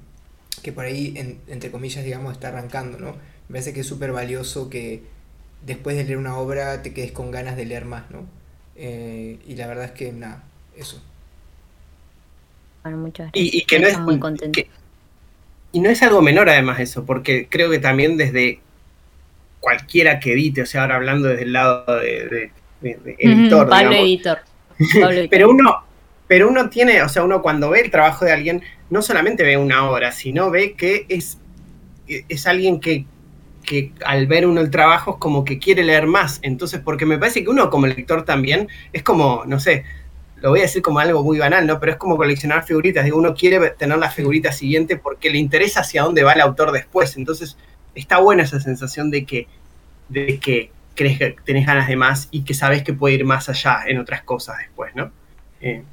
que 0.61 0.71
por 0.71 0.85
ahí, 0.85 1.15
entre 1.47 1.71
comillas, 1.71 2.05
digamos, 2.05 2.33
está 2.33 2.49
arrancando, 2.49 2.99
¿no? 2.99 3.13
Me 3.47 3.53
parece 3.53 3.73
que 3.73 3.79
es 3.79 3.87
súper 3.87 4.11
valioso 4.11 4.69
que 4.69 5.01
después 5.65 5.95
de 5.97 6.03
leer 6.03 6.17
una 6.17 6.37
obra 6.37 6.83
te 6.83 6.93
quedes 6.93 7.11
con 7.11 7.31
ganas 7.31 7.55
de 7.55 7.65
leer 7.65 7.85
más, 7.85 8.11
¿no? 8.11 8.27
Eh, 8.75 9.39
y 9.47 9.55
la 9.55 9.65
verdad 9.65 9.85
es 9.85 9.91
que, 9.93 10.11
nada, 10.11 10.43
eso. 10.77 11.01
Y, 13.33 13.63
que 13.65 13.79
no 13.79 13.87
es 13.87 13.99
muy 13.99 14.19
y 15.73 15.79
no 15.79 15.89
es 15.89 16.01
algo 16.03 16.21
menor 16.21 16.49
además 16.49 16.79
eso, 16.79 17.05
porque 17.05 17.47
creo 17.49 17.69
que 17.69 17.79
también 17.79 18.17
desde 18.17 18.59
cualquiera 19.59 20.19
que 20.19 20.33
edite, 20.33 20.63
o 20.63 20.65
sea, 20.65 20.81
ahora 20.81 20.95
hablando 20.95 21.29
desde 21.29 21.43
el 21.43 21.53
lado 21.53 21.85
de, 21.99 22.51
editor. 22.81 23.69
Pablo 23.69 23.93
editor. 23.93 24.39
pero 25.29 25.49
uno, 25.49 25.85
pero 26.27 26.49
uno 26.49 26.69
tiene, 26.69 27.01
o 27.03 27.09
sea, 27.09 27.23
uno 27.23 27.41
cuando 27.41 27.69
ve 27.69 27.81
el 27.81 27.91
trabajo 27.91 28.25
de 28.25 28.33
alguien, 28.33 28.63
no 28.89 29.01
solamente 29.01 29.43
ve 29.43 29.55
una 29.57 29.89
obra, 29.89 30.11
sino 30.11 30.49
ve 30.49 30.73
que 30.73 31.05
es, 31.07 31.37
es 32.07 32.47
alguien 32.47 32.81
que, 32.81 33.05
que 33.63 33.93
al 34.03 34.27
ver 34.27 34.47
uno 34.47 34.59
el 34.59 34.71
trabajo 34.71 35.11
es 35.11 35.17
como 35.17 35.45
que 35.45 35.59
quiere 35.59 35.83
leer 35.83 36.07
más. 36.07 36.39
Entonces, 36.41 36.81
porque 36.83 37.05
me 37.05 37.17
parece 37.17 37.43
que 37.43 37.49
uno 37.49 37.69
como 37.69 37.87
lector 37.87 38.25
también 38.25 38.67
es 38.91 39.03
como, 39.03 39.43
no 39.45 39.59
sé, 39.59 39.85
lo 40.41 40.49
voy 40.49 40.59
a 40.59 40.63
decir 40.63 40.81
como 40.81 40.99
algo 40.99 41.23
muy 41.23 41.37
banal, 41.37 41.67
¿no? 41.67 41.79
Pero 41.79 41.93
es 41.93 41.97
como 41.97 42.17
coleccionar 42.17 42.65
figuritas. 42.65 43.05
Digo, 43.05 43.17
uno 43.17 43.35
quiere 43.35 43.71
tener 43.71 43.97
la 43.97 44.09
figurita 44.09 44.51
siguiente 44.51 44.97
porque 44.97 45.29
le 45.29 45.37
interesa 45.37 45.81
hacia 45.81 46.03
dónde 46.03 46.23
va 46.23 46.33
el 46.33 46.41
autor 46.41 46.71
después. 46.71 47.15
Entonces, 47.15 47.57
está 47.93 48.17
buena 48.17 48.43
esa 48.43 48.59
sensación 48.59 49.11
de 49.11 49.25
que, 49.25 49.47
de 50.09 50.39
que 50.39 50.71
crees 50.95 51.19
que 51.19 51.35
tenés 51.45 51.67
ganas 51.67 51.87
de 51.87 51.95
más 51.95 52.27
y 52.31 52.43
que 52.43 52.53
sabes 52.53 52.83
que 52.83 52.93
puede 52.93 53.15
ir 53.15 53.25
más 53.25 53.49
allá 53.49 53.83
en 53.85 53.99
otras 53.99 54.23
cosas 54.23 54.57
después, 54.57 54.95
¿no? 54.95 55.11
Eh, 55.61 55.83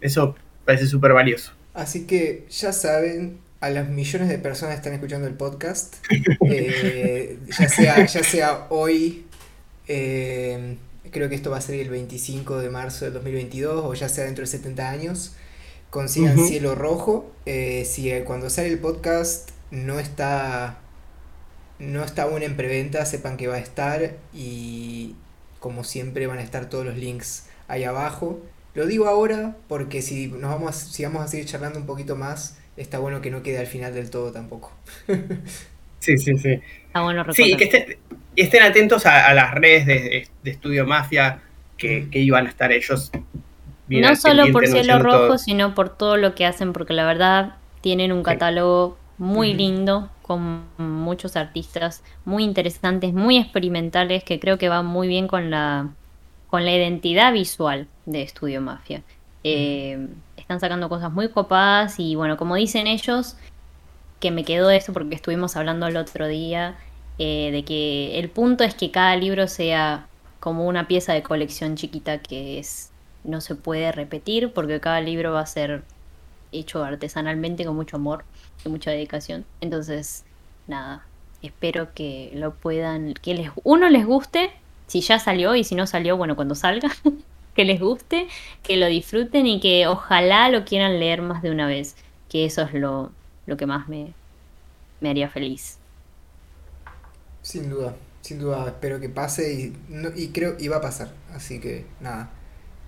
eso 0.00 0.34
parece 0.64 0.86
súper 0.86 1.12
valioso. 1.12 1.52
Así 1.74 2.06
que 2.06 2.46
ya 2.50 2.72
saben, 2.72 3.38
a 3.60 3.68
las 3.68 3.88
millones 3.88 4.28
de 4.28 4.38
personas 4.38 4.74
que 4.74 4.78
están 4.78 4.94
escuchando 4.94 5.26
el 5.26 5.34
podcast, 5.34 5.96
eh, 6.48 7.38
ya, 7.58 7.68
sea, 7.68 8.06
ya 8.06 8.22
sea 8.22 8.66
hoy, 8.70 9.26
eh, 9.86 10.76
creo 11.10 11.28
que 11.28 11.34
esto 11.34 11.50
va 11.50 11.58
a 11.58 11.60
ser 11.60 11.80
el 11.80 11.90
25 11.90 12.58
de 12.58 12.70
marzo 12.70 13.04
del 13.04 13.14
2022 13.14 13.84
o 13.84 13.94
ya 13.94 14.08
sea 14.08 14.24
dentro 14.24 14.42
de 14.42 14.48
70 14.48 14.88
años. 14.88 15.34
Consigan 15.90 16.38
Cielo 16.38 16.74
Rojo. 16.74 17.32
Eh, 17.46 17.84
si 17.84 18.10
cuando 18.24 18.50
sale 18.50 18.68
el 18.68 18.78
podcast 18.78 19.50
no 19.70 19.98
está 19.98 20.78
no 21.78 22.02
está 22.02 22.22
aún 22.22 22.42
en 22.42 22.56
preventa, 22.56 23.04
sepan 23.04 23.36
que 23.36 23.48
va 23.48 23.56
a 23.56 23.58
estar 23.58 24.16
y 24.32 25.14
como 25.60 25.84
siempre 25.84 26.26
van 26.26 26.38
a 26.38 26.42
estar 26.42 26.68
todos 26.68 26.84
los 26.84 26.96
links 26.96 27.46
ahí 27.68 27.84
abajo. 27.84 28.40
Lo 28.74 28.86
digo 28.86 29.06
ahora 29.06 29.56
porque 29.68 30.02
si 30.02 30.28
nos 30.28 30.50
vamos 30.50 30.70
a, 30.70 30.72
si 30.72 31.04
vamos 31.04 31.22
a 31.22 31.28
seguir 31.28 31.46
charlando 31.46 31.78
un 31.78 31.86
poquito 31.86 32.16
más, 32.16 32.58
está 32.76 32.98
bueno 32.98 33.20
que 33.20 33.30
no 33.30 33.42
quede 33.42 33.58
al 33.58 33.66
final 33.66 33.94
del 33.94 34.10
todo 34.10 34.32
tampoco. 34.32 34.72
sí, 36.00 36.16
sí, 36.18 36.36
sí. 36.38 36.60
Está 36.86 37.02
bueno 37.02 37.24
Sí, 37.32 37.56
que 37.56 37.98
y 38.36 38.42
estén 38.42 38.62
atentos 38.62 39.06
a, 39.06 39.32
las 39.34 39.52
redes 39.52 39.86
de, 39.86 40.28
Estudio 40.44 40.86
Mafia 40.86 41.40
que, 41.76 42.08
iban 42.12 42.46
a 42.46 42.50
estar 42.50 42.70
ellos. 42.70 43.10
no 43.88 44.16
solo 44.16 44.52
por 44.52 44.66
Cielo 44.66 44.98
Rojo, 44.98 45.38
sino 45.38 45.74
por 45.74 45.96
todo 45.96 46.16
lo 46.16 46.34
que 46.34 46.46
hacen, 46.46 46.72
porque 46.72 46.92
la 46.92 47.06
verdad 47.06 47.54
tienen 47.80 48.12
un 48.12 48.22
catálogo 48.22 48.98
muy 49.18 49.54
lindo, 49.54 50.10
con 50.20 50.64
muchos 50.76 51.36
artistas 51.36 52.02
muy 52.24 52.44
interesantes, 52.44 53.14
muy 53.14 53.38
experimentales, 53.38 54.22
que 54.22 54.38
creo 54.38 54.58
que 54.58 54.68
van 54.68 54.84
muy 54.84 55.08
bien 55.08 55.28
con 55.28 55.50
la, 55.50 55.88
con 56.48 56.64
la 56.64 56.72
identidad 56.72 57.32
visual 57.32 57.86
de 58.04 58.22
Estudio 58.22 58.60
Mafia. 58.60 59.02
Eh, 59.44 60.08
están 60.36 60.60
sacando 60.60 60.88
cosas 60.88 61.12
muy 61.12 61.28
copadas 61.30 61.98
y 61.98 62.16
bueno, 62.16 62.36
como 62.36 62.56
dicen 62.56 62.86
ellos, 62.86 63.36
que 64.20 64.30
me 64.30 64.44
quedó 64.44 64.70
esto 64.70 64.92
porque 64.92 65.14
estuvimos 65.14 65.56
hablando 65.56 65.86
el 65.86 65.96
otro 65.96 66.26
día, 66.26 66.76
eh, 67.18 67.50
de 67.50 67.64
que 67.64 68.18
el 68.18 68.28
punto 68.28 68.64
es 68.64 68.74
que 68.74 68.90
cada 68.90 69.16
libro 69.16 69.48
sea 69.48 70.08
como 70.40 70.66
una 70.66 70.86
pieza 70.86 71.12
de 71.12 71.22
colección 71.22 71.76
chiquita 71.76 72.18
que 72.18 72.58
es 72.58 72.90
no 73.24 73.40
se 73.40 73.54
puede 73.54 73.90
repetir 73.92 74.52
porque 74.52 74.80
cada 74.80 75.00
libro 75.00 75.32
va 75.32 75.40
a 75.40 75.46
ser 75.46 75.82
hecho 76.52 76.84
artesanalmente 76.84 77.64
con 77.64 77.76
mucho 77.76 77.96
amor 77.96 78.24
y 78.64 78.68
mucha 78.68 78.90
dedicación. 78.90 79.44
Entonces, 79.60 80.24
nada, 80.66 81.04
espero 81.42 81.92
que 81.94 82.30
lo 82.34 82.54
puedan, 82.54 83.14
que 83.14 83.34
les, 83.34 83.50
uno 83.64 83.88
les 83.88 84.06
guste, 84.06 84.50
si 84.86 85.00
ya 85.00 85.18
salió 85.18 85.54
y 85.54 85.64
si 85.64 85.74
no 85.74 85.86
salió, 85.86 86.16
bueno, 86.16 86.36
cuando 86.36 86.54
salga, 86.54 86.90
que 87.54 87.64
les 87.64 87.80
guste, 87.80 88.28
que 88.62 88.76
lo 88.76 88.86
disfruten 88.86 89.46
y 89.46 89.60
que 89.60 89.86
ojalá 89.86 90.48
lo 90.48 90.64
quieran 90.64 91.00
leer 91.00 91.22
más 91.22 91.42
de 91.42 91.50
una 91.50 91.66
vez, 91.66 91.96
que 92.28 92.44
eso 92.44 92.62
es 92.62 92.74
lo, 92.74 93.10
lo 93.46 93.56
que 93.56 93.66
más 93.66 93.88
me, 93.88 94.12
me 95.00 95.10
haría 95.10 95.28
feliz. 95.28 95.78
Sin 97.46 97.70
duda, 97.70 97.94
sin 98.22 98.40
duda, 98.40 98.66
espero 98.66 98.98
que 98.98 99.08
pase 99.08 99.54
y, 99.54 99.72
y 100.16 100.28
creo 100.30 100.56
y 100.58 100.66
va 100.66 100.78
a 100.78 100.80
pasar, 100.80 101.12
así 101.32 101.60
que 101.60 101.84
nada. 102.00 102.28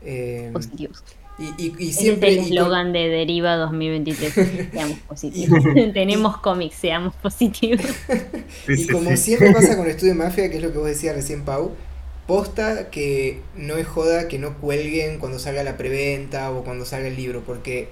Eh, 0.03 0.51
positivos. 0.53 1.05
Y, 1.39 1.73
y, 1.79 1.93
siempre. 1.93 2.33
Es 2.33 2.39
el 2.39 2.45
eslogan 2.47 2.93
de 2.93 3.09
Deriva 3.09 3.55
2023, 3.55 4.33
seamos 4.73 4.99
positivos. 5.07 5.63
Tenemos 5.95 6.39
cómics, 6.39 6.75
seamos 6.75 7.15
positivos. 7.15 7.87
y 8.67 8.89
como 8.89 9.17
siempre 9.17 9.53
pasa 9.53 9.77
con 9.77 9.87
Estudio 9.91 10.17
Mafia, 10.17 10.51
que 10.51 10.57
es 10.57 10.63
lo 10.65 10.73
que 10.73 10.79
vos 10.79 10.89
decías 10.89 11.15
recién, 11.15 11.45
Pau, 11.45 11.77
posta 12.27 12.91
que 12.91 13.41
no 13.55 13.77
es 13.77 13.87
joda 13.87 14.27
que 14.27 14.41
no 14.41 14.59
cuelguen 14.59 15.21
cuando 15.21 15.39
salga 15.39 15.63
la 15.63 15.77
preventa 15.77 16.51
o 16.51 16.65
cuando 16.65 16.85
salga 16.85 17.07
el 17.07 17.15
libro, 17.15 17.45
porque 17.47 17.91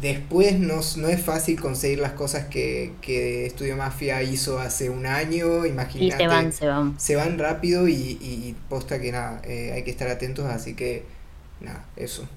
Después 0.00 0.58
no, 0.58 0.80
no, 0.96 1.08
es 1.08 1.22
fácil 1.22 1.60
conseguir 1.60 2.00
las 2.00 2.12
cosas 2.12 2.46
que, 2.46 2.92
que 3.00 3.46
Estudio 3.46 3.76
Mafia 3.76 4.22
hizo 4.22 4.58
hace 4.58 4.90
un 4.90 5.06
año, 5.06 5.64
imagínate. 5.64 6.04
Y 6.04 6.10
se 6.10 6.26
van, 6.26 6.52
se 6.52 6.66
van. 6.66 7.00
Se 7.00 7.16
van 7.16 7.38
rápido 7.38 7.88
y, 7.88 8.54
posta 8.68 9.00
que 9.00 9.12
nada, 9.12 9.40
eh, 9.44 9.72
hay 9.72 9.84
que 9.84 9.90
estar 9.90 10.08
atentos, 10.08 10.46
así 10.46 10.74
que 10.74 11.04
nada, 11.60 11.84
eso. 11.96 12.28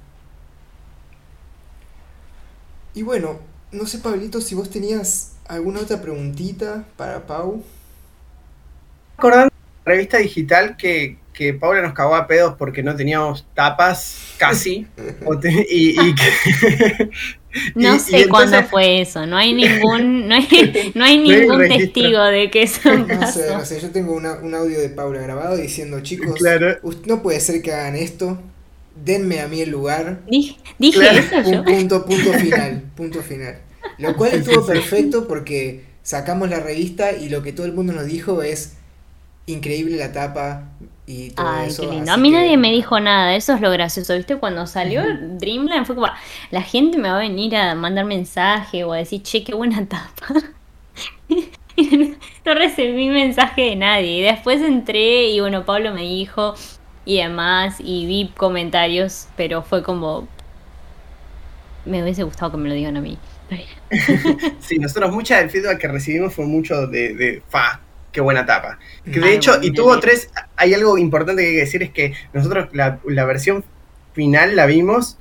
Y 2.93 3.03
bueno, 3.03 3.39
no 3.72 3.86
sé 3.86 3.99
Pablito 3.99 4.39
si 4.39 4.55
vos 4.55 4.70
tenías 4.70 5.34
alguna 5.47 5.82
otra 5.82 6.01
preguntita 6.01 6.86
para 6.95 7.28
Pau. 7.28 7.64
Acordando 9.18 9.53
revista 9.86 10.18
digital 10.18 10.78
que, 10.78 11.18
que 11.38 11.54
Paula 11.54 11.84
nos 11.84 11.94
cagó 11.94 12.16
a 12.16 12.26
pedos 12.26 12.56
porque 12.58 12.82
no 12.82 12.96
teníamos 12.96 13.46
tapas 13.54 14.34
casi. 14.38 14.88
y, 15.70 15.96
no 17.76 18.00
sé 18.00 18.28
cuándo 18.28 18.64
fue 18.64 19.02
eso, 19.02 19.28
no 19.28 19.38
hay 19.38 19.54
ningún, 19.54 20.28
no 20.28 20.34
hay, 20.34 20.92
no 20.96 21.06
hay 21.06 21.20
ningún 21.20 21.68
testigo 21.68 22.24
de 22.24 22.50
que 22.50 22.64
eso 22.64 22.92
no 22.92 23.32
Sé, 23.32 23.54
no 23.54 23.64
sé, 23.64 23.80
yo 23.80 23.92
tengo 23.92 24.16
un 24.16 24.56
audio 24.56 24.80
de 24.80 24.90
Paula 24.90 25.22
grabado 25.22 25.58
diciendo, 25.58 26.00
chicos, 26.02 26.40
no 27.06 27.22
puede 27.22 27.40
ser 27.40 27.62
que 27.62 27.72
hagan 27.72 27.96
esto, 27.96 28.40
denme 29.06 29.42
a 29.42 29.48
mí 29.48 29.62
el 29.62 29.70
lugar. 29.70 30.22
Dije, 30.28 30.58
eso 30.80 31.52
yo. 31.52 31.64
Punto, 31.64 32.04
punto 32.04 32.34
final, 32.34 32.84
punto 32.96 33.22
final. 33.22 33.60
Lo 34.00 34.16
cual 34.16 34.34
estuvo 34.34 34.66
perfecto 34.66 35.28
porque 35.28 35.84
sacamos 36.02 36.50
la 36.50 36.60
revista 36.60 37.12
y 37.12 37.30
lo 37.30 37.44
que 37.44 37.54
todo 37.54 37.68
el 37.68 37.74
mundo 37.74 37.94
nos 37.94 38.08
dijo 38.08 38.42
es 38.42 38.74
increíble 39.46 39.98
la 39.98 40.12
tapa, 40.12 40.72
y 41.10 41.30
todo 41.30 41.47
Ay, 41.47 41.72
qué 41.74 41.88
lindo. 41.88 42.12
A 42.12 42.18
mí 42.18 42.32
nadie 42.32 42.58
me 42.58 42.70
dijo 42.70 42.99
nada, 42.99 43.34
eso 43.36 43.53
es 43.53 43.62
lo 43.62 43.72
gracioso, 43.72 44.14
¿viste? 44.14 44.36
Cuando 44.36 44.68
salió 44.68 45.01
Dreamland 45.39 45.86
fue 45.86 45.95
como, 45.95 46.10
la 46.51 46.62
gente 46.62 46.97
me 46.97 47.10
va 47.10 47.16
a 47.16 47.20
venir 47.20 47.55
a 47.55 47.74
mandar 47.76 48.03
mensaje 48.03 48.84
o 48.84 48.91
a 48.91 48.97
decir, 48.97 49.24
che, 49.24 49.43
qué 49.45 49.55
buena 49.55 49.86
tapa. 49.88 50.28
no 52.45 52.53
recibí 52.53 53.08
mensaje 53.08 53.62
de 53.62 53.76
nadie. 53.78 54.18
Y 54.18 54.22
después 54.22 54.62
entré 54.62 55.30
y 55.30 55.39
bueno, 55.39 55.64
Pablo 55.64 55.93
me 55.93 56.01
dijo 56.01 56.55
y 57.05 57.20
demás 57.20 57.78
y 57.80 58.05
vi 58.05 58.34
comentarios, 58.36 59.30
pero 59.38 59.64
fue 59.64 59.84
como, 59.84 60.28
me 61.86 62.03
hubiese 62.03 62.24
gustado 62.24 62.51
que 62.51 62.58
me 62.58 62.68
lo 62.68 62.76
digan 62.76 62.97
a 62.97 63.01
mí. 63.01 63.18
sí, 64.60 64.78
nosotros 64.78 65.10
mucha 65.14 65.38
del 65.38 65.49
feedback 65.49 65.80
que 65.80 65.88
recibimos 65.88 66.34
fue 66.34 66.45
mucho 66.45 66.86
de, 66.88 67.16
de 67.16 67.41
fa, 67.47 67.80
qué 68.18 68.22
buena 68.22 68.47
tapa. 68.47 68.80
Que 69.05 69.20
de 69.20 69.36
hecho, 69.36 69.59
y 69.61 69.70
tuvo 69.70 69.99
tres, 69.99 70.32
hay 70.55 70.74
algo 70.74 70.97
importante 70.97 71.43
que 71.43 71.49
hay 71.49 71.53
que 71.53 71.59
decir, 71.59 71.84
es 71.84 71.91
que 71.91 72.13
nosotros 72.34 72.70
la, 72.74 73.26
versión 73.26 73.63
final 74.13 74.55
la 74.55 74.65
vimos 74.65 75.20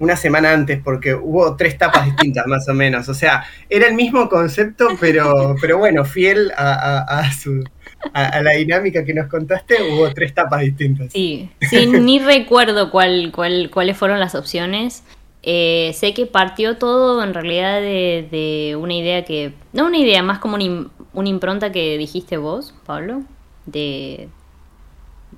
una 0.00 0.16
semana 0.16 0.52
antes, 0.52 0.78
porque 0.84 1.14
hubo 1.14 1.56
tres 1.56 1.78
tapas 1.78 2.04
distintas 2.12 2.46
más 2.46 2.68
o 2.68 2.74
menos. 2.74 3.08
O 3.08 3.14
sea, 3.14 3.44
era 3.70 3.88
el 3.88 3.94
mismo 3.94 4.28
concepto, 4.28 4.98
pero, 5.00 5.56
pero 5.62 5.78
bueno, 5.78 6.04
fiel 6.04 6.52
a, 6.58 7.30
su, 7.32 7.64
a, 8.12 8.42
la 8.42 8.50
dinámica 8.50 9.02
que 9.02 9.14
nos 9.14 9.28
contaste, 9.28 9.76
hubo 9.94 10.12
tres 10.12 10.34
tapas 10.34 10.60
distintas. 10.60 11.12
Sí, 11.12 11.48
sí 11.62 11.86
ni 11.86 12.18
recuerdo 12.22 12.90
cuál, 12.90 13.32
cuál, 13.34 13.70
cuáles 13.72 13.96
fueron 13.96 14.20
las 14.20 14.34
opciones. 14.34 15.04
Eh, 15.42 15.92
sé 15.94 16.12
que 16.12 16.26
partió 16.26 16.76
todo 16.76 17.24
en 17.24 17.32
realidad 17.32 17.80
de, 17.80 18.28
de, 18.30 18.76
una 18.76 18.92
idea 18.92 19.24
que, 19.24 19.54
no 19.72 19.86
una 19.86 19.96
idea, 19.96 20.22
más 20.22 20.38
como 20.38 20.56
una, 20.56 20.88
una 21.16 21.30
impronta 21.30 21.72
que 21.72 21.96
dijiste 21.96 22.36
vos, 22.36 22.74
Pablo, 22.84 23.22
de, 23.64 24.28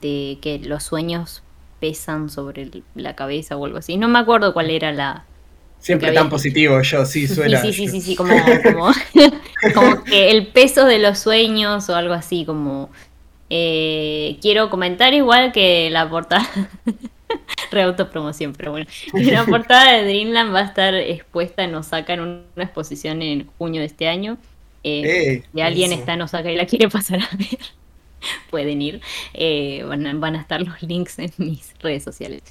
de 0.00 0.38
que 0.42 0.58
los 0.58 0.82
sueños 0.82 1.42
pesan 1.78 2.30
sobre 2.30 2.68
la 2.96 3.14
cabeza 3.14 3.56
o 3.56 3.64
algo 3.64 3.78
así. 3.78 3.96
No 3.96 4.08
me 4.08 4.18
acuerdo 4.18 4.52
cuál 4.52 4.70
era 4.70 4.92
la... 4.92 5.24
Siempre 5.78 6.10
tan 6.10 6.28
positivo 6.28 6.82
yo, 6.82 7.06
sí, 7.06 7.28
suena. 7.28 7.62
Sí, 7.62 7.72
sí, 7.72 7.86
sí, 7.86 8.00
sí, 8.00 8.16
como, 8.16 8.34
como, 9.74 10.02
que 10.02 10.32
el 10.32 10.48
peso 10.48 10.84
de 10.84 10.98
los 10.98 11.20
sueños 11.20 11.88
o 11.88 11.94
algo 11.94 12.12
así, 12.12 12.44
como... 12.44 12.90
Eh, 13.48 14.36
quiero 14.42 14.70
comentar 14.70 15.14
igual 15.14 15.52
que 15.52 15.90
la 15.90 16.10
portada... 16.10 16.46
Re 17.70 17.82
autopromoción, 17.82 18.54
pero 18.54 18.72
bueno. 18.72 18.86
La 19.12 19.44
portada 19.44 19.92
de 19.92 20.04
Dreamland 20.04 20.52
va 20.52 20.60
a 20.60 20.64
estar 20.64 20.94
expuesta 20.94 21.62
en 21.62 21.74
Osaka 21.74 22.14
en 22.14 22.20
una 22.20 22.64
exposición 22.64 23.22
en 23.22 23.46
junio 23.58 23.80
de 23.80 23.86
este 23.86 24.08
año. 24.08 24.38
Eh, 24.84 25.42
si 25.52 25.60
alguien 25.60 25.92
está 25.92 26.14
en 26.14 26.22
Osaka 26.22 26.50
y 26.50 26.56
la 26.56 26.66
quiere 26.66 26.88
pasar 26.88 27.20
a 27.20 27.36
ver, 27.36 27.58
pueden 28.50 28.80
ir. 28.82 29.00
Eh, 29.34 29.84
van, 29.86 30.20
van, 30.20 30.36
a 30.36 30.40
estar 30.40 30.60
los 30.62 30.82
links 30.82 31.18
en 31.18 31.32
mis 31.38 31.74
redes 31.80 32.04
sociales. 32.04 32.42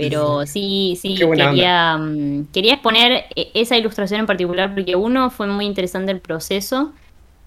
Pero 0.00 0.46
sí, 0.46 0.98
sí, 1.00 1.14
quería, 1.14 1.98
mm, 1.98 2.46
quería 2.52 2.74
exponer 2.74 3.26
eh, 3.36 3.50
esa 3.54 3.76
ilustración 3.76 4.20
en 4.20 4.26
particular 4.26 4.72
porque 4.74 4.96
uno 4.96 5.30
fue 5.30 5.46
muy 5.46 5.66
interesante 5.66 6.10
el 6.10 6.20
proceso 6.20 6.92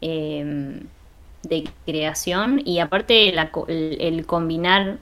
em, 0.01 0.81
de 1.41 1.67
creación 1.85 2.61
y 2.63 2.79
aparte 2.79 3.33
el, 3.33 4.25
combinar 4.27 4.97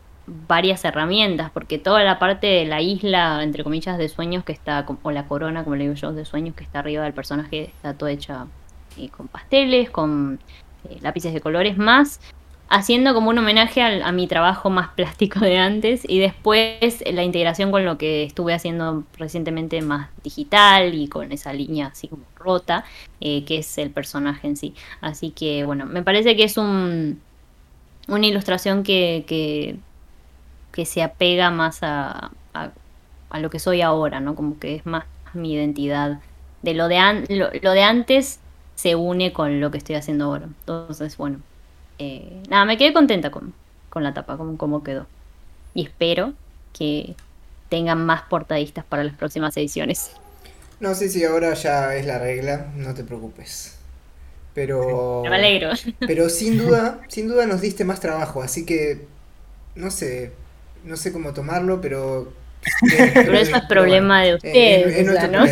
varias 0.47 0.85
herramientas, 0.85 1.51
porque 1.51 1.77
toda 1.77 2.03
la 2.03 2.19
parte 2.19 2.47
de 2.47 2.65
la 2.65 2.79
isla, 2.79 3.43
entre 3.43 3.63
comillas, 3.63 3.97
de 3.97 4.07
sueños 4.07 4.45
que 4.45 4.53
está, 4.53 4.85
o 5.01 5.11
la 5.11 5.27
corona, 5.27 5.63
como 5.63 5.75
le 5.75 5.83
digo 5.83 5.95
yo, 5.95 6.13
de 6.13 6.23
sueños 6.23 6.55
que 6.55 6.63
está 6.63 6.79
arriba 6.79 7.03
del 7.03 7.13
personaje, 7.13 7.63
está 7.63 7.95
toda 7.95 8.11
hecha 8.11 8.47
con 9.15 9.27
pasteles, 9.27 9.89
con 9.89 10.39
eh, 10.89 10.97
lápices 11.01 11.33
de 11.33 11.41
colores 11.41 11.77
más, 11.77 12.19
haciendo 12.71 13.13
como 13.13 13.29
un 13.29 13.37
homenaje 13.37 13.81
a, 13.81 14.11
mi 14.13 14.27
trabajo 14.27 14.69
más 14.69 14.89
plástico 14.95 15.41
de 15.41 15.57
antes 15.57 16.03
y 16.07 16.19
después 16.19 17.03
la 17.11 17.23
integración 17.23 17.69
con 17.69 17.85
lo 17.85 17.97
que 17.97 18.23
estuve 18.23 18.53
haciendo 18.53 19.03
recientemente 19.17 19.81
más 19.81 20.09
digital 20.23 20.95
y 20.95 21.07
con 21.07 21.31
esa 21.33 21.51
línea 21.51 21.87
así 21.87 22.07
como 22.07 22.23
rota, 22.35 22.85
eh, 23.19 23.43
que 23.43 23.57
es 23.57 23.77
el 23.77 23.91
personaje 23.91 24.47
en 24.47 24.55
sí. 24.55 24.73
Así 25.01 25.31
que 25.31 25.65
bueno, 25.65 25.85
me 25.85 26.01
parece 26.01 26.35
que 26.37 26.45
es 26.45 26.57
un, 26.57 27.19
una 28.07 28.27
ilustración 28.27 28.83
que, 28.83 29.25
que, 29.27 30.85
se 30.85 31.03
apega 31.03 31.51
más 31.51 31.83
a, 31.83 32.31
a, 32.53 33.39
lo 33.39 33.49
que 33.49 33.59
soy 33.59 33.81
ahora, 33.81 34.19
¿no? 34.19 34.33
Como 34.33 34.57
que 34.57 34.75
es 34.75 34.85
más 34.85 35.05
mi 35.33 35.53
identidad. 35.53 36.19
De 36.61 36.73
lo 36.73 36.87
de, 36.87 37.59
lo 37.61 37.71
de 37.71 37.83
antes 37.83 38.40
se 38.81 38.95
une 38.95 39.31
con 39.31 39.59
lo 39.59 39.69
que 39.69 39.77
estoy 39.77 39.93
haciendo 39.95 40.25
ahora. 40.25 40.45
Entonces, 40.45 41.15
bueno, 41.15 41.39
eh, 41.99 42.41
nada, 42.49 42.65
me 42.65 42.79
quedé 42.79 42.93
contenta 42.93 43.29
con, 43.29 43.53
con 43.91 44.03
la 44.03 44.15
tapa, 44.15 44.37
con 44.37 44.57
cómo 44.57 44.83
quedó. 44.83 45.05
Y 45.75 45.83
espero 45.83 46.33
que 46.73 47.15
tengan 47.69 48.03
más 48.03 48.23
portadistas 48.23 48.83
para 48.83 49.03
las 49.03 49.15
próximas 49.15 49.55
ediciones. 49.55 50.13
No 50.79 50.95
sé 50.95 51.09
si 51.09 51.23
ahora 51.23 51.53
ya 51.53 51.95
es 51.95 52.07
la 52.07 52.17
regla, 52.17 52.71
no 52.75 52.95
te 52.95 53.03
preocupes. 53.03 53.77
Pero. 54.55 55.21
Me 55.29 55.35
alegro. 55.35 55.69
Pero 55.99 56.27
sin 56.29 56.57
duda, 56.57 57.01
sin 57.07 57.27
duda 57.27 57.45
nos 57.45 57.61
diste 57.61 57.85
más 57.85 57.99
trabajo, 57.99 58.41
así 58.41 58.65
que. 58.65 59.05
No 59.75 59.91
sé. 59.91 60.31
No 60.85 60.97
sé 60.97 61.13
cómo 61.13 61.33
tomarlo, 61.33 61.81
pero. 61.81 62.33
pero 63.13 63.33
eso 63.33 63.55
es 63.57 63.63
problema 63.65 64.23
de 64.23 64.35
ustedes. 64.35 65.07
Es, 65.07 65.29
¿no? 65.29 65.45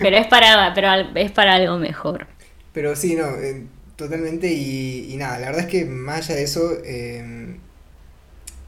Pero 0.00 0.16
es 0.16 0.26
para, 0.26 0.72
pero 0.74 0.88
es 1.14 1.32
para 1.32 1.54
algo 1.54 1.78
mejor. 1.78 2.26
Pero 2.72 2.94
sí, 2.96 3.14
no, 3.14 3.26
eh, 3.36 3.64
totalmente. 3.96 4.52
Y, 4.52 5.14
nada, 5.18 5.38
la 5.38 5.46
verdad 5.46 5.62
es 5.62 5.70
que 5.70 5.84
más 5.84 6.26
allá 6.26 6.36
de 6.36 6.42
eso, 6.44 6.72
em, 6.84 7.58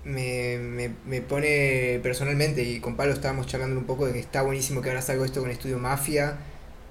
me, 0.04 0.90
me, 1.06 1.20
pone 1.20 2.00
personalmente, 2.02 2.62
y 2.62 2.80
con 2.80 2.96
Pablo 2.96 3.12
estábamos 3.12 3.46
charlando 3.46 3.78
un 3.78 3.86
poco 3.86 4.06
de 4.06 4.12
que 4.14 4.18
está 4.20 4.42
buenísimo 4.42 4.80
que 4.80 4.88
ahora 4.88 5.02
salgo 5.02 5.24
esto 5.24 5.40
con 5.40 5.50
Estudio 5.50 5.78
Mafia, 5.78 6.36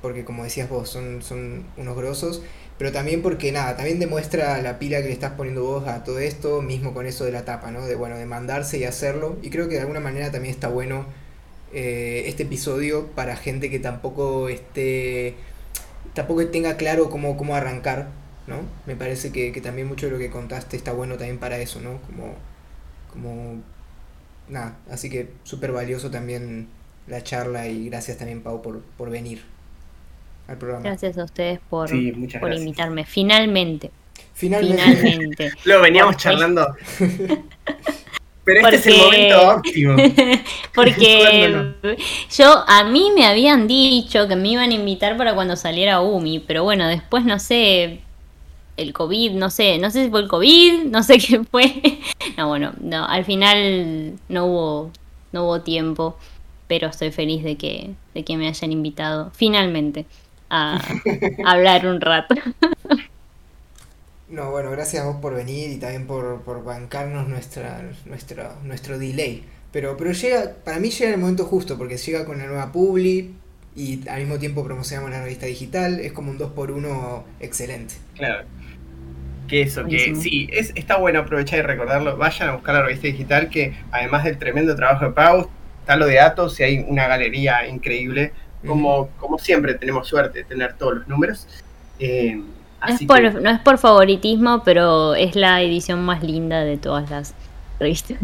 porque 0.02 0.24
como 0.24 0.44
decías 0.44 0.70
vos, 0.70 0.90
son, 0.90 1.22
son 1.24 1.66
unos 1.78 1.96
grosos. 1.96 2.42
Pero 2.78 2.92
también 2.92 3.24
porque 3.24 3.52
nada, 3.52 3.76
también 3.76 4.00
demuestra 4.00 4.62
la 4.62 4.78
pila 4.78 5.02
que 5.02 5.08
le 5.08 5.14
estás 5.14 5.32
poniendo 5.32 5.64
vos 5.64 5.88
a 5.88 6.04
todo 6.04 6.20
esto, 6.20 6.62
mismo 6.62 6.94
con 6.94 7.08
eso 7.08 7.26
de 7.26 7.32
la 7.32 7.44
tapa, 7.44 7.72
¿no? 7.72 7.86
De 7.86 7.96
bueno, 7.96 8.18
de 8.18 8.26
mandarse 8.28 8.78
y 8.78 8.84
hacerlo. 8.84 9.38
Y 9.42 9.50
creo 9.50 9.68
que 9.68 9.76
de 9.76 9.82
alguna 9.82 10.00
manera 10.00 10.32
también 10.32 10.54
está 10.54 10.68
bueno 10.68 11.08
eh, 11.74 12.24
este 12.28 12.44
episodio 12.44 13.08
para 13.08 13.36
gente 13.36 13.70
que 13.70 13.80
tampoco 13.80 14.50
esté 14.50 15.36
tampoco 16.14 16.46
tenga 16.48 16.78
claro 16.78 17.10
cómo, 17.10 17.38
cómo 17.38 17.56
arrancar, 17.56 18.08
¿no? 18.48 18.62
Me 18.86 18.96
parece 18.96 19.32
que, 19.32 19.52
también 19.62 19.88
mucho 19.88 20.08
de 20.08 20.14
lo 20.14 20.18
que 20.18 20.30
contaste 20.30 20.78
está 20.78 20.92
bueno 20.94 21.16
también 21.16 21.38
para 21.38 21.60
eso, 21.60 21.80
¿no? 21.82 22.00
Como, 22.02 22.36
como 23.12 23.62
nada, 24.50 24.78
así 24.90 25.10
que 25.10 25.30
súper 25.44 25.72
valioso 25.72 26.10
también 26.10 26.70
la 27.08 27.24
charla 27.24 27.68
y 27.68 27.90
gracias 27.90 28.18
también 28.18 28.42
Pau 28.42 28.62
por, 28.62 28.82
por 28.82 29.10
venir 29.10 29.44
al 30.48 30.58
programa. 30.58 30.84
Gracias 30.84 31.18
a 31.18 31.24
ustedes 31.24 31.60
por, 31.70 31.90
por 32.40 32.54
invitarme, 32.54 33.06
finalmente. 33.06 33.92
Finalmente. 34.34 34.96
Finalmente. 34.96 35.52
Lo 35.66 35.82
veníamos 35.82 36.18
charlando. 36.18 36.68
Pero 38.48 38.66
este 38.66 38.78
es 38.78 38.86
el 38.88 38.98
momento 39.04 39.50
óptimo. 39.50 39.96
porque 40.74 41.74
yo, 42.38 42.64
a 42.66 42.86
mí 42.86 43.12
me 43.14 43.26
habían 43.26 43.68
dicho 43.68 44.26
que 44.30 44.38
me 44.38 44.48
iban 44.48 44.72
a 44.72 44.74
invitar 44.74 45.18
para 45.18 45.36
cuando 45.36 45.58
saliera 45.58 46.00
Umi, 46.00 46.40
pero 46.40 46.64
bueno, 46.64 46.88
después 46.88 47.26
no 47.26 47.40
sé, 47.40 48.00
el 48.78 48.94
COVID, 48.94 49.34
no 49.34 49.50
sé, 49.50 49.80
no 49.80 49.92
sé 49.92 50.06
si 50.06 50.10
fue 50.10 50.22
el 50.22 50.30
COVID, 50.30 50.84
no 50.86 51.04
sé 51.04 51.18
qué 51.18 51.44
fue. 51.44 52.00
No, 52.38 52.48
bueno, 52.48 52.72
no, 52.80 53.06
al 53.06 53.26
final 53.26 54.14
no 54.30 54.46
hubo, 54.46 54.92
no 55.34 55.44
hubo 55.44 55.60
tiempo, 55.60 56.18
pero 56.68 56.88
estoy 56.88 57.12
feliz 57.12 57.44
de 57.44 57.58
que, 57.58 57.96
de 58.14 58.24
que 58.24 58.38
me 58.38 58.48
hayan 58.48 58.72
invitado 58.72 59.30
finalmente 59.36 60.06
a 60.50 60.80
hablar 61.46 61.86
un 61.86 62.00
rato. 62.00 62.34
No, 64.30 64.52
bueno, 64.52 64.72
gracias 64.72 65.04
a 65.04 65.08
vos 65.08 65.18
por 65.22 65.34
venir 65.34 65.70
y 65.72 65.78
también 65.78 66.06
por, 66.06 66.42
por 66.42 66.64
bancarnos 66.64 67.30
nuestra, 67.30 67.82
nuestra, 68.06 68.56
nuestro 68.64 69.00
delay. 69.00 69.46
Pero, 69.72 69.96
pero 69.96 70.12
llega, 70.12 70.54
para 70.66 70.80
mí 70.80 70.90
llega 70.90 71.14
el 71.14 71.20
momento 71.20 71.46
justo, 71.46 71.78
porque 71.78 71.98
llega 71.98 72.26
con 72.26 72.38
la 72.38 72.46
nueva 72.46 72.72
Publi 72.72 73.36
y 73.76 74.08
al 74.10 74.20
mismo 74.22 74.38
tiempo 74.38 74.66
promocionamos 74.66 75.12
la 75.12 75.22
revista 75.22 75.46
digital, 75.46 76.00
es 76.00 76.12
como 76.12 76.32
un 76.32 76.40
2x1 76.40 77.24
excelente. 77.40 77.96
Claro. 78.16 78.46
Que 79.48 79.62
eso, 79.62 79.86
que 79.86 80.14
sí, 80.16 80.50
es, 80.52 80.74
está 80.76 80.98
bueno 80.98 81.20
aprovechar 81.20 81.60
y 81.60 81.62
recordarlo. 81.62 82.18
Vayan 82.18 82.50
a 82.50 82.54
buscar 82.54 82.76
la 82.76 82.82
revista 82.82 83.08
digital, 83.08 83.50
que 83.50 83.76
además 83.92 84.26
del 84.26 84.38
tremendo 84.38 84.76
trabajo 84.76 85.06
de 85.06 85.12
Pau, 85.12 85.50
está 85.80 85.96
lo 85.96 86.06
de 86.06 86.20
Atos 86.20 86.60
y 86.60 86.64
hay 86.64 86.86
una 86.86 87.08
galería 87.08 87.66
increíble. 87.66 88.34
Como, 88.66 89.08
como 89.18 89.38
siempre, 89.38 89.76
tenemos 89.76 90.08
suerte 90.08 90.40
de 90.40 90.46
tener 90.46 90.74
todos 90.74 90.96
los 90.96 91.08
números. 91.08 91.48
Eh, 92.00 92.42
no, 92.88 92.96
es 92.96 93.04
por, 93.04 93.42
no 93.42 93.50
es 93.50 93.60
por 93.60 93.78
favoritismo, 93.78 94.64
pero 94.64 95.16
es 95.16 95.36
la 95.36 95.62
edición 95.62 96.04
más 96.04 96.24
linda 96.24 96.64
de 96.64 96.78
todas 96.78 97.10
las 97.10 97.34
revistas 97.80 98.18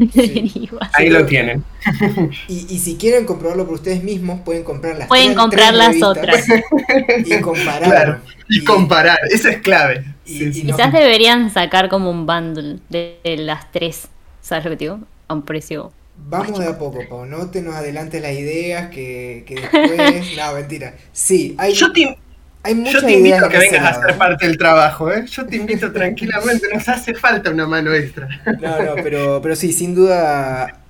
Ahí 0.93 1.09
lo 1.09 1.25
tienen. 1.25 1.63
Y, 2.47 2.73
y, 2.73 2.79
si 2.79 2.95
quieren 2.95 3.25
comprobarlo 3.25 3.65
por 3.65 3.75
ustedes 3.75 4.03
mismos, 4.03 4.41
pueden 4.41 4.63
comprar 4.63 4.97
las 4.97 5.07
Pueden 5.07 5.35
comprar 5.35 5.73
las 5.73 6.01
otras. 6.01 6.45
Y 7.25 7.39
comparar. 7.41 8.21
y, 8.49 8.63
comparar, 8.63 9.19
eso 9.29 9.49
es 9.49 9.57
clave. 9.57 10.05
Quizás 10.25 10.91
deberían 10.93 11.49
sacar 11.51 11.89
como 11.89 12.09
un 12.09 12.25
bundle 12.25 12.79
de, 12.89 13.19
las 13.37 13.71
tres, 13.71 14.07
¿sabes 14.41 14.63
lo 14.63 14.71
que 14.71 14.77
digo? 14.77 14.99
A 15.27 15.33
un 15.33 15.43
precio 15.43 15.91
Vamos 16.15 16.59
de 16.59 16.67
a 16.67 16.77
poco, 16.77 16.99
Pau. 17.09 17.25
No 17.25 17.49
te 17.49 17.61
nos 17.61 17.75
adelantes 17.75 18.21
las 18.21 18.33
ideas 18.33 18.89
que, 18.89 19.43
que 19.47 19.55
después. 19.55 20.37
no, 20.37 20.53
mentira. 20.53 20.95
Sí, 21.11 21.55
hay. 21.57 21.73
Yo 21.73 21.91
te, 21.91 22.17
yo 22.65 23.01
te 23.01 23.11
invito 23.11 23.45
a 23.45 23.49
que 23.49 23.57
vengas 23.57 23.83
a 23.83 23.89
hacer 23.89 24.17
parte 24.17 24.47
del 24.47 24.57
trabajo, 24.57 25.11
¿eh? 25.11 25.25
Yo 25.27 25.45
te 25.45 25.57
invito 25.57 25.91
tranquilamente, 25.91 26.67
nos 26.73 26.87
hace 26.87 27.13
falta 27.13 27.49
una 27.49 27.67
mano 27.67 27.93
extra. 27.93 28.27
No, 28.61 28.83
no, 28.83 28.95
pero, 28.95 29.41
pero 29.41 29.55
sí, 29.55 29.73
sin 29.73 29.93
duda 29.93 30.83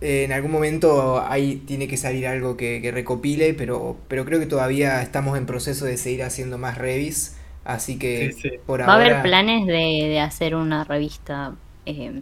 en 0.00 0.32
algún 0.32 0.50
momento 0.50 1.24
ahí 1.26 1.56
tiene 1.66 1.88
que 1.88 1.96
salir 1.96 2.26
algo 2.26 2.56
que, 2.56 2.90
recopile, 2.92 3.54
pero, 3.54 3.96
pero 4.08 4.24
creo 4.24 4.38
que 4.38 4.46
todavía 4.46 5.02
estamos 5.02 5.38
en 5.38 5.46
proceso 5.46 5.84
de 5.86 5.96
seguir 5.96 6.22
haciendo 6.22 6.58
más 6.58 6.76
revis, 6.76 7.36
así 7.64 7.98
que 7.98 8.60
por 8.66 8.82
ahora... 8.82 8.92
¿Va 8.92 8.92
a 8.92 9.04
haber 9.04 9.22
planes 9.22 9.66
de, 9.66 10.20
hacer 10.20 10.54
una 10.54 10.84
revista 10.84 11.54
eh, 11.86 12.20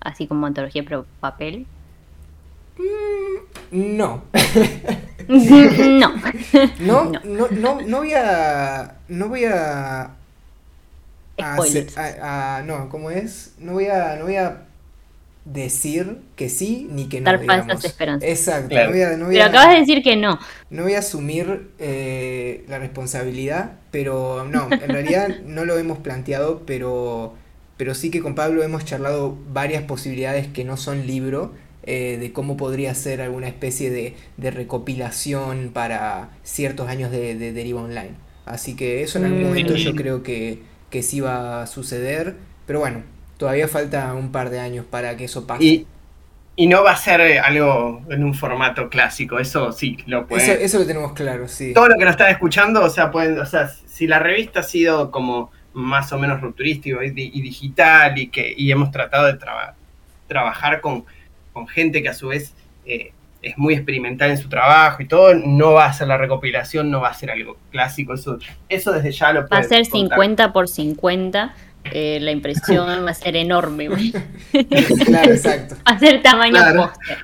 así 0.00 0.26
como 0.26 0.46
antología, 0.46 0.82
pero 0.82 1.04
papel? 1.20 1.66
Mm, 2.78 3.96
no. 3.96 4.24
no. 5.28 6.14
no. 6.80 7.12
No, 7.12 7.48
no, 7.50 7.80
no, 7.80 7.98
voy 7.98 8.12
a. 8.14 8.96
No 9.08 9.28
voy 9.28 9.44
a. 9.44 10.10
a, 11.38 12.62
no, 12.64 12.88
¿cómo 12.88 13.10
es? 13.10 13.54
No 13.58 13.72
voy 13.72 13.86
a. 13.86 14.16
No 14.16 14.24
voy 14.24 14.36
a 14.36 14.62
decir 15.46 16.18
que 16.34 16.48
sí 16.48 16.88
ni 16.90 17.08
que 17.08 17.20
no. 17.20 17.26
Dar 17.26 17.44
falsas 17.44 17.84
esperanzas. 17.84 18.28
Exacto. 18.28 18.68
pero 18.68 19.44
acabas 19.44 19.70
de 19.70 19.80
decir 19.80 20.02
que 20.02 20.16
no. 20.16 20.38
No 20.70 20.82
voy 20.82 20.94
a 20.94 20.98
asumir 20.98 21.70
eh, 21.78 22.64
la 22.68 22.78
responsabilidad, 22.78 23.72
pero 23.90 24.44
no, 24.44 24.68
en 24.70 24.88
realidad 24.88 25.28
no 25.46 25.64
lo 25.64 25.78
hemos 25.78 25.98
planteado, 25.98 26.62
pero, 26.66 27.34
pero 27.76 27.94
sí 27.94 28.10
que 28.10 28.20
con 28.20 28.34
Pablo 28.34 28.62
hemos 28.64 28.84
charlado 28.84 29.38
varias 29.52 29.84
posibilidades 29.84 30.48
que 30.48 30.64
no 30.64 30.76
son 30.76 31.06
libro 31.06 31.52
eh, 31.86 32.18
de 32.20 32.32
cómo 32.32 32.56
podría 32.56 32.94
ser 32.94 33.20
alguna 33.20 33.46
especie 33.46 33.90
de, 33.90 34.16
recopilación 34.50 35.70
para 35.72 36.30
ciertos 36.42 36.88
años 36.88 37.12
de, 37.12 37.34
Deriva 37.36 37.82
Online. 37.82 38.14
Así 38.44 38.74
que 38.74 39.02
eso 39.02 39.18
en 39.18 39.26
algún 39.26 39.42
mm. 39.42 39.46
momento 39.46 39.76
yo 39.76 39.94
creo 39.94 40.22
que, 40.24 40.62
que 40.90 41.02
sí 41.02 41.20
va 41.20 41.62
a 41.62 41.66
suceder, 41.68 42.34
pero 42.66 42.80
bueno, 42.80 43.04
todavía 43.36 43.68
falta 43.68 44.14
un 44.14 44.32
par 44.32 44.50
de 44.50 44.58
años 44.58 44.84
para 44.84 45.16
que 45.16 45.24
eso 45.24 45.46
pase. 45.46 45.86
Y, 46.56 46.66
no 46.66 46.82
va 46.82 46.92
a 46.92 46.96
ser 46.96 47.20
algo 47.38 48.02
en 48.08 48.24
un 48.24 48.34
formato 48.34 48.88
clásico, 48.88 49.38
eso 49.38 49.72
sí 49.72 49.98
lo 50.06 50.26
puede. 50.26 50.64
Eso, 50.64 50.78
lo 50.78 50.86
tenemos 50.86 51.12
claro, 51.12 51.46
sí. 51.48 51.74
Todo 51.74 51.88
lo 51.88 51.96
que 51.96 52.04
nos 52.04 52.12
están 52.12 52.30
escuchando, 52.30 52.82
o 52.82 52.88
sea, 52.88 53.10
pueden, 53.10 53.38
o 53.38 53.46
sea, 53.46 53.68
si 53.68 54.06
la 54.06 54.18
revista 54.18 54.60
ha 54.60 54.62
sido 54.62 55.10
como 55.10 55.52
más 55.74 56.12
o 56.12 56.18
menos 56.18 56.40
rupturístico 56.40 57.02
y, 57.02 57.10
digital 57.10 58.18
y 58.18 58.28
que 58.28 58.54
y 58.56 58.72
hemos 58.72 58.90
tratado 58.90 59.26
de 59.26 59.38
trabajar 60.26 60.80
con 60.80 61.04
con 61.56 61.66
gente 61.66 62.02
que 62.02 62.10
a 62.10 62.12
su 62.12 62.28
vez 62.28 62.52
eh, 62.84 63.12
es 63.40 63.56
muy 63.56 63.72
experimental 63.72 64.30
en 64.30 64.36
su 64.36 64.50
trabajo 64.50 65.00
y 65.00 65.06
todo, 65.06 65.32
no 65.32 65.72
va 65.72 65.86
a 65.86 65.92
ser 65.94 66.06
la 66.06 66.18
recopilación, 66.18 66.90
no 66.90 67.00
va 67.00 67.08
a 67.08 67.14
ser 67.14 67.30
algo 67.30 67.56
clásico, 67.70 68.12
eso, 68.12 68.38
eso 68.68 68.92
desde 68.92 69.10
ya 69.10 69.32
lo 69.32 69.48
Va 69.48 69.60
a 69.60 69.62
ser 69.62 69.86
50 69.86 70.52
por 70.52 70.68
50, 70.68 71.54
eh, 71.92 72.18
la 72.20 72.30
impresión 72.30 73.06
va 73.06 73.10
a 73.10 73.14
ser 73.14 73.36
enorme. 73.36 73.88
claro, 75.06 75.32
exacto. 75.32 75.76
Va 75.76 75.94
a 75.94 75.98
ser 75.98 76.20
tamaño 76.20 76.60
póster. 76.76 77.16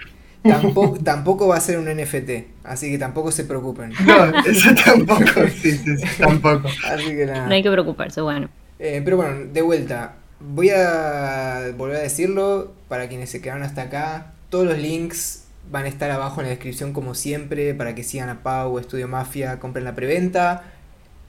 Tampoco, 0.42 0.98
tampoco 1.04 1.48
va 1.48 1.56
a 1.56 1.60
ser 1.60 1.78
un 1.78 1.94
NFT, 1.94 2.64
así 2.64 2.90
que 2.90 2.96
tampoco 2.96 3.30
se 3.30 3.44
preocupen. 3.44 3.92
No, 4.06 4.38
eso 4.46 4.70
tampoco, 4.82 5.46
sí, 5.54 5.72
sí, 5.72 5.94
tampoco. 6.18 6.70
Así 6.86 7.04
que 7.04 7.26
nada. 7.26 7.48
No 7.48 7.52
hay 7.52 7.62
que 7.62 7.70
preocuparse, 7.70 8.22
bueno. 8.22 8.48
Eh, 8.78 9.02
pero 9.04 9.18
bueno, 9.18 9.52
de 9.52 9.60
vuelta, 9.60 10.14
voy 10.48 10.70
a 10.70 11.72
volver 11.76 11.96
a 11.96 12.00
decirlo 12.00 12.72
para 12.88 13.08
quienes 13.08 13.30
se 13.30 13.40
quedaron 13.40 13.62
hasta 13.62 13.82
acá. 13.82 14.34
Todos 14.50 14.66
los 14.66 14.78
links 14.78 15.44
van 15.70 15.84
a 15.84 15.88
estar 15.88 16.10
abajo 16.10 16.40
en 16.40 16.46
la 16.46 16.50
descripción 16.50 16.92
como 16.92 17.14
siempre 17.14 17.74
para 17.74 17.94
que 17.94 18.02
sigan 18.02 18.28
a 18.28 18.42
Pau, 18.42 18.78
Estudio 18.78 19.08
Mafia, 19.08 19.58
compren 19.58 19.84
la 19.84 19.94
preventa, 19.94 20.64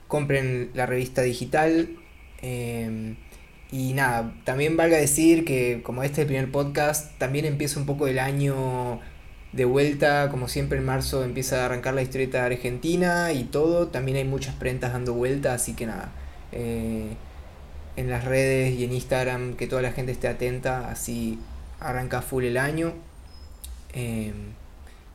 compren 0.08 0.70
la 0.74 0.86
revista 0.86 1.22
digital. 1.22 1.88
Em, 2.42 3.16
y 3.70 3.92
nada, 3.94 4.34
también 4.44 4.76
valga 4.76 4.96
decir 4.96 5.44
que 5.44 5.82
como 5.82 6.02
este 6.02 6.14
es 6.14 6.18
el 6.20 6.26
primer 6.26 6.52
podcast, 6.52 7.16
también 7.18 7.44
empieza 7.44 7.80
un 7.80 7.86
poco 7.86 8.06
el 8.06 8.18
año 8.18 9.00
de 9.52 9.64
vuelta, 9.64 10.30
como 10.30 10.48
siempre 10.48 10.78
en 10.78 10.84
marzo 10.84 11.24
empieza 11.24 11.62
a 11.62 11.66
arrancar 11.66 11.94
la 11.94 12.02
historieta 12.02 12.44
Argentina 12.44 13.32
y 13.32 13.44
todo, 13.44 13.88
también 13.88 14.16
hay 14.16 14.24
muchas 14.24 14.54
prentas 14.56 14.92
dando 14.92 15.14
vuelta, 15.14 15.54
así 15.54 15.74
que 15.74 15.86
nada. 15.86 16.12
Eh, 16.52 17.16
en 17.96 18.10
las 18.10 18.24
redes 18.24 18.78
y 18.78 18.84
en 18.84 18.92
Instagram, 18.92 19.54
que 19.54 19.66
toda 19.66 19.82
la 19.82 19.92
gente 19.92 20.12
esté 20.12 20.28
atenta, 20.28 20.90
así 20.90 21.38
arranca 21.80 22.22
full 22.22 22.44
el 22.44 22.56
año. 22.56 22.92
Em, 23.92 24.52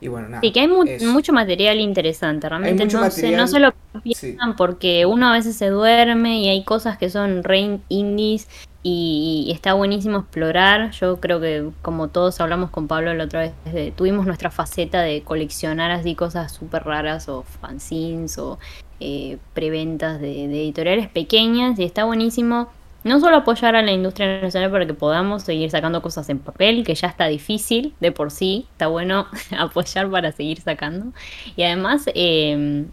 y 0.01 0.07
bueno, 0.07 0.29
nada. 0.29 0.41
Sí, 0.41 0.51
que 0.51 0.61
hay 0.61 0.67
mucho 0.67 1.33
material 1.33 1.79
interesante, 1.79 2.47
realmente 2.47 2.85
no, 2.85 3.11
se, 3.11 3.31
no 3.31 3.47
se 3.47 3.59
lo 3.59 3.73
piensan 4.01 4.55
porque 4.55 5.05
uno 5.05 5.27
a 5.27 5.33
veces 5.33 5.57
se 5.57 5.67
duerme 5.67 6.39
y 6.39 6.47
hay 6.47 6.63
cosas 6.63 6.97
que 6.97 7.09
son 7.09 7.43
re 7.43 7.79
indies 7.89 8.47
y, 8.83 9.51
está 9.53 9.73
buenísimo 9.73 10.19
explorar. 10.19 10.91
Yo 10.91 11.19
creo 11.19 11.39
que 11.39 11.69
como 11.81 12.07
todos 12.07 12.39
hablamos 12.39 12.69
con 12.69 12.87
Pablo 12.87 13.13
la 13.13 13.25
otra 13.25 13.41
vez, 13.41 13.95
tuvimos 13.95 14.25
nuestra 14.25 14.51
faceta 14.51 15.01
de 15.01 15.21
coleccionar 15.21 15.91
así 15.91 16.15
cosas 16.15 16.51
súper 16.51 16.83
raras 16.83 17.27
o 17.29 17.43
fanzines 17.43 18.37
o 18.37 18.59
eh, 18.99 19.37
preventas 19.53 20.19
de, 20.19 20.45
editoriales 20.45 21.09
pequeñas 21.09 21.79
y 21.79 21.83
está 21.83 22.03
buenísimo 22.03 22.69
no 23.03 23.19
solo 23.21 23.37
apoyar 23.37 23.75
a 23.77 23.81
la 23.81 23.91
industria 23.93 24.41
nacional 24.41 24.71
para 24.71 24.85
que 24.85 24.93
podamos 24.93 25.43
seguir 25.43 25.71
sacando 25.71 26.01
cosas 26.01 26.29
en 26.29 26.39
papel, 26.39 26.83
que 26.83 26.95
ya 26.95 27.07
está 27.07 27.27
difícil 27.27 27.93
de 28.01 28.11
por 28.11 28.29
sí, 28.29 28.67
está 28.71 28.87
bueno 28.87 29.27
apoyar 29.57 30.09
para 30.09 30.31
seguir 30.33 30.59
sacando. 30.59 31.13
Y 31.55 31.63
además 31.63 32.09
em, 32.13 32.87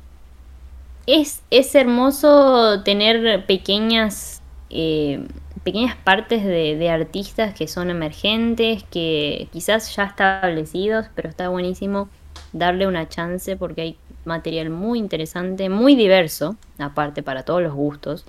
es, 1.06 1.42
es, 1.50 1.74
hermoso 1.74 2.82
tener 2.84 3.46
pequeñas, 3.46 4.35
em, 4.70 5.26
pequeñas 5.64 5.97
partes 5.97 6.44
de, 6.44 6.76
de, 6.76 6.90
artistas 6.90 7.55
que 7.55 7.68
son 7.68 7.90
emergentes, 7.90 8.84
que 8.84 9.48
quizás 9.52 9.94
ya 9.94 10.05
establecidos, 10.05 11.06
pero 11.14 11.28
está 11.28 11.48
buenísimo 11.48 12.09
darle 12.52 12.86
una 12.86 13.09
chance 13.09 13.56
porque 13.56 13.80
hay 13.82 13.97
material 14.24 14.70
muy 14.70 14.98
interesante, 14.98 15.68
muy 15.68 15.94
diverso, 15.94 16.56
aparte 16.78 17.22
para 17.22 17.44
todos 17.44 17.62
los 17.62 17.72
gustos, 17.74 18.26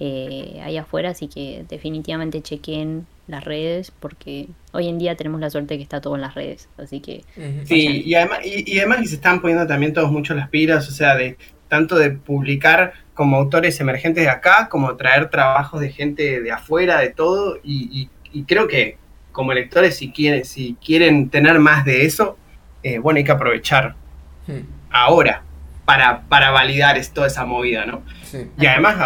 eh, 0.00 0.60
ahí 0.64 0.76
afuera, 0.76 1.10
así 1.10 1.28
que 1.28 1.64
definitivamente 1.68 2.42
chequen 2.42 3.06
las 3.26 3.44
redes 3.44 3.90
porque 3.90 4.48
hoy 4.72 4.88
en 4.88 4.98
día 4.98 5.16
tenemos 5.16 5.40
la 5.40 5.50
suerte 5.50 5.74
de 5.74 5.78
que 5.78 5.82
está 5.84 6.00
todo 6.00 6.16
en 6.16 6.22
las 6.22 6.34
redes, 6.34 6.68
así 6.78 7.00
que... 7.00 7.24
Sí, 7.64 8.02
y 8.04 8.14
además, 8.14 8.40
y, 8.44 8.78
además 8.78 9.00
que 9.00 9.06
se 9.06 9.14
están 9.16 9.40
poniendo 9.40 9.66
también 9.66 9.92
todos 9.92 10.10
mucho 10.10 10.34
las 10.34 10.48
pilas, 10.48 10.88
o 10.88 10.92
sea, 10.92 11.14
de 11.14 11.36
tanto 11.76 11.96
de 11.96 12.10
publicar 12.10 12.92
como 13.14 13.36
autores 13.36 13.80
emergentes 13.80 14.24
de 14.24 14.30
acá, 14.30 14.68
como 14.68 14.96
traer 14.96 15.30
trabajos 15.30 15.80
de 15.80 15.90
gente 15.90 16.40
de 16.40 16.52
afuera, 16.52 16.98
de 17.00 17.10
todo, 17.10 17.58
y, 17.62 18.08
creo 18.46 18.66
que 18.66 18.98
como 19.32 19.52
lectores 19.52 19.96
si 19.96 20.10
quieren, 20.10 20.44
si 20.44 20.76
quieren 20.84 21.28
tener 21.28 21.58
más 21.58 21.84
de 21.84 22.04
eso, 22.04 22.36
eh, 22.82 22.98
bueno, 22.98 23.18
hay 23.18 23.24
que 23.24 23.32
aprovechar. 23.32 23.94
Hmm 24.46 24.62
ahora 24.94 25.42
para, 25.84 26.22
para 26.22 26.50
validar 26.50 26.96
toda 27.12 27.26
esa 27.26 27.44
movida, 27.44 27.84
¿no? 27.84 28.02
Y 28.58 28.64
además 28.64 28.96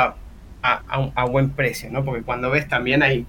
a, 0.62 0.82
a, 1.14 1.24
buen 1.24 1.50
precio, 1.50 1.90
¿no? 1.90 2.04
Porque 2.04 2.22
cuando 2.22 2.50
ves 2.50 2.68
también 2.68 3.02
ahí, 3.02 3.26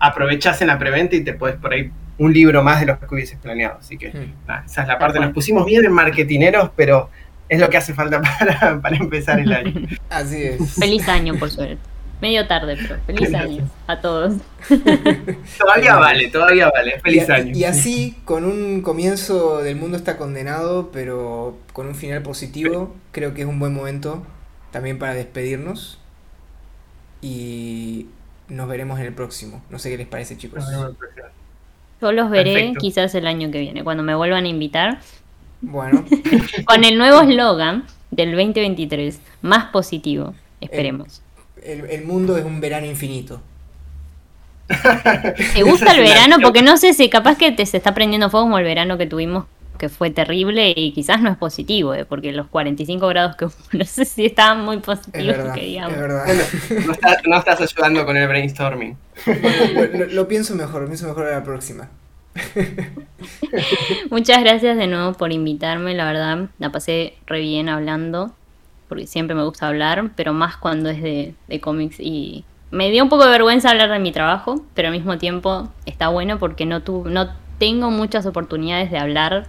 aprovechas 0.00 0.60
en 0.62 0.68
la 0.68 0.78
preventa 0.78 1.14
y 1.14 1.22
te 1.22 1.34
puedes 1.34 1.56
por 1.56 1.72
ahí 1.72 1.92
un 2.18 2.32
libro 2.32 2.62
más 2.64 2.80
de 2.80 2.86
los 2.86 2.98
que 2.98 3.14
hubieses 3.14 3.38
planeado. 3.38 3.78
Así 3.78 3.98
que 3.98 4.08
esa 4.08 4.82
es 4.82 4.88
la 4.88 4.98
parte. 4.98 5.20
Nos 5.20 5.32
pusimos 5.32 5.64
bien 5.64 5.84
en 5.84 5.92
marketineros, 5.92 6.70
pero 6.74 7.10
es 7.52 7.60
lo 7.60 7.68
que 7.68 7.76
hace 7.76 7.92
falta 7.92 8.22
para, 8.38 8.80
para 8.80 8.96
empezar 8.96 9.38
el 9.38 9.52
año. 9.52 9.86
Así 10.08 10.42
es. 10.42 10.74
Feliz 10.74 11.06
año, 11.06 11.34
por 11.38 11.50
suerte. 11.50 11.78
Medio 12.22 12.46
tarde, 12.46 12.78
pero 12.80 13.00
feliz 13.04 13.34
año 13.34 13.68
a 13.88 14.00
todos. 14.00 14.34
todavía 15.58 15.96
vale, 15.96 16.28
todavía 16.28 16.70
vale. 16.70 17.00
Feliz 17.00 17.28
y, 17.28 17.32
año. 17.32 17.52
Y 17.54 17.64
así, 17.64 18.16
con 18.24 18.44
un 18.44 18.80
comienzo 18.80 19.58
del 19.58 19.76
mundo 19.76 19.96
está 19.96 20.16
condenado, 20.16 20.90
pero 20.92 21.58
con 21.72 21.88
un 21.88 21.94
final 21.94 22.22
positivo, 22.22 22.94
creo 23.10 23.34
que 23.34 23.42
es 23.42 23.48
un 23.48 23.58
buen 23.58 23.74
momento 23.74 24.24
también 24.70 24.98
para 24.98 25.14
despedirnos. 25.14 25.98
Y 27.20 28.06
nos 28.48 28.68
veremos 28.68 28.98
en 29.00 29.06
el 29.06 29.14
próximo. 29.14 29.62
No 29.68 29.78
sé 29.78 29.90
qué 29.90 29.98
les 29.98 30.06
parece, 30.06 30.38
chicos. 30.38 30.64
Yo 32.00 32.12
los 32.12 32.30
veré 32.30 32.72
quizás 32.78 33.14
el 33.14 33.26
año 33.26 33.50
que 33.50 33.58
viene, 33.58 33.84
cuando 33.84 34.04
me 34.04 34.14
vuelvan 34.14 34.44
a 34.44 34.48
invitar. 34.48 35.00
Bueno. 35.62 36.04
Con 36.66 36.84
el 36.84 36.98
nuevo 36.98 37.22
eslogan 37.22 37.84
del 38.10 38.32
2023, 38.32 39.20
más 39.40 39.66
positivo, 39.66 40.34
esperemos. 40.60 41.22
El, 41.62 42.04
mundo 42.04 42.36
es 42.36 42.44
un 42.44 42.60
verano 42.60 42.86
infinito. 42.86 43.40
¿Te 45.54 45.62
gusta 45.62 45.92
el 45.92 46.00
verano? 46.02 46.36
Porque 46.42 46.62
no 46.62 46.76
sé 46.76 46.92
si 46.92 47.08
capaz 47.08 47.38
que 47.38 47.52
te 47.52 47.64
se 47.64 47.76
está 47.76 47.94
prendiendo 47.94 48.30
fuego 48.30 48.46
como 48.46 48.58
el 48.58 48.64
verano 48.64 48.98
que 48.98 49.06
tuvimos 49.06 49.44
que 49.78 49.88
fue 49.88 50.10
terrible 50.10 50.72
y 50.76 50.92
quizás 50.92 51.20
no 51.20 51.30
es 51.30 51.36
positivo, 51.36 51.92
¿eh? 51.92 52.04
porque 52.04 52.30
los 52.30 52.46
45 52.46 53.08
grados 53.08 53.34
que 53.34 53.48
no 53.76 53.84
sé 53.84 54.04
si 54.04 54.26
estaban 54.26 54.64
muy 54.64 54.78
positivos, 54.78 55.36
que 55.54 55.60
digamos. 55.60 55.98
no, 57.26 57.36
estás 57.36 57.60
ayudando 57.60 58.06
con 58.06 58.16
el 58.16 58.28
brainstorming. 58.28 58.96
lo, 60.10 60.28
pienso 60.28 60.54
mejor, 60.54 60.82
lo 60.82 60.86
pienso 60.86 61.08
mejor 61.08 61.26
a 61.26 61.32
la 61.32 61.42
próxima. 61.42 61.88
Muchas 64.10 64.40
gracias 64.42 64.76
de 64.76 64.86
nuevo 64.86 65.12
por 65.12 65.32
invitarme, 65.32 65.94
la 65.94 66.04
verdad, 66.06 66.48
la 66.58 66.72
pasé 66.72 67.14
re 67.26 67.40
bien 67.40 67.68
hablando, 67.68 68.32
porque 68.88 69.06
siempre 69.06 69.34
me 69.34 69.44
gusta 69.44 69.68
hablar, 69.68 70.10
pero 70.16 70.32
más 70.32 70.56
cuando 70.56 70.90
es 70.90 71.02
de, 71.02 71.34
de 71.48 71.60
cómics 71.60 72.00
y 72.00 72.44
me 72.70 72.90
dio 72.90 73.02
un 73.02 73.10
poco 73.10 73.24
de 73.24 73.30
vergüenza 73.30 73.70
hablar 73.70 73.90
de 73.90 73.98
mi 73.98 74.12
trabajo, 74.12 74.64
pero 74.74 74.88
al 74.88 74.94
mismo 74.94 75.18
tiempo 75.18 75.68
está 75.84 76.08
bueno 76.08 76.38
porque 76.38 76.64
no, 76.64 76.82
tu, 76.82 77.04
no 77.04 77.28
tengo 77.58 77.90
muchas 77.90 78.26
oportunidades 78.26 78.90
de 78.90 78.98
hablar 78.98 79.46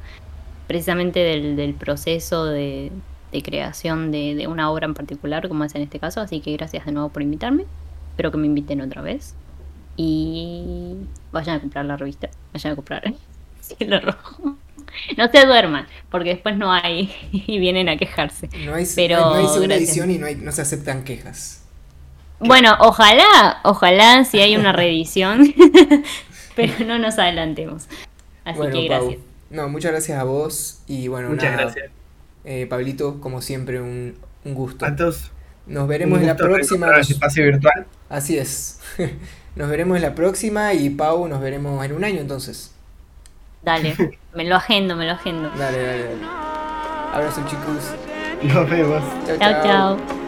precisamente 0.67 1.19
del, 1.19 1.73
proceso 1.73 2.45
de, 2.45 2.91
creación 3.43 4.11
de, 4.11 4.45
una 4.47 4.69
obra 4.69 4.85
en 4.85 4.93
particular, 4.93 5.47
como 5.47 5.63
es 5.63 5.73
en 5.73 5.83
este 5.83 5.99
caso, 5.99 6.19
así 6.19 6.41
que 6.41 6.51
gracias 6.53 6.85
de 6.85 6.91
nuevo 6.91 7.09
por 7.09 7.21
invitarme, 7.21 7.65
espero 8.11 8.31
que 8.31 8.37
me 8.37 8.47
inviten 8.47 8.81
otra 8.81 9.01
vez. 9.01 9.35
Y 9.95 10.95
vayan 11.33 11.57
a 11.57 11.59
comprar 11.59 11.83
la 11.83 11.97
revista, 11.97 12.29
vayan 12.53 12.73
a 12.73 12.75
comprar 12.75 13.13
Cielo 13.59 13.99
Rojo. 13.99 14.57
No 15.17 15.27
se 15.29 15.45
duerman, 15.45 15.87
porque 16.11 16.29
después 16.29 16.55
no 16.55 16.71
hay 16.71 17.13
y 17.31 17.59
vienen 17.59 17.89
a 17.89 17.97
quejarse. 17.97 18.47
No 18.63 18.75
hay, 18.75 18.85
Pero, 18.95 19.49
segunda 19.49 19.75
edición 19.75 20.11
y 20.11 20.17
no, 20.17 20.27
no 20.37 20.51
se 20.51 20.61
aceptan 20.61 21.03
quejas. 21.03 21.65
Bueno, 22.39 22.75
ojalá, 22.79 23.59
ojalá 23.63 24.23
si 24.25 24.39
hay 24.39 24.55
una 24.55 24.71
reedición, 24.73 25.53
pero 26.55 26.73
no 26.85 26.99
nos 26.99 27.17
adelantemos. 27.17 27.87
Así 28.43 28.59
que 28.71 28.83
gracias. 28.85 29.21
no, 29.49 29.69
muchas 29.69 29.91
gracias 29.91 30.19
a 30.19 30.23
vos 30.23 30.81
y 30.87 31.07
bueno, 31.07 31.29
muchas 31.29 31.53
gracias. 31.53 31.89
Eh, 32.43 32.67
Pablito, 32.69 33.21
como 33.21 33.41
siempre, 33.41 33.81
un, 33.81 34.17
gusto. 34.43 34.85
A 34.85 34.95
todos. 34.95 35.31
Nos 35.65 35.87
veremos 35.87 36.19
en 36.19 36.27
la 36.27 36.35
próxima. 36.35 36.99
espacio 36.99 37.45
virtual. 37.45 37.87
Así 38.09 38.37
es. 38.37 38.79
Nos 39.55 39.69
veremos 39.69 39.95
en 39.97 40.01
la 40.01 40.15
próxima 40.15 40.73
y 40.73 40.89
Pau, 40.89 41.27
nos 41.27 41.39
veremos 41.39 41.83
en 41.85 41.93
un 41.93 42.03
año 42.03 42.19
entonces. 42.19 42.73
Dale, 43.61 43.95
me 44.33 44.45
lo 44.45 44.55
agendo, 44.55 44.95
me 44.95 45.05
lo 45.05 45.13
agendo. 45.13 45.49
Dale, 45.51 45.85
dale, 45.85 46.03
dale. 46.03 46.25
Abrazo 47.13 47.41
chicos. 47.47 48.53
Nos 48.53 48.69
vemos. 48.69 49.03
chao. 49.39 49.63
chao. 49.63 50.22